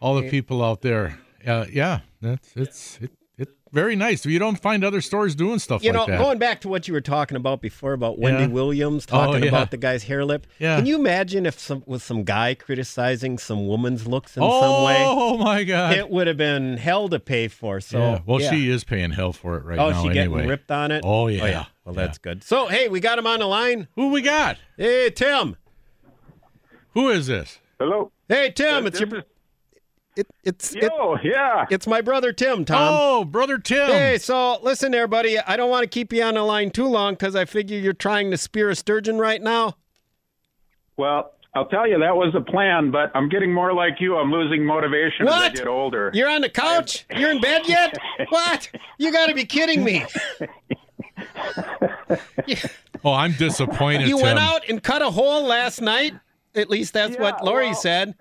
all 0.00 0.14
the 0.16 0.28
people 0.28 0.64
out 0.64 0.82
there. 0.82 1.18
Uh, 1.46 1.66
yeah, 1.72 2.00
that's 2.20 2.52
it's 2.56 2.98
it, 3.02 3.10
it 3.38 3.48
very 3.72 3.96
nice. 3.96 4.24
You 4.26 4.38
don't 4.38 4.60
find 4.60 4.84
other 4.84 5.00
stores 5.00 5.34
doing 5.34 5.58
stuff 5.58 5.82
You 5.82 5.92
like 5.92 6.08
know, 6.08 6.12
that. 6.12 6.22
going 6.22 6.38
back 6.38 6.60
to 6.62 6.68
what 6.68 6.86
you 6.86 6.94
were 6.94 7.00
talking 7.00 7.36
about 7.36 7.60
before 7.60 7.92
about 7.94 8.18
Wendy 8.18 8.42
Yeah. 8.42 8.48
Williams 8.48 9.06
Oh, 9.10 9.16
talking 9.26 9.42
yeah. 9.42 9.48
about 9.48 9.70
the 9.70 9.76
guy's 9.76 10.04
hair 10.04 10.24
lip. 10.24 10.46
Yeah. 10.58 10.76
Can 10.76 10.86
you 10.86 10.96
imagine 10.96 11.46
if 11.46 11.58
some 11.58 11.82
was 11.86 12.02
some 12.02 12.24
guy 12.24 12.54
criticizing 12.54 13.38
some 13.38 13.66
woman's 13.66 14.06
looks 14.06 14.36
in 14.36 14.42
some 14.42 14.84
way? 14.84 14.96
Oh 14.98 15.36
my 15.38 15.64
God! 15.64 15.96
It 15.96 16.10
would 16.10 16.26
have 16.26 16.36
been 16.36 16.76
hell 16.76 17.08
to 17.08 17.18
pay 17.18 17.48
for. 17.48 17.80
So 17.80 17.98
yeah. 17.98 18.20
Well, 18.26 18.40
yeah. 18.40 18.50
she 18.50 18.70
is 18.70 18.84
paying 18.84 19.10
hell 19.10 19.32
for 19.32 19.56
it 19.56 19.64
right 19.64 19.78
oh, 19.78 19.90
now. 19.90 19.98
Oh, 19.98 20.02
she 20.02 20.18
anyway. 20.18 20.36
getting 20.36 20.48
ripped 20.48 20.70
on 20.70 20.90
it. 20.92 21.02
Oh 21.04 21.26
yeah. 21.26 21.46
yeah 21.46 21.64
Well, 21.84 21.94
that's 21.94 22.18
good. 22.18 22.44
So 22.44 22.66
hey, 22.68 22.88
we 22.88 23.00
got 23.00 23.18
him 23.18 23.26
on 23.26 23.40
the 23.40 23.46
line. 23.46 23.88
Who 23.96 24.10
we 24.10 24.22
got? 24.22 24.58
Hey, 24.76 25.10
Tim. 25.10 25.56
Who 26.94 27.08
is 27.08 27.26
this? 27.26 27.58
Hello. 27.78 28.12
Hey, 28.28 28.50
Tim. 28.50 28.84
Uh, 28.84 28.88
it's 28.88 28.98
this 28.98 29.08
your. 29.08 29.18
is- 29.20 29.24
It, 30.14 30.26
it's 30.44 30.74
Yo, 30.74 31.16
yeah. 31.22 31.64
It's 31.70 31.86
my 31.86 32.02
brother 32.02 32.32
Tim. 32.32 32.64
Tom. 32.66 32.78
Oh, 32.80 33.24
brother 33.24 33.56
Tim. 33.58 33.86
Hey, 33.88 34.18
so 34.18 34.58
listen 34.62 34.92
there, 34.92 35.08
buddy. 35.08 35.38
I 35.38 35.56
don't 35.56 35.70
want 35.70 35.84
to 35.84 35.88
keep 35.88 36.12
you 36.12 36.22
on 36.22 36.34
the 36.34 36.42
line 36.42 36.70
too 36.70 36.86
long 36.86 37.14
because 37.14 37.34
I 37.34 37.46
figure 37.46 37.78
you're 37.78 37.94
trying 37.94 38.30
to 38.30 38.36
spear 38.36 38.68
a 38.68 38.76
sturgeon 38.76 39.18
right 39.18 39.40
now. 39.40 39.76
Well, 40.98 41.32
I'll 41.54 41.66
tell 41.66 41.88
you 41.88 41.98
that 41.98 42.14
was 42.14 42.32
the 42.34 42.42
plan, 42.42 42.90
but 42.90 43.10
I'm 43.14 43.30
getting 43.30 43.52
more 43.54 43.72
like 43.72 44.00
you. 44.00 44.16
I'm 44.16 44.30
losing 44.30 44.64
motivation 44.66 45.28
as 45.28 45.34
I 45.34 45.48
get 45.48 45.66
older. 45.66 46.10
You're 46.12 46.28
on 46.28 46.42
the 46.42 46.50
couch? 46.50 47.06
You're 47.16 47.30
in 47.30 47.40
bed 47.40 47.62
yet? 47.66 47.96
what? 48.28 48.70
You 48.98 49.12
got 49.12 49.26
to 49.28 49.34
be 49.34 49.44
kidding 49.44 49.82
me. 49.82 50.04
Oh, 53.04 53.12
I'm 53.12 53.32
disappointed. 53.32 54.06
You 54.08 54.16
Tim. 54.16 54.26
went 54.26 54.38
out 54.38 54.68
and 54.68 54.80
cut 54.80 55.02
a 55.02 55.10
hole 55.10 55.44
last 55.44 55.80
night? 55.80 56.14
At 56.54 56.70
least 56.70 56.92
that's 56.92 57.18
what 57.18 57.44
Lori 57.44 57.66
well- 57.66 57.74
said. 57.74 58.14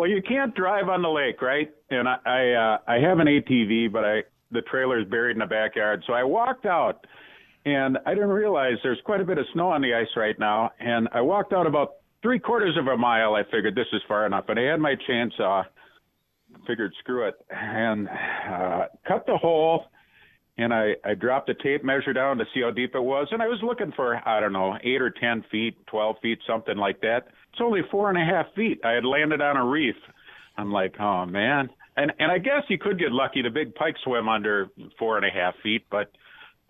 Well, 0.00 0.08
you 0.08 0.22
can't 0.22 0.54
drive 0.54 0.88
on 0.88 1.02
the 1.02 1.10
lake, 1.10 1.42
right? 1.42 1.70
And 1.90 2.08
I 2.08 2.16
I, 2.24 2.52
uh, 2.52 2.78
I 2.88 3.06
have 3.06 3.18
an 3.18 3.26
ATV, 3.26 3.92
but 3.92 4.02
I 4.02 4.22
the 4.50 4.62
trailer's 4.62 5.06
buried 5.06 5.32
in 5.32 5.40
the 5.40 5.46
backyard. 5.46 6.02
So 6.06 6.14
I 6.14 6.24
walked 6.24 6.64
out, 6.64 7.06
and 7.66 7.98
I 8.06 8.14
didn't 8.14 8.30
realize 8.30 8.78
there's 8.82 9.00
quite 9.04 9.20
a 9.20 9.24
bit 9.24 9.36
of 9.36 9.44
snow 9.52 9.68
on 9.68 9.82
the 9.82 9.92
ice 9.92 10.08
right 10.16 10.38
now. 10.38 10.70
And 10.80 11.06
I 11.12 11.20
walked 11.20 11.52
out 11.52 11.66
about 11.66 11.96
three 12.22 12.38
quarters 12.38 12.78
of 12.78 12.86
a 12.86 12.96
mile. 12.96 13.34
I 13.34 13.42
figured 13.50 13.74
this 13.74 13.88
is 13.92 14.00
far 14.08 14.24
enough, 14.24 14.46
and 14.48 14.58
I 14.58 14.70
had 14.70 14.80
my 14.80 14.94
chainsaw. 15.06 15.64
Figured 16.66 16.94
screw 17.00 17.28
it, 17.28 17.34
and 17.50 18.08
uh, 18.08 18.86
cut 19.06 19.26
the 19.26 19.36
hole. 19.36 19.84
And 20.56 20.72
I, 20.72 20.94
I 21.04 21.12
dropped 21.12 21.48
the 21.48 21.54
tape 21.62 21.84
measure 21.84 22.14
down 22.14 22.38
to 22.38 22.44
see 22.54 22.62
how 22.62 22.70
deep 22.70 22.94
it 22.94 23.02
was. 23.02 23.28
And 23.32 23.42
I 23.42 23.48
was 23.48 23.60
looking 23.62 23.92
for, 23.94 24.16
I 24.26 24.40
don't 24.40 24.54
know, 24.54 24.78
eight 24.82 25.02
or 25.02 25.10
10 25.10 25.44
feet, 25.50 25.76
12 25.88 26.16
feet, 26.22 26.38
something 26.46 26.78
like 26.78 27.02
that. 27.02 27.28
It's 27.52 27.60
only 27.60 27.80
four 27.90 28.08
and 28.10 28.18
a 28.18 28.24
half 28.24 28.46
feet. 28.54 28.80
I 28.84 28.92
had 28.92 29.04
landed 29.04 29.40
on 29.40 29.56
a 29.56 29.64
reef. 29.64 29.96
I'm 30.56 30.72
like, 30.72 30.94
oh, 31.00 31.26
man. 31.26 31.70
And, 31.96 32.12
and 32.18 32.30
I 32.30 32.38
guess 32.38 32.62
you 32.68 32.78
could 32.78 32.98
get 32.98 33.12
lucky. 33.12 33.42
The 33.42 33.50
big 33.50 33.74
pike 33.74 33.96
swim 34.04 34.28
under 34.28 34.68
four 34.98 35.16
and 35.16 35.26
a 35.26 35.30
half 35.30 35.54
feet, 35.62 35.86
but 35.90 36.10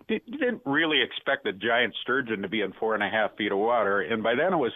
you 0.09 0.19
didn't 0.19 0.61
really 0.65 1.01
expect 1.01 1.47
a 1.47 1.53
giant 1.53 1.93
sturgeon 2.01 2.41
to 2.41 2.49
be 2.49 2.61
in 2.61 2.73
four 2.73 2.95
and 2.95 3.03
a 3.03 3.09
half 3.09 3.35
feet 3.37 3.51
of 3.51 3.57
water. 3.57 4.01
And 4.01 4.23
by 4.23 4.35
then 4.35 4.53
it 4.53 4.57
was 4.57 4.73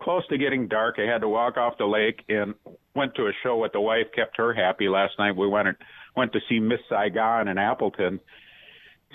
close 0.00 0.26
to 0.28 0.38
getting 0.38 0.68
dark. 0.68 0.96
I 0.98 1.10
had 1.10 1.20
to 1.20 1.28
walk 1.28 1.56
off 1.56 1.78
the 1.78 1.84
lake 1.84 2.22
and 2.28 2.54
went 2.94 3.14
to 3.16 3.26
a 3.26 3.32
show 3.42 3.58
with 3.58 3.72
the 3.72 3.80
wife. 3.80 4.06
Kept 4.14 4.36
her 4.38 4.54
happy 4.54 4.88
last 4.88 5.14
night. 5.18 5.36
We 5.36 5.48
went 5.48 5.68
and 5.68 5.76
went 6.16 6.32
to 6.32 6.40
see 6.48 6.58
Miss 6.58 6.80
Saigon 6.88 7.48
in 7.48 7.58
Appleton. 7.58 8.20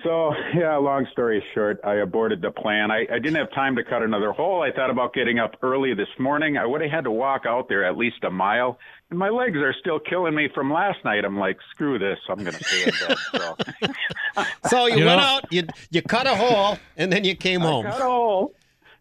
So 0.03 0.33
yeah, 0.55 0.75
long 0.77 1.07
story 1.11 1.43
short, 1.53 1.79
I 1.83 1.95
aborted 1.95 2.41
the 2.41 2.51
plan. 2.51 2.91
I, 2.91 3.05
I 3.11 3.17
didn't 3.19 3.35
have 3.35 3.51
time 3.53 3.75
to 3.77 3.83
cut 3.83 4.01
another 4.03 4.31
hole. 4.31 4.61
I 4.61 4.71
thought 4.71 4.89
about 4.89 5.13
getting 5.13 5.39
up 5.39 5.55
early 5.61 5.93
this 5.93 6.07
morning. 6.19 6.57
I 6.57 6.65
would 6.65 6.81
have 6.81 6.91
had 6.91 7.03
to 7.05 7.11
walk 7.11 7.45
out 7.47 7.69
there 7.69 7.83
at 7.85 7.97
least 7.97 8.23
a 8.23 8.29
mile, 8.29 8.77
and 9.09 9.17
my 9.17 9.29
legs 9.29 9.57
are 9.57 9.73
still 9.79 9.99
killing 9.99 10.35
me 10.35 10.49
from 10.53 10.71
last 10.71 11.03
night. 11.05 11.23
I'm 11.25 11.39
like, 11.39 11.57
screw 11.71 11.97
this. 11.97 12.19
I'm 12.29 12.39
going 12.43 12.55
to 12.55 12.63
stay 12.63 12.83
in 12.83 13.07
bed. 13.07 13.17
So 13.33 14.43
So 14.69 14.85
you, 14.87 14.97
You 14.99 15.05
went 15.05 15.19
know- 15.21 15.25
out, 15.27 15.53
you 15.53 15.63
you 15.91 16.01
cut 16.01 16.27
a 16.27 16.35
hole, 16.35 16.77
and 16.97 17.11
then 17.11 17.23
you 17.23 17.35
came 17.35 17.61
home. 17.61 17.85
cut 17.85 17.99
a 18.01 18.03
hole. 18.03 18.53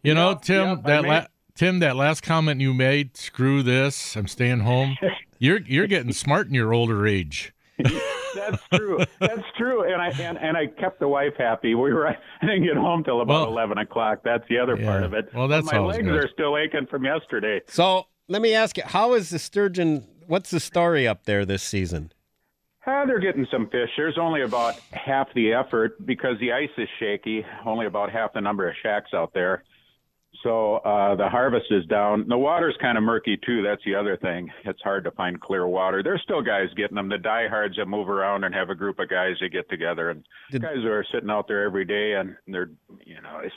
You 0.03 0.15
know, 0.15 0.35
Tim, 0.41 0.69
yep, 0.69 0.83
that 0.85 1.03
made- 1.03 1.09
la- 1.09 1.27
Tim, 1.57 1.79
that 1.81 1.97
last 1.97 2.23
comment 2.23 2.61
you 2.61 2.73
made, 2.75 3.17
screw 3.17 3.63
this, 3.63 4.17
I'm 4.17 4.27
staying 4.29 4.61
home. 4.61 4.97
you're 5.39 5.61
you're 5.63 5.87
getting 5.87 6.13
smart 6.13 6.47
in 6.49 6.55
your 6.55 6.73
older 6.73 7.07
age. 7.07 7.53
That's 8.35 8.63
true. 8.75 8.99
That's 9.21 9.43
true. 9.57 9.85
And 9.91 10.01
I 10.01 10.09
and, 10.11 10.39
and 10.39 10.57
I 10.57 10.67
kept 10.67 11.01
the 11.01 11.09
wife 11.09 11.35
happy. 11.39 11.75
We 11.75 11.93
were 11.93 12.09
I 12.09 12.17
didn't 12.43 12.65
get 12.65 12.77
home 12.77 13.05
till 13.05 13.21
about 13.21 13.43
Well- 13.49 13.53
eleven 13.53 13.79
o'clock. 13.79 14.21
That's 14.25 14.45
the 14.49 14.59
other 14.59 14.77
part 14.77 15.03
of 15.03 15.15
it. 15.15 15.29
Well, 15.35 15.49
that's 15.49 15.71
my 15.71 15.79
legs 15.79 16.05
good. 16.05 16.25
are 16.25 16.29
still 16.33 16.57
aching 16.57 16.87
from 16.87 17.05
yesterday. 17.05 17.61
So 17.69 18.07
let 18.29 18.43
me 18.43 18.55
ask 18.55 18.77
you, 18.77 18.83
how 18.87 19.15
is 19.15 19.31
the 19.31 19.39
sturgeon? 19.39 20.07
What's 20.27 20.51
the 20.51 20.61
story 20.61 21.07
up 21.07 21.25
there 21.25 21.45
this 21.45 21.63
season? 21.63 22.13
Uh, 22.87 23.07
they're 23.07 23.19
getting 23.19 23.47
some 23.51 23.67
fish. 23.71 23.89
There's 23.97 24.19
only 24.19 24.43
about 24.43 24.75
half 24.93 25.29
the 25.35 25.53
effort 25.55 26.05
because 26.07 26.39
the 26.39 26.53
ice 26.53 26.69
is 26.77 26.89
shaky. 27.01 27.45
Only 27.65 27.87
about 27.87 28.11
half 28.11 28.35
the 28.35 28.43
number 28.43 28.69
of 28.69 28.75
shacks 28.83 29.15
out 29.15 29.33
there. 29.33 29.65
So 30.45 30.77
uh, 30.77 31.17
the 31.17 31.29
harvest 31.29 31.67
is 31.71 31.87
down. 31.87 32.29
The 32.29 32.37
water's 32.37 32.77
kind 32.81 32.99
of 32.99 33.03
murky 33.03 33.39
too. 33.45 33.63
That's 33.63 33.83
the 33.87 33.95
other 33.95 34.19
thing. 34.19 34.51
It's 34.67 34.83
hard 34.83 35.03
to 35.05 35.11
find 35.11 35.41
clear 35.41 35.67
water. 35.67 36.03
There's 36.03 36.21
still 36.23 36.43
guys 36.43 36.69
getting 36.77 36.97
them. 36.97 37.09
The 37.09 37.17
diehards 37.17 37.77
that 37.79 37.87
move 37.87 38.11
around 38.11 38.45
and 38.45 38.55
have 38.55 38.69
a 38.69 38.75
group 38.75 38.99
of 38.99 39.09
guys 39.09 39.37
that 39.41 39.49
get 39.49 39.69
together 39.71 40.11
and 40.11 40.23
guys 40.61 40.77
who 40.83 40.91
are 40.91 41.07
sitting 41.11 41.31
out 41.31 41.49
there 41.49 41.65
every 41.65 41.87
day 41.87 42.13
and 42.13 42.37
they're 42.47 42.71
you 43.05 43.23
know 43.23 43.41
it's, 43.43 43.55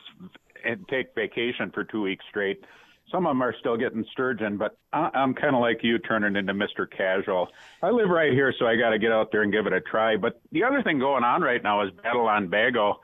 and 0.63 0.87
take 0.87 1.13
vacation 1.13 1.71
for 1.71 1.83
two 1.83 2.01
weeks 2.01 2.23
straight. 2.29 2.63
Some 3.11 3.25
of 3.25 3.31
them 3.31 3.41
are 3.41 3.55
still 3.59 3.77
getting 3.77 4.05
sturgeon, 4.11 4.57
but 4.57 4.77
I, 4.91 5.09
I'm 5.13 5.33
kind 5.33 5.55
of 5.55 5.61
like 5.61 5.79
you, 5.81 5.97
turning 5.97 6.35
into 6.35 6.53
Mr. 6.53 6.89
Casual. 6.89 7.47
I 7.81 7.89
live 7.89 8.09
right 8.09 8.33
here, 8.33 8.53
so 8.57 8.65
I 8.65 8.75
got 8.75 8.89
to 8.89 8.99
get 8.99 9.13
out 9.13 9.31
there 9.31 9.43
and 9.43 9.51
give 9.51 9.65
it 9.65 9.71
a 9.71 9.79
try. 9.79 10.17
But 10.17 10.41
the 10.51 10.63
other 10.63 10.83
thing 10.83 10.99
going 10.99 11.23
on 11.23 11.41
right 11.41 11.63
now 11.63 11.83
is 11.85 11.91
Battle 12.03 12.27
on 12.27 12.49
Bago. 12.49 12.95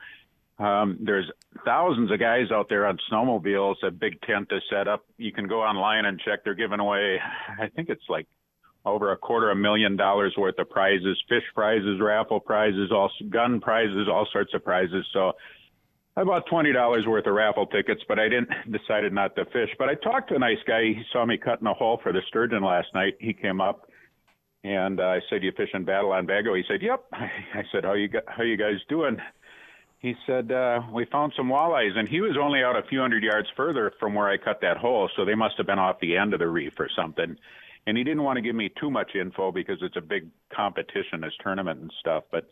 Um, 0.58 0.98
there's 1.00 1.30
thousands 1.64 2.12
of 2.12 2.20
guys 2.20 2.52
out 2.52 2.68
there 2.68 2.86
on 2.86 2.98
snowmobiles. 3.10 3.76
A 3.82 3.90
big 3.90 4.20
tent 4.22 4.48
is 4.52 4.62
set 4.70 4.86
up. 4.86 5.04
You 5.18 5.32
can 5.32 5.48
go 5.48 5.62
online 5.62 6.04
and 6.04 6.20
check. 6.20 6.44
They're 6.44 6.54
giving 6.54 6.80
away, 6.80 7.18
I 7.60 7.68
think 7.68 7.88
it's 7.88 8.04
like 8.08 8.26
over 8.84 9.12
a 9.12 9.16
quarter 9.16 9.50
of 9.50 9.58
a 9.58 9.60
million 9.60 9.96
dollars 9.96 10.34
worth 10.36 10.58
of 10.58 10.70
prizes, 10.70 11.20
fish 11.28 11.42
prizes, 11.54 12.00
raffle 12.00 12.38
prizes, 12.38 12.92
all 12.92 13.10
gun 13.30 13.60
prizes, 13.60 14.08
all 14.08 14.28
sorts 14.32 14.54
of 14.54 14.62
prizes. 14.62 15.04
So 15.12 15.32
I 16.16 16.22
bought 16.22 16.46
twenty 16.46 16.72
dollars 16.72 17.06
worth 17.06 17.26
of 17.26 17.34
raffle 17.34 17.66
tickets, 17.66 18.02
but 18.06 18.18
I 18.18 18.28
didn't 18.28 18.50
decided 18.70 19.12
not 19.12 19.34
to 19.36 19.46
fish. 19.46 19.70
But 19.78 19.88
I 19.88 19.94
talked 19.94 20.28
to 20.28 20.36
a 20.36 20.38
nice 20.38 20.58
guy. 20.66 20.82
He 20.82 21.02
saw 21.12 21.24
me 21.24 21.38
cutting 21.38 21.66
a 21.66 21.74
hole 21.74 21.98
for 22.02 22.12
the 22.12 22.20
sturgeon 22.28 22.62
last 22.62 22.88
night. 22.94 23.14
He 23.18 23.32
came 23.32 23.60
up 23.60 23.88
and 24.64 25.00
uh, 25.00 25.04
I 25.04 25.20
said, 25.28 25.42
"You 25.42 25.52
fishing 25.56 25.84
Battle 25.84 26.12
on 26.12 26.26
Bago?" 26.26 26.56
He 26.56 26.64
said, 26.68 26.82
"Yep." 26.82 27.04
I 27.12 27.62
said, 27.72 27.84
"How 27.84 27.94
you 27.94 28.08
how 28.26 28.42
you 28.42 28.56
guys 28.56 28.76
doing?" 28.88 29.16
He 30.04 30.14
said, 30.26 30.52
uh, 30.52 30.82
"We 30.92 31.06
found 31.06 31.32
some 31.34 31.48
walleyes," 31.48 31.96
and 31.96 32.06
he 32.06 32.20
was 32.20 32.36
only 32.38 32.62
out 32.62 32.76
a 32.76 32.86
few 32.90 33.00
hundred 33.00 33.22
yards 33.22 33.48
further 33.56 33.90
from 33.98 34.12
where 34.12 34.28
I 34.28 34.36
cut 34.36 34.60
that 34.60 34.76
hole, 34.76 35.08
so 35.16 35.24
they 35.24 35.34
must 35.34 35.56
have 35.56 35.64
been 35.64 35.78
off 35.78 35.98
the 35.98 36.14
end 36.14 36.34
of 36.34 36.40
the 36.40 36.46
reef 36.46 36.74
or 36.78 36.90
something. 36.94 37.38
And 37.86 37.96
he 37.96 38.04
didn't 38.04 38.22
want 38.22 38.36
to 38.36 38.42
give 38.42 38.54
me 38.54 38.70
too 38.78 38.90
much 38.90 39.14
info 39.14 39.50
because 39.50 39.78
it's 39.80 39.96
a 39.96 40.02
big 40.02 40.28
competition, 40.54 41.22
this 41.22 41.32
tournament 41.42 41.80
and 41.80 41.90
stuff. 42.00 42.24
But 42.30 42.50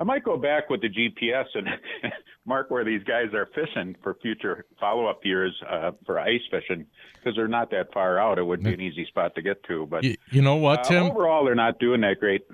I 0.00 0.04
might 0.04 0.24
go 0.24 0.38
back 0.38 0.70
with 0.70 0.80
the 0.80 0.88
GPS 0.88 1.44
and 1.52 1.68
mark 2.46 2.70
where 2.70 2.84
these 2.84 3.04
guys 3.04 3.34
are 3.34 3.50
fishing 3.54 3.96
for 4.02 4.14
future 4.22 4.64
follow-up 4.80 5.26
years 5.26 5.54
uh, 5.70 5.90
for 6.06 6.18
ice 6.18 6.40
fishing 6.50 6.86
because 7.16 7.36
they're 7.36 7.48
not 7.48 7.70
that 7.72 7.92
far 7.92 8.18
out. 8.18 8.38
It 8.38 8.44
would 8.44 8.62
be 8.62 8.72
an 8.72 8.80
easy 8.80 9.04
spot 9.04 9.34
to 9.34 9.42
get 9.42 9.62
to. 9.64 9.84
But 9.84 10.04
You, 10.04 10.16
you 10.30 10.40
know 10.40 10.56
what, 10.56 10.80
uh, 10.80 10.84
Tim? 10.84 11.02
overall, 11.10 11.44
they're 11.44 11.54
not 11.54 11.78
doing 11.78 12.00
that 12.00 12.18
great. 12.18 12.46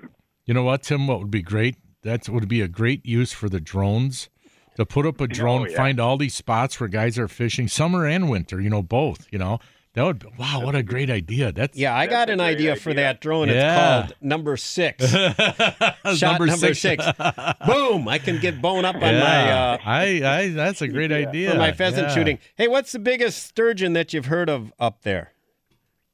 You 0.45 0.53
know 0.53 0.63
what, 0.63 0.83
Tim? 0.83 1.07
What 1.07 1.19
would 1.19 1.31
be 1.31 1.41
great? 1.41 1.77
that 2.03 2.27
would 2.29 2.47
be 2.47 2.61
a 2.61 2.67
great 2.67 3.05
use 3.05 3.31
for 3.31 3.49
the 3.49 3.59
drones 3.59 4.29
to 4.75 4.85
put 4.85 5.05
up 5.05 5.19
a 5.21 5.27
drone, 5.27 5.69
yeah. 5.69 5.77
find 5.77 5.99
all 5.99 6.17
these 6.17 6.33
spots 6.35 6.79
where 6.79 6.87
guys 6.89 7.17
are 7.19 7.27
fishing, 7.27 7.67
summer 7.67 8.05
and 8.07 8.29
winter. 8.29 8.59
You 8.61 8.69
know, 8.69 8.81
both. 8.81 9.27
You 9.31 9.39
know, 9.39 9.59
that 9.93 10.03
would. 10.03 10.19
Be, 10.19 10.27
wow, 10.39 10.61
what 10.63 10.75
a 10.75 10.83
great 10.83 11.09
idea! 11.09 11.51
That's 11.51 11.77
Yeah, 11.77 11.95
I 11.95 12.07
got 12.07 12.29
an 12.29 12.39
idea, 12.39 12.75
for 12.77 12.93
that 12.93 13.19
drone. 13.21 13.49
It's 13.49 13.79
called 13.79 14.15
number 14.21 14.55
six. 14.57 15.05
Shot 15.11 16.21
Number 16.21 16.45
number, 16.47 16.73
six. 16.73 17.03
six. 17.03 17.05
Boom! 17.65 18.07
I 18.07 18.17
can 18.17 18.39
get 18.39 18.61
bone 18.61 18.85
up 18.85 18.95
on 18.95 19.01
my 19.01 19.51
uh, 19.51 19.77
I, 19.83 20.21
I, 20.23 20.47
that's 20.49 20.81
a 20.81 20.87
great 20.87 21.11
idea 21.11 21.51
for 21.51 21.57
my 21.57 21.71
pheasant 21.73 22.07
Yeah. 22.09 22.13
shooting. 22.15 22.39
Hey, 22.55 22.67
what's 22.67 22.91
the 22.93 22.99
biggest 22.99 23.43
sturgeon 23.43 23.93
that 23.93 24.13
you've 24.13 24.27
heard 24.27 24.49
of 24.49 24.71
up 24.79 25.01
there? 25.03 25.33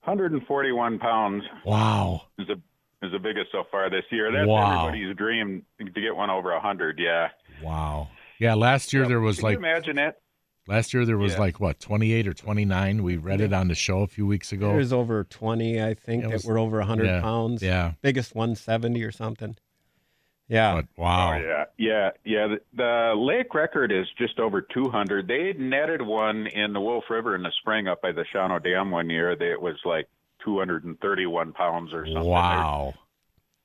141 0.06 1.00
pounds 1.00 1.44
Wow. 1.66 2.24
is 2.40 2.48
the 2.48 2.60
is 3.06 3.12
the 3.12 3.20
biggest 3.20 3.52
so 3.52 3.64
far 3.70 3.90
this 3.92 4.06
year. 4.10 4.32
That's 4.32 4.48
Wow. 4.48 4.88
everybody's 4.88 5.16
dream 5.16 5.64
to 5.80 6.02
get 6.02 6.16
one 6.16 6.30
over 6.32 6.52
100. 6.54 6.98
Yeah. 6.98 7.28
Wow. 7.62 8.10
Yeah, 8.40 8.54
last 8.56 8.94
year 8.94 9.08
there 9.08 9.20
was 9.20 9.38
Can 9.38 9.44
like 9.44 9.54
you 9.54 9.60
imagine 9.60 9.98
it? 9.98 10.16
last 10.68 10.94
year 10.94 11.06
there 11.06 11.18
was 11.18 11.34
Yeah. 11.34 11.40
like 11.40 11.60
what, 11.60 11.80
28 11.80 12.28
or 12.28 12.34
29. 12.34 13.04
We 13.04 13.18
read 13.18 13.42
it 13.42 13.54
on 13.54 13.68
the 13.68 13.76
show 13.76 14.02
a 14.02 14.08
few 14.08 14.26
weeks 14.28 14.52
ago. 14.52 14.74
There's 14.74 14.94
over 14.94 15.24
20, 15.24 15.82
I 15.82 15.94
think, 15.94 16.24
It 16.26 16.32
that 16.32 16.46
were 16.46 16.58
over 16.60 16.78
100 16.80 17.06
yeah, 17.06 17.22
pounds. 17.22 17.64
yeah. 17.64 17.94
Biggest 18.02 18.36
170 18.36 19.02
or 19.04 19.12
something. 19.12 19.56
Yeah. 20.50 20.76
But 20.76 20.86
wow. 20.98 21.34
Oh, 21.34 21.38
yeah, 21.38 21.64
yeah, 21.78 22.10
yeah. 22.24 22.48
The, 22.48 22.60
the 22.76 23.14
lake 23.18 23.54
record 23.54 23.92
is 23.92 24.08
just 24.18 24.40
over 24.40 24.62
200. 24.62 25.28
They 25.28 25.54
netted 25.54 26.02
one 26.02 26.48
in 26.48 26.72
the 26.74 26.80
Wolf 26.80 27.04
River 27.10 27.36
in 27.36 27.44
the 27.44 27.52
spring 27.60 27.88
up 27.88 28.02
by 28.02 28.12
the 28.14 28.24
Shawano 28.34 28.64
Dam 28.64 28.92
one 28.92 29.10
year. 29.10 29.36
They, 29.36 29.52
it 29.52 29.62
was 29.62 29.76
like 29.84 30.08
231 30.46 31.52
pounds 31.54 31.92
or 31.94 32.06
something. 32.06 32.24
Wow. 32.24 32.94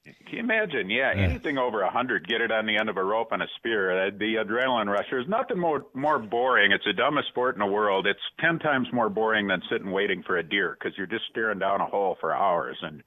Can 0.05 0.15
you 0.33 0.41
imagine? 0.41 0.91
Yeah, 0.91 1.13
Yeah. 1.13 1.23
anything 1.23 1.59
over 1.59 1.83
a 1.83 1.87
100, 1.87 2.27
get 2.27 2.41
it 2.41 2.51
on 2.51 2.67
the 2.67 2.77
end 2.77 2.89
of 2.89 2.97
a 2.97 3.05
rope 3.05 3.31
and 3.31 3.41
a 3.43 3.47
spear. 3.57 4.11
The 4.11 4.35
adrenaline 4.37 4.89
rush. 4.93 5.07
There's 5.11 5.29
nothing 5.29 5.59
more 5.59 5.87
more 5.95 6.19
boring. 6.19 6.73
It's 6.73 6.85
the 6.85 6.93
dumbest 6.93 7.29
sport 7.29 7.55
in 7.55 7.61
the 7.61 7.67
world. 7.67 8.07
It's 8.07 8.21
10 8.41 8.59
times 8.59 8.89
more 8.93 9.09
boring 9.09 9.47
than 9.47 9.63
sitting 9.71 9.93
waiting 9.93 10.23
for 10.25 10.39
a 10.39 10.43
deer 10.43 10.77
because 10.79 10.97
you're 10.99 11.07
just 11.07 11.27
staring 11.31 11.59
down 11.61 11.81
a 11.81 11.87
hole 11.87 12.17
for 12.21 12.35
hours 12.35 12.79
and. 12.83 13.03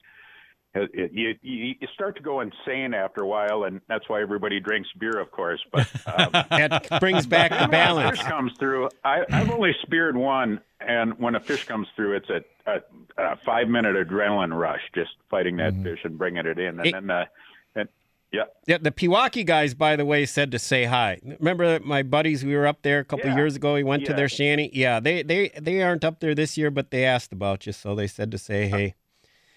It, 0.75 0.91
it, 0.93 1.11
you, 1.13 1.33
you 1.79 1.87
start 1.93 2.17
to 2.17 2.21
go 2.21 2.41
insane 2.41 2.93
after 2.93 3.21
a 3.21 3.27
while, 3.27 3.63
and 3.63 3.79
that's 3.87 4.09
why 4.09 4.21
everybody 4.21 4.59
drinks 4.59 4.89
beer, 4.99 5.17
of 5.19 5.31
course. 5.31 5.61
But 5.71 5.87
um, 6.05 6.29
that 6.49 6.99
brings 6.99 7.25
back 7.25 7.51
the 7.51 7.67
balance. 7.69 8.19
fish 8.19 8.27
comes 8.27 8.51
through. 8.59 8.89
I, 9.05 9.23
I've 9.31 9.49
only 9.51 9.71
speared 9.83 10.17
one, 10.17 10.59
and 10.81 11.17
when 11.17 11.35
a 11.35 11.39
fish 11.39 11.63
comes 11.65 11.87
through, 11.95 12.17
it's 12.17 12.29
a, 12.29 12.43
a, 12.69 12.79
a 13.17 13.37
five 13.45 13.69
minute 13.69 13.95
adrenaline 13.95 14.53
rush, 14.57 14.81
just 14.93 15.11
fighting 15.29 15.55
that 15.57 15.73
fish 15.81 15.99
and 16.03 16.17
bringing 16.17 16.45
it 16.45 16.59
in, 16.59 16.77
and 16.79 16.85
It- 16.87 16.91
then 16.93 17.09
uh, 17.09 17.25
and 17.75 17.87
yeah, 18.33 18.43
Yeah, 18.67 18.79
the 18.81 18.91
Pewaukee 18.91 19.45
guys, 19.45 19.73
by 19.73 19.95
the 19.95 20.03
way, 20.03 20.25
said 20.25 20.51
to 20.51 20.59
say 20.59 20.83
hi. 20.83 21.19
Remember 21.39 21.79
my 21.85 22.03
buddies? 22.03 22.43
We 22.43 22.53
were 22.53 22.67
up 22.67 22.81
there 22.81 22.99
a 22.99 23.05
couple 23.05 23.29
Yeah. 23.29 23.37
years 23.37 23.55
ago. 23.55 23.75
We 23.75 23.83
went 23.83 24.05
to 24.07 24.13
their 24.13 24.27
shanty. 24.27 24.71
Yeah, 24.73 24.99
they 24.99 25.23
they 25.23 25.51
they 25.61 25.81
aren't 25.83 26.03
up 26.03 26.19
there 26.19 26.35
this 26.35 26.57
year, 26.57 26.69
but 26.69 26.91
they 26.91 27.05
asked 27.05 27.31
about 27.31 27.65
you, 27.65 27.71
so 27.71 27.95
they 27.95 28.07
said 28.07 28.29
to 28.31 28.37
say 28.37 28.67
hey. 28.67 28.95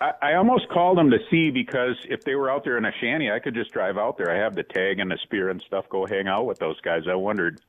I, 0.00 0.12
I 0.22 0.34
almost 0.34 0.68
called 0.68 0.98
them 0.98 1.10
to 1.10 1.18
see 1.30 1.50
because 1.50 1.96
if 2.08 2.22
they 2.24 2.34
were 2.34 2.50
out 2.50 2.64
there 2.64 2.78
in 2.78 2.84
a 2.84 2.92
shanty, 3.00 3.30
I 3.30 3.38
could 3.38 3.54
just 3.54 3.72
drive 3.72 3.98
out 3.98 4.18
there. 4.18 4.30
I 4.30 4.38
have 4.38 4.54
the 4.54 4.62
tag 4.62 4.98
and 4.98 5.10
the 5.10 5.18
spear 5.22 5.50
and 5.50 5.62
stuff. 5.66 5.88
Go 5.88 6.06
hang 6.06 6.28
out 6.28 6.46
with 6.46 6.58
those 6.58 6.80
guys. 6.80 7.02
I 7.08 7.14
wondered. 7.14 7.60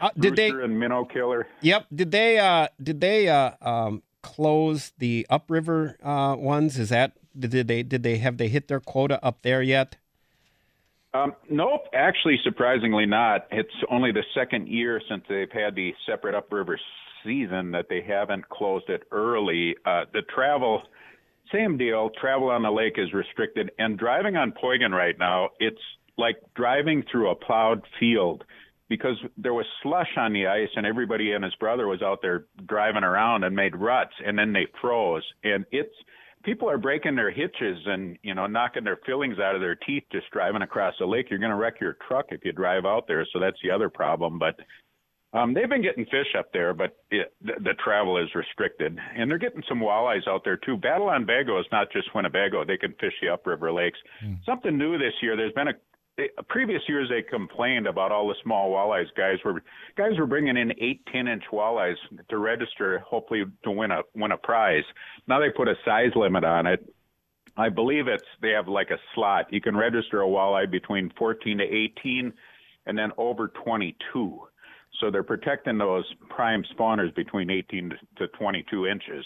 Uh, 0.00 0.10
did 0.18 0.36
they? 0.36 0.50
And 0.50 0.78
minnow 0.78 1.04
killer. 1.04 1.46
Yep. 1.62 1.86
Did 1.94 2.10
they? 2.10 2.38
Uh, 2.38 2.68
did 2.82 3.00
they? 3.00 3.28
Uh, 3.28 3.52
um, 3.60 4.02
close 4.22 4.92
the 4.98 5.26
upriver 5.30 5.96
uh, 6.02 6.36
ones? 6.36 6.78
Is 6.78 6.88
that? 6.88 7.12
Did 7.38 7.68
they? 7.68 7.82
Did 7.82 8.02
they 8.02 8.18
have 8.18 8.36
they 8.36 8.48
hit 8.48 8.68
their 8.68 8.80
quota 8.80 9.24
up 9.24 9.42
there 9.42 9.62
yet? 9.62 9.96
Um, 11.14 11.34
nope, 11.48 11.86
actually, 11.94 12.38
surprisingly 12.44 13.06
not. 13.06 13.46
It's 13.50 13.72
only 13.90 14.12
the 14.12 14.24
second 14.34 14.68
year 14.68 15.00
since 15.08 15.24
they've 15.28 15.50
had 15.50 15.74
the 15.74 15.94
separate 16.04 16.34
upriver 16.34 16.78
season 17.24 17.70
that 17.70 17.86
they 17.88 18.02
haven't 18.02 18.48
closed 18.50 18.90
it 18.90 19.04
early. 19.10 19.76
Uh, 19.86 20.04
the 20.12 20.22
travel, 20.22 20.82
same 21.52 21.76
deal. 21.76 22.10
Travel 22.20 22.50
on 22.50 22.62
the 22.62 22.70
lake 22.70 22.94
is 22.96 23.12
restricted, 23.12 23.70
and 23.78 23.98
driving 23.98 24.36
on 24.36 24.52
Poygan 24.52 24.92
right 24.92 25.18
now, 25.18 25.50
it's 25.58 25.80
like 26.18 26.36
driving 26.54 27.04
through 27.10 27.30
a 27.30 27.34
plowed 27.34 27.82
field 28.00 28.44
because 28.88 29.16
there 29.36 29.54
was 29.54 29.66
slush 29.82 30.10
on 30.16 30.32
the 30.32 30.46
ice, 30.46 30.68
and 30.76 30.86
everybody 30.86 31.32
and 31.32 31.44
his 31.44 31.54
brother 31.56 31.86
was 31.86 32.02
out 32.02 32.20
there 32.22 32.46
driving 32.66 33.04
around 33.04 33.44
and 33.44 33.54
made 33.54 33.74
ruts, 33.74 34.14
and 34.24 34.38
then 34.38 34.52
they 34.52 34.66
froze, 34.80 35.24
and 35.42 35.64
it's 35.72 35.94
people 36.46 36.70
are 36.70 36.78
breaking 36.78 37.16
their 37.16 37.30
hitches 37.30 37.78
and 37.86 38.16
you 38.22 38.34
know 38.34 38.46
knocking 38.46 38.84
their 38.84 38.98
fillings 39.04 39.38
out 39.38 39.56
of 39.56 39.60
their 39.60 39.74
teeth 39.74 40.04
just 40.12 40.30
driving 40.30 40.62
across 40.62 40.94
the 40.98 41.06
lake. 41.06 41.26
You're 41.28 41.40
going 41.40 41.50
to 41.50 41.56
wreck 41.56 41.80
your 41.80 41.96
truck 42.06 42.26
if 42.30 42.44
you 42.44 42.52
drive 42.52 42.86
out 42.86 43.06
there. 43.08 43.26
So 43.32 43.40
that's 43.40 43.58
the 43.62 43.70
other 43.70 43.90
problem. 43.90 44.38
But 44.38 44.54
um, 45.36 45.52
they've 45.52 45.68
been 45.68 45.82
getting 45.82 46.04
fish 46.06 46.34
up 46.38 46.52
there, 46.52 46.72
but 46.72 46.96
it, 47.10 47.32
the, 47.42 47.52
the 47.62 47.74
travel 47.84 48.16
is 48.16 48.34
restricted, 48.34 48.98
and 49.16 49.30
they're 49.30 49.38
getting 49.38 49.62
some 49.68 49.80
walleyes 49.80 50.26
out 50.26 50.42
there 50.44 50.56
too. 50.56 50.76
Battle 50.76 51.08
on 51.08 51.26
Bago 51.26 51.60
is 51.60 51.66
not 51.70 51.92
just 51.92 52.14
Winnebago; 52.14 52.64
they 52.64 52.78
can 52.78 52.92
fish 53.00 53.12
the 53.20 53.28
upriver 53.28 53.70
lakes. 53.72 53.98
Something 54.46 54.78
new 54.78 54.96
this 54.96 55.12
year. 55.20 55.36
There's 55.36 55.52
been 55.52 55.68
a 55.68 55.74
they- 56.16 56.30
previous 56.48 56.80
years 56.88 57.10
they 57.10 57.22
complained 57.22 57.86
about 57.86 58.12
all 58.12 58.26
the 58.28 58.34
small 58.42 58.70
walleyes. 58.70 59.06
Guys 59.16 59.36
were 59.44 59.62
guys 59.96 60.18
were 60.18 60.26
bringing 60.26 60.56
in 60.56 60.72
eight, 60.80 61.02
ten 61.12 61.28
inch 61.28 61.44
walleyes 61.52 61.96
to 62.30 62.38
register, 62.38 63.00
hopefully 63.00 63.44
to 63.64 63.70
win 63.70 63.90
a 63.90 64.00
win 64.14 64.32
a 64.32 64.38
prize. 64.38 64.84
Now 65.28 65.38
they 65.38 65.50
put 65.50 65.68
a 65.68 65.74
size 65.84 66.12
limit 66.16 66.44
on 66.44 66.66
it. 66.66 66.92
I 67.58 67.68
believe 67.68 68.08
it's 68.08 68.24
they 68.40 68.50
have 68.50 68.68
like 68.68 68.90
a 68.90 68.98
slot. 69.14 69.52
You 69.52 69.60
can 69.60 69.76
register 69.76 70.22
a 70.22 70.26
walleye 70.26 70.70
between 70.70 71.10
14 71.18 71.58
to 71.58 71.64
18, 71.64 72.32
and 72.86 72.98
then 72.98 73.12
over 73.18 73.48
22. 73.48 74.40
So 75.00 75.10
they're 75.10 75.22
protecting 75.22 75.78
those 75.78 76.04
prime 76.28 76.64
spawners 76.74 77.14
between 77.14 77.50
18 77.50 77.92
to 78.18 78.28
22 78.28 78.86
inches. 78.86 79.24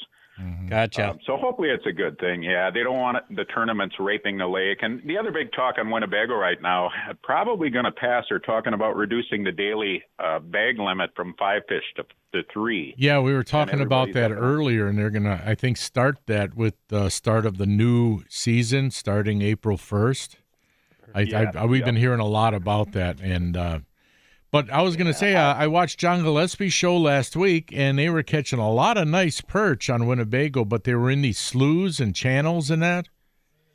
Gotcha. 0.68 1.10
Um, 1.10 1.18
so 1.26 1.36
hopefully 1.36 1.68
it's 1.70 1.84
a 1.86 1.92
good 1.92 2.18
thing. 2.18 2.42
Yeah, 2.42 2.70
they 2.70 2.82
don't 2.82 2.98
want 2.98 3.18
it, 3.18 3.24
the 3.36 3.44
tournaments 3.44 3.96
raping 3.98 4.38
the 4.38 4.46
lake. 4.46 4.78
And 4.82 5.02
the 5.06 5.18
other 5.18 5.32
big 5.32 5.52
talk 5.52 5.76
on 5.78 5.90
Winnebago 5.90 6.34
right 6.34 6.60
now, 6.62 6.90
probably 7.22 7.70
going 7.70 7.84
to 7.84 7.92
pass. 7.92 8.24
They're 8.28 8.38
talking 8.38 8.72
about 8.72 8.96
reducing 8.96 9.44
the 9.44 9.52
daily 9.52 10.02
uh, 10.18 10.38
bag 10.38 10.78
limit 10.78 11.10
from 11.14 11.34
five 11.38 11.62
fish 11.68 11.82
to, 11.96 12.04
to 12.32 12.46
three. 12.52 12.94
Yeah, 12.96 13.20
we 13.20 13.32
were 13.34 13.44
talking 13.44 13.80
about 13.80 14.12
that 14.12 14.32
up 14.32 14.38
earlier, 14.38 14.86
and 14.86 14.98
they're 14.98 15.10
gonna, 15.10 15.42
I 15.44 15.54
think, 15.54 15.76
start 15.76 16.18
that 16.26 16.54
with 16.54 16.74
the 16.88 17.08
start 17.08 17.44
of 17.44 17.58
the 17.58 17.66
new 17.66 18.22
season, 18.28 18.90
starting 18.90 19.42
April 19.42 19.76
first. 19.76 20.36
I, 21.14 21.22
Yeah, 21.22 21.50
I, 21.54 21.66
we've 21.66 21.80
yeah. 21.80 21.86
been 21.86 21.96
hearing 21.96 22.20
a 22.20 22.26
lot 22.26 22.54
about 22.54 22.92
that, 22.92 23.20
and 23.20 23.56
uh, 23.56 23.80
but 24.50 24.70
I 24.70 24.82
was 24.82 24.96
gonna 24.96 25.14
say, 25.14 25.34
uh, 25.34 25.54
I 25.54 25.66
watched 25.66 25.98
John 25.98 26.22
Gillespie's 26.22 26.72
show 26.72 26.96
last 26.96 27.36
week, 27.36 27.70
and 27.74 27.98
they 27.98 28.08
were 28.10 28.22
catching 28.22 28.58
a 28.58 28.70
lot 28.70 28.96
of 28.98 29.06
nice 29.08 29.40
perch 29.40 29.88
on 29.90 30.06
Winnebago, 30.06 30.64
but 30.64 30.84
they 30.84 30.94
were 30.94 31.10
in 31.10 31.22
these 31.22 31.38
sloughs 31.38 32.00
and 32.00 32.14
channels 32.14 32.70
and 32.70 32.82
that. 32.82 33.08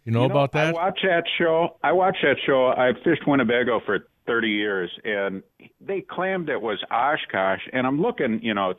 You 0.03 0.11
know, 0.11 0.26
You 0.26 0.31
about 0.31 0.52
that? 0.52 0.68
I 0.68 0.72
watch 0.72 0.99
that 1.03 1.23
show. 1.38 1.77
I 1.84 1.91
watch 1.91 2.18
that 2.22 2.35
show. 2.45 2.68
I've 2.77 2.95
fished 3.03 3.26
Winnebago 3.26 3.80
for 3.85 4.07
30 4.27 4.49
years, 4.49 4.91
and 5.03 5.41
they 5.81 6.02
claimed 6.02 6.49
it 6.49 6.61
was 6.61 6.77
Oshkosh. 6.91 7.61
And 7.73 7.88
I'm 7.88 7.99
looking, 8.02 8.39
you 8.43 8.53
know, 8.53 8.73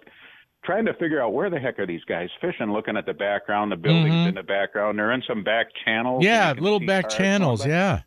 trying 0.64 0.84
to 0.86 0.94
figure 0.94 1.20
out 1.22 1.32
where 1.32 1.48
the 1.50 1.58
heck 1.58 1.78
are 1.78 1.86
these 1.86 2.04
guys 2.04 2.28
fishing. 2.40 2.72
Looking 2.72 2.96
at 2.96 3.06
the 3.06 3.12
background, 3.14 3.70
the 3.72 3.76
buildings 3.76 4.14
Mhm. 4.14 4.28
in 4.28 4.34
the 4.34 4.42
background. 4.42 4.98
They're 4.98 5.12
in 5.12 5.22
some 5.22 5.42
back 5.44 5.66
channels. 5.84 6.24
yeah, 6.24 6.52
little 6.58 6.80
back 6.80 7.04
cars 7.04 7.14
channels. 7.16 7.66
Yeah. 7.66 8.00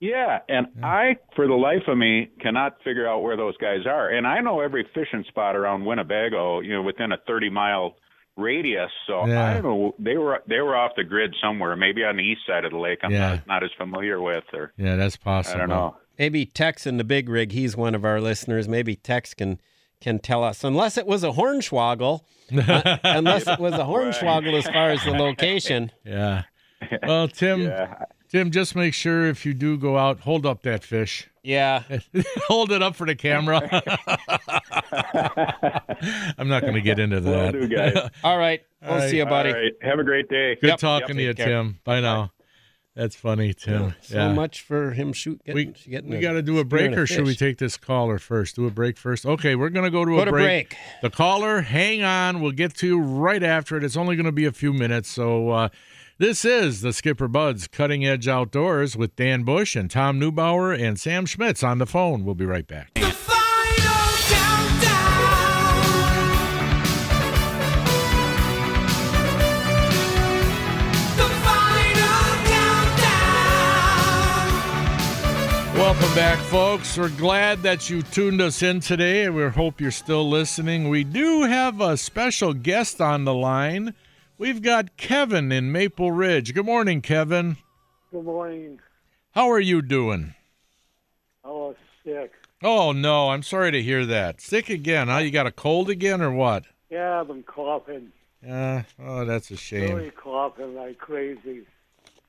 Yeah, 0.00 0.38
and 0.48 0.68
I, 0.82 1.16
for 1.34 1.46
the 1.48 1.54
life 1.54 1.82
of 1.88 1.98
me, 1.98 2.30
cannot 2.40 2.76
figure 2.84 3.08
out 3.08 3.22
where 3.22 3.36
those 3.36 3.56
guys 3.56 3.86
are. 3.86 4.08
And 4.08 4.26
I 4.26 4.40
know 4.40 4.60
every 4.60 4.86
fishing 4.94 5.24
spot 5.28 5.56
around 5.56 5.84
Winnebago, 5.84 6.60
you 6.60 6.72
know, 6.74 6.82
within 6.82 7.10
a 7.12 7.16
30 7.26 7.50
mile 7.50 7.96
radius. 8.36 8.90
So 9.08 9.26
Yeah. 9.26 9.44
I 9.50 9.54
don't 9.54 9.64
know. 9.64 9.94
They 9.98 10.16
were 10.16 10.40
they 10.46 10.60
were 10.60 10.76
off 10.76 10.92
the 10.96 11.02
grid 11.02 11.34
somewhere, 11.42 11.74
maybe 11.74 12.04
on 12.04 12.16
the 12.16 12.22
east 12.22 12.42
side 12.46 12.64
of 12.64 12.70
the 12.70 12.78
lake. 12.78 13.00
I'm 13.02 13.10
Yeah. 13.10 13.28
not, 13.30 13.46
not 13.48 13.64
as 13.64 13.70
familiar 13.76 14.20
with, 14.22 14.44
or 14.52 14.72
Yeah, 14.76 14.94
that's 14.94 15.16
possible. 15.16 15.56
I 15.56 15.58
don't 15.60 15.68
know. 15.70 15.96
Maybe 16.16 16.46
Tex 16.46 16.86
in 16.86 16.96
the 16.98 17.04
big 17.04 17.28
rig. 17.28 17.50
He's 17.50 17.76
one 17.76 17.96
of 17.96 18.04
our 18.04 18.20
listeners. 18.20 18.68
Maybe 18.68 18.94
Tex 18.94 19.34
can 19.34 19.58
can 20.00 20.20
tell 20.20 20.44
us, 20.44 20.62
unless 20.62 20.96
it 20.96 21.08
was 21.08 21.24
a 21.24 21.30
hornswoggle. 21.32 22.20
uh, 22.56 22.98
unless 23.02 23.48
it 23.48 23.58
was 23.58 23.74
a 23.74 23.78
hornswoggle 23.78 24.56
as 24.56 24.68
far 24.68 24.90
as 24.90 25.02
the 25.04 25.10
location. 25.10 25.90
Yeah. 26.04 26.42
Well, 27.02 27.26
Tim, 27.26 27.62
Yeah. 27.62 28.04
Tim, 28.28 28.50
just 28.50 28.76
make 28.76 28.92
sure 28.94 29.26
if 29.26 29.46
you 29.46 29.54
do 29.54 29.78
go 29.78 29.96
out, 29.96 30.20
hold 30.20 30.44
up 30.44 30.62
that 30.62 30.84
fish. 30.84 31.28
Yeah. 31.42 31.82
hold 32.46 32.70
it 32.72 32.82
up 32.82 32.94
for 32.94 33.06
the 33.06 33.14
camera. 33.14 33.62
I'm 36.38 36.48
not 36.48 36.62
going 36.62 36.74
to 36.74 36.80
get 36.82 36.98
into 36.98 37.16
Will 37.20 37.32
that. 37.32 37.52
do, 37.52 37.68
guys. 37.68 38.10
All 38.24 38.38
right. 38.38 38.62
All 38.82 38.90
We'll 38.90 38.98
right. 39.00 39.10
see 39.10 39.16
you, 39.18 39.26
buddy. 39.26 39.50
All 39.50 39.56
right. 39.56 39.72
Have 39.82 39.98
a 39.98 40.04
great 40.04 40.28
day. 40.28 40.56
Good 40.60 40.68
Yep. 40.68 40.78
talking 40.78 41.16
to 41.16 41.22
you, 41.22 41.34
care. 41.34 41.46
Tim. 41.46 41.78
Bye 41.84 42.00
now. 42.00 42.32
That's 42.94 43.14
funny, 43.14 43.54
Tim. 43.54 43.94
So 44.00 44.16
yeah. 44.16 44.32
much 44.32 44.60
for 44.60 44.90
him 44.90 45.12
shoot. 45.12 45.40
Getting, 45.44 45.68
We, 45.68 45.90
getting 45.90 46.10
we 46.10 46.18
got 46.18 46.32
to 46.32 46.42
do 46.42 46.58
a 46.58 46.64
break, 46.64 46.96
or 46.96 47.06
should 47.06 47.26
we 47.26 47.36
take 47.36 47.58
this 47.58 47.76
caller 47.76 48.18
first? 48.18 48.56
Do 48.56 48.66
a 48.66 48.70
break 48.72 48.96
first. 48.98 49.24
Okay, 49.24 49.54
we're 49.54 49.68
going 49.68 49.84
to 49.84 49.90
go 49.90 50.04
to 50.04 50.16
Go 50.16 50.22
a 50.22 50.24
to 50.24 50.30
break. 50.32 50.70
break. 50.70 50.76
The 51.02 51.10
caller, 51.10 51.60
hang 51.60 52.02
on. 52.02 52.40
We'll 52.40 52.50
get 52.52 52.74
to 52.78 52.86
you 52.88 53.00
right 53.00 53.42
after 53.42 53.76
it. 53.76 53.84
It's 53.84 53.96
only 53.96 54.16
going 54.16 54.26
to 54.26 54.32
be 54.32 54.46
a 54.46 54.52
few 54.52 54.72
minutes, 54.72 55.08
so 55.08 55.50
uh, 55.50 55.68
This 56.20 56.44
is 56.44 56.80
the 56.80 56.92
Skipper 56.92 57.28
Buds 57.28 57.68
Cutting 57.68 58.04
Edge 58.04 58.26
Outdoors 58.26 58.96
with 58.96 59.14
Dan 59.14 59.44
Bush 59.44 59.76
and 59.76 59.88
Tom 59.88 60.18
Neubauer 60.18 60.76
and 60.76 60.98
Sam 60.98 61.26
Schmitz 61.26 61.62
on 61.62 61.78
the 61.78 61.86
phone. 61.86 62.24
We'll 62.24 62.34
be 62.34 62.44
right 62.44 62.66
back. 62.66 62.92
The 62.94 63.02
final 63.02 63.38
Delta. 64.28 64.98
The 71.14 71.28
final 71.46 72.34
Delta. 75.70 75.78
Welcome 75.78 76.14
back, 76.16 76.40
folks. 76.46 76.98
We're 76.98 77.10
glad 77.10 77.62
that 77.62 77.88
you 77.88 78.02
tuned 78.02 78.40
us 78.40 78.64
in 78.64 78.80
today. 78.80 79.26
And 79.26 79.36
we 79.36 79.48
hope 79.48 79.80
you're 79.80 79.92
still 79.92 80.28
listening. 80.28 80.88
We 80.88 81.04
do 81.04 81.44
have 81.44 81.80
a 81.80 81.96
special 81.96 82.54
guest 82.54 83.00
on 83.00 83.24
the 83.24 83.34
line. 83.34 83.94
We've 84.38 84.62
got 84.62 84.96
Kevin 84.96 85.50
in 85.50 85.72
Maple 85.72 86.12
Ridge. 86.12 86.54
Good 86.54 86.64
morning, 86.66 87.00
Kevin. 87.02 87.56
Good 88.12 88.24
morning. 88.24 88.78
How 89.32 89.50
are 89.50 89.58
you 89.60 89.82
doing? 89.82 90.34
I 91.44 91.48
was 91.48 91.76
sick. 92.04 92.32
Oh, 92.62 92.92
no. 92.92 93.30
I'm 93.30 93.42
sorry 93.42 93.72
to 93.72 93.82
hear 93.82 94.06
that. 94.06 94.40
Sick 94.40 94.70
again, 94.70 95.08
huh? 95.08 95.18
You 95.18 95.30
got 95.32 95.46
a 95.46 95.52
cold 95.52 95.90
again 95.90 96.22
or 96.22 96.30
what? 96.30 96.64
Yeah, 96.88 97.20
I've 97.20 97.26
been 97.26 97.42
coughing. 97.42 98.12
Yeah. 98.44 98.84
Oh, 99.02 99.24
that's 99.24 99.50
a 99.50 99.56
shame. 99.56 99.96
Really 99.96 100.10
coughing 100.12 100.74
like 100.76 100.98
crazy. 100.98 101.62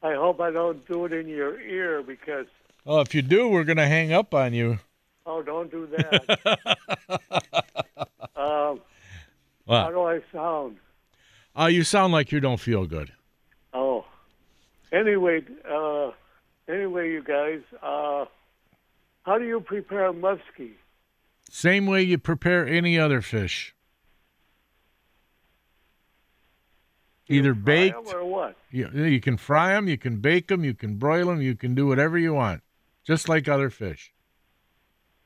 I 0.02 0.14
hope 0.16 0.40
I 0.42 0.50
don't 0.50 0.86
do 0.88 1.06
it 1.06 1.14
in 1.14 1.28
your 1.28 1.60
ear 1.62 2.02
because, 2.02 2.48
Oh, 2.86 3.02
if 3.02 3.14
you 3.14 3.22
do, 3.22 3.48
we're 3.50 3.64
going 3.66 3.78
to 3.78 3.88
hang 3.88 4.12
up 4.14 4.34
on 4.34 4.54
you. 4.54 4.80
oh, 5.28 5.44
don't 5.44 5.70
do 5.70 5.88
that. 5.98 6.58
um? 8.36 8.82
How 9.68 9.92
do 9.92 10.02
I 10.02 10.22
sound? 10.34 10.78
Uh, 11.60 11.66
you 11.66 11.84
sound 11.84 12.14
like 12.14 12.32
you 12.32 12.40
don't 12.40 12.60
feel 12.60 12.86
good. 12.86 13.12
Oh. 13.74 14.06
Anyway, 14.94 15.44
uh, 15.70 16.12
anyway, 16.70 17.12
you 17.12 17.22
guys, 17.22 17.60
uh, 17.84 18.26
how 19.24 19.38
do 19.38 19.46
you 19.46 19.60
prepare 19.60 20.14
muskie? 20.14 20.76
Same 21.52 21.86
way 21.86 22.04
you 22.04 22.18
prepare 22.18 22.66
any 22.66 22.98
other 22.98 23.22
fish. 23.22 23.76
Either 27.28 27.54
baked, 27.54 28.12
or 28.14 28.26
what? 28.26 28.56
you, 28.72 28.90
you 28.92 29.20
can 29.20 29.38
fry 29.38 29.74
them, 29.74 29.88
you 29.88 29.98
can 29.98 30.18
bake 30.18 30.48
them, 30.48 30.64
you 30.64 30.74
can 30.74 30.96
broil 30.96 31.28
them, 31.28 31.42
you 31.42 31.56
can 31.56 31.76
do 31.76 31.86
whatever 31.86 32.18
you 32.18 32.34
want, 32.34 32.64
just 33.04 33.30
like 33.30 33.48
other 33.48 33.70
fish. 33.70 34.12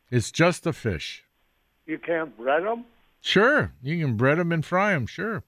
It's 0.10 0.32
just 0.32 0.66
a 0.66 0.74
fish. 0.74 1.24
You 1.86 1.98
can't 2.00 2.36
bread 2.36 2.64
them? 2.64 2.86
Sure, 3.22 3.72
you 3.82 4.04
can 4.04 4.18
bread 4.18 4.38
them 4.38 4.52
and 4.52 4.66
fry 4.66 4.92
them. 4.92 5.06
Sure, 5.06 5.44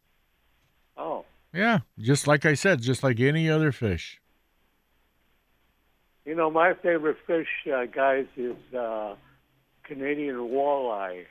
Oh. 0.97 1.25
yeah, 1.53 1.79
just 1.99 2.27
like 2.27 2.45
I 2.45 2.53
said, 2.53 2.81
just 2.81 3.03
like 3.03 3.19
any 3.19 3.49
other 3.49 3.71
fish. 3.71 4.19
You 6.25 6.35
know, 6.35 6.49
my 6.49 6.73
favorite 6.73 7.17
fish, 7.27 7.47
uh, 7.71 7.85
guys, 7.85 8.25
is 8.35 8.55
uh, 8.73 9.15
Canadian 9.83 10.35
walleye. 10.37 11.25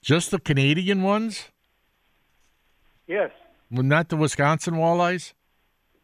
Just 0.00 0.30
the 0.30 0.38
Canadian 0.40 1.02
ones, 1.02 1.48
Yes. 3.06 3.30
well, 3.70 3.82
not 3.82 4.08
the 4.08 4.16
Wisconsin 4.16 4.74
walleyes. 4.74 5.32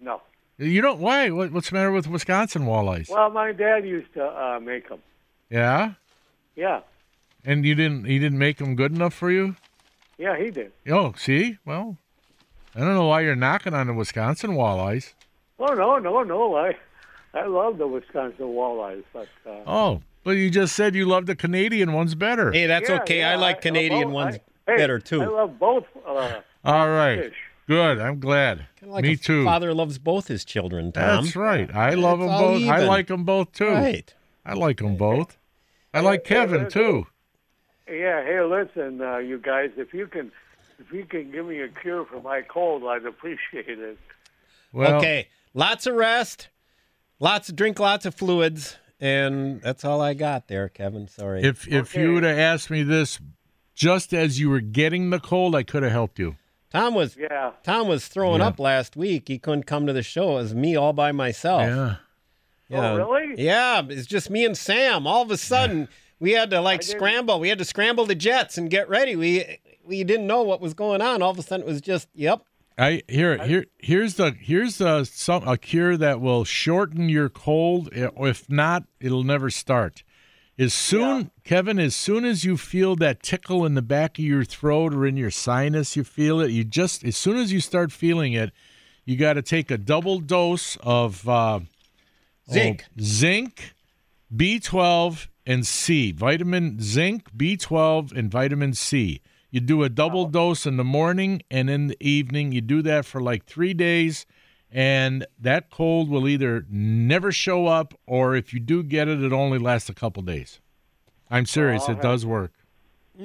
No. 0.00 0.20
You 0.58 0.82
don't. 0.82 1.00
Why? 1.00 1.30
What, 1.30 1.52
what's 1.52 1.70
the 1.70 1.74
matter 1.74 1.90
with 1.92 2.06
Wisconsin 2.08 2.62
walleyes? 2.64 3.08
Well, 3.08 3.30
my 3.30 3.52
dad 3.52 3.86
used 3.86 4.12
to 4.14 4.24
uh, 4.24 4.60
make 4.60 4.88
them. 4.88 4.98
Yeah, 5.50 5.94
Yeah. 6.56 6.80
and 7.44 7.64
you 7.64 7.74
didn't. 7.74 8.04
He 8.04 8.18
didn't 8.18 8.38
make 8.38 8.58
them 8.58 8.74
good 8.76 8.92
enough 8.92 9.14
for 9.14 9.30
you. 9.30 9.56
Yeah, 10.18 10.36
he 10.36 10.50
did. 10.50 10.72
Oh, 10.90 11.14
see, 11.16 11.58
well, 11.64 11.96
I 12.78 12.82
don't 12.82 12.94
know 12.94 13.06
why 13.09 13.22
you're 13.22 13.34
knocking 13.34 13.74
on 13.74 13.88
the 13.88 13.92
Wisconsin 13.94 14.52
walleyes. 14.52 15.12
Oh 15.59 15.74
no, 15.74 15.98
no, 15.98 16.22
no! 16.22 16.55
I, 16.55 16.76
I 17.34 17.46
love 17.46 17.78
the 17.78 17.88
Wisconsin 17.88 18.46
walleyes, 18.46 19.02
but 19.12 19.26
uh, 19.44 19.50
Oh, 19.66 20.02
but 20.22 20.32
you 20.32 20.48
just 20.48 20.76
said 20.76 20.94
you 20.94 21.05
love 21.05 21.26
the 21.26 21.34
Canadian 21.34 21.92
ones 21.92 22.14
better. 22.14 22.52
Hey, 22.52 22.66
that's 22.66 22.88
Yeah, 22.88 23.00
okay. 23.00 23.18
yeah, 23.18 23.32
I 23.32 23.34
like 23.34 23.56
I- 23.56 23.60
Canadian 23.62 24.05
both- 24.05 24.12
ones 24.12 24.36
I- 24.68 24.70
hey, 24.70 24.76
better 24.76 25.00
too. 25.00 25.22
I 25.22 25.26
love 25.26 25.59
both. 25.59 25.84
Uh, 26.06 26.40
All 26.64 26.88
right, 26.88 27.18
fish. 27.24 27.34
good. 27.66 27.98
I'm 27.98 28.20
glad. 28.20 28.66
like 28.82 29.02
Me 29.02 29.14
a 29.14 29.16
too. 29.16 29.44
Father 29.44 29.74
loves 29.74 29.98
both 29.98 30.28
his 30.28 30.44
children. 30.44 30.92
Tom. 30.92 31.24
That's 31.24 31.34
right. 31.34 31.74
I 31.74 31.94
love 31.94 32.20
them 32.20 32.28
It's 32.28 32.40
all 32.40 32.59
both. 32.60 32.68
I 32.68 32.78
like 32.84 33.09
them 33.09 33.24
both 33.24 33.50
too. 33.50 33.70
Right. 33.70 34.14
I 34.46 34.55
like 34.55 34.78
them 34.78 34.94
both. 34.96 35.36
I 35.92 35.98
like 36.00 36.22
Kevin 36.22 36.68
too. 36.70 37.09
Yeah. 37.90 38.22
Hey, 38.22 38.40
listen, 38.42 39.00
uh, 39.00 39.16
you 39.18 39.38
guys, 39.38 39.70
if 39.76 39.92
you 39.92 40.06
can, 40.06 40.30
if 40.78 40.92
you 40.92 41.05
can 41.05 41.30
give 41.30 41.46
me 41.46 41.60
a 41.60 41.68
cure 41.68 42.05
for 42.05 42.20
my 42.20 42.42
cold, 42.42 42.84
I'd 42.84 43.05
appreciate 43.05 43.68
it. 43.78 43.98
Well, 44.72 44.96
okay, 44.96 45.28
lots 45.55 45.86
of 45.86 45.94
rest, 45.94 46.48
lots 47.20 47.48
of 47.48 47.56
drink, 47.56 47.78
lots 47.80 48.05
of 48.06 48.14
fluids, 48.14 48.76
and 49.00 49.60
that's 49.62 49.84
all 49.84 50.00
I 50.00 50.14
got 50.14 50.48
there, 50.48 50.68
Kevin. 50.68 51.09
Sorry. 51.09 51.42
If 51.42 51.66
if 51.68 51.94
you 51.94 52.14
would 52.14 52.24
have 52.24 52.38
asked 52.38 52.70
me 52.70 52.82
this 52.82 53.18
just 53.74 54.12
as 54.12 54.38
you 54.40 54.50
were 54.50 54.60
getting 54.60 55.10
the 55.10 55.20
cold, 55.20 55.55
I 55.55 55.62
could 55.62 55.82
have 55.82 55.92
helped 55.92 56.18
you. 56.18 56.36
Tom 56.70 56.94
was 56.94 57.16
Yeah. 57.16 57.52
Tom 57.62 57.88
was 57.88 58.09
throwing 58.09 58.40
Yeah. 58.40 58.48
up 58.48 58.59
last 58.60 58.94
week. 58.96 59.28
He 59.28 59.38
couldn't 59.38 59.62
come 59.64 59.86
to 59.86 59.92
the 59.92 60.02
show. 60.02 60.32
It 60.32 60.42
was 60.42 60.55
me 60.55 60.76
all 60.76 60.92
by 60.92 61.12
myself. 61.12 61.62
Yeah. 61.62 61.94
Oh, 61.96 61.98
yeah. 62.68 62.90
Oh, 62.90 62.96
really? 62.96 63.42
Yeah, 63.42 63.82
it's 63.88 64.06
just 64.06 64.28
me 64.28 64.44
and 64.44 64.55
Sam. 64.56 65.06
All 65.06 65.22
of 65.22 65.30
a 65.30 65.38
sudden, 65.38 65.88
we 66.20 66.32
had 66.32 66.50
to 66.50 66.60
like 66.60 66.82
scramble. 66.82 67.40
We 67.40 67.48
had 67.48 67.56
to 67.59 67.64
scramble 67.64 68.05
the 68.05 68.14
jets 68.14 68.59
and 68.59 68.68
get 68.68 68.86
ready. 68.90 69.16
We 69.16 69.59
we 69.89 70.05
didn't 70.05 70.27
know 70.27 70.43
what 70.43 70.60
was 70.60 70.74
going 70.74 71.01
on. 71.01 71.23
All 71.23 71.31
of 71.31 71.39
a 71.39 71.43
sudden, 71.43 71.66
it 71.66 71.70
was 71.70 71.81
just 71.81 72.09
yep. 72.15 72.43
I 72.77 73.02
here 73.09 73.43
here 73.44 73.66
here's 73.78 74.15
the 74.15 74.32
here's 74.39 74.78
the 74.78 75.05
some 75.05 75.47
a 75.48 75.56
cure 75.59 75.97
that 75.97 76.20
will 76.20 76.44
shorten 76.44 77.09
your 77.09 77.28
cold. 77.28 77.89
If 77.93 78.48
not, 78.48 78.85
it'll 79.01 79.24
never 79.24 79.51
start. 79.51 80.05
As 80.60 80.74
soon, 80.74 81.31
Kevin, 81.44 81.78
as 81.78 81.94
soon 81.94 82.24
as 82.24 82.44
you 82.44 82.56
feel 82.56 82.97
that 82.97 83.23
tickle 83.23 83.65
in 83.65 83.74
the 83.74 83.82
back 83.82 84.19
of 84.19 84.24
your 84.24 84.44
throat 84.44 84.93
or 84.93 85.06
in 85.06 85.16
your 85.16 85.31
sinus, 85.31 85.97
you 85.97 86.02
feel 86.02 86.40
it. 86.40 86.51
You 86.51 86.65
just 86.65 87.05
as 87.05 87.16
soon 87.16 87.36
as 87.36 87.52
you 87.52 87.60
start 87.60 87.93
feeling 87.93 88.32
it, 88.32 88.52
you 89.05 89.16
got 89.16 89.35
to 89.35 89.43
take 89.43 89.70
a 89.70 89.78
double 89.78 90.19
dose 90.19 90.77
of 90.82 91.28
uh, 91.28 91.60
Zinc. 92.51 92.85
oh, 92.86 92.93
zinc, 93.01 93.74
B12, 94.35 95.28
and 95.47 95.66
C. 95.66 96.12
Vitamin 96.12 96.81
zinc, 96.81 97.31
B12, 97.36 98.12
and 98.12 98.31
vitamin 98.31 98.74
C. 98.74 99.23
You 99.50 99.60
do 99.60 99.82
a 99.82 99.88
double 99.88 100.26
dose 100.26 100.66
in 100.66 100.76
the 100.76 100.84
morning 100.84 101.42
and 101.50 101.70
in 101.70 101.86
the 101.86 101.96
evening. 102.00 102.52
You 102.52 102.60
do 102.60 102.82
that 102.82 103.06
for 103.06 103.20
like 103.20 103.44
three 103.46 103.72
days, 103.72 104.26
and 104.70 105.26
that 105.38 105.70
cold 105.70 106.10
will 106.10 106.28
either 106.28 106.66
never 106.68 107.32
show 107.32 107.66
up 107.66 107.94
or 108.06 108.36
if 108.36 108.52
you 108.52 108.60
do 108.60 108.82
get 108.82 109.08
it, 109.08 109.22
it 109.22 109.32
only 109.32 109.58
lasts 109.58 109.88
a 109.88 109.94
couple 109.94 110.22
days. 110.22 110.60
I'm 111.30 111.46
serious. 111.46 111.84
I'll 111.88 111.94
it 111.96 112.02
does 112.02 112.26
work. 112.26 112.52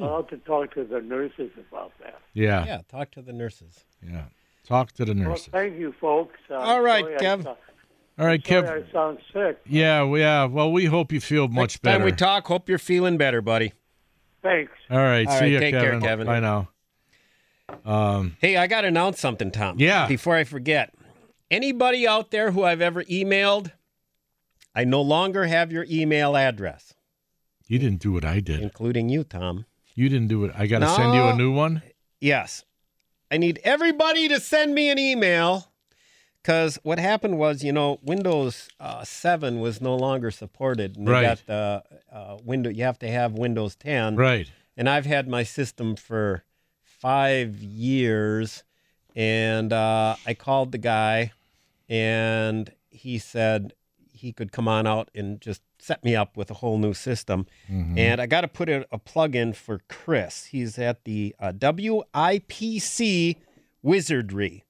I'll 0.02 0.18
have 0.18 0.28
to 0.30 0.38
talk 0.38 0.74
to 0.76 0.84
the 0.86 1.02
nurses 1.02 1.52
about 1.70 1.92
that. 2.02 2.20
Yeah. 2.34 2.66
Yeah, 2.66 2.82
talk 2.90 3.12
to 3.12 3.22
the 3.22 3.34
nurses. 3.34 3.86
Yeah. 4.02 4.24
Talk 4.66 4.94
to 4.94 5.06
the 5.06 5.14
nurses. 5.14 5.50
Well, 5.52 5.62
nurses. 5.64 5.74
thank 5.74 5.80
you, 5.80 5.94
folks. 6.00 6.40
Uh, 6.50 6.56
All 6.56 6.82
right, 6.82 7.06
Kev. 7.20 7.44
sou- 7.44 7.50
All 8.18 8.26
right, 8.26 8.42
Kev. 8.42 8.68
I 8.88 8.92
sound 8.92 9.20
sick. 9.34 9.60
Yeah, 9.68 10.04
well, 10.04 10.20
yeah. 10.20 10.46
Well, 10.46 10.72
we 10.72 10.86
hope 10.86 11.12
you 11.12 11.20
feel 11.20 11.48
much 11.50 11.56
Next 11.74 11.82
better. 11.82 11.98
time 12.00 12.06
we 12.06 12.12
talk, 12.14 12.48
hope 12.48 12.70
you're 12.70 12.80
feeling 12.80 13.18
better, 13.18 13.42
buddy. 13.42 13.74
Thanks. 14.44 14.72
All 14.92 14.98
right. 14.98 15.26
All 15.26 15.34
see 15.34 15.40
right, 15.40 15.52
you, 15.52 15.60
take 15.60 15.74
care, 15.74 15.84
Kevin. 16.00 16.02
Kevin. 16.02 16.28
Bye 16.28 16.40
now. 16.42 16.70
Um, 17.86 18.38
Hey, 18.40 18.58
I 18.58 18.68
got 18.68 18.82
to 18.82 18.88
announce 18.88 19.20
something, 19.20 19.50
Tom. 19.52 19.78
Yeah. 19.80 20.08
Before 20.08 20.36
I 20.36 20.44
forget, 20.44 20.94
anybody 21.50 22.06
out 22.08 22.30
there 22.30 22.52
who 22.52 22.64
I've 22.64 22.82
ever 22.82 23.04
emailed, 23.06 23.72
I 24.76 24.84
no 24.84 25.02
longer 25.02 25.46
have 25.46 25.72
your 25.72 25.86
email 25.90 26.36
address, 26.38 26.94
you 27.68 27.80
didn't 27.80 28.02
do 28.02 28.12
what 28.12 28.26
I 28.26 28.42
did. 28.42 28.60
including 28.60 29.10
you, 29.10 29.24
Tom. 29.24 29.66
You 29.96 30.10
didn't 30.10 30.28
do 30.28 30.44
it. 30.44 30.52
I 30.56 30.68
got 30.68 30.80
to 30.80 30.90
send 30.90 31.14
you 31.14 31.22
a 31.24 31.36
new 31.36 31.52
one. 31.52 31.82
Yes. 32.20 32.66
I 33.32 33.38
need 33.38 33.60
everybody 33.64 34.28
to 34.28 34.40
send 34.40 34.76
me 34.76 34.90
an 34.90 35.00
email 35.00 35.72
because 36.44 36.78
what 36.84 37.00
happened 37.00 37.38
was, 37.38 37.64
you 37.64 37.72
know, 37.72 38.00
Windows 38.04 38.68
uh, 38.78 39.06
7 39.06 39.62
was 39.62 39.80
no 39.80 39.96
longer 39.96 40.30
supported. 40.30 40.98
And 40.98 41.08
Right. 41.08 41.22
got 41.22 41.42
the 41.48 41.84
uh, 42.12 42.38
window, 42.44 42.70
you 42.70 42.84
have 42.84 43.00
to 43.00 43.10
have 43.10 43.32
Windows 43.32 43.76
10. 43.78 44.18
Right. 44.18 44.52
And 44.76 44.90
I've 44.90 45.06
had 45.06 45.30
my 45.30 45.44
system 45.44 45.96
for 45.96 46.44
five 46.84 47.56
years. 47.62 48.64
And 49.16 49.72
uh, 49.72 50.18
I 50.26 50.34
called 50.34 50.74
the 50.74 50.78
guy 50.80 51.32
and 51.88 52.72
he 52.90 53.20
said 53.20 53.74
he 54.12 54.34
could 54.34 54.52
come 54.52 54.68
on 54.68 54.86
out 54.86 55.10
and 55.16 55.40
just 55.40 55.62
set 55.80 56.04
me 56.04 56.14
up 56.16 56.36
with 56.36 56.52
a 56.52 56.56
whole 56.56 56.78
new 56.78 56.94
system. 56.94 57.46
Mm-hmm. 57.72 57.98
And 57.98 58.20
I 58.22 58.26
got 58.26 58.42
to 58.42 58.48
put 58.50 58.68
a, 58.68 58.86
a 58.92 58.98
plug 58.98 59.34
in 59.36 59.54
for 59.54 59.80
Chris. 59.88 60.46
He's 60.46 60.78
at 60.78 61.06
the 61.06 61.36
uh, 61.40 61.54
WIPC 61.54 63.38
Wizardry. 63.82 64.64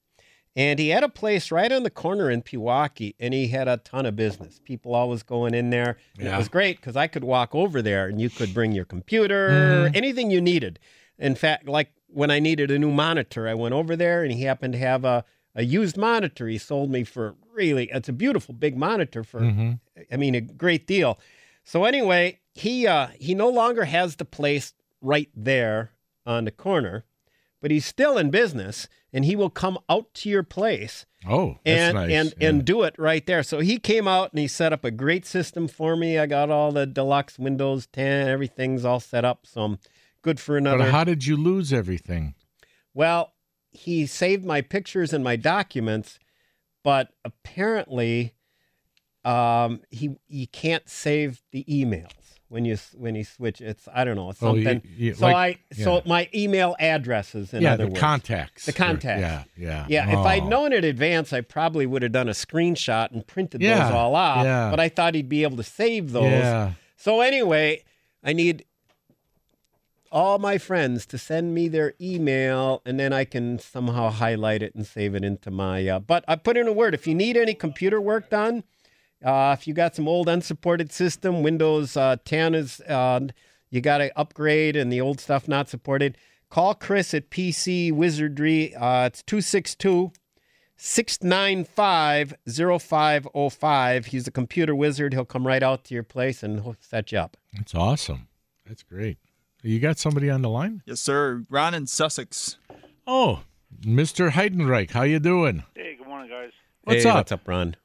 And 0.55 0.77
he 0.77 0.89
had 0.89 1.03
a 1.03 1.09
place 1.09 1.51
right 1.51 1.71
on 1.71 1.81
the 1.83 1.89
corner 1.89 2.29
in 2.29 2.43
Pewaukee, 2.43 3.15
and 3.19 3.33
he 3.33 3.47
had 3.47 3.67
a 3.67 3.77
ton 3.77 4.05
of 4.05 4.15
business. 4.15 4.59
People 4.63 4.93
always 4.93 5.23
going 5.23 5.55
in 5.55 5.71
there. 5.71 5.97
And 6.17 6.27
Yeah. 6.27 6.35
It 6.35 6.37
was 6.37 6.47
great 6.49 6.77
because 6.77 6.95
I 6.95 7.07
could 7.07 7.23
walk 7.23 7.55
over 7.55 7.81
there 7.81 8.07
and 8.07 8.21
you 8.21 8.29
could 8.29 8.53
bring 8.53 8.71
your 8.71 8.85
computer, 8.85 9.49
Mhm. 9.89 9.95
anything 9.95 10.29
you 10.29 10.41
needed. 10.41 10.77
In 11.17 11.33
fact, 11.35 11.67
like 11.67 11.89
when 12.07 12.29
I 12.29 12.37
needed 12.39 12.69
a 12.69 12.77
new 12.77 12.91
monitor, 12.91 13.47
I 13.47 13.55
went 13.55 13.73
over 13.73 13.95
there 13.95 14.23
and 14.23 14.31
he 14.31 14.43
happened 14.43 14.73
to 14.73 14.79
have 14.79 15.03
a, 15.03 15.25
a 15.55 15.63
used 15.63 15.97
monitor 15.97 16.47
he 16.47 16.59
sold 16.59 16.91
me 16.91 17.03
for 17.03 17.35
really. 17.51 17.89
It's 17.91 18.09
a 18.09 18.13
beautiful 18.13 18.53
big 18.53 18.77
monitor 18.77 19.23
for. 19.23 19.41
Mhm. 19.41 19.79
I 20.11 20.17
mean, 20.17 20.35
a 20.35 20.41
great 20.41 20.85
deal. 20.85 21.19
So 21.63 21.85
anyway, 21.85 22.39
he 22.53 22.85
uh, 22.85 23.07
he 23.19 23.33
no 23.33 23.49
longer 23.49 23.85
has 23.85 24.17
the 24.17 24.25
place 24.25 24.73
right 25.01 25.29
there 25.35 25.91
on 26.25 26.45
the 26.45 26.51
corner, 26.51 27.05
but 27.63 27.71
he's 27.71 27.85
still 27.85 28.17
in 28.17 28.29
business, 28.29 28.87
and 29.13 29.23
he 29.25 29.35
will 29.37 29.49
come 29.49 29.79
out 29.89 30.13
to 30.15 30.29
your 30.29 30.43
place 30.43 31.05
Oh, 31.25 31.57
that's 31.63 31.79
and 31.79 31.95
nice. 31.95 32.11
and 32.11 32.33
yeah. 32.37 32.49
and 32.49 32.65
do 32.65 32.83
it 32.83 32.93
right 32.97 33.25
there. 33.25 33.41
So 33.41 33.59
he 33.61 33.79
came 33.79 34.07
out 34.07 34.31
and 34.33 34.39
he 34.39 34.47
set 34.49 34.73
up 34.73 34.83
a 34.83 34.91
great 34.91 35.25
system 35.25 35.69
for 35.69 35.95
me. 35.95 36.19
I 36.19 36.25
got 36.25 36.49
all 36.51 36.73
the 36.73 36.85
deluxe 36.85 37.39
Windows 37.39 37.87
10, 37.87 38.27
everything's 38.27 38.83
all 38.83 38.99
set 38.99 39.23
up. 39.23 39.47
So 39.47 39.61
I'm 39.61 39.79
good 40.21 40.39
for 40.41 40.57
another. 40.57 40.79
But 40.79 40.91
how 40.91 41.05
did 41.05 41.25
you 41.25 41.37
lose 41.37 41.71
everything? 41.71 42.35
Well, 42.93 43.31
he 43.71 44.05
saved 44.05 44.43
my 44.45 44.59
pictures 44.61 45.13
and 45.13 45.23
my 45.23 45.37
documents, 45.37 46.19
but 46.83 47.13
apparently, 47.23 48.33
um, 49.23 49.79
he 49.89 50.17
you 50.27 50.47
can't 50.47 50.89
save 50.89 51.41
the 51.53 51.63
emails 51.69 52.11
when 52.53 52.65
you 52.65 52.77
when 52.95 53.15
you 53.15 53.23
switch. 53.23 53.59
It's 53.61 53.87
I 53.93 54.03
don't 54.03 54.15
know 54.15 54.29
it's 54.29 54.41
Oh, 54.43 54.53
you- 54.53 54.63
something. 54.63 54.89
you- 54.95 55.13
so 55.15 55.25
like- 55.25 55.59
I 55.71 55.73
so 55.81 55.95
yeah. 55.95 56.01
my 56.05 56.29
email 56.33 56.75
addresses. 56.79 57.53
In 57.53 57.63
yeah, 57.63 57.73
other 57.73 57.85
the 57.85 57.89
words. 57.89 57.99
contacts. 57.99 58.65
The 58.67 58.73
contacts. 58.73 59.21
Yeah, 59.21 59.43
yeah. 59.57 59.85
Yeah, 59.89 60.11
if 60.19 60.25
I'd 60.25 60.43
Oh. 60.43 60.47
known 60.49 60.71
in 60.73 60.83
advance, 60.83 61.33
I 61.33 61.41
probably 61.41 61.85
would 61.85 62.03
have 62.03 62.11
done 62.11 62.29
a 62.29 62.33
screenshot 62.33 63.11
and 63.11 63.25
printed 63.25 63.61
Yeah, 63.61 63.85
those 63.85 63.93
all 63.93 64.15
off. 64.15 64.45
yeah. 64.45 64.69
But 64.69 64.79
I 64.79 64.87
thought 64.89 65.15
he'd 65.15 65.27
be 65.29 65.43
able 65.43 65.57
to 65.57 65.63
save 65.63 66.11
those. 66.11 66.31
Yeah. 66.31 66.73
So 66.95 67.21
anyway, 67.21 67.83
I 68.23 68.33
need 68.33 68.63
all 70.11 70.37
my 70.37 70.59
friends 70.59 71.07
to 71.07 71.17
send 71.17 71.55
me 71.55 71.67
their 71.67 71.95
email, 71.99 72.81
and 72.85 72.99
then 72.99 73.11
I 73.11 73.25
can 73.25 73.57
somehow 73.57 74.09
highlight 74.11 74.61
it 74.61 74.75
and 74.75 74.85
save 74.85 75.15
it 75.15 75.23
into 75.23 75.49
my. 75.49 75.87
Uh, 75.87 75.99
but 75.99 76.23
I 76.27 76.35
put 76.35 76.55
in 76.55 76.67
a 76.67 76.71
word. 76.71 76.93
If 76.93 77.07
you 77.07 77.15
need 77.15 77.35
any 77.35 77.55
computer 77.55 77.99
work 77.99 78.29
done, 78.29 78.63
uh, 79.23 79.55
if 79.57 79.67
you 79.67 79.73
got 79.73 79.95
some 79.95 80.07
old 80.07 80.27
unsupported 80.27 80.91
system, 80.91 81.43
Windows 81.43 81.95
uh, 81.95 82.17
10 82.25 82.55
is 82.55 82.81
uh, 82.81 83.21
you 83.69 83.81
got 83.81 83.99
to 83.99 84.17
upgrade, 84.17 84.75
and 84.75 84.91
the 84.91 85.01
old 85.01 85.19
stuff 85.19 85.47
not 85.47 85.69
supported. 85.69 86.17
Call 86.49 86.75
Chris 86.75 87.13
at 87.13 87.31
PC 87.31 87.91
Wizardry. 87.91 88.75
Uh, 88.75 89.07
it's 89.07 89.23
262 89.23 90.11
695 90.75 92.35
0505. 92.47 94.05
He's 94.05 94.27
a 94.27 94.31
computer 94.31 94.75
wizard. 94.75 95.13
He'll 95.13 95.25
come 95.25 95.47
right 95.47 95.63
out 95.63 95.85
to 95.85 95.93
your 95.93 96.03
place 96.03 96.43
and 96.43 96.61
he'll 96.61 96.75
set 96.79 97.11
you 97.11 97.19
up. 97.19 97.37
That's 97.53 97.73
awesome. 97.73 98.27
That's 98.67 98.83
great. 98.83 99.17
You 99.63 99.79
got 99.79 99.97
somebody 99.97 100.29
on 100.29 100.41
the 100.41 100.49
line? 100.49 100.83
Yes, 100.85 100.99
sir. 100.99 101.45
Ron 101.49 101.73
in 101.73 101.87
Sussex. 101.87 102.57
Oh, 103.07 103.43
Mr. 103.81 104.29
Heidenreich, 104.29 104.91
how 104.91 105.03
you 105.03 105.19
doing? 105.19 105.63
Hey, 105.73 105.95
good 105.97 106.07
morning, 106.07 106.29
guys. 106.29 106.51
What's 106.83 107.03
hey, 107.03 107.09
up? 107.09 107.15
What's 107.15 107.31
up, 107.31 107.47
Ron? 107.47 107.75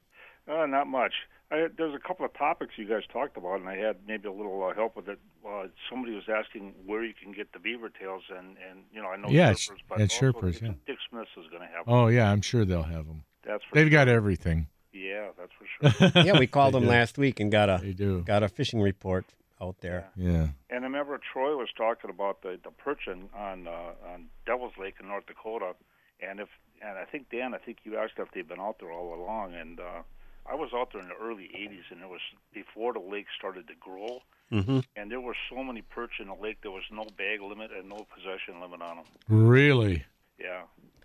Uh, 0.48 0.66
not 0.66 0.86
much. 0.86 1.12
I, 1.50 1.66
there's 1.76 1.94
a 1.94 1.98
couple 1.98 2.24
of 2.26 2.34
topics 2.34 2.72
you 2.76 2.86
guys 2.86 3.02
talked 3.12 3.36
about, 3.36 3.60
and 3.60 3.68
I 3.68 3.76
had 3.76 3.96
maybe 4.06 4.28
a 4.28 4.32
little 4.32 4.62
uh, 4.62 4.74
help 4.74 4.96
with 4.96 5.08
it. 5.08 5.18
Uh, 5.46 5.64
somebody 5.90 6.14
was 6.14 6.24
asking 6.28 6.74
where 6.84 7.04
you 7.04 7.14
can 7.20 7.32
get 7.32 7.52
the 7.52 7.58
beaver 7.58 7.88
tails, 7.88 8.22
and, 8.30 8.56
and 8.68 8.80
you 8.92 9.00
know 9.00 9.08
I 9.08 9.16
know 9.16 9.28
Yeah, 9.28 9.52
Sherpers, 9.52 9.78
but 9.88 10.00
at 10.00 10.10
also 10.12 10.32
Sherpers, 10.32 10.52
Dick, 10.54 10.62
yeah. 10.62 10.68
Dick 10.86 10.96
Smith's 11.08 11.30
is 11.38 11.46
going 11.50 11.62
to 11.62 11.68
have. 11.68 11.84
Oh 11.86 12.08
yeah, 12.08 12.30
I'm 12.30 12.42
sure 12.42 12.64
they'll 12.64 12.82
have 12.82 13.06
them. 13.06 13.24
That's 13.46 13.64
for 13.64 13.74
They've 13.76 13.84
sure. 13.84 13.90
got 13.90 14.08
everything. 14.08 14.66
Yeah, 14.92 15.28
that's 15.38 15.52
for 15.58 15.90
sure. 16.00 16.10
yeah, 16.24 16.38
we 16.38 16.46
called 16.46 16.74
them 16.74 16.82
do. 16.84 16.88
last 16.90 17.16
week 17.18 17.40
and 17.40 17.50
got 17.50 17.68
a 17.70 17.78
They 17.82 17.92
do. 17.92 18.22
got 18.22 18.42
a 18.42 18.48
fishing 18.48 18.80
report 18.82 19.24
out 19.60 19.76
there. 19.80 20.10
Yeah. 20.16 20.48
And 20.70 20.80
I 20.84 20.86
remember 20.88 21.18
Troy 21.32 21.56
was 21.56 21.68
talking 21.76 22.10
about 22.10 22.42
the 22.42 22.58
the 22.62 22.70
perching 22.70 23.28
on 23.34 23.66
uh, 23.68 23.92
on 24.12 24.26
Devil's 24.44 24.72
Lake 24.78 24.96
in 25.00 25.08
North 25.08 25.26
Dakota, 25.26 25.72
and 26.20 26.40
if 26.40 26.48
and 26.82 26.98
I 26.98 27.04
think 27.04 27.30
Dan, 27.30 27.54
I 27.54 27.58
think 27.58 27.78
you 27.84 27.96
asked 27.96 28.14
if 28.18 28.28
they've 28.34 28.46
been 28.46 28.60
out 28.60 28.76
there 28.80 28.92
all 28.92 29.14
along, 29.14 29.54
and 29.54 29.80
uh, 29.80 30.02
I 30.50 30.54
was 30.54 30.70
out 30.74 30.92
there 30.92 31.02
in 31.02 31.08
the 31.08 31.14
early 31.20 31.50
'80s, 31.56 31.90
and 31.90 32.00
it 32.00 32.08
was 32.08 32.20
before 32.54 32.92
the 32.92 33.00
lake 33.00 33.26
started 33.38 33.66
to 33.68 33.74
grow, 33.78 34.20
Mm-hmm. 34.52 34.78
and 34.96 35.10
there 35.10 35.20
were 35.20 35.36
so 35.50 35.62
many 35.62 35.82
perch 35.82 36.12
in 36.20 36.28
the 36.28 36.34
lake, 36.34 36.58
there 36.62 36.70
was 36.70 36.84
no 36.90 37.04
bag 37.18 37.42
limit 37.42 37.70
and 37.70 37.86
no 37.86 38.06
possession 38.14 38.62
limit 38.62 38.80
on 38.80 38.96
them. 38.96 39.04
Really? 39.28 40.04
Yeah, 40.40 40.62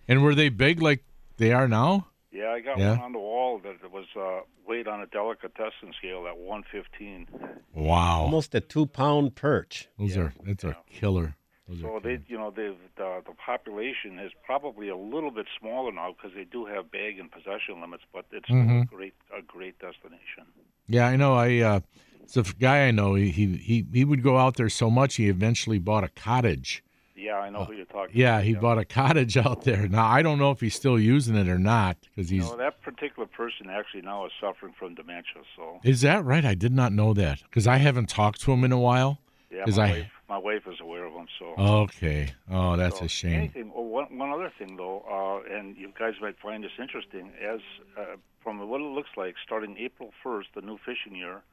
And 0.07 0.23
were 0.23 0.33
they 0.33 0.47
big 0.47 0.81
like 0.81 1.03
they 1.37 1.51
are 1.51 1.67
now? 1.67 2.07
yeah, 2.31 2.51
I 2.51 2.61
got 2.61 2.77
Yeah. 2.77 2.91
one 2.91 3.01
on 3.01 3.11
the 3.11 3.19
wall 3.19 3.59
that 3.59 3.91
was 3.91 4.05
uh, 4.15 4.45
weighed 4.65 4.87
on 4.87 5.01
a 5.01 5.07
delicatessen 5.07 5.91
scale 5.97 6.25
at 6.25 6.37
115. 6.37 7.27
Wow. 7.73 8.21
Almost 8.21 8.55
a 8.55 8.61
two 8.61 8.85
pound 8.85 9.35
perch. 9.35 9.89
Those 9.99 10.15
are 10.15 10.33
that's 10.45 10.63
a 10.63 10.77
killer. 10.89 11.35
So 11.81 11.99
they, 12.03 12.19
you 12.27 12.37
know, 12.37 12.51
they've 12.51 12.75
the, 12.95 13.21
the 13.25 13.33
population 13.33 14.19
is 14.19 14.31
probably 14.45 14.89
a 14.89 14.97
little 14.97 15.31
bit 15.31 15.47
smaller 15.59 15.91
now 15.91 16.13
because 16.15 16.35
they 16.35 16.43
do 16.45 16.65
have 16.65 16.91
bag 16.91 17.19
and 17.19 17.31
possession 17.31 17.81
limits, 17.81 18.03
but 18.13 18.25
it's 18.31 18.45
still 18.45 18.59
a 18.81 18.85
great 18.85 19.13
a 19.37 19.41
great 19.41 19.79
destination. 19.79 20.45
Yeah, 20.87 21.07
I 21.07 21.15
know. 21.15 21.35
I 21.35 21.57
uh, 21.59 21.79
it's 22.23 22.37
a 22.37 22.43
guy 22.43 22.87
I 22.87 22.91
know. 22.91 23.15
He, 23.15 23.29
he 23.31 23.57
he 23.57 23.85
he 23.93 24.05
would 24.05 24.23
go 24.23 24.37
out 24.37 24.55
there 24.57 24.69
so 24.69 24.89
much 24.89 25.15
he 25.15 25.29
eventually 25.29 25.79
bought 25.79 26.03
a 26.03 26.09
cottage. 26.09 26.83
Yeah, 27.15 27.35
I 27.37 27.49
know 27.51 27.63
who 27.63 27.73
you're 27.73 27.85
talking. 27.85 28.15
Uh, 28.15 28.19
Yeah, 28.19 28.33
about. 28.35 28.43
he 28.45 28.53
bought 28.55 28.77
a 28.79 28.85
cottage 28.85 29.37
out 29.37 29.61
there. 29.63 29.87
Now 29.87 30.05
I 30.07 30.21
don't 30.21 30.39
know 30.39 30.51
if 30.51 30.59
he's 30.59 30.75
still 30.75 30.99
using 30.99 31.35
it 31.35 31.47
or 31.47 31.57
not 31.59 31.97
because 32.01 32.31
You 32.31 32.41
he's. 32.41 32.51
know, 32.51 32.57
that 32.57 32.81
particular 32.81 33.27
person 33.27 33.69
actually 33.69 34.01
now 34.01 34.25
is 34.25 34.31
suffering 34.41 34.73
from 34.77 34.95
dementia. 34.95 35.43
So 35.55 35.79
Is 35.83 36.01
that 36.01 36.25
right? 36.25 36.43
I 36.43 36.53
did 36.55 36.73
not 36.73 36.91
know 36.91 37.13
that 37.13 37.41
because 37.43 37.65
I 37.67 37.77
haven't 37.77 38.09
talked 38.09 38.41
to 38.41 38.51
him 38.51 38.63
in 38.65 38.71
a 38.73 38.79
while. 38.79 39.19
yeah, 39.51 39.63
my 39.67 39.83
I. 39.83 39.89
wife, 39.91 40.11
my 40.33 40.39
wife 40.39 40.63
is 40.67 40.79
aware 40.81 41.05
of 41.05 41.13
them, 41.13 41.27
So 41.37 41.53
Okay. 41.83 42.33
Oh, 42.49 42.75
that's 42.75 42.97
So 42.99 43.05
a 43.05 43.07
shame. 43.07 43.33
Anything. 43.33 43.71
Oh, 43.75 43.81
one, 43.83 44.17
one 44.17 44.31
other 44.31 44.51
thing, 44.57 44.77
though, 44.77 44.99
uh, 45.07 45.55
and 45.55 45.77
you 45.77 45.91
guys 45.99 46.13
might 46.21 46.37
find 46.39 46.63
this 46.63 46.71
interesting. 46.79 47.31
As 47.53 47.59
uh, 47.95 48.15
from 48.43 48.57
what 48.67 48.81
it 48.81 48.91
looks 48.97 49.11
like, 49.15 49.35
starting 49.45 49.77
April 49.77 50.09
1st, 50.25 50.45
the 50.55 50.61
new 50.61 50.77
fishing 50.83 51.15
year, 51.15 51.43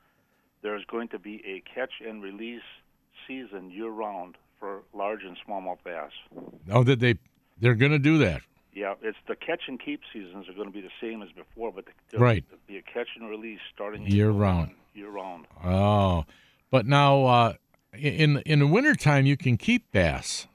there 0.62 0.76
is 0.76 0.84
going 0.90 1.08
to 1.08 1.18
be 1.18 1.42
a 1.46 1.62
catch 1.74 1.92
and 2.06 2.22
release 2.22 2.62
season 3.28 3.70
year-round 3.70 4.36
for 4.58 4.82
large 4.94 5.24
and 5.24 5.36
smallmouth 5.46 5.78
bass. 5.84 6.12
Oh, 6.70 6.82
did 6.82 7.00
they? 7.00 7.16
They're 7.60 7.74
going 7.74 7.92
to 7.92 7.98
do 7.98 8.16
that. 8.18 8.40
Yeah, 8.72 8.94
it's 9.02 9.18
the 9.28 9.36
catch 9.36 9.62
and 9.68 9.78
keep 9.78 10.00
seasons 10.10 10.48
are 10.48 10.54
going 10.54 10.68
to 10.68 10.72
be 10.72 10.80
the 10.80 10.96
same 11.02 11.20
as 11.22 11.28
before, 11.32 11.70
but 11.70 11.84
the, 12.10 12.18
Right. 12.18 12.44
there'll 12.48 12.62
be 12.66 12.78
a 12.78 12.82
catch 12.82 13.08
and 13.18 13.28
release 13.28 13.60
starting 13.74 14.06
Year 14.06 14.30
round. 14.30 14.70
Year-round. 14.94 15.46
Oh, 15.64 16.24
but 16.70 16.86
now 16.86 17.24
uh, 17.26 17.52
in 18.00 18.38
in 18.38 18.58
the 18.60 18.66
wintertime 18.66 19.26
you 19.26 19.36
can 19.36 19.56
keep 19.56 19.90
bass. 19.92 20.46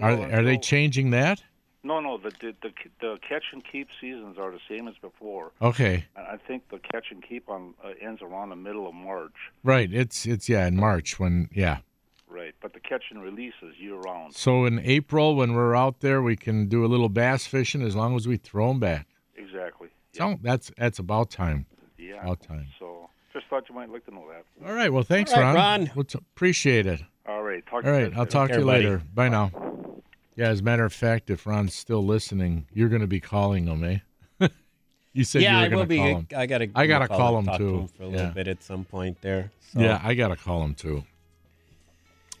Are 0.00 0.16
Well, 0.16 0.34
are 0.34 0.42
they 0.42 0.56
changing 0.56 1.10
that? 1.10 1.42
No, 1.82 1.98
no, 1.98 2.18
the, 2.18 2.30
the 2.40 2.54
the 2.62 2.72
the 3.00 3.18
catch 3.26 3.44
and 3.52 3.62
keep 3.64 3.88
seasons 4.00 4.36
are 4.38 4.50
the 4.50 4.60
same 4.68 4.86
as 4.86 4.94
before. 5.00 5.52
Okay. 5.62 6.04
I 6.14 6.36
think 6.36 6.68
the 6.68 6.78
catch 6.78 7.06
and 7.10 7.22
keep 7.26 7.48
on 7.48 7.74
uh, 7.82 7.92
ends 8.00 8.20
around 8.22 8.50
the 8.50 8.56
middle 8.56 8.86
of 8.86 8.94
March. 8.94 9.34
Right. 9.64 9.92
It's 9.92 10.26
it's 10.26 10.48
yeah 10.48 10.66
in 10.66 10.76
March 10.76 11.18
when 11.18 11.48
yeah. 11.52 11.78
Right, 12.28 12.54
but 12.62 12.74
the 12.74 12.80
catch 12.80 13.04
and 13.10 13.20
release 13.20 13.54
is 13.60 13.76
year 13.78 13.96
round. 13.96 14.36
So 14.36 14.64
in 14.64 14.78
April 14.80 15.34
when 15.34 15.52
we're 15.52 15.74
out 15.74 16.00
there 16.00 16.22
we 16.22 16.36
can 16.36 16.68
do 16.68 16.84
a 16.84 16.86
little 16.86 17.08
bass 17.08 17.46
fishing 17.46 17.82
as 17.82 17.96
long 17.96 18.14
as 18.14 18.28
we 18.28 18.36
throw 18.36 18.68
them 18.68 18.78
back. 18.78 19.08
Exactly. 19.34 19.88
So 20.12 20.38
that's 20.42 20.70
that's 20.76 20.98
about 20.98 21.30
time. 21.30 21.66
Yeah. 21.98 22.22
About 22.22 22.40
time. 22.42 22.68
So 22.78 23.09
just 23.32 23.46
thought 23.46 23.68
you 23.68 23.74
might 23.74 23.90
like 23.90 24.04
to 24.06 24.10
know 24.14 24.24
that. 24.28 24.44
All 24.68 24.74
right. 24.74 24.92
Well, 24.92 25.02
thanks, 25.04 25.32
All 25.32 25.40
right, 25.40 25.54
Ron. 25.54 25.80
Ron. 25.82 25.90
We'll 25.94 26.04
t- 26.04 26.18
appreciate 26.18 26.86
it. 26.86 27.00
All 27.26 27.42
right. 27.42 27.64
Talk 27.66 27.74
All 27.74 27.82
to 27.82 27.88
you 27.88 27.94
right. 27.94 28.10
guys 28.10 28.12
I'll 28.16 28.20
later. 28.24 28.30
talk 28.30 28.48
to 28.50 28.58
you 28.58 28.64
buddy. 28.64 28.82
later. 28.84 29.02
Bye 29.14 29.28
now. 29.28 29.50
Yeah. 30.36 30.48
As 30.48 30.60
a 30.60 30.62
matter 30.62 30.84
of 30.84 30.92
fact, 30.92 31.30
if 31.30 31.46
Ron's 31.46 31.74
still 31.74 32.04
listening, 32.04 32.66
you're 32.72 32.88
going 32.88 33.02
to 33.02 33.06
be 33.06 33.20
calling 33.20 33.66
him, 33.66 33.84
eh? 33.84 34.48
you 35.12 35.24
said 35.24 35.42
yeah, 35.42 35.58
you 35.60 35.64
I 35.66 35.68
will 35.68 35.76
going 35.84 35.88
be. 35.88 35.96
to 35.96 36.02
call 36.02 36.08
him. 36.20 36.26
I 36.36 36.46
gotta. 36.46 36.68
I 36.74 36.86
gotta 36.86 37.08
call 37.08 37.18
call 37.18 37.38
him, 37.38 37.40
him 37.40 37.46
talk 37.46 37.58
to 37.58 37.64
too. 37.64 37.78
him 37.78 37.88
for 37.88 38.02
a 38.02 38.06
little 38.06 38.26
Yeah. 38.26 38.32
bit 38.32 38.48
at 38.48 38.62
some 38.62 38.84
point 38.84 39.20
there. 39.22 39.50
So. 39.72 39.80
Yeah, 39.80 40.00
I 40.02 40.14
gotta 40.14 40.36
call 40.36 40.62
him 40.64 40.74
too. 40.74 41.04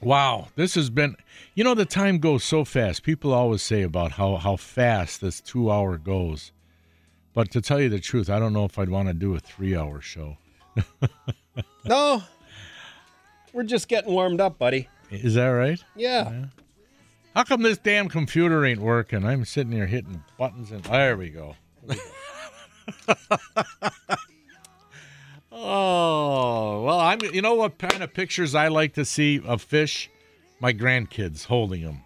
Wow, 0.02 0.48
this 0.56 0.74
has 0.76 0.88
been. 0.88 1.14
You 1.54 1.62
know, 1.62 1.74
the 1.74 1.84
time 1.84 2.18
goes 2.18 2.42
so 2.42 2.64
fast. 2.64 3.02
People 3.02 3.34
always 3.34 3.60
say 3.62 3.82
about 3.82 4.12
how 4.12 4.36
how 4.36 4.56
fast 4.56 5.20
this 5.20 5.40
two 5.42 5.70
hour 5.70 5.98
goes, 5.98 6.52
but 7.34 7.50
to 7.50 7.60
tell 7.60 7.80
you 7.80 7.90
the 7.90 8.00
truth, 8.00 8.30
I 8.30 8.38
don't 8.38 8.54
know 8.54 8.64
if 8.64 8.78
I'd 8.78 8.88
want 8.88 9.08
to 9.08 9.14
do 9.14 9.34
a 9.34 9.40
three 9.40 9.76
hour 9.76 10.00
show. 10.00 10.38
No, 11.84 12.22
we're 13.52 13.64
just 13.64 13.88
getting 13.88 14.12
warmed 14.12 14.40
up, 14.40 14.58
buddy. 14.58 14.88
Is 15.10 15.34
that 15.34 15.48
right? 15.48 15.82
Yeah. 15.96 16.44
How 17.34 17.42
come 17.44 17.62
this 17.62 17.78
damn 17.78 18.08
computer 18.08 18.64
ain't 18.64 18.80
working? 18.80 19.24
I'm 19.24 19.44
sitting 19.44 19.72
here 19.72 19.86
hitting 19.86 20.22
buttons 20.38 20.70
and 20.70 20.84
there 20.84 21.16
we 21.16 21.30
go. 21.30 21.56
oh 25.50 26.82
well, 26.82 27.00
I'm. 27.00 27.20
You 27.32 27.42
know 27.42 27.54
what 27.54 27.78
kind 27.78 28.02
of 28.02 28.12
pictures 28.14 28.54
I 28.54 28.68
like 28.68 28.94
to 28.94 29.04
see 29.04 29.40
of 29.44 29.62
fish? 29.62 30.10
My 30.60 30.72
grandkids 30.72 31.46
holding 31.46 31.82
them. 31.82 32.02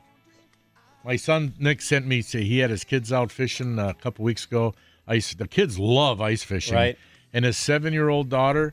My 1.05 1.17
son 1.17 1.55
Nick 1.59 1.83
sent 1.83 2.07
me. 2.07 2.23
Say 2.23 2.45
he 2.45 2.61
had 2.61 2.71
his 2.71 2.85
kids 2.85 3.13
out 3.13 3.33
fishing 3.33 3.79
a 3.79 3.93
couple 3.95 4.25
weeks 4.25 4.45
ago. 4.45 4.75
Ice. 5.09 5.35
The 5.35 5.49
kids 5.49 5.79
love 5.79 6.21
ice 6.21 6.43
fishing. 6.43 6.75
Right. 6.75 6.99
And 7.35 7.45
his 7.45 7.59
seven-year-old 7.59 8.31
daughter, 8.31 8.73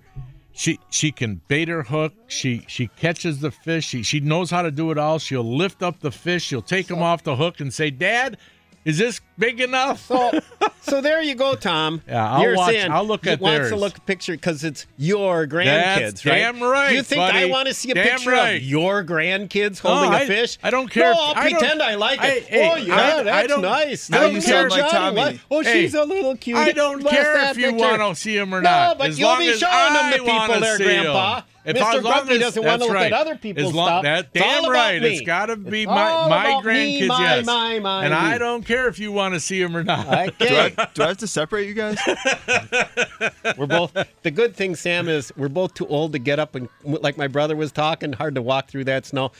she 0.53 0.79
she 0.89 1.11
can 1.11 1.41
bait 1.47 1.67
her 1.67 1.83
hook. 1.83 2.13
She 2.27 2.63
she 2.67 2.87
catches 2.87 3.39
the 3.39 3.51
fish. 3.51 3.87
She 3.87 4.03
she 4.03 4.19
knows 4.19 4.51
how 4.51 4.61
to 4.61 4.71
do 4.71 4.91
it 4.91 4.97
all. 4.97 5.19
She'll 5.19 5.43
lift 5.43 5.81
up 5.81 5.99
the 5.99 6.11
fish. 6.11 6.43
She'll 6.43 6.61
take 6.61 6.87
them 6.87 7.01
off 7.01 7.23
the 7.23 7.35
hook 7.35 7.59
and 7.59 7.73
say, 7.73 7.89
"Dad, 7.89 8.37
Is 8.83 8.97
this 8.97 9.21
big 9.37 9.61
enough? 9.61 10.07
So, 10.07 10.31
so 10.81 11.01
there 11.01 11.21
you 11.21 11.35
go, 11.35 11.53
Tom. 11.53 12.01
Yeah, 12.07 12.31
I'll 12.33 12.41
You're 12.41 12.55
watch- 12.55 12.75
I'll 12.75 13.03
look 13.05 13.27
at 13.27 13.39
wants 13.39 13.59
theirs. 13.59 13.69
to 13.69 13.75
look 13.75 13.97
a 13.97 14.01
picture 14.01 14.33
because 14.33 14.63
it's 14.63 14.87
your 14.97 15.45
grandkids, 15.45 15.65
That's 15.65 16.25
right? 16.25 16.39
damn 16.39 16.63
right, 16.63 16.89
Do 16.89 16.95
you 16.95 17.03
think 17.03 17.21
I 17.21 17.45
want 17.45 17.67
to 17.67 17.75
see 17.75 17.91
a 17.91 17.93
Damn 17.93 18.05
picture 18.17 18.31
right. 18.31 18.55
of 18.55 18.63
your 18.63 19.03
grandkids 19.03 19.81
Oh, 19.85 19.93
holding 19.95 20.13
I- 20.13 20.21
a 20.21 20.27
fish? 20.27 20.57
I 20.63 20.71
don't 20.71 20.89
care 20.89 21.13
No, 21.13 21.19
I'll 21.19 21.35
I 21.35 21.51
pretend 21.51 21.81
I 21.83 21.93
like 21.93 22.19
I- 22.21 22.27
it. 22.27 22.43
hey, 22.45 22.71
oh 22.71 22.75
yeah, 22.77 22.95
I- 22.95 23.19
I 23.19 23.23
that's 23.23 23.57
nice. 23.57 24.09
Now 24.09 24.25
you 24.25 24.41
sound 24.41 24.71
like 24.71 24.91
Johnny. 24.91 25.15
Tommy. 25.21 25.39
Oh, 25.51 25.61
Hey, 25.61 25.83
she's 25.83 25.93
a 25.93 26.03
little 26.03 26.35
cute. 26.35 26.57
I 26.57 26.71
don't 26.71 27.03
care 27.07 27.51
if 27.51 27.57
you 27.57 27.65
picture. 27.71 27.77
want 27.77 28.01
to 28.01 28.19
see 28.19 28.35
them 28.35 28.51
or 28.55 28.61
No, 28.61 28.69
not. 28.69 28.97
but 28.97 29.09
as 29.09 29.19
you'll 29.19 29.29
long 29.29 29.39
be 29.39 29.49
as 29.49 29.59
showing 29.59 29.71
them 29.93 30.05
I 30.05 30.11
to 30.17 30.23
people 30.23 30.59
there, 30.59 30.77
Grandpa. 30.79 31.41
'Em. 31.65 31.75
If 31.75 31.81
Mr. 31.81 31.95
as 31.95 32.03
long 32.03 32.13
Grumpy 32.13 32.33
as- 32.33 32.39
doesn't 32.39 32.63
wanna 32.63 32.77
that's 32.79 32.89
look 32.91 32.97
at 33.01 33.13
other 33.13 33.35
people's 33.35 33.67
As 33.69 33.73
long- 33.73 33.87
stuff. 33.87 34.03
That, 34.03 34.27
It's 34.33 34.43
all 34.43 34.51
damn 34.51 34.63
about 34.65 34.71
right. 34.73 35.01
me. 35.01 35.09
It's 35.09 35.21
got 35.21 35.45
to 35.47 35.55
be 35.55 35.81
It's 35.83 35.87
my 35.89 36.09
all 36.09 36.29
my 36.29 36.45
about 36.49 36.65
me, 36.65 37.01
grandkids. 37.01 37.07
my, 37.07 37.35
yes, 37.35 37.45
my, 37.45 37.79
my, 37.79 38.05
and 38.05 38.13
me. 38.13 38.19
I 38.19 38.37
don't 38.37 38.65
care 38.65 38.87
if 38.87 38.99
you 38.99 39.11
want 39.11 39.33
to 39.33 39.39
see 39.39 39.61
them 39.61 39.75
or 39.77 39.83
not. 39.83 40.07
Do 40.39 40.45
Okay. 40.45 40.73
I, 40.77 40.87
do 40.93 41.03
I 41.03 41.07
have 41.07 41.17
to 41.17 41.27
separate 41.27 41.67
you 41.67 41.73
guys? 41.73 41.97
we're 43.57 43.65
both. 43.67 43.95
The 44.23 44.31
good 44.31 44.55
thing, 44.55 44.75
Sam, 44.75 45.07
is 45.07 45.31
we're 45.37 45.49
both 45.49 45.73
too 45.73 45.87
old 45.87 46.13
to 46.13 46.19
get 46.19 46.39
up 46.39 46.55
and, 46.55 46.69
like 46.83 47.17
my 47.17 47.27
brother 47.27 47.55
was 47.55 47.71
talking, 47.71 48.13
hard 48.13 48.35
to 48.35 48.41
walk 48.41 48.67
through 48.69 48.85
that 48.85 49.05
snow. 49.05 49.31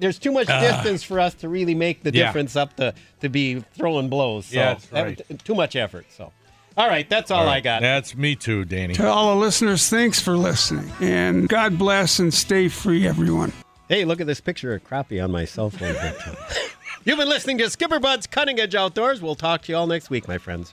There's 0.00 0.18
too 0.18 0.30
much 0.32 0.48
Ah. 0.48 0.60
distance 0.60 1.02
for 1.02 1.18
us 1.18 1.34
to 1.34 1.48
really 1.48 1.74
make 1.74 2.02
the 2.04 2.12
Yeah. 2.12 2.26
difference 2.26 2.54
up 2.54 2.76
to 2.76 2.94
to 3.20 3.28
be 3.28 3.64
throwing 3.76 4.08
blows. 4.08 4.46
So 4.46 4.56
Yeah, 4.56 4.64
that's 4.74 4.86
that- 4.86 5.02
right. 5.02 5.44
too 5.44 5.56
much 5.56 5.74
effort. 5.74 6.06
So, 6.16 6.32
all 6.78 6.88
right, 6.88 7.10
that's 7.10 7.32
all, 7.32 7.48
I 7.48 7.58
got. 7.58 7.82
That's 7.82 8.14
me 8.16 8.36
too, 8.36 8.64
Danny. 8.64 8.94
To 8.94 9.08
all 9.08 9.34
the 9.34 9.40
listeners, 9.40 9.88
thanks 9.88 10.20
for 10.20 10.36
listening. 10.36 10.88
And 11.00 11.48
God 11.48 11.76
bless 11.76 12.20
and 12.20 12.32
stay 12.32 12.68
free, 12.68 13.04
everyone. 13.04 13.52
Hey, 13.88 14.04
look 14.04 14.20
at 14.20 14.28
this 14.28 14.40
picture 14.40 14.72
of 14.74 14.84
crappie 14.84 15.22
on 15.22 15.32
my 15.32 15.44
cell 15.44 15.70
phone. 15.70 15.96
You've 17.04 17.18
been 17.18 17.28
listening 17.28 17.58
to 17.58 17.68
Skipper 17.68 17.98
Bud's 17.98 18.28
Cutting 18.28 18.60
Edge 18.60 18.76
Outdoors. 18.76 19.20
We'll 19.20 19.34
talk 19.34 19.62
to 19.62 19.72
you 19.72 19.76
all 19.76 19.88
next 19.88 20.08
week, 20.08 20.28
my 20.28 20.38
friends. 20.38 20.72